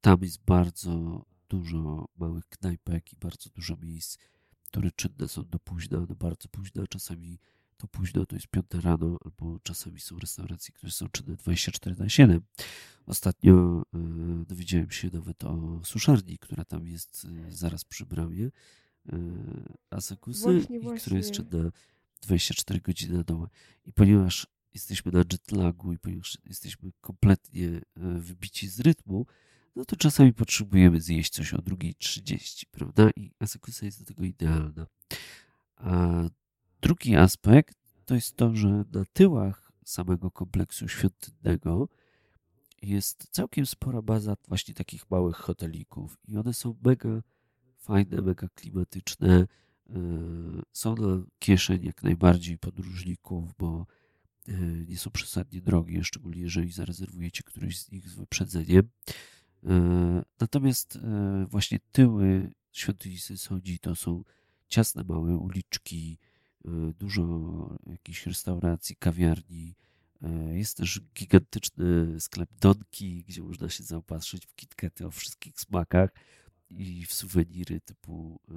tam 0.00 0.22
jest 0.22 0.44
bardzo 0.44 1.24
dużo 1.48 2.08
małych 2.16 2.48
knajpek 2.48 3.12
i 3.12 3.16
bardzo 3.16 3.50
dużo 3.50 3.76
miejsc, 3.76 4.18
które 4.64 4.90
czynne 4.90 5.28
są 5.28 5.42
do 5.42 5.58
późna, 5.58 6.00
do 6.00 6.14
bardzo 6.14 6.48
późna. 6.48 6.86
Czasami 6.86 7.38
to 7.78 7.88
późno 7.88 8.26
to 8.26 8.36
jest 8.36 8.46
piąte 8.46 8.80
rano, 8.80 9.18
albo 9.24 9.58
czasami 9.62 10.00
są 10.00 10.18
restauracje, 10.18 10.74
które 10.74 10.92
są 10.92 11.08
czynne 11.08 11.36
24 11.36 11.96
na 11.96 12.08
7. 12.08 12.40
Ostatnio 13.06 13.82
e, 13.94 14.44
dowiedziałem 14.44 14.90
się 14.90 15.10
nawet 15.12 15.44
o 15.44 15.80
suszarni, 15.84 16.38
która 16.38 16.64
tam 16.64 16.86
jest 16.86 17.26
e, 17.48 17.52
zaraz 17.52 17.84
przy 17.84 18.06
bramie 18.06 18.46
e, 18.46 19.18
Asakusy, 19.90 20.66
i 20.70 21.00
która 21.00 21.16
jest 21.16 21.30
czynna 21.30 21.70
24 22.22 22.80
godziny 22.80 23.16
na 23.16 23.24
dobę. 23.24 23.46
I 23.86 23.92
ponieważ 23.92 24.46
jesteśmy 24.74 25.12
na 25.12 25.18
jetlagu 25.18 25.92
i 25.92 25.98
ponieważ 25.98 26.38
jesteśmy 26.44 26.92
kompletnie 27.00 27.80
wybici 27.96 28.68
z 28.68 28.80
rytmu, 28.80 29.26
no 29.76 29.84
to 29.84 29.96
czasami 29.96 30.32
potrzebujemy 30.32 31.00
zjeść 31.00 31.32
coś 31.32 31.54
o 31.54 31.58
2.30, 31.58 32.64
prawda? 32.70 33.10
I 33.16 33.30
Asakusa 33.38 33.86
jest 33.86 33.98
do 33.98 34.04
tego 34.04 34.24
idealna. 34.24 34.86
A 35.76 36.22
drugi 36.80 37.16
aspekt 37.16 37.76
to 38.04 38.14
jest 38.14 38.36
to, 38.36 38.54
że 38.54 38.68
na 38.68 39.04
tyłach 39.12 39.72
samego 39.84 40.30
kompleksu 40.30 40.88
świątynnego 40.88 41.88
jest 42.82 43.28
całkiem 43.30 43.66
spora 43.66 44.02
baza 44.02 44.36
właśnie 44.48 44.74
takich 44.74 45.10
małych 45.10 45.36
hotelików 45.36 46.18
i 46.28 46.36
one 46.36 46.54
są 46.54 46.76
mega 46.84 47.22
fajne, 47.76 48.22
mega 48.22 48.48
klimatyczne. 48.54 49.46
E, 49.90 49.96
są 50.72 50.96
na 50.96 51.22
kieszeń 51.38 51.84
jak 51.84 52.02
najbardziej 52.02 52.58
podróżników, 52.58 53.54
bo 53.58 53.86
e, 54.48 54.52
nie 54.88 54.98
są 54.98 55.10
przesadnie 55.10 55.60
drogie, 55.60 56.04
szczególnie 56.04 56.40
jeżeli 56.40 56.72
zarezerwujecie 56.72 57.42
któryś 57.42 57.80
z 57.80 57.90
nich 57.90 58.08
z 58.08 58.14
wyprzedzeniem. 58.14 58.88
E, 59.64 60.22
natomiast 60.40 60.98
właśnie 61.48 61.78
tyły 61.92 62.50
świątyni 62.72 63.18
Sensodzi 63.18 63.78
to 63.78 63.94
są 63.96 64.24
ciasne 64.68 65.04
małe 65.04 65.36
uliczki, 65.36 66.18
dużo 66.98 67.24
jakichś 67.86 68.26
restauracji, 68.26 68.96
kawiarni, 68.96 69.74
E, 70.22 70.58
jest 70.58 70.76
też 70.76 71.00
gigantyczny 71.14 72.20
sklep 72.20 72.50
Donki, 72.60 73.24
gdzie 73.28 73.42
można 73.42 73.68
się 73.68 73.82
zaopatrzyć 73.82 74.46
w 74.46 74.54
kitkety 74.54 75.06
o 75.06 75.10
wszystkich 75.10 75.60
smakach 75.60 76.10
i 76.70 77.06
w 77.06 77.12
suweniry 77.12 77.80
typu 77.80 78.40
e, 78.48 78.54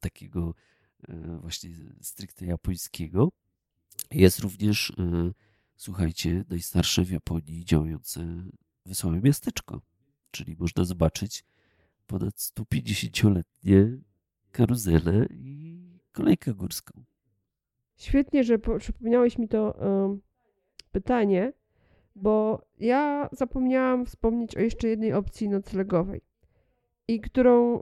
takiego 0.00 0.54
właśnie 1.40 1.70
stricte 2.02 2.46
japońskiego. 2.46 3.28
Jest 4.10 4.38
również, 4.38 4.92
słuchajcie, 5.76 6.44
najstarsze 6.50 7.04
w 7.04 7.10
Japonii 7.10 7.64
działające 7.64 8.44
wesołe 8.86 9.20
miasteczko, 9.20 9.82
czyli 10.30 10.56
można 10.58 10.84
zobaczyć 10.84 11.44
ponad 12.06 12.34
150-letnie 12.34 13.98
karuzele 14.52 15.26
i 15.30 15.77
kolejkę 16.22 16.54
górską. 16.54 17.02
Świetnie, 17.96 18.44
że 18.44 18.58
przypomniałeś 18.78 19.38
mi 19.38 19.48
to 19.48 19.74
pytanie, 20.92 21.52
bo 22.14 22.62
ja 22.78 23.28
zapomniałam 23.32 24.06
wspomnieć 24.06 24.56
o 24.56 24.60
jeszcze 24.60 24.88
jednej 24.88 25.12
opcji 25.12 25.48
noclegowej 25.48 26.20
i 27.08 27.20
którą 27.20 27.76
y, 27.76 27.80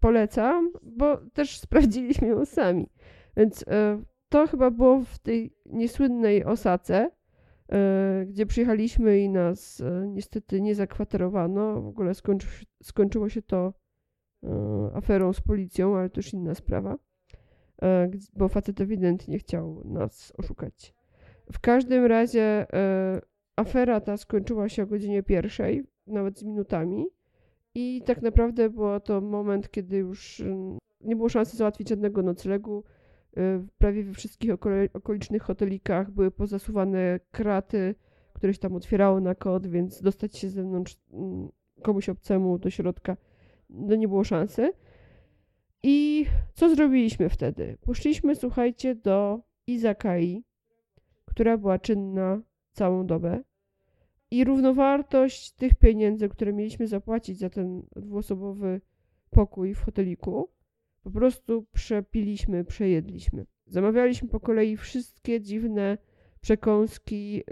polecam, 0.00 0.72
bo 0.82 1.16
też 1.16 1.58
sprawdziliśmy 1.66 2.28
ją 2.28 2.44
sami. 2.44 2.90
Więc 3.36 3.62
y, 3.62 3.66
to 4.28 4.46
chyba 4.46 4.70
było 4.70 5.00
w 5.00 5.18
tej 5.18 5.54
niesłynnej 5.66 6.44
Osace, 6.44 7.10
y, 8.22 8.26
gdzie 8.26 8.46
przyjechaliśmy 8.46 9.20
i 9.20 9.28
nas 9.28 9.82
niestety 10.06 10.60
nie 10.60 10.74
zakwaterowano. 10.74 11.82
W 11.82 11.86
ogóle 11.86 12.14
skończy, 12.14 12.46
skończyło 12.82 13.28
się 13.28 13.42
to 13.42 13.72
aferą 14.94 15.32
z 15.32 15.40
policją, 15.40 15.96
ale 15.96 16.10
to 16.10 16.18
już 16.18 16.32
inna 16.32 16.54
sprawa, 16.54 16.98
bo 18.36 18.48
facet 18.48 18.80
ewidentnie 18.80 19.38
chciał 19.38 19.82
nas 19.84 20.32
oszukać. 20.38 20.94
W 21.52 21.60
każdym 21.60 22.04
razie 22.04 22.66
e, 22.72 23.20
afera 23.56 24.00
ta 24.00 24.16
skończyła 24.16 24.68
się 24.68 24.82
o 24.82 24.86
godzinie 24.86 25.22
pierwszej, 25.22 25.84
nawet 26.06 26.38
z 26.38 26.42
minutami. 26.42 27.06
I 27.74 28.02
tak 28.06 28.22
naprawdę 28.22 28.70
był 28.70 29.00
to 29.00 29.20
moment, 29.20 29.70
kiedy 29.70 29.96
już 29.96 30.40
mm, 30.40 30.78
nie 31.00 31.16
było 31.16 31.28
szansy 31.28 31.56
załatwić 31.56 31.88
żadnego 31.88 32.22
noclegu. 32.22 32.84
E, 33.36 33.66
prawie 33.78 34.04
we 34.04 34.12
wszystkich 34.12 34.50
okolicznych 34.92 35.42
hotelikach 35.42 36.10
były 36.10 36.30
pozasuwane 36.30 37.20
kraty, 37.30 37.94
które 38.32 38.54
się 38.54 38.60
tam 38.60 38.74
otwierało 38.74 39.20
na 39.20 39.34
kod, 39.34 39.66
więc 39.66 40.02
dostać 40.02 40.36
się 40.36 40.48
z 40.48 40.54
zewnątrz 40.54 40.96
mm, 41.12 41.48
komuś 41.82 42.08
obcemu 42.08 42.58
do 42.58 42.70
środka 42.70 43.16
no 43.74 43.96
nie 43.96 44.08
było 44.08 44.24
szansy. 44.24 44.72
I 45.86 46.26
co 46.54 46.74
zrobiliśmy 46.74 47.28
wtedy? 47.28 47.78
Poszliśmy, 47.80 48.36
słuchajcie, 48.36 48.94
do 48.94 49.40
Izakai, 49.66 50.44
która 51.24 51.58
była 51.58 51.78
czynna 51.78 52.42
całą 52.72 53.06
dobę. 53.06 53.42
I 54.30 54.44
równowartość 54.44 55.52
tych 55.52 55.74
pieniędzy, 55.74 56.28
które 56.28 56.52
mieliśmy 56.52 56.86
zapłacić 56.86 57.38
za 57.38 57.50
ten 57.50 57.82
dwuosobowy 57.96 58.80
pokój 59.30 59.74
w 59.74 59.80
hoteliku, 59.80 60.48
po 61.02 61.10
prostu 61.10 61.66
przepiliśmy, 61.72 62.64
przejedliśmy. 62.64 63.46
Zamawialiśmy 63.66 64.28
po 64.28 64.40
kolei 64.40 64.76
wszystkie 64.76 65.40
dziwne 65.40 65.98
przekąski, 66.40 67.36
yy, 67.36 67.44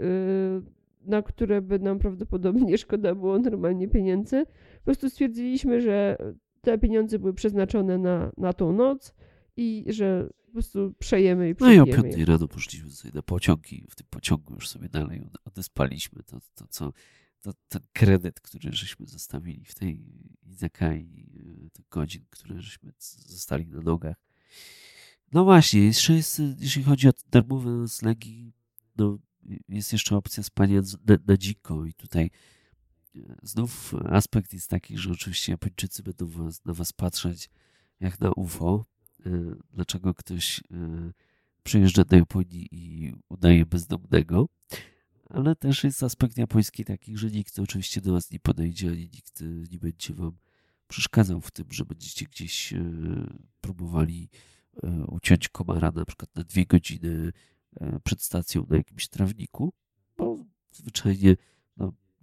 na 1.05 1.21
które 1.21 1.61
by 1.61 1.79
nam 1.79 1.99
prawdopodobnie 1.99 2.77
szkoda 2.83 3.15
było 3.15 3.39
normalnie 3.39 3.87
pieniędzy. 3.87 4.45
Po 4.77 4.85
prostu 4.85 5.09
stwierdziliśmy, 5.09 5.81
że 5.81 6.17
te 6.63 6.77
pieniądze 6.77 7.19
były 7.19 7.33
przeznaczone 7.33 7.97
na, 7.97 8.31
na 8.37 8.53
tą 8.53 8.73
noc 8.73 9.13
i 9.57 9.85
że 9.89 10.29
po 10.45 10.51
prostu 10.51 10.93
przejemy 10.99 11.49
i 11.49 11.55
przejemy. 11.55 11.91
No 11.91 11.97
i 11.97 11.99
o 11.99 12.03
5 12.03 12.27
rano 12.27 12.47
poszliśmy 12.47 12.91
sobie 12.91 13.11
na 13.15 13.21
pociąg 13.21 13.73
i 13.73 13.85
w 13.89 13.95
tym 13.95 14.07
pociągu 14.09 14.53
już 14.53 14.69
sobie 14.69 14.89
dalej 14.89 15.21
odespaliśmy 15.45 16.23
to, 16.23 16.39
to 16.55 16.67
co, 16.67 16.93
to, 17.41 17.53
ten 17.69 17.81
kredyt, 17.93 18.39
który 18.39 18.73
żeśmy 18.73 19.05
zostawili 19.05 19.65
w 19.65 19.75
tej 19.75 19.99
Izakai, 20.43 21.29
e, 21.65 21.69
tych 21.69 21.89
godzin, 21.89 22.25
które 22.29 22.61
żeśmy 22.61 22.91
zostali 23.27 23.67
na 23.67 23.81
nogach. 23.81 24.15
No 25.31 25.43
właśnie, 25.43 25.85
jeszcze 25.85 26.13
jest, 26.13 26.41
jeśli 26.59 26.83
chodzi 26.83 27.09
o 27.09 27.11
darmowe 27.31 27.69
noclegi, 27.69 28.53
no 28.97 29.17
jest 29.69 29.93
jeszcze 29.93 30.17
opcja 30.17 30.43
spania 30.43 30.81
na, 30.81 31.17
na 31.27 31.37
dziko 31.37 31.85
i 31.85 31.93
tutaj 31.93 32.29
znów 33.43 33.95
aspekt 34.09 34.53
jest 34.53 34.69
taki, 34.69 34.97
że 34.97 35.11
oczywiście 35.11 35.51
Japończycy 35.51 36.03
będą 36.03 36.27
was, 36.27 36.65
na 36.65 36.73
was 36.73 36.93
patrzeć 36.93 37.49
jak 37.99 38.19
na 38.19 38.31
UFO, 38.31 38.85
Y, 39.25 39.55
dlaczego 39.73 40.13
ktoś 40.13 40.59
y, 40.59 40.63
przyjeżdża 41.63 42.03
do 42.03 42.15
Japonii 42.15 42.67
i 42.71 43.13
udaje 43.29 43.65
bezdomnego, 43.65 44.49
ale 45.29 45.55
też 45.55 45.83
jest 45.83 46.03
aspekt 46.03 46.37
japoński 46.37 46.85
taki, 46.85 47.17
że 47.17 47.31
nikt 47.31 47.59
oczywiście 47.59 48.01
do 48.01 48.11
was 48.11 48.31
nie 48.31 48.39
podejdzie, 48.39 48.89
ani 48.89 49.09
nikt 49.13 49.41
e, 49.41 49.45
nie 49.71 49.79
będzie 49.79 50.13
wam 50.13 50.37
przeszkadzał 50.87 51.41
w 51.41 51.51
tym, 51.51 51.65
że 51.71 51.85
będziecie 51.85 52.25
gdzieś 52.25 52.73
próbowali 53.61 54.29
uciąć 55.07 55.49
komara 55.49 55.91
na 55.91 56.05
przykład 56.05 56.35
na 56.35 56.43
dwie 56.43 56.65
godziny 56.65 57.31
przed 58.03 58.21
stacją 58.21 58.65
na 58.69 58.77
jakimś 58.77 59.07
trawniku, 59.07 59.73
bo 60.17 60.45
zwyczajnie 60.71 61.35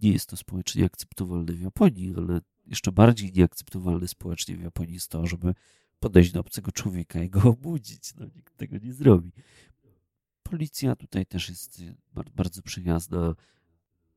nie 0.02 0.12
jest 0.12 0.27
to 0.27 0.36
społecznie 0.36 0.85
akceptowalne 0.85 1.52
w 1.52 1.60
Japonii, 1.60 2.14
ale 2.16 2.40
jeszcze 2.66 2.93
bardziej 2.93 3.32
nieakceptowalne 3.32 4.09
społecznie 4.09 4.56
w 4.56 4.62
Japonii 4.62 4.94
jest 4.94 5.09
to, 5.09 5.27
żeby 5.27 5.55
podejść 6.01 6.32
do 6.32 6.40
obcego 6.40 6.72
człowieka 6.72 7.22
i 7.22 7.31
go 7.31 7.43
obudzić. 7.59 8.14
No, 8.14 8.27
nikt 8.36 8.56
tego 8.56 8.78
nie 8.78 8.93
zrobi. 8.93 9.32
Policja 10.43 10.97
tutaj 10.97 11.27
też 11.27 11.48
jest 11.48 11.82
bardzo 12.35 12.62
przyjazna. 12.62 13.35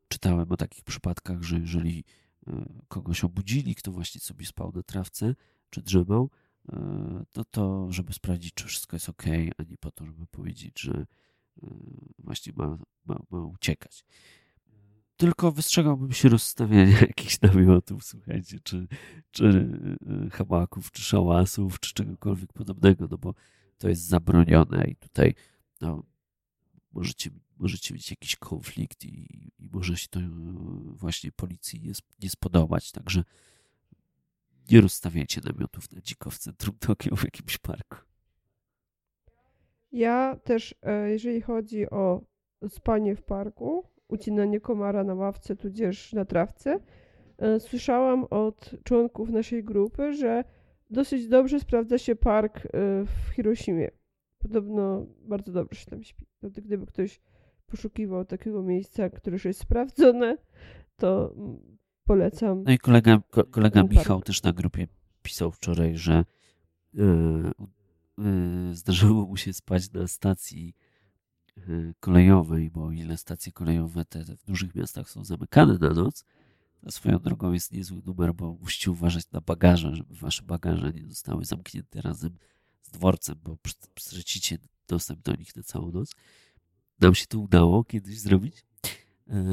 Czytałem 0.08 0.52
o 0.52 0.58
takich 0.58 0.84
przypadkach, 0.84 1.44
że 1.44 1.60
jeżeli 1.60 2.04
e, 2.48 2.66
kogoś 2.88 3.24
obudzili, 3.24 3.76
kto 3.76 3.92
właśnie 3.92 4.22
sobie 4.22 4.46
spał 4.46 4.72
na 4.76 4.84
trawce 4.84 5.36
czy 5.70 5.82
drzemał, 5.82 6.30
e, 6.72 7.26
to 7.32 7.46
to, 7.46 7.92
żeby 7.92 8.14
sprawdzić, 8.14 8.54
czy 8.54 8.66
wszystko 8.66 8.96
jest 8.96 9.10
ok, 9.10 9.24
a 9.58 9.64
nie 9.64 9.78
po 9.78 9.92
to, 9.92 10.06
żeby 10.06 10.28
powiedzieć, 10.28 10.80
że 10.80 11.06
e, 11.64 11.68
właśnie 12.20 12.54
ma, 12.56 12.78
ma, 13.06 13.20
ma 13.30 13.46
uciekać. 13.46 14.06
Tylko 15.18 15.52
wystrzegałbym 15.52 16.12
się 16.12 16.30
rozstawiania 16.30 17.00
jakichś 17.08 17.42
namiotów, 17.42 18.06
słuchajcie, 18.06 18.60
czy, 18.64 18.88
czy 19.32 19.70
hamaków, 20.32 20.92
czy 20.92 21.02
szałasów, 21.02 21.80
czy 21.80 21.94
czegokolwiek 21.94 22.54
podobnego, 22.54 23.08
no 23.12 23.18
bo 23.18 23.34
to 23.78 23.90
jest 23.90 24.02
zabronione 24.02 24.86
i 24.88 24.96
tutaj 24.96 25.34
no, 25.82 26.04
możecie, 26.92 27.30
możecie 27.58 27.94
mieć 27.94 28.12
jakiś 28.12 28.36
konflikt 28.36 29.06
i, 29.06 29.52
i 29.60 29.70
może 29.72 29.98
się 29.98 30.08
to 30.08 30.20
e, 30.20 30.30
właśnie 30.86 31.32
policji 31.32 31.82
nie, 31.82 31.92
nie 32.20 32.30
spodobać. 32.30 32.92
Także 32.92 33.24
nie 34.72 34.82
rozstawiajcie 34.82 35.42
namiotów 35.46 35.92
na 35.92 36.02
dziko 36.02 36.30
w 36.30 36.38
centrum 36.38 36.78
Tokio 36.80 37.16
w 37.16 37.24
jakimś 37.24 37.58
parku. 37.58 37.98
Ja 39.92 40.36
też, 40.44 40.76
e, 40.82 41.10
jeżeli 41.10 41.42
chodzi 41.42 41.90
o 41.90 42.22
spanie 42.70 43.16
w 43.16 43.24
parku, 43.24 43.93
ucinanie 44.08 44.60
komara 44.60 45.04
na 45.04 45.14
ławce 45.14 45.56
tudzież 45.56 46.14
na 46.14 46.26
trawce, 46.26 46.80
e, 47.38 47.60
słyszałam 47.60 48.24
od 48.24 48.72
członków 48.84 49.30
naszej 49.30 49.64
grupy, 49.64 50.14
że 50.14 50.44
dosyć 50.90 51.28
dobrze 51.28 51.60
sprawdza 51.60 51.98
się 51.98 52.16
park 52.16 52.68
w 53.06 53.34
Hiroshimie. 53.36 53.92
Podobno 54.40 55.06
bardzo 55.26 55.52
dobrze 55.52 55.80
się 55.80 55.86
tam 55.86 56.04
śpi. 56.04 56.26
Gdyby 56.42 56.86
ktoś 56.86 57.22
poszukiwał 57.66 58.26
takiego 58.26 58.64
miejsca, 58.64 59.10
które 59.10 59.36
już 59.36 59.46
jest 59.46 59.60
sprawdzone, 59.60 60.38
to 60.98 61.36
polecam. 62.06 62.64
No 62.64 62.72
i 62.72 62.78
kolega, 62.78 63.22
ko, 63.30 63.44
kolega 63.44 63.84
Michał 63.84 64.22
też 64.22 64.44
na 64.44 64.54
grupie 64.54 64.88
pisał 65.22 65.52
wczoraj, 65.52 65.98
że 65.98 66.26
yy, 66.94 67.04
yy, 68.18 68.76
zdarzyło 68.76 69.26
mu 69.26 69.38
się 69.38 69.54
spać 69.54 69.92
na 69.92 70.08
stacji 70.08 70.76
kolejowej, 72.00 72.72
bo 72.72 72.86
o 72.86 72.92
ile 72.92 73.18
stacje 73.18 73.52
kolejowe 73.52 74.06
te, 74.06 74.24
w 74.26 74.46
dużych 74.46 74.76
miastach 74.76 75.10
są 75.10 75.24
zamykane 75.24 75.78
na 75.78 75.90
noc, 75.90 76.26
to 76.82 76.92
swoją 76.92 77.20
drogą 77.20 77.52
jest 77.52 77.72
niezły 77.72 78.02
numer, 78.06 78.34
bo 78.34 78.54
musicie 78.54 78.92
uważać 78.92 79.32
na 79.32 79.42
bagaże, 79.42 79.96
żeby 79.96 80.16
wasze 80.16 80.44
bagaże 80.44 80.94
nie 80.94 81.08
zostały 81.08 81.46
zamknięte 81.46 82.02
razem 82.02 82.38
z 82.82 82.92
dworcem, 82.92 83.36
bo 83.44 83.58
stracicie 84.00 84.58
dostęp 84.88 85.22
do 85.22 85.36
nich 85.36 85.56
na 85.56 85.64
całą 85.64 85.92
noc. 85.92 86.12
Nam 87.00 87.16
się 87.16 87.26
to 87.26 87.40
udało 87.40 87.84
kiedyś 87.84 88.20
zrobić. 88.20 88.66
E, 89.28 89.44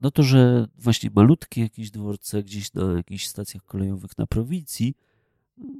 no 0.00 0.10
to, 0.10 0.22
że 0.22 0.68
właśnie 0.76 1.10
malutkie 1.14 1.60
jakieś 1.60 1.90
dworce 1.90 2.42
gdzieś 2.42 2.74
na 2.74 2.92
jakichś 2.92 3.26
stacjach 3.26 3.64
kolejowych 3.64 4.18
na 4.18 4.26
prowincji, 4.26 4.94
no, 5.56 5.72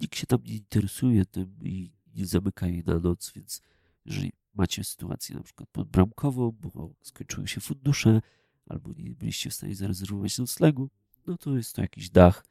nikt 0.00 0.16
się 0.16 0.26
tam 0.26 0.40
nie 0.44 0.54
interesuje 0.54 1.26
tym 1.26 1.56
i 1.62 1.92
nie 2.14 2.26
zamyka 2.26 2.66
jej 2.66 2.84
na 2.84 2.98
noc, 2.98 3.32
więc 3.36 3.62
jeżeli 4.04 4.32
macie 4.54 4.84
sytuację 4.84 5.36
na 5.36 5.42
przykład 5.42 5.68
podbramkową, 5.68 6.50
bo 6.50 6.94
skończyły 7.02 7.48
się 7.48 7.60
fundusze, 7.60 8.20
albo 8.66 8.92
nie 8.98 9.10
byliście 9.10 9.50
w 9.50 9.54
stanie 9.54 9.74
zarezerwować 9.74 10.38
noclegu, 10.38 10.90
no 11.26 11.36
to 11.36 11.56
jest 11.56 11.76
to 11.76 11.82
jakiś 11.82 12.10
dach 12.10 12.44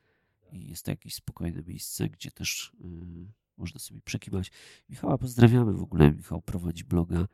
i 0.52 0.68
jest 0.70 0.86
to 0.86 0.92
jakieś 0.92 1.16
spokojne 1.16 1.64
miejsce, 1.68 2.10
gdzie 2.10 2.32
też 2.32 2.72
yy, 2.80 3.28
można 3.60 3.80
sobie 3.80 4.02
przekiwać. 4.02 4.52
Michała 4.90 5.18
pozdrawiamy 5.18 5.74
w 5.74 5.84
ogóle. 5.84 6.12
Michał 6.12 6.42
prowadzi 6.42 6.84
bloga, 6.84 7.28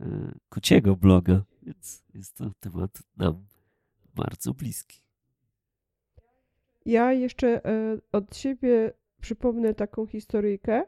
e, 0.00 0.32
kociego 0.48 0.96
bloga, 0.96 1.44
więc 1.62 2.04
jest 2.14 2.36
to 2.36 2.50
temat 2.60 3.02
nam 3.16 3.46
bardzo 4.14 4.54
bliski. 4.54 5.00
Ja 6.86 7.12
jeszcze 7.12 7.64
e, 7.64 7.98
od 8.12 8.36
siebie 8.36 8.92
przypomnę 9.20 9.74
taką 9.74 10.06
historyjkę. 10.06 10.86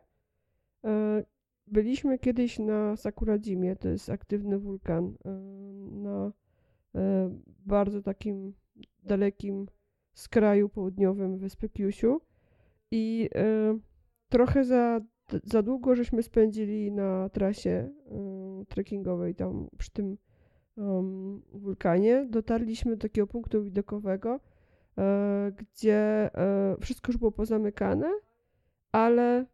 E, 1.73 1.75
byliśmy 1.75 2.19
kiedyś 2.19 2.59
na 2.59 2.97
Sakuradzimie, 2.97 3.77
to 3.77 3.89
jest 3.89 4.11
aktywny 4.11 4.59
wulkan 4.59 5.15
na 5.93 6.33
bardzo 7.67 8.03
takim 8.03 8.55
dalekim 9.03 9.67
skraju 10.15 10.69
południowym 10.69 11.39
wyspy 11.39 11.69
Kyushu 11.69 12.21
i 12.91 13.31
trochę 14.29 14.65
za, 14.65 15.01
za 15.45 15.63
długo 15.63 15.95
żeśmy 15.95 16.23
spędzili 16.23 16.93
na 16.93 17.29
trasie 17.29 17.91
trekkingowej 18.69 19.35
tam 19.35 19.69
przy 19.79 19.91
tym 19.91 20.19
um, 20.77 21.43
wulkanie. 21.53 22.27
Dotarliśmy 22.31 22.97
do 22.97 23.03
takiego 23.03 23.27
punktu 23.27 23.63
widokowego, 23.63 24.41
e, 24.99 25.53
gdzie 25.57 26.31
e, 26.35 26.77
wszystko 26.81 27.13
już 27.13 27.17
było 27.19 27.33
pozamykane, 27.33 28.11
ale 28.93 29.41
e, 29.41 29.45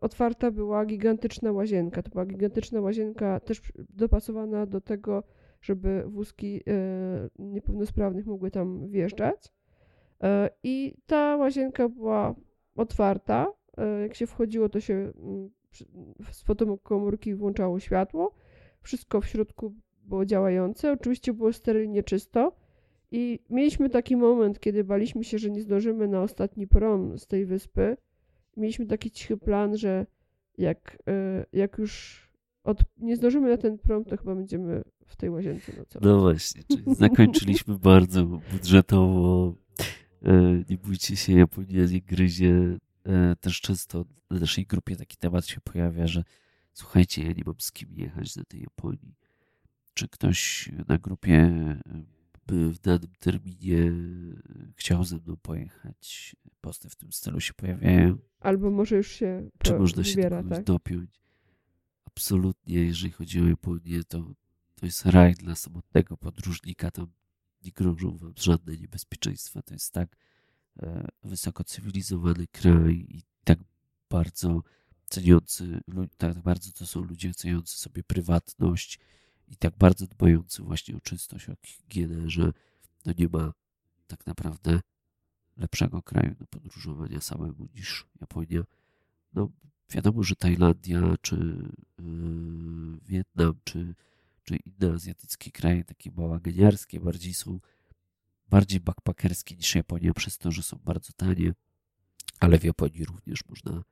otwarta 0.00 0.50
była 0.50 0.86
gigantyczna 0.86 1.52
łazienka. 1.52 2.02
To 2.02 2.10
była 2.10 2.26
gigantyczna 2.26 2.80
łazienka 2.80 3.40
też 3.40 3.62
dopasowana 3.90 4.66
do 4.66 4.80
tego, 4.80 5.22
żeby 5.62 6.04
wózki 6.06 6.60
e, 6.66 7.28
niepełnosprawnych 7.38 8.26
mogły 8.26 8.50
tam 8.50 8.88
wjeżdżać. 8.88 9.52
E, 10.22 10.50
I 10.62 10.96
ta 11.06 11.36
łazienka 11.36 11.88
była 11.88 12.34
otwarta, 12.76 13.52
jak 14.02 14.14
się 14.14 14.26
wchodziło, 14.26 14.68
to 14.68 14.80
się 14.80 14.94
mm, 14.94 15.50
z 16.30 16.42
fotokomórki 16.42 17.34
włączało 17.34 17.80
światło. 17.80 18.34
Wszystko 18.80 19.20
w 19.20 19.26
środku 19.26 19.74
było 20.02 20.24
działające. 20.24 20.92
Oczywiście 20.92 21.32
było 21.32 21.52
sterylnie 21.52 22.02
czysto. 22.02 22.52
I 23.10 23.38
mieliśmy 23.50 23.90
taki 23.90 24.16
moment, 24.16 24.60
kiedy 24.60 24.84
baliśmy 24.84 25.24
się, 25.24 25.38
że 25.38 25.50
nie 25.50 25.62
zdążymy 25.62 26.08
na 26.08 26.22
ostatni 26.22 26.66
prom 26.66 27.18
z 27.18 27.26
tej 27.26 27.46
wyspy. 27.46 27.96
Mieliśmy 28.56 28.86
taki 28.86 29.10
cichy 29.10 29.36
plan, 29.36 29.76
że 29.76 30.06
jak, 30.58 30.98
e, 31.08 31.46
jak 31.52 31.78
już 31.78 32.24
od, 32.64 32.78
nie 32.96 33.16
zdążymy 33.16 33.50
na 33.50 33.56
ten 33.56 33.78
prom, 33.78 34.04
to 34.04 34.16
chyba 34.16 34.34
będziemy 34.34 34.82
w 35.06 35.16
tej 35.16 35.30
łazience 35.30 35.72
nocować. 35.78 36.04
No 36.04 36.20
właśnie, 36.20 36.62
czyli 36.68 36.94
zakończyliśmy 36.94 37.78
bardzo 37.92 38.24
budżetowo. 38.24 39.54
E, 40.22 40.64
nie 40.70 40.78
bójcie 40.78 41.16
się, 41.16 41.32
Japonia 41.32 41.84
nie 41.84 42.00
gryzie 42.00 42.78
E, 43.08 43.36
też 43.36 43.60
często 43.60 44.04
na 44.30 44.38
naszej 44.38 44.66
grupie 44.66 44.96
taki 44.96 45.16
temat 45.16 45.46
się 45.46 45.60
pojawia, 45.60 46.06
że 46.06 46.24
słuchajcie, 46.72 47.22
ja 47.22 47.32
nie 47.32 47.42
mam 47.46 47.54
z 47.58 47.72
kim 47.72 47.88
jechać 47.92 48.34
do 48.34 48.44
tej 48.44 48.60
Japonii. 48.60 49.14
Czy 49.94 50.08
ktoś 50.08 50.70
na 50.88 50.98
grupie 50.98 51.50
by 52.46 52.72
w 52.72 52.78
danym 52.78 53.12
terminie 53.18 53.92
chciał 54.76 55.04
ze 55.04 55.16
mną 55.16 55.36
pojechać? 55.36 56.36
Posty 56.60 56.88
w 56.88 56.96
tym 56.96 57.12
stylu 57.12 57.40
się 57.40 57.54
pojawiają. 57.54 58.18
Albo 58.40 58.70
może 58.70 58.96
już 58.96 59.08
się 59.08 59.50
Czy 59.62 59.78
można 59.78 60.04
się 60.04 60.16
wybiera, 60.16 60.42
tak? 60.42 60.64
dopiąć? 60.64 61.10
Absolutnie, 62.04 62.84
jeżeli 62.84 63.12
chodzi 63.12 63.40
o 63.40 63.46
Japonię, 63.46 64.04
to, 64.08 64.34
to 64.74 64.86
jest 64.86 65.06
raj 65.06 65.34
dla 65.34 65.54
samotnego 65.54 66.16
podróżnika. 66.16 66.90
Tam 66.90 67.06
nie 67.64 67.72
grożą 67.72 68.16
wam 68.16 68.32
żadne 68.36 68.76
niebezpieczeństwa. 68.76 69.62
To 69.62 69.74
jest 69.74 69.92
tak 69.92 70.16
E, 70.82 71.08
wysoko 71.22 71.64
cywilizowany 71.64 72.46
kraj 72.46 73.06
i 73.08 73.22
tak 73.44 73.58
bardzo 74.10 74.62
ceniący, 75.06 75.80
tak 76.16 76.38
bardzo 76.38 76.72
to 76.72 76.86
są 76.86 77.02
ludzie 77.02 77.34
ceniący 77.34 77.78
sobie 77.78 78.02
prywatność 78.02 78.98
i 79.48 79.56
tak 79.56 79.76
bardzo 79.78 80.06
dbający 80.06 80.62
właśnie 80.62 80.96
o 80.96 81.00
czystość, 81.00 81.48
o 81.48 81.54
higienę, 81.62 82.30
że 82.30 82.52
no 83.06 83.12
nie 83.18 83.28
ma 83.28 83.52
tak 84.06 84.26
naprawdę 84.26 84.80
lepszego 85.56 86.02
kraju 86.02 86.34
do 86.34 86.46
podróżowania 86.46 87.20
samemu 87.20 87.68
niż 87.74 88.06
Japonia. 88.20 88.64
No 89.32 89.50
wiadomo, 89.90 90.22
że 90.22 90.36
Tajlandia, 90.36 91.00
czy 91.20 91.36
yy, 91.98 92.98
Wietnam, 93.06 93.54
czy, 93.64 93.94
czy 94.44 94.56
inne 94.56 94.92
azjatyckie 94.92 95.50
kraje, 95.50 95.84
takie 95.84 96.10
bałaganiarskie, 96.10 97.00
bardziej 97.00 97.34
są 97.34 97.60
bardziej 98.48 98.80
backpackerskie 98.80 99.56
niż 99.56 99.74
Japonia, 99.74 100.14
przez 100.14 100.38
to, 100.38 100.52
że 100.52 100.62
są 100.62 100.78
bardzo 100.84 101.12
tanie, 101.12 101.54
ale 102.40 102.58
w 102.58 102.64
Japonii 102.64 103.04
również 103.04 103.44
można 103.48 103.84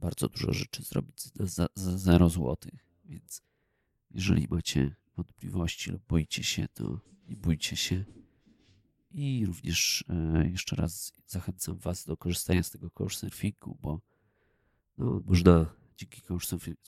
bardzo 0.00 0.28
dużo 0.28 0.52
rzeczy 0.52 0.82
zrobić 0.82 1.22
za, 1.40 1.68
za 1.74 1.98
0 1.98 2.28
zł. 2.28 2.56
Więc 3.04 3.42
jeżeli 4.10 4.46
macie 4.50 4.94
wątpliwości 5.16 5.90
lub 5.90 6.02
boicie 6.08 6.44
się, 6.44 6.68
to 6.68 7.00
nie 7.28 7.36
bójcie 7.36 7.76
się. 7.76 8.04
I 9.10 9.46
również 9.46 10.04
e, 10.08 10.48
jeszcze 10.48 10.76
raz 10.76 11.12
zachęcam 11.26 11.78
Was 11.78 12.04
do 12.04 12.16
korzystania 12.16 12.62
z 12.62 12.70
tego 12.70 12.90
couchsurfingu, 12.90 13.78
bo 13.82 14.00
no, 14.98 15.22
można 15.24 15.66
dzięki 15.96 16.22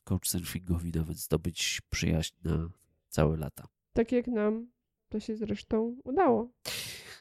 couchsurfingowi 0.04 0.92
nawet 0.92 1.18
zdobyć 1.18 1.80
przyjaźń 1.90 2.34
na 2.44 2.70
całe 3.08 3.36
lata. 3.36 3.68
Tak 3.92 4.12
jak 4.12 4.26
nam 4.26 4.66
to 5.08 5.20
się 5.20 5.36
zresztą 5.36 5.96
udało. 6.04 6.50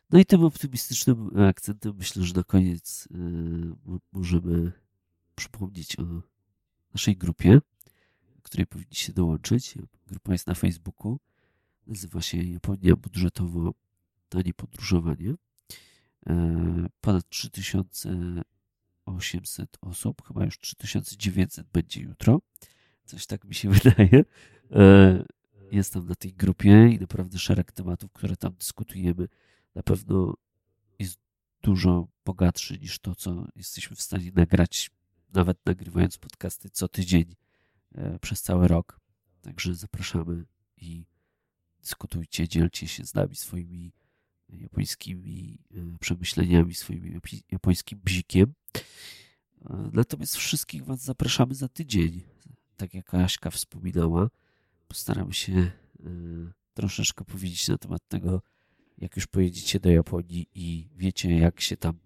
No 0.09 0.19
i 0.19 0.25
tym 0.25 0.43
optymistycznym 0.43 1.39
akcentem 1.39 1.95
myślę, 1.97 2.23
że 2.23 2.33
na 2.33 2.43
koniec 2.43 3.07
y, 3.11 3.17
możemy 4.11 4.71
przypomnieć 5.35 5.99
o 5.99 6.03
naszej 6.93 7.17
grupie, 7.17 7.61
której 8.49 8.67
powinniście 8.67 9.13
dołączyć. 9.13 9.73
Grupa 10.07 10.31
jest 10.31 10.47
na 10.47 10.53
Facebooku. 10.53 11.19
Nazywa 11.87 12.21
się 12.21 12.37
Japonia 12.37 12.95
budżetowo 12.95 13.73
tanie 14.29 14.53
podróżowanie. 14.53 15.33
E, 16.29 16.87
ponad 17.01 17.29
3800 17.29 19.77
osób, 19.81 20.27
chyba 20.27 20.45
już 20.45 20.59
3900 20.59 21.67
będzie 21.67 22.01
jutro. 22.01 22.41
Coś 23.05 23.25
tak 23.25 23.45
mi 23.45 23.55
się 23.55 23.69
wydaje. 23.79 24.25
E, 24.71 25.23
jest 25.71 25.93
tam 25.93 26.07
na 26.07 26.15
tej 26.15 26.33
grupie 26.33 26.89
i 26.89 26.99
naprawdę 26.99 27.39
szereg 27.39 27.71
tematów, 27.71 28.11
które 28.11 28.35
tam 28.35 28.53
dyskutujemy, 28.53 29.27
na 29.75 29.83
pewno 29.83 30.33
jest 30.99 31.19
dużo 31.61 32.07
bogatszy 32.25 32.79
niż 32.79 32.99
to, 32.99 33.15
co 33.15 33.47
jesteśmy 33.55 33.95
w 33.95 34.01
stanie 34.01 34.31
nagrać, 34.35 34.91
nawet 35.33 35.65
nagrywając 35.65 36.17
podcasty 36.17 36.69
co 36.69 36.87
tydzień 36.87 37.35
przez 38.21 38.41
cały 38.41 38.67
rok. 38.67 38.99
Także 39.41 39.75
zapraszamy 39.75 40.45
i 40.77 41.05
dyskutujcie, 41.81 42.47
dzielcie 42.47 42.87
się 42.87 43.05
z 43.05 43.13
nami 43.13 43.35
swoimi 43.35 43.93
japońskimi 44.49 45.59
e, 45.71 45.97
przemyśleniami, 45.99 46.73
swoim 46.73 47.21
japońskim 47.51 47.99
bzikiem. 47.99 48.53
E, 49.65 49.89
natomiast 49.93 50.35
wszystkich 50.35 50.85
Was 50.85 51.03
zapraszamy 51.03 51.55
za 51.55 51.67
tydzień. 51.67 52.21
Tak 52.77 52.93
jak 52.93 53.13
Aśka 53.13 53.49
wspominała, 53.49 54.29
postaram 54.87 55.33
się 55.33 55.71
troszeczkę 56.73 57.25
powiedzieć 57.25 57.67
na 57.67 57.77
temat 57.77 58.07
tego, 58.07 58.41
jak 58.97 59.15
już 59.15 59.27
pojedziecie 59.27 59.79
do 59.79 59.91
Japonii 59.91 60.47
i 60.55 60.89
wiecie, 60.95 61.37
jak 61.37 61.61
się 61.61 61.77
tam 61.77 61.99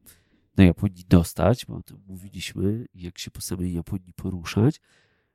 do 0.55 0.63
Japonii 0.63 1.05
dostać, 1.09 1.65
bo 1.65 1.75
o 1.75 1.83
tym 1.83 2.01
mówiliśmy, 2.07 2.85
jak 2.93 3.17
się 3.17 3.31
po 3.31 3.41
samej 3.41 3.73
Japonii 3.73 4.13
poruszać. 4.13 4.81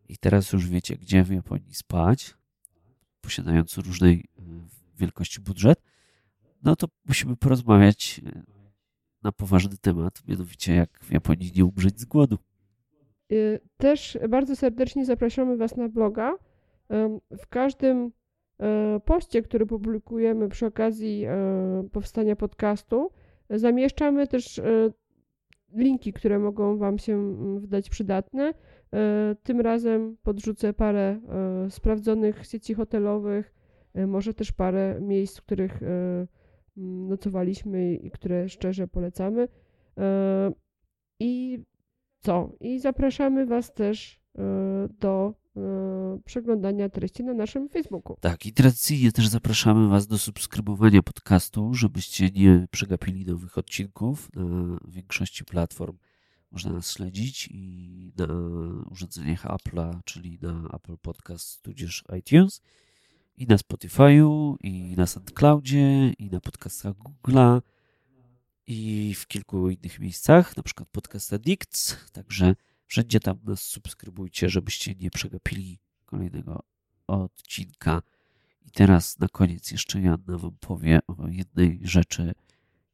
I 0.08 0.18
teraz 0.18 0.52
już 0.52 0.68
wiecie, 0.68 0.96
gdzie 0.96 1.24
w 1.24 1.30
Japonii 1.30 1.74
spać, 1.74 2.34
posiadając 3.20 3.78
różnej 3.78 4.24
y, 4.38 4.42
wielkości 4.98 5.40
budżet, 5.40 5.82
no 6.62 6.76
to 6.76 6.86
musimy 7.06 7.36
porozmawiać 7.36 8.20
y, 8.26 8.42
na 9.22 9.32
poważny 9.32 9.76
temat, 9.76 10.22
mianowicie 10.28 10.74
jak 10.74 11.00
w 11.02 11.12
Japonii 11.12 11.52
nie 11.56 11.64
umrzeć 11.64 12.00
z 12.00 12.04
głodu. 12.04 12.38
Też 13.76 14.18
bardzo 14.28 14.56
serdecznie 14.56 15.04
zapraszamy 15.04 15.56
Was 15.56 15.76
na 15.76 15.88
bloga 15.88 16.34
w 17.38 17.46
każdym 17.48 18.12
e, 18.60 19.00
poście, 19.04 19.42
który 19.42 19.66
publikujemy 19.66 20.48
przy 20.48 20.66
okazji 20.66 21.24
e, 21.24 21.88
powstania 21.92 22.36
podcastu, 22.36 23.10
zamieszczamy 23.50 24.26
też 24.26 24.58
e, 24.58 24.64
linki, 25.72 26.12
które 26.12 26.38
mogą 26.38 26.78
Wam 26.78 26.98
się 26.98 27.36
wydać 27.60 27.90
przydatne. 27.90 28.54
Tym 29.42 29.60
razem 29.60 30.16
podrzucę 30.22 30.72
parę 30.72 31.20
sprawdzonych 31.68 32.46
sieci 32.46 32.74
hotelowych, 32.74 33.54
może 34.06 34.34
też 34.34 34.52
parę 34.52 34.98
miejsc, 35.00 35.38
w 35.38 35.42
których 35.42 35.80
nocowaliśmy 36.76 37.94
i 37.94 38.10
które 38.10 38.48
szczerze 38.48 38.88
polecamy. 38.88 39.48
I 41.20 41.58
co? 42.20 42.52
I 42.60 42.80
zapraszamy 42.80 43.46
Was 43.46 43.74
też 43.74 44.20
do 45.00 45.34
E, 45.58 46.20
przeglądania 46.24 46.88
treści 46.88 47.24
na 47.24 47.34
naszym 47.34 47.68
Facebooku. 47.68 48.16
Tak, 48.20 48.46
i 48.46 48.52
tradycyjnie 48.52 49.12
też 49.12 49.28
zapraszamy 49.28 49.88
Was 49.88 50.06
do 50.06 50.18
subskrybowania 50.18 51.02
podcastu, 51.02 51.74
żebyście 51.74 52.30
nie 52.30 52.66
przegapili 52.70 53.26
nowych 53.26 53.58
odcinków. 53.58 54.28
Na 54.34 54.78
większości 54.88 55.44
platform 55.44 55.96
można 56.50 56.72
nas 56.72 56.92
śledzić 56.92 57.48
i 57.50 58.12
na 58.16 58.26
urządzeniach 58.90 59.44
Apple'a, 59.44 60.00
czyli 60.04 60.38
na 60.42 60.68
Apple 60.72 60.96
Podcast, 60.98 61.62
tudzież 61.62 62.04
iTunes, 62.18 62.60
i 63.36 63.46
na 63.46 63.56
Spotify'u, 63.56 64.56
i 64.60 64.94
na 64.96 65.06
SoundCloudzie, 65.06 66.12
i 66.18 66.30
na 66.30 66.40
podcastach 66.40 66.94
Google'a, 66.94 67.60
i 68.66 69.14
w 69.14 69.26
kilku 69.26 69.70
innych 69.70 70.00
miejscach, 70.00 70.56
na 70.56 70.62
przykład 70.62 70.88
Podcast 70.88 71.32
Addicts, 71.32 71.96
także 72.12 72.54
Wszędzie 72.88 73.20
tam 73.20 73.38
nas 73.44 73.62
subskrybujcie, 73.62 74.48
żebyście 74.48 74.94
nie 74.94 75.10
przegapili 75.10 75.78
kolejnego 76.04 76.62
odcinka. 77.06 78.02
I 78.62 78.70
teraz 78.70 79.18
na 79.18 79.28
koniec 79.28 79.70
jeszcze 79.70 80.00
Janna 80.00 80.38
Wam 80.38 80.56
powie 80.60 81.00
o 81.06 81.28
jednej 81.28 81.80
rzeczy 81.82 82.34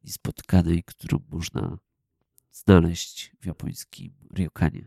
niespotkanej, 0.04 0.82
którą 0.82 1.18
można 1.28 1.78
znaleźć 2.54 3.32
w 3.40 3.46
japońskim 3.46 4.12
ryokanie. 4.36 4.86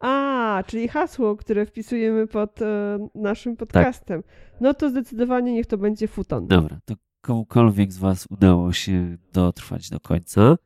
A, 0.00 0.62
czyli 0.66 0.88
hasło, 0.88 1.36
które 1.36 1.66
wpisujemy 1.66 2.26
pod 2.26 2.62
e, 2.62 2.98
naszym 3.14 3.56
tak. 3.56 3.68
podcastem. 3.68 4.22
Tak. 4.22 4.32
No 4.60 4.74
to 4.74 4.90
zdecydowanie 4.90 5.52
niech 5.52 5.66
to 5.66 5.78
będzie 5.78 6.08
futon. 6.08 6.46
Dobra, 6.46 6.80
to 6.84 6.94
komukolwiek 7.20 7.92
z 7.92 7.98
Was 7.98 8.26
udało 8.30 8.72
się 8.72 9.16
dotrwać 9.32 9.90
do 9.90 10.00
końca, 10.00 10.56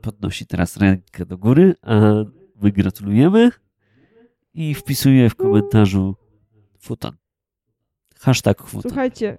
podnosi 0.00 0.46
teraz 0.46 0.76
rękę 0.76 1.26
do 1.26 1.38
góry, 1.38 1.74
a 1.82 2.00
my 2.62 2.72
gratulujemy 2.72 3.50
i 4.54 4.74
wpisuje 4.74 5.30
w 5.30 5.34
komentarzu 5.34 6.16
futon. 6.78 7.16
Hashtag 8.20 8.62
futon. 8.62 8.90
Słuchajcie, 8.90 9.38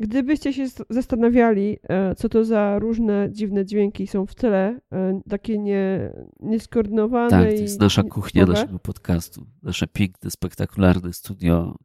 gdybyście 0.00 0.52
się 0.52 0.66
zastanawiali, 0.90 1.78
e, 1.88 2.14
co 2.14 2.28
to 2.28 2.44
za 2.44 2.78
różne 2.78 3.28
dziwne 3.30 3.64
dźwięki 3.64 4.06
są 4.06 4.26
w 4.26 4.34
tle, 4.34 4.80
e, 4.92 5.20
takie 5.28 5.58
nie, 5.58 6.12
nieskoordynowane. 6.40 7.30
Tak, 7.30 7.44
to 7.44 7.62
jest 7.62 7.80
nasza 7.80 8.02
kuchnia 8.02 8.46
naszego 8.46 8.78
podcastu. 8.78 9.46
Nasze 9.62 9.86
piękne, 9.86 10.30
spektakularne 10.30 11.12
studio 11.12 11.78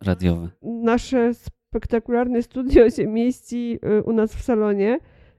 radiowe. 0.00 0.48
Nasze 0.62 1.34
spektakularne 1.34 2.42
studio 2.42 2.90
się 2.96 3.06
mieści 3.06 3.78
e, 3.82 4.02
u 4.02 4.12
nas 4.12 4.34
w 4.34 4.42
salonie 4.42 4.98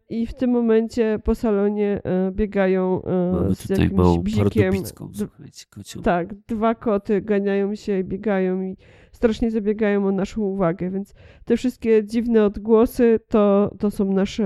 i 0.09 0.27
w 0.27 0.33
tym 0.33 0.51
momencie 0.51 1.19
po 1.23 1.35
salonie 1.35 2.01
biegają 2.31 3.01
Mamy 3.33 3.55
z 3.55 3.61
tutaj 3.61 3.83
jakimś 3.83 4.17
bzikiem. 4.23 4.73
słuchajcie, 5.13 5.65
kocią. 5.69 6.01
Tak, 6.01 6.33
dwa 6.33 6.75
koty 6.75 7.21
ganiają 7.21 7.75
się, 7.75 8.03
biegają 8.03 8.61
i 8.61 8.77
strasznie 9.15 9.51
zabiegają 9.51 10.07
o 10.07 10.11
naszą 10.11 10.41
uwagę, 10.41 10.91
więc 10.91 11.13
te 11.45 11.57
wszystkie 11.57 12.05
dziwne 12.05 12.45
odgłosy 12.45 13.19
to, 13.27 13.75
to 13.79 13.91
są 13.91 14.13
nasze 14.13 14.45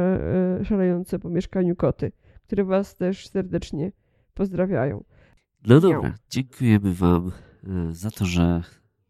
e, 0.60 0.66
szalejące 0.66 1.20
po 1.20 1.30
mieszkaniu 1.30 1.76
koty, 1.76 2.12
które 2.44 2.64
was 2.64 2.96
też 2.96 3.28
serdecznie 3.28 3.92
pozdrawiają. 4.34 5.04
No 5.68 5.80
dobra, 5.80 6.16
dziękujemy 6.30 6.94
wam 6.94 7.32
za 7.92 8.12
to, 8.12 8.26
że 8.26 8.64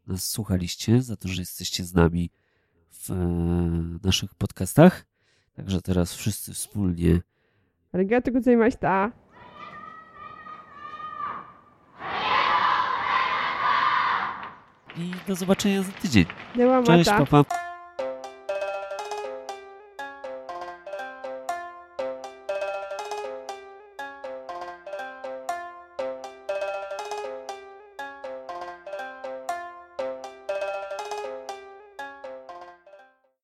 nas 0.07 0.25
słuchaliście, 0.25 1.01
za 1.01 1.15
to, 1.15 1.27
że 1.27 1.41
jesteście 1.41 1.83
z 1.83 1.93
nami 1.93 2.31
w 2.91 3.09
naszych 4.03 4.35
podcastach. 4.35 5.05
Także 5.53 5.81
teraz 5.81 6.13
wszyscy 6.13 6.53
wspólnie. 6.53 7.21
Arigato 7.91 8.31
gozaimashita. 8.31 9.11
I 14.99 15.11
do 15.27 15.35
zobaczenia 15.35 15.83
za 15.83 15.91
tydzień. 15.91 16.25
Cześć, 16.85 17.09
papa. 17.09 17.68